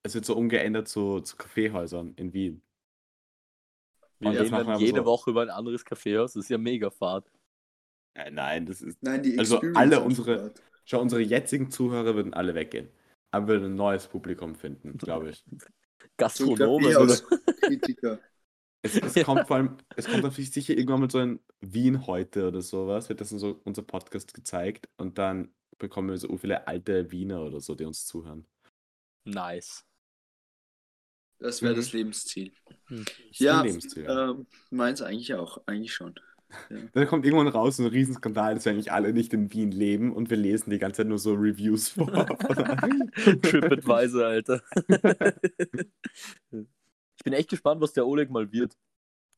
Es 0.03 0.15
wird 0.15 0.23
so 0.25 0.38
umgeändert 0.38 0.88
zu, 0.88 1.19
zu 1.19 1.36
Kaffeehäusern 1.36 2.13
in 2.15 2.32
Wien. 2.34 2.61
Wir 4.20 4.30
Und 4.30 4.38
reden 4.38 4.51
dann 4.51 4.68
aber 4.68 4.80
jede 4.80 4.99
so. 4.99 5.05
Woche 5.05 5.30
über 5.32 5.41
ein 5.43 5.49
anderes 5.49 5.86
Kaffeehaus. 5.86 6.34
Das 6.34 6.43
ist 6.45 6.49
ja 6.49 6.57
mega 6.57 6.89
fad. 6.89 7.30
Äh, 8.15 8.32
nein, 8.32 8.65
das 8.65 8.82
ist. 8.82 9.01
Nein, 9.03 9.22
die 9.24 9.38
Also 9.38 9.59
alle 9.76 10.01
unsere-. 10.01 10.53
Schau, 10.86 11.01
unsere 11.01 11.22
jetzigen 11.22 11.70
Zuhörer 11.70 12.15
würden 12.15 12.34
alle 12.34 12.55
weggehen. 12.55 12.89
Aber 13.32 13.47
wir 13.47 13.53
würden 13.61 13.74
ein 13.74 13.76
neues 13.76 14.07
Publikum 14.07 14.55
finden, 14.55 14.97
glaube 14.97 15.30
ich. 15.32 15.43
So 15.99 16.15
Gastronomen. 16.18 16.95
oder? 16.95 17.15
Kaffeehaus-Kritiker. 17.15 18.20
Es, 18.82 18.95
es 18.95 19.15
Ja. 19.15 19.24
kommt 19.24 19.47
vor 19.47 19.57
allem, 19.57 19.78
es 19.95 20.07
kommt 20.07 20.24
natürlich 20.24 20.51
sicher 20.51 20.74
irgendwann 20.76 21.01
mal 21.01 21.11
so 21.11 21.18
ein 21.20 21.39
Wien 21.59 22.07
heute 22.07 22.47
oder 22.47 22.61
sowas, 22.61 23.09
wird 23.09 23.22
das 23.22 23.32
in 23.32 23.38
so 23.39 23.59
unser 23.65 23.82
Podcast 23.84 24.34
gezeigt 24.34 24.88
und 24.97 25.18
dann 25.18 25.51
bekommen 25.78 26.09
wir 26.09 26.18
so 26.18 26.36
viele 26.38 26.68
alte 26.68 27.11
Wiener 27.11 27.41
oder 27.43 27.59
so, 27.59 27.76
die 27.76 27.86
uns 27.86 28.05
zuhören. 28.05 28.45
Nice. 29.26 29.86
Das 31.39 31.61
wäre 31.61 31.73
Mhm. 31.73 31.77
das 31.77 31.93
Lebensziel. 31.93 32.51
Das 32.89 32.99
ist 33.31 33.39
Ja, 33.39 33.61
Lebensziel. 33.61 34.03
ja. 34.03 34.31
Ähm, 34.31 34.47
meins 34.71 35.01
eigentlich 35.01 35.33
auch, 35.35 35.61
eigentlich 35.67 35.93
schon. 35.93 36.15
Dann 36.93 37.07
kommt 37.07 37.25
irgendwann 37.25 37.47
raus 37.49 37.77
so 37.77 37.83
ein 37.83 37.89
Riesenskandal, 37.89 38.55
dass 38.55 38.65
wir 38.65 38.71
eigentlich 38.71 38.91
alle 38.91 39.11
nicht 39.13 39.33
in 39.33 39.51
Wien 39.51 39.71
leben 39.71 40.13
und 40.15 40.29
wir 40.29 40.38
lesen 40.38 40.69
die 40.69 40.79
ganze 40.79 40.97
Zeit 40.97 41.07
nur 41.07 41.19
so 41.19 41.33
Reviews 41.33 41.89
vor. 41.89 42.07
TripAdvisor, 43.41 44.25
Alter. 44.25 44.61
ich 46.51 47.23
bin 47.23 47.33
echt 47.33 47.49
gespannt, 47.49 47.81
was 47.81 47.93
der 47.93 48.07
Oleg 48.07 48.29
mal 48.29 48.51
wird. 48.51 48.77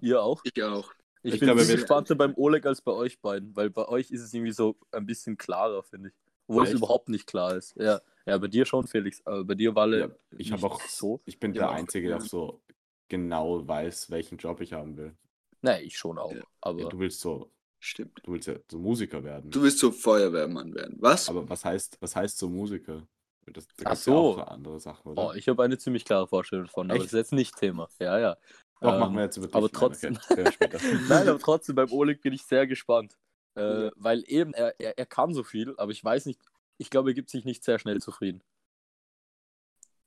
Ihr 0.01 0.21
auch? 0.21 0.41
Ich 0.43 0.63
auch. 0.63 0.91
Ich, 1.23 1.33
Ich 1.33 1.39
bin 1.39 1.47
glaube, 1.47 1.61
er 1.63 1.67
gespannter 1.75 2.15
beim 2.15 2.33
Oleg 2.35 2.65
als 2.65 2.81
bei 2.81 2.91
euch 2.93 3.19
beiden, 3.19 3.55
weil 3.55 3.69
bei 3.69 3.87
euch 3.87 4.11
ist 4.11 4.21
es 4.21 4.33
irgendwie 4.33 4.53
so 4.53 4.77
ein 4.91 5.05
bisschen 5.05 5.35
klarer, 5.37 5.83
finde 5.83 6.09
ich. 6.09 6.15
Obwohl 6.49 6.63
es 6.65 6.73
überhaupt 6.73 7.09
nicht 7.09 7.27
klar 7.27 7.55
ist. 7.55 7.75
Ja, 7.77 8.01
ja 8.25 8.37
bei 8.37 8.47
dir 8.47 8.65
schon, 8.65 8.87
Felix. 8.87 9.21
Aber 9.25 9.45
bei 9.45 9.55
dir, 9.55 9.75
Walle, 9.75 9.99
Ja, 9.99 10.09
ich 10.37 10.51
habe 10.51 10.65
auch 10.65 10.81
so. 10.81 11.21
ich 11.25 11.39
bin 11.39 11.53
Ja, 11.53 11.61
der 11.67 11.71
Einzige, 11.71 12.07
der 12.09 12.17
ja. 12.17 12.23
so 12.23 12.61
genau 13.07 13.67
weiß, 13.67 14.09
welchen 14.11 14.37
Job 14.37 14.59
ich 14.61 14.73
haben 14.73 14.97
will. 14.97 15.15
Nein, 15.61 15.83
ich 15.85 15.97
schon 15.97 16.17
auch. 16.17 16.33
Ja. 16.33 16.41
Aber 16.61 16.79
Ja, 16.81 16.89
du 16.89 16.99
willst 16.99 17.19
so, 17.21 17.51
Stimmt. 17.79 18.19
du 18.23 18.33
willst 18.33 18.47
ja 18.47 18.55
so 18.69 18.79
Musiker 18.79 19.23
werden. 19.23 19.51
Du 19.51 19.61
willst 19.61 19.79
so 19.79 19.91
Feuerwehrmann 19.91 20.73
werden. 20.73 20.97
Was? 20.99 21.29
Aber 21.29 21.47
was 21.49 21.63
heißt, 21.65 21.97
was 22.01 22.15
heißt 22.15 22.37
so 22.37 22.49
Musiker? 22.49 23.07
Das, 23.45 23.67
da 23.77 23.83
Ach 23.85 23.89
ja 23.91 23.95
so. 23.95 24.33
so 24.33 24.41
andere 24.41 24.79
Sachen, 24.79 25.11
oder? 25.11 25.27
oh, 25.29 25.33
ich 25.33 25.47
habe 25.49 25.63
eine 25.63 25.77
ziemlich 25.77 26.05
klare 26.05 26.27
Vorstellung 26.27 26.65
davon, 26.65 26.87
aber 26.91 26.95
Echt? 26.97 27.05
das 27.05 27.13
ist 27.13 27.17
jetzt 27.17 27.33
nicht 27.33 27.57
Thema. 27.57 27.89
Ja, 27.99 28.19
ja. 28.19 28.37
Doch, 28.81 28.93
Ähm, 28.93 28.99
machen 28.99 29.15
wir 29.15 29.23
jetzt 29.23 29.37
über 29.37 29.47
aber 29.51 29.69
trotzdem-. 29.71 30.17
Nein, 31.09 31.27
aber 31.27 31.39
trotzdem, 31.39 31.75
beim 31.75 31.91
Oleg 31.91 32.21
bin 32.21 32.33
ich 32.33 32.43
sehr 32.43 32.67
gespannt. 32.67 33.17
Äh, 33.59 33.85
Ja. 33.85 33.91
Weil 33.95 34.23
eben, 34.27 34.53
er, 34.53 34.79
er, 34.79 34.97
er 34.97 35.05
kann 35.05 35.33
so 35.33 35.43
viel, 35.43 35.75
aber 35.77 35.91
ich 35.91 36.03
weiß 36.03 36.25
nicht, 36.25 36.39
ich 36.77 36.89
glaube, 36.89 37.11
er 37.11 37.13
gibt 37.13 37.29
sich 37.29 37.45
nicht 37.45 37.63
sehr 37.63 37.79
schnell 37.79 37.99
zufrieden. 38.01 38.41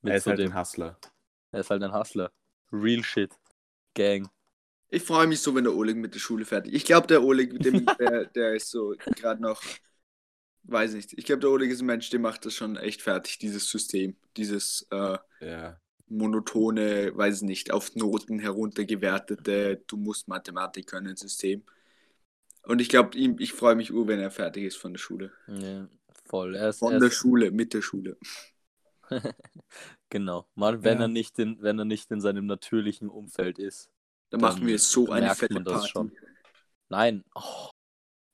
Mit 0.03 0.13
er 0.13 0.17
ist 0.19 0.25
so 0.25 0.31
halt 0.31 0.41
dem. 0.41 0.53
ein 0.53 0.59
Hustler. 0.59 0.99
Er 1.53 1.61
ist 1.61 1.71
halt 1.71 1.83
ein 1.83 1.93
Hustler. 1.93 2.33
Real 2.73 3.05
shit. 3.05 3.33
Gang. 3.95 4.31
Ich 4.89 5.03
freue 5.03 5.27
mich 5.27 5.41
so, 5.41 5.55
wenn 5.55 5.65
der 5.65 5.75
Oleg 5.75 5.97
mit 5.97 6.15
der 6.15 6.21
Schule 6.21 6.45
fertig 6.45 6.75
Ich 6.75 6.85
glaube, 6.85 7.07
der 7.07 7.23
Oleg, 7.23 7.59
dem, 7.61 7.87
der, 7.99 8.27
der 8.27 8.55
ist 8.55 8.71
so 8.71 8.95
gerade 9.17 9.41
noch. 9.43 9.63
Weiß 10.65 10.95
nicht. 10.95 11.13
Ich 11.19 11.25
glaube, 11.25 11.41
der 11.41 11.51
Oleg 11.51 11.71
ist 11.71 11.81
ein 11.81 11.87
Mensch, 11.87 12.09
der 12.11 12.21
macht 12.21 12.45
das 12.47 12.55
schon 12.55 12.77
echt 12.77 13.03
fertig, 13.03 13.39
dieses 13.39 13.67
System. 13.69 14.17
Dieses 14.37 14.87
äh, 14.91 15.19
Ja. 15.41 15.81
monotone, 16.09 17.17
weiß 17.17 17.43
nicht, 17.43 17.71
auf 17.73 17.95
Noten 17.97 18.39
heruntergewertete, 18.39 19.83
du 19.87 19.97
musst 19.97 20.29
Mathematik 20.29 20.87
können 20.87 21.17
System. 21.17 21.65
Und 22.65 22.81
ich 22.81 22.89
glaube, 22.89 23.17
ihm, 23.19 23.37
ich 23.39 23.53
freue 23.53 23.75
mich 23.75 23.93
ur, 23.93 24.07
wenn 24.07 24.21
er 24.21 24.31
fertig 24.31 24.65
ist 24.65 24.77
von 24.77 24.93
der 24.93 24.99
Schule. 25.01 25.33
Ja, 25.49 25.89
voll. 26.27 26.55
Er 26.55 26.69
ist, 26.69 26.79
Von 26.79 26.93
er 26.93 27.01
der 27.01 27.09
ist, 27.09 27.15
Schule, 27.17 27.51
mit 27.51 27.75
der 27.75 27.83
Schule. 27.83 28.17
genau. 30.11 30.47
Man, 30.55 30.83
wenn, 30.85 30.99
Ja. 30.99 31.05
er 31.05 31.09
nicht 31.09 31.39
in, 31.39 31.61
wenn 31.61 31.79
er 31.79 31.85
nicht 31.85 32.11
in 32.11 32.21
seinem 32.21 32.47
natürlichen 32.47 33.09
Umfeld 33.09 33.59
ist. 33.59 33.91
Dann 34.31 34.41
Dann 34.41 34.51
machen 34.53 34.67
wir 34.67 34.79
so 34.79 35.11
eine 35.11 35.35
fette 35.35 35.61
Party. 35.61 35.89
schon. 35.89 36.13
Nein. 36.89 37.25
Oh. 37.35 37.71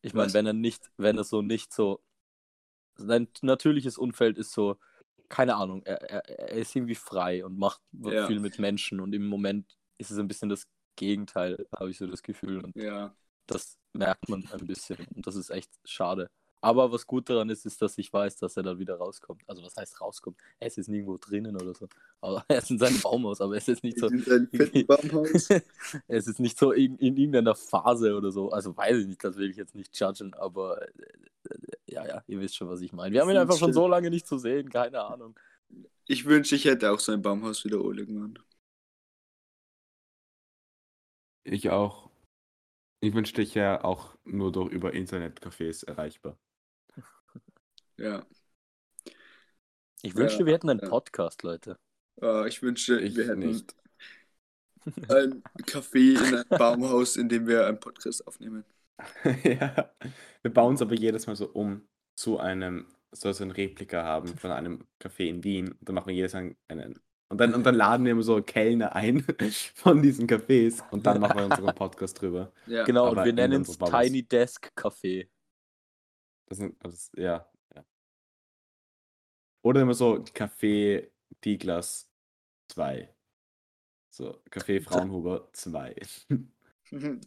Ich 0.02 0.14
meine, 0.14 0.32
wenn 0.32 0.46
er 0.46 0.52
nicht, 0.52 0.90
wenn 0.96 1.16
er 1.18 1.24
so 1.24 1.42
nicht 1.42 1.72
so. 1.72 2.00
Sein 2.96 3.28
natürliches 3.42 3.96
Umfeld 3.96 4.38
ist 4.38 4.52
so, 4.52 4.76
keine 5.28 5.54
Ahnung, 5.56 5.82
er, 5.84 6.02
er, 6.02 6.28
er 6.28 6.48
ist 6.56 6.74
irgendwie 6.74 6.94
frei 6.96 7.44
und 7.44 7.56
macht 7.58 7.80
Ja. 7.92 8.26
viel 8.26 8.40
mit 8.40 8.58
Menschen 8.58 9.00
und 9.00 9.12
im 9.14 9.26
Moment 9.26 9.76
ist 9.98 10.10
es 10.10 10.18
ein 10.18 10.26
bisschen 10.28 10.48
das 10.48 10.66
Gegenteil, 10.96 11.66
habe 11.76 11.90
ich 11.90 11.98
so 11.98 12.06
das 12.08 12.22
Gefühl. 12.22 12.64
Und 12.64 12.74
Ja. 12.76 13.14
Das 13.50 13.78
merkt 13.92 14.28
man 14.28 14.46
ein 14.52 14.66
bisschen 14.66 14.98
und 15.14 15.26
das 15.26 15.36
ist 15.36 15.50
echt 15.50 15.70
schade. 15.84 16.30
Aber 16.60 16.90
was 16.90 17.06
gut 17.06 17.30
daran 17.30 17.50
ist, 17.50 17.66
ist, 17.66 17.80
dass 17.82 17.96
ich 17.98 18.12
weiß, 18.12 18.36
dass 18.36 18.56
er 18.56 18.64
dann 18.64 18.78
wieder 18.80 18.96
rauskommt. 18.96 19.42
Also 19.46 19.62
was 19.62 19.76
heißt 19.76 20.00
rauskommt? 20.00 20.38
Er 20.58 20.66
ist 20.66 20.76
jetzt 20.76 20.88
nirgendwo 20.88 21.16
drinnen 21.16 21.54
oder 21.54 21.72
so. 21.72 21.88
Aber 22.20 22.44
er 22.48 22.58
ist 22.58 22.70
in 22.70 22.78
seinem 22.78 23.00
Baumhaus, 23.00 23.40
aber 23.40 23.56
es 23.56 23.68
ist 23.68 23.84
nicht 23.84 23.98
so. 23.98 24.08
In 24.08 24.22
seinem 24.24 24.48
fetten 24.48 24.86
Baumhaus. 24.86 25.48
es 26.08 26.26
ist 26.26 26.40
nicht 26.40 26.58
so 26.58 26.72
in, 26.72 26.96
in 26.98 27.16
irgendeiner 27.16 27.54
Phase 27.54 28.16
oder 28.16 28.32
so. 28.32 28.50
Also 28.50 28.76
weiß 28.76 28.98
ich 28.98 29.06
nicht, 29.06 29.22
das 29.22 29.36
will 29.36 29.50
ich 29.50 29.56
jetzt 29.56 29.76
nicht 29.76 29.98
judgen, 29.98 30.34
aber 30.34 30.82
äh, 30.82 30.88
ja, 31.86 32.06
ja, 32.06 32.22
ihr 32.26 32.40
wisst 32.40 32.56
schon, 32.56 32.68
was 32.68 32.80
ich 32.80 32.92
meine. 32.92 33.12
Wir 33.12 33.20
haben 33.22 33.30
ihn 33.30 33.36
einfach 33.36 33.58
schon 33.58 33.72
so 33.72 33.86
lange 33.86 34.10
nicht 34.10 34.26
zu 34.26 34.38
sehen, 34.38 34.68
keine 34.68 35.02
Ahnung. 35.04 35.38
Ich 36.06 36.24
wünsche, 36.24 36.56
ich 36.56 36.64
hätte 36.64 36.90
auch 36.90 37.00
so 37.00 37.12
ein 37.12 37.22
Baumhaus 37.22 37.64
wie 37.64 37.68
der 37.68 37.80
Oleg, 37.84 38.08
Mann. 38.08 38.38
Ich 41.44 41.70
auch. 41.70 42.07
Ich 43.00 43.12
wünschte, 43.12 43.42
ich 43.42 43.56
wäre 43.56 43.82
auch 43.84 44.16
nur 44.24 44.52
durch 44.52 44.70
über 44.72 44.90
Internetcafés 44.92 45.84
erreichbar. 45.84 46.38
Ja. 47.96 48.26
Ich 50.02 50.16
Ja, 50.16 50.16
wünschte, 50.16 50.44
wir 50.44 50.54
hätten 50.54 50.70
einen 50.70 50.80
ja. 50.80 50.88
Podcast, 50.88 51.44
Leute. 51.44 51.78
Äh, 52.22 52.48
ich 52.48 52.62
wünschte, 52.62 53.00
Ich 53.00 53.16
wir 53.16 53.26
hätten 53.28 53.46
nicht. 53.46 53.74
ein 55.08 55.42
Café 55.66 56.16
in 56.24 56.34
einem 56.34 56.44
Baumhaus, 56.56 57.16
in 57.16 57.28
dem 57.28 57.46
wir 57.46 57.66
einen 57.66 57.80
Podcast 57.80 58.26
aufnehmen. 58.26 58.64
ja. 59.44 59.92
Wir 60.42 60.52
bauen 60.52 60.74
es 60.74 60.82
aber 60.82 60.94
jedes 60.94 61.26
Mal 61.26 61.36
so 61.36 61.48
um 61.50 61.88
zu 62.16 62.38
einem, 62.38 62.86
soll 63.12 63.34
so 63.34 63.44
ein 63.44 63.50
Replika 63.50 64.02
haben 64.04 64.36
von 64.36 64.50
einem 64.50 64.86
Café 65.00 65.28
in 65.28 65.44
Wien. 65.44 65.76
Dann 65.80 65.94
machen 65.94 66.08
wir 66.08 66.14
jedes 66.14 66.32
Mal 66.34 66.56
einen. 66.68 66.98
Und 67.30 67.38
dann, 67.38 67.54
und 67.54 67.64
dann 67.64 67.74
laden 67.74 68.06
wir 68.06 68.12
immer 68.12 68.22
so 68.22 68.42
Kellner 68.42 68.94
ein 68.94 69.22
von 69.74 70.00
diesen 70.02 70.26
Cafés 70.26 70.82
und 70.90 71.06
dann 71.06 71.20
machen 71.20 71.38
wir 71.38 71.44
unseren 71.44 71.74
Podcast 71.74 72.20
drüber. 72.20 72.52
Ja. 72.66 72.84
Genau, 72.84 73.06
aber 73.06 73.20
und 73.20 73.26
wir 73.26 73.32
nennen 73.34 73.62
es. 73.62 73.76
Tiny 73.78 74.22
Desk 74.22 74.72
Café. 74.74 75.28
Das 76.46 76.58
sind, 76.58 76.82
das, 76.82 77.10
ja, 77.16 77.46
ja. 77.74 77.84
Oder 79.62 79.82
immer 79.82 79.92
so 79.92 80.14
Café 80.34 81.10
Tiglas 81.42 82.08
2. 82.68 83.14
So, 84.08 84.42
Café 84.50 84.80
Fraunhuber 84.84 85.48
2. 85.52 85.96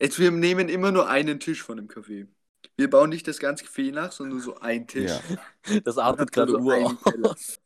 Jetzt, 0.00 0.18
wir 0.18 0.32
nehmen 0.32 0.68
immer 0.68 0.90
nur 0.90 1.08
einen 1.08 1.38
Tisch 1.38 1.62
von 1.62 1.76
dem 1.76 1.86
Café. 1.86 2.26
Wir 2.76 2.90
bauen 2.90 3.10
nicht 3.10 3.28
das 3.28 3.38
ganze 3.38 3.64
Café 3.64 3.92
nach, 3.92 4.10
sondern 4.10 4.38
nur 4.38 4.44
so 4.44 4.58
einen 4.58 4.88
Tisch. 4.88 5.22
Ja. 5.64 5.80
Das 5.84 5.98
artet 5.98 6.36
Also 6.36 6.56
gerade 6.56 6.56
Uhr 6.58 6.74
einen 6.74 6.98
Teller. 6.98 7.30
aus. 7.30 7.60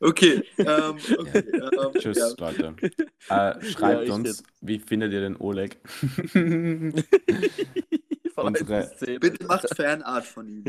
Okay, 0.00 0.42
ähm, 0.58 0.96
okay 1.18 1.38
ähm, 1.38 1.92
Tschüss, 1.98 2.18
ja. 2.18 2.28
Leute. 2.38 2.74
Äh, 3.30 3.60
schreibt 3.62 4.04
ich 4.04 4.10
uns, 4.10 4.28
jetzt. 4.28 4.44
wie 4.62 4.78
findet 4.78 5.12
ihr 5.12 5.20
den 5.20 5.36
Oleg? 5.36 5.76
Von 8.34 8.46
Unsere-. 8.46 8.90
Bitte 9.20 9.46
macht 9.46 9.68
Fanart 9.76 10.24
von 10.24 10.48
ihm. 10.48 10.64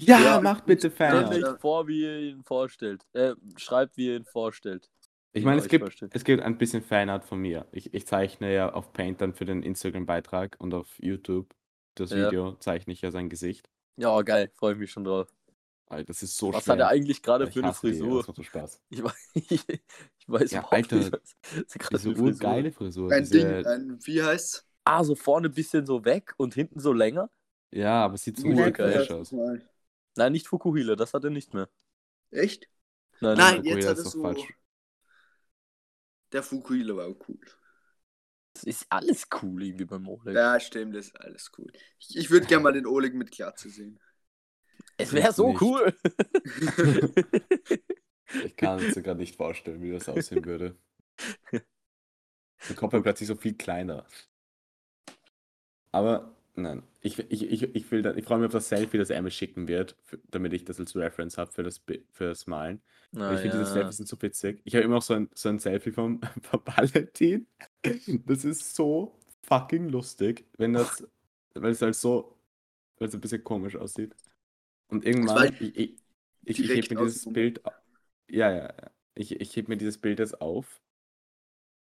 ja, 0.00 0.18
Ja. 0.20 0.40
macht 0.40 0.66
bitte 0.66 0.90
Stellt 0.90 1.12
Fan. 1.12 1.26
euch 1.28 1.40
Ja. 1.42 1.56
vor, 1.58 1.86
wie 1.86 2.02
ihr 2.02 2.18
ihn 2.18 2.42
vorstellt. 2.42 3.04
Äh, 3.12 3.34
schreibt, 3.56 3.96
wie 3.96 4.06
ihr 4.08 4.16
ihn 4.16 4.24
vorstellt. 4.24 4.90
Ich 5.32 5.44
meine, 5.44 5.60
es 5.60 5.68
gibt, 5.68 5.82
vorstellt. 5.84 6.12
es 6.14 6.24
gibt 6.24 6.42
ein 6.42 6.58
bisschen 6.58 6.82
Fanart 6.82 7.24
von 7.24 7.38
mir. 7.38 7.66
Ich, 7.70 7.92
ich 7.94 8.06
zeichne 8.06 8.52
ja 8.52 8.72
auf 8.72 8.92
Paint 8.92 9.20
dann 9.20 9.34
für 9.34 9.44
den 9.44 9.62
Instagram-Beitrag 9.62 10.56
und 10.58 10.72
auf 10.74 10.88
YouTube 10.98 11.54
das 11.94 12.10
Ja. 12.10 12.26
Video 12.26 12.54
zeichne 12.56 12.92
ich 12.92 13.02
ja 13.02 13.10
sein 13.10 13.28
Gesicht. 13.28 13.68
Ja, 13.96 14.20
geil, 14.22 14.50
freue 14.54 14.72
ich 14.72 14.78
mich 14.78 14.90
schon 14.90 15.04
drauf. 15.04 15.28
Alter, 15.88 16.04
das 16.06 16.22
ist 16.22 16.36
so 16.36 16.52
Was 16.52 16.64
schwer. 16.64 16.74
hat 16.74 16.80
er 16.80 16.88
eigentlich 16.88 17.22
gerade 17.22 17.46
Ich 17.46 17.54
für 17.54 17.60
eine 17.60 17.72
hasse 17.72 17.88
die, 17.88 17.98
Frisur? 17.98 18.18
Das 18.18 18.28
macht 18.28 18.36
so 18.36 18.42
Spaß. 18.42 18.82
Ich 18.90 19.02
weiß, 19.02 19.30
ich, 19.34 19.82
weiß 20.26 20.52
Ja, 20.52 20.60
überhaupt 20.60 20.72
Alter, 20.72 20.96
nicht, 20.96 21.12
was 21.12 21.36
sie 21.66 21.78
gerade 21.78 21.98
für 21.98 22.08
eine 22.10 22.16
Frisur 22.16 22.24
urgeile 22.30 22.72
Frisur. 22.72 23.12
Ein 23.12 23.24
diese, 23.24 23.30
Ding, 23.30 23.66
ein, 23.66 23.98
wie 24.06 24.22
heißt's? 24.22 24.64
Ah, 24.84 25.04
so 25.04 25.14
vorne 25.14 25.48
ein 25.48 25.54
bisschen 25.54 25.86
so 25.86 26.04
weg 26.04 26.34
und 26.36 26.54
hinten 26.54 26.80
so 26.80 26.92
länger? 26.92 27.30
Ja, 27.70 28.04
aber 28.04 28.16
sieht 28.18 28.38
so 28.38 28.48
das 28.52 29.10
aus. 29.10 29.32
Nein, 30.16 30.32
nicht 30.32 30.48
Fukuhila, 30.48 30.96
das 30.96 31.14
hat 31.14 31.24
er 31.24 31.30
nicht 31.30 31.54
mehr. 31.54 31.68
Echt? 32.30 32.68
Nein, 33.20 33.36
Nein, 33.38 33.64
jetzt 33.64 33.86
hat 33.86 33.98
ist 33.98 34.04
er 34.06 34.10
so. 34.10 34.20
falsch. 34.22 34.48
Der 36.32 36.42
Fukuhila 36.42 36.96
war 36.96 37.06
auch 37.08 37.28
cool. 37.28 37.38
Es 38.54 38.64
ist 38.64 38.86
alles 38.90 39.26
cool 39.42 39.62
irgendwie 39.62 39.86
beim 39.86 40.06
Oleg. 40.06 40.34
Ja, 40.34 40.60
stimmt, 40.60 40.94
das 40.94 41.06
ist 41.06 41.16
alles 41.20 41.50
cool. 41.58 41.72
Ich, 41.98 42.16
ich 42.16 42.30
würde 42.30 42.46
gerne 42.46 42.62
mal 42.62 42.72
den 42.72 42.86
Oleg 42.86 43.14
mit 43.14 43.30
Glatze 43.30 43.68
sehen. 43.70 43.98
Es 44.98 45.12
wäre 45.12 45.32
so 45.32 45.48
Nicht. 45.48 45.62
cool. 45.62 45.94
Ich 48.44 48.56
kann 48.56 48.78
es 48.78 48.94
gerade 48.94 49.18
nicht 49.18 49.36
vorstellen, 49.36 49.80
wie 49.80 49.90
das 49.90 50.08
aussehen 50.08 50.44
würde. 50.44 50.76
Der 51.50 52.76
Kopf 52.76 52.92
wäre 52.92 53.02
plötzlich 53.02 53.26
so 53.26 53.36
viel 53.36 53.54
kleiner. 53.54 54.06
Aber 55.92 56.36
nein, 56.54 56.82
ich, 57.00 57.18
ich, 57.18 57.50
ich, 57.50 57.62
ich, 57.62 57.90
will 57.90 58.02
da, 58.02 58.14
ich 58.14 58.24
freue 58.24 58.38
mich 58.38 58.46
auf 58.46 58.52
das 58.52 58.68
Selfie, 58.68 58.98
das 58.98 59.10
er 59.10 59.22
mir 59.22 59.30
schicken 59.30 59.68
wird, 59.68 59.96
für, 60.02 60.18
damit 60.30 60.52
ich 60.52 60.64
das 60.64 60.78
als 60.78 60.94
Reference 60.94 61.38
habe 61.38 61.52
für 61.52 61.62
das, 61.62 61.80
für 62.12 62.24
das 62.24 62.46
Malen. 62.46 62.82
Na, 63.12 63.32
ich 63.32 63.40
finde 63.40 63.56
diese 63.56 63.70
ja. 63.70 63.74
Selfies 63.74 63.96
sind 63.96 64.08
so 64.08 64.20
witzig. 64.20 64.60
Ich 64.64 64.74
habe 64.74 64.84
immer 64.84 64.96
noch 64.96 65.02
so 65.02 65.14
ein, 65.14 65.30
so 65.34 65.48
ein 65.48 65.58
Selfie 65.58 65.92
vom, 65.92 66.20
vom 66.42 66.60
Valentin. 66.66 67.46
Das 68.26 68.44
ist 68.44 68.74
so 68.74 69.18
fucking 69.44 69.88
lustig, 69.88 70.44
wenn 70.58 70.74
das, 70.74 71.06
weil 71.54 71.72
es 71.72 71.80
halt 71.80 71.94
so, 71.94 72.36
weil 72.98 73.08
es 73.08 73.14
ein 73.14 73.20
bisschen 73.20 73.42
komisch 73.42 73.76
aussieht. 73.76 74.14
Und 74.88 75.04
irgendwann, 75.04 75.54
ich, 75.58 75.76
ich, 75.76 75.96
ich, 76.44 76.62
ich 76.64 76.74
direkt 76.74 76.74
heb 76.74 76.90
mir 76.90 76.96
dieses 76.96 77.26
Bild, 77.26 77.60
ja, 78.28 78.50
ja, 78.50 78.64
ja. 78.66 78.90
Ich, 79.14 79.40
ich 79.40 79.56
heb 79.56 79.68
mir 79.68 79.76
dieses 79.76 79.98
Bild 79.98 80.18
jetzt 80.20 80.40
auf 80.40 80.80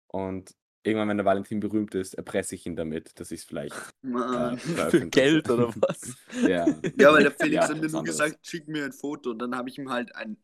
und 0.08 0.54
irgendwann, 0.82 1.08
wenn 1.08 1.16
der 1.18 1.26
Valentin 1.26 1.60
berühmt 1.60 1.94
ist, 1.94 2.14
erpresse 2.14 2.54
ich 2.54 2.66
ihn 2.66 2.76
damit, 2.76 3.18
dass 3.20 3.30
ich 3.30 3.40
es 3.40 3.44
vielleicht 3.46 3.94
äh. 4.32 4.56
Für. 4.88 5.06
Geld 5.10 5.50
oder 5.50 5.68
was? 5.80 6.16
Ja, 6.42 6.80
Ja, 6.98 7.12
weil 7.12 7.22
der 7.22 7.32
Felix 7.32 7.54
Ja, 7.64 7.68
hat 7.68 7.80
mir 7.80 7.88
nur 7.88 8.04
gesagt, 8.04 8.46
schick 8.46 8.68
mir 8.68 8.84
ein 8.84 8.92
Foto. 8.92 9.30
Und 9.30 9.38
dann 9.40 9.54
habe 9.56 9.68
ich 9.68 9.78
ihm 9.78 9.90
halt 9.90 10.14
ein 10.14 10.36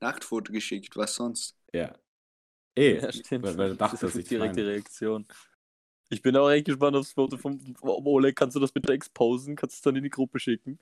Nachtfoto 0.00 0.52
geschickt. 0.52 0.96
Was 0.96 1.14
sonst? 1.14 1.56
ja. 1.72 1.92
Eh, 2.76 3.02
Ja, 3.02 3.12
stimmt. 3.12 3.44
weil, 3.44 3.58
weil 3.58 3.70
er 3.72 3.76
dachte, 3.76 4.00
das 4.00 4.02
dass 4.06 4.16
ist 4.16 4.18
ich 4.18 4.26
die 4.28 4.36
direkte 4.36 4.38
meine. 4.38 4.66
Reaktion. 4.66 5.26
Ich 6.10 6.22
bin 6.22 6.36
auch 6.36 6.50
echt 6.50 6.66
gespannt 6.66 6.96
aufs 6.96 7.12
Foto 7.12 7.38
vom 7.38 7.60
vom 7.76 8.06
Oleg. 8.06 8.36
Kannst 8.36 8.56
du 8.56 8.60
das 8.60 8.72
bitte 8.72 8.92
exposen? 8.92 9.56
Kannst 9.56 9.76
du 9.76 9.78
es 9.78 9.82
dann 9.82 9.96
in 9.96 10.04
die 10.04 10.10
Gruppe 10.10 10.38
schicken? 10.40 10.78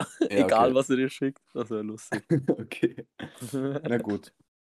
Ja, 0.20 0.26
Egal, 0.46 0.66
okay. 0.68 0.74
was 0.74 0.90
er 0.90 0.96
dir 0.96 1.08
schickt. 1.10 1.42
Das 1.54 1.70
wäre 1.70 1.82
lustig. 1.82 2.22
okay. 2.48 3.06
Na 3.52 3.98
gut. 3.98 4.32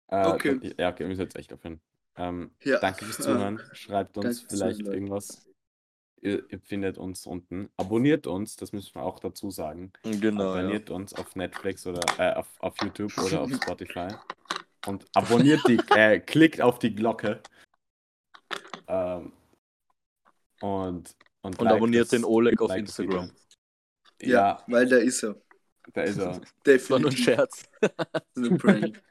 Äh, 0.09 0.27
Okay. 0.29 0.59
Dann, 0.61 0.75
ja, 0.79 0.91
okay, 0.91 1.01
wir 1.01 1.09
müssen 1.09 1.21
jetzt 1.23 1.37
echt 1.37 1.53
aufhören. 1.53 1.81
Ähm, 2.17 2.51
Ja. 2.63 2.79
danke 2.79 3.05
fürs 3.05 3.19
Zuhören. 3.27 3.61
Schreibt 3.73 4.17
uns 4.19 4.41
danke 4.41 4.55
vielleicht 4.57 4.79
Zuhören, 4.81 4.95
irgendwas. 4.95 5.49
Ihr, 6.21 6.45
ihr 6.51 6.61
findet 6.61 6.97
uns 6.99 7.27
unten. 7.27 7.69
Abonniert 7.77 8.27
uns, 8.27 8.57
das 8.57 8.73
müssen 8.73 8.95
wir 8.95 9.03
auch 9.03 9.19
dazu 9.21 9.51
sagen. 9.51 9.93
genau. 10.03 10.55
Ja. 10.55 10.61
Abonniert 10.61 10.91
uns 10.91 11.13
auf 11.15 11.35
Netflix 11.37 11.87
oder 11.87 12.01
äh, 12.19 12.35
auf, 12.35 12.49
auf 12.61 12.75
YouTube 12.83 13.17
oder 13.19 13.43
auf 13.43 13.53
Spotify. 13.55 14.09
Und 14.87 15.07
abonniert 15.15 15.61
die, 15.69 15.79
äh, 15.95 16.21
klickt 16.21 16.61
auf 16.61 16.79
die 16.79 16.95
Glocke. 16.95 17.41
Ähm, 18.87 19.33
und, 20.61 21.15
und, 21.43 21.59
Und 21.59 21.61
liked 21.61 21.77
abonniert 21.77 22.03
das- 22.05 22.11
den 22.11 22.25
Oleg 22.25 22.61
auf 22.61 22.69
liked 22.69 22.89
das 22.89 22.99
Instagram. 22.99 23.31
Ja, 24.21 24.29
Ja, 24.31 24.65
weil 24.69 24.87
da 24.89 24.97
ist 24.99 25.23
er. 25.25 25.37
da 25.93 26.03
ist 26.03 26.19
er. 26.19 26.41
Das 26.65 26.91
war 26.91 26.99
nur 26.99 27.11
ein 27.11 27.15
Definitiv 27.17 27.17
Scherz. 27.17 27.65
ein 28.37 28.59
Prank. 28.59 29.03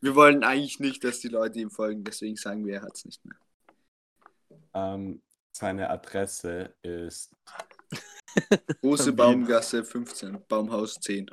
Wir 0.00 0.14
wollen 0.14 0.44
eigentlich 0.44 0.80
nicht, 0.80 1.02
dass 1.04 1.20
die 1.20 1.28
Leute 1.28 1.58
ihm 1.60 1.70
folgen, 1.70 2.04
deswegen 2.04 2.36
sagen 2.36 2.66
wir, 2.66 2.74
er 2.76 2.82
hat 2.82 2.96
es 2.96 3.04
nicht 3.04 3.24
mehr. 3.24 3.36
Ähm, 4.74 5.22
seine 5.52 5.90
Adresse 5.90 6.74
ist 6.82 7.34
Große. 8.82 9.12
Baumgasse 9.12 9.84
15, 9.84 10.44
Baumhaus 10.48 10.98
10. 11.00 11.28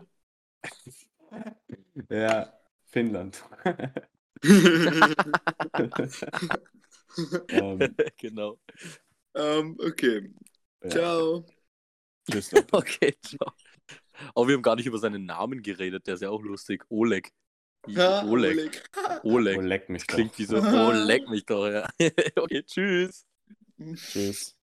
ja, 2.10 2.54
Finnland. 2.86 3.44
ähm, 7.50 7.96
genau. 8.18 8.58
ähm, 9.36 9.78
okay. 9.80 10.34
ja. 10.84 10.90
Ciao. 10.90 11.46
Tschüss, 12.30 12.52
Leute. 12.52 12.68
Okay, 12.72 13.16
ciao. 13.22 13.52
Aber 14.36 14.48
wir 14.48 14.56
haben 14.56 14.62
gar 14.62 14.76
nicht 14.76 14.86
über 14.86 14.98
seinen 15.00 15.26
Namen 15.26 15.62
geredet, 15.62 16.08
der 16.08 16.16
ist 16.16 16.22
ja 16.22 16.30
auch 16.30 16.42
lustig. 16.42 16.86
Oleg. 16.90 17.32
Ja, 17.88 18.24
Oleg. 18.26 18.58
Oleg. 18.58 18.90
Oh, 19.24 19.34
Oleg. 19.36 19.62
leck 19.62 19.90
mich 19.90 20.06
Klingt 20.08 20.34
doch. 20.34 20.40
wie 20.40 20.46
so, 20.46 20.58
oh, 20.58 20.92
leck 20.92 21.28
mich 21.30 21.46
doch, 21.46 21.68
ja. 21.68 21.88
okay, 22.36 22.64
tschüss. 22.64 23.26
Tschüss. 23.96 24.56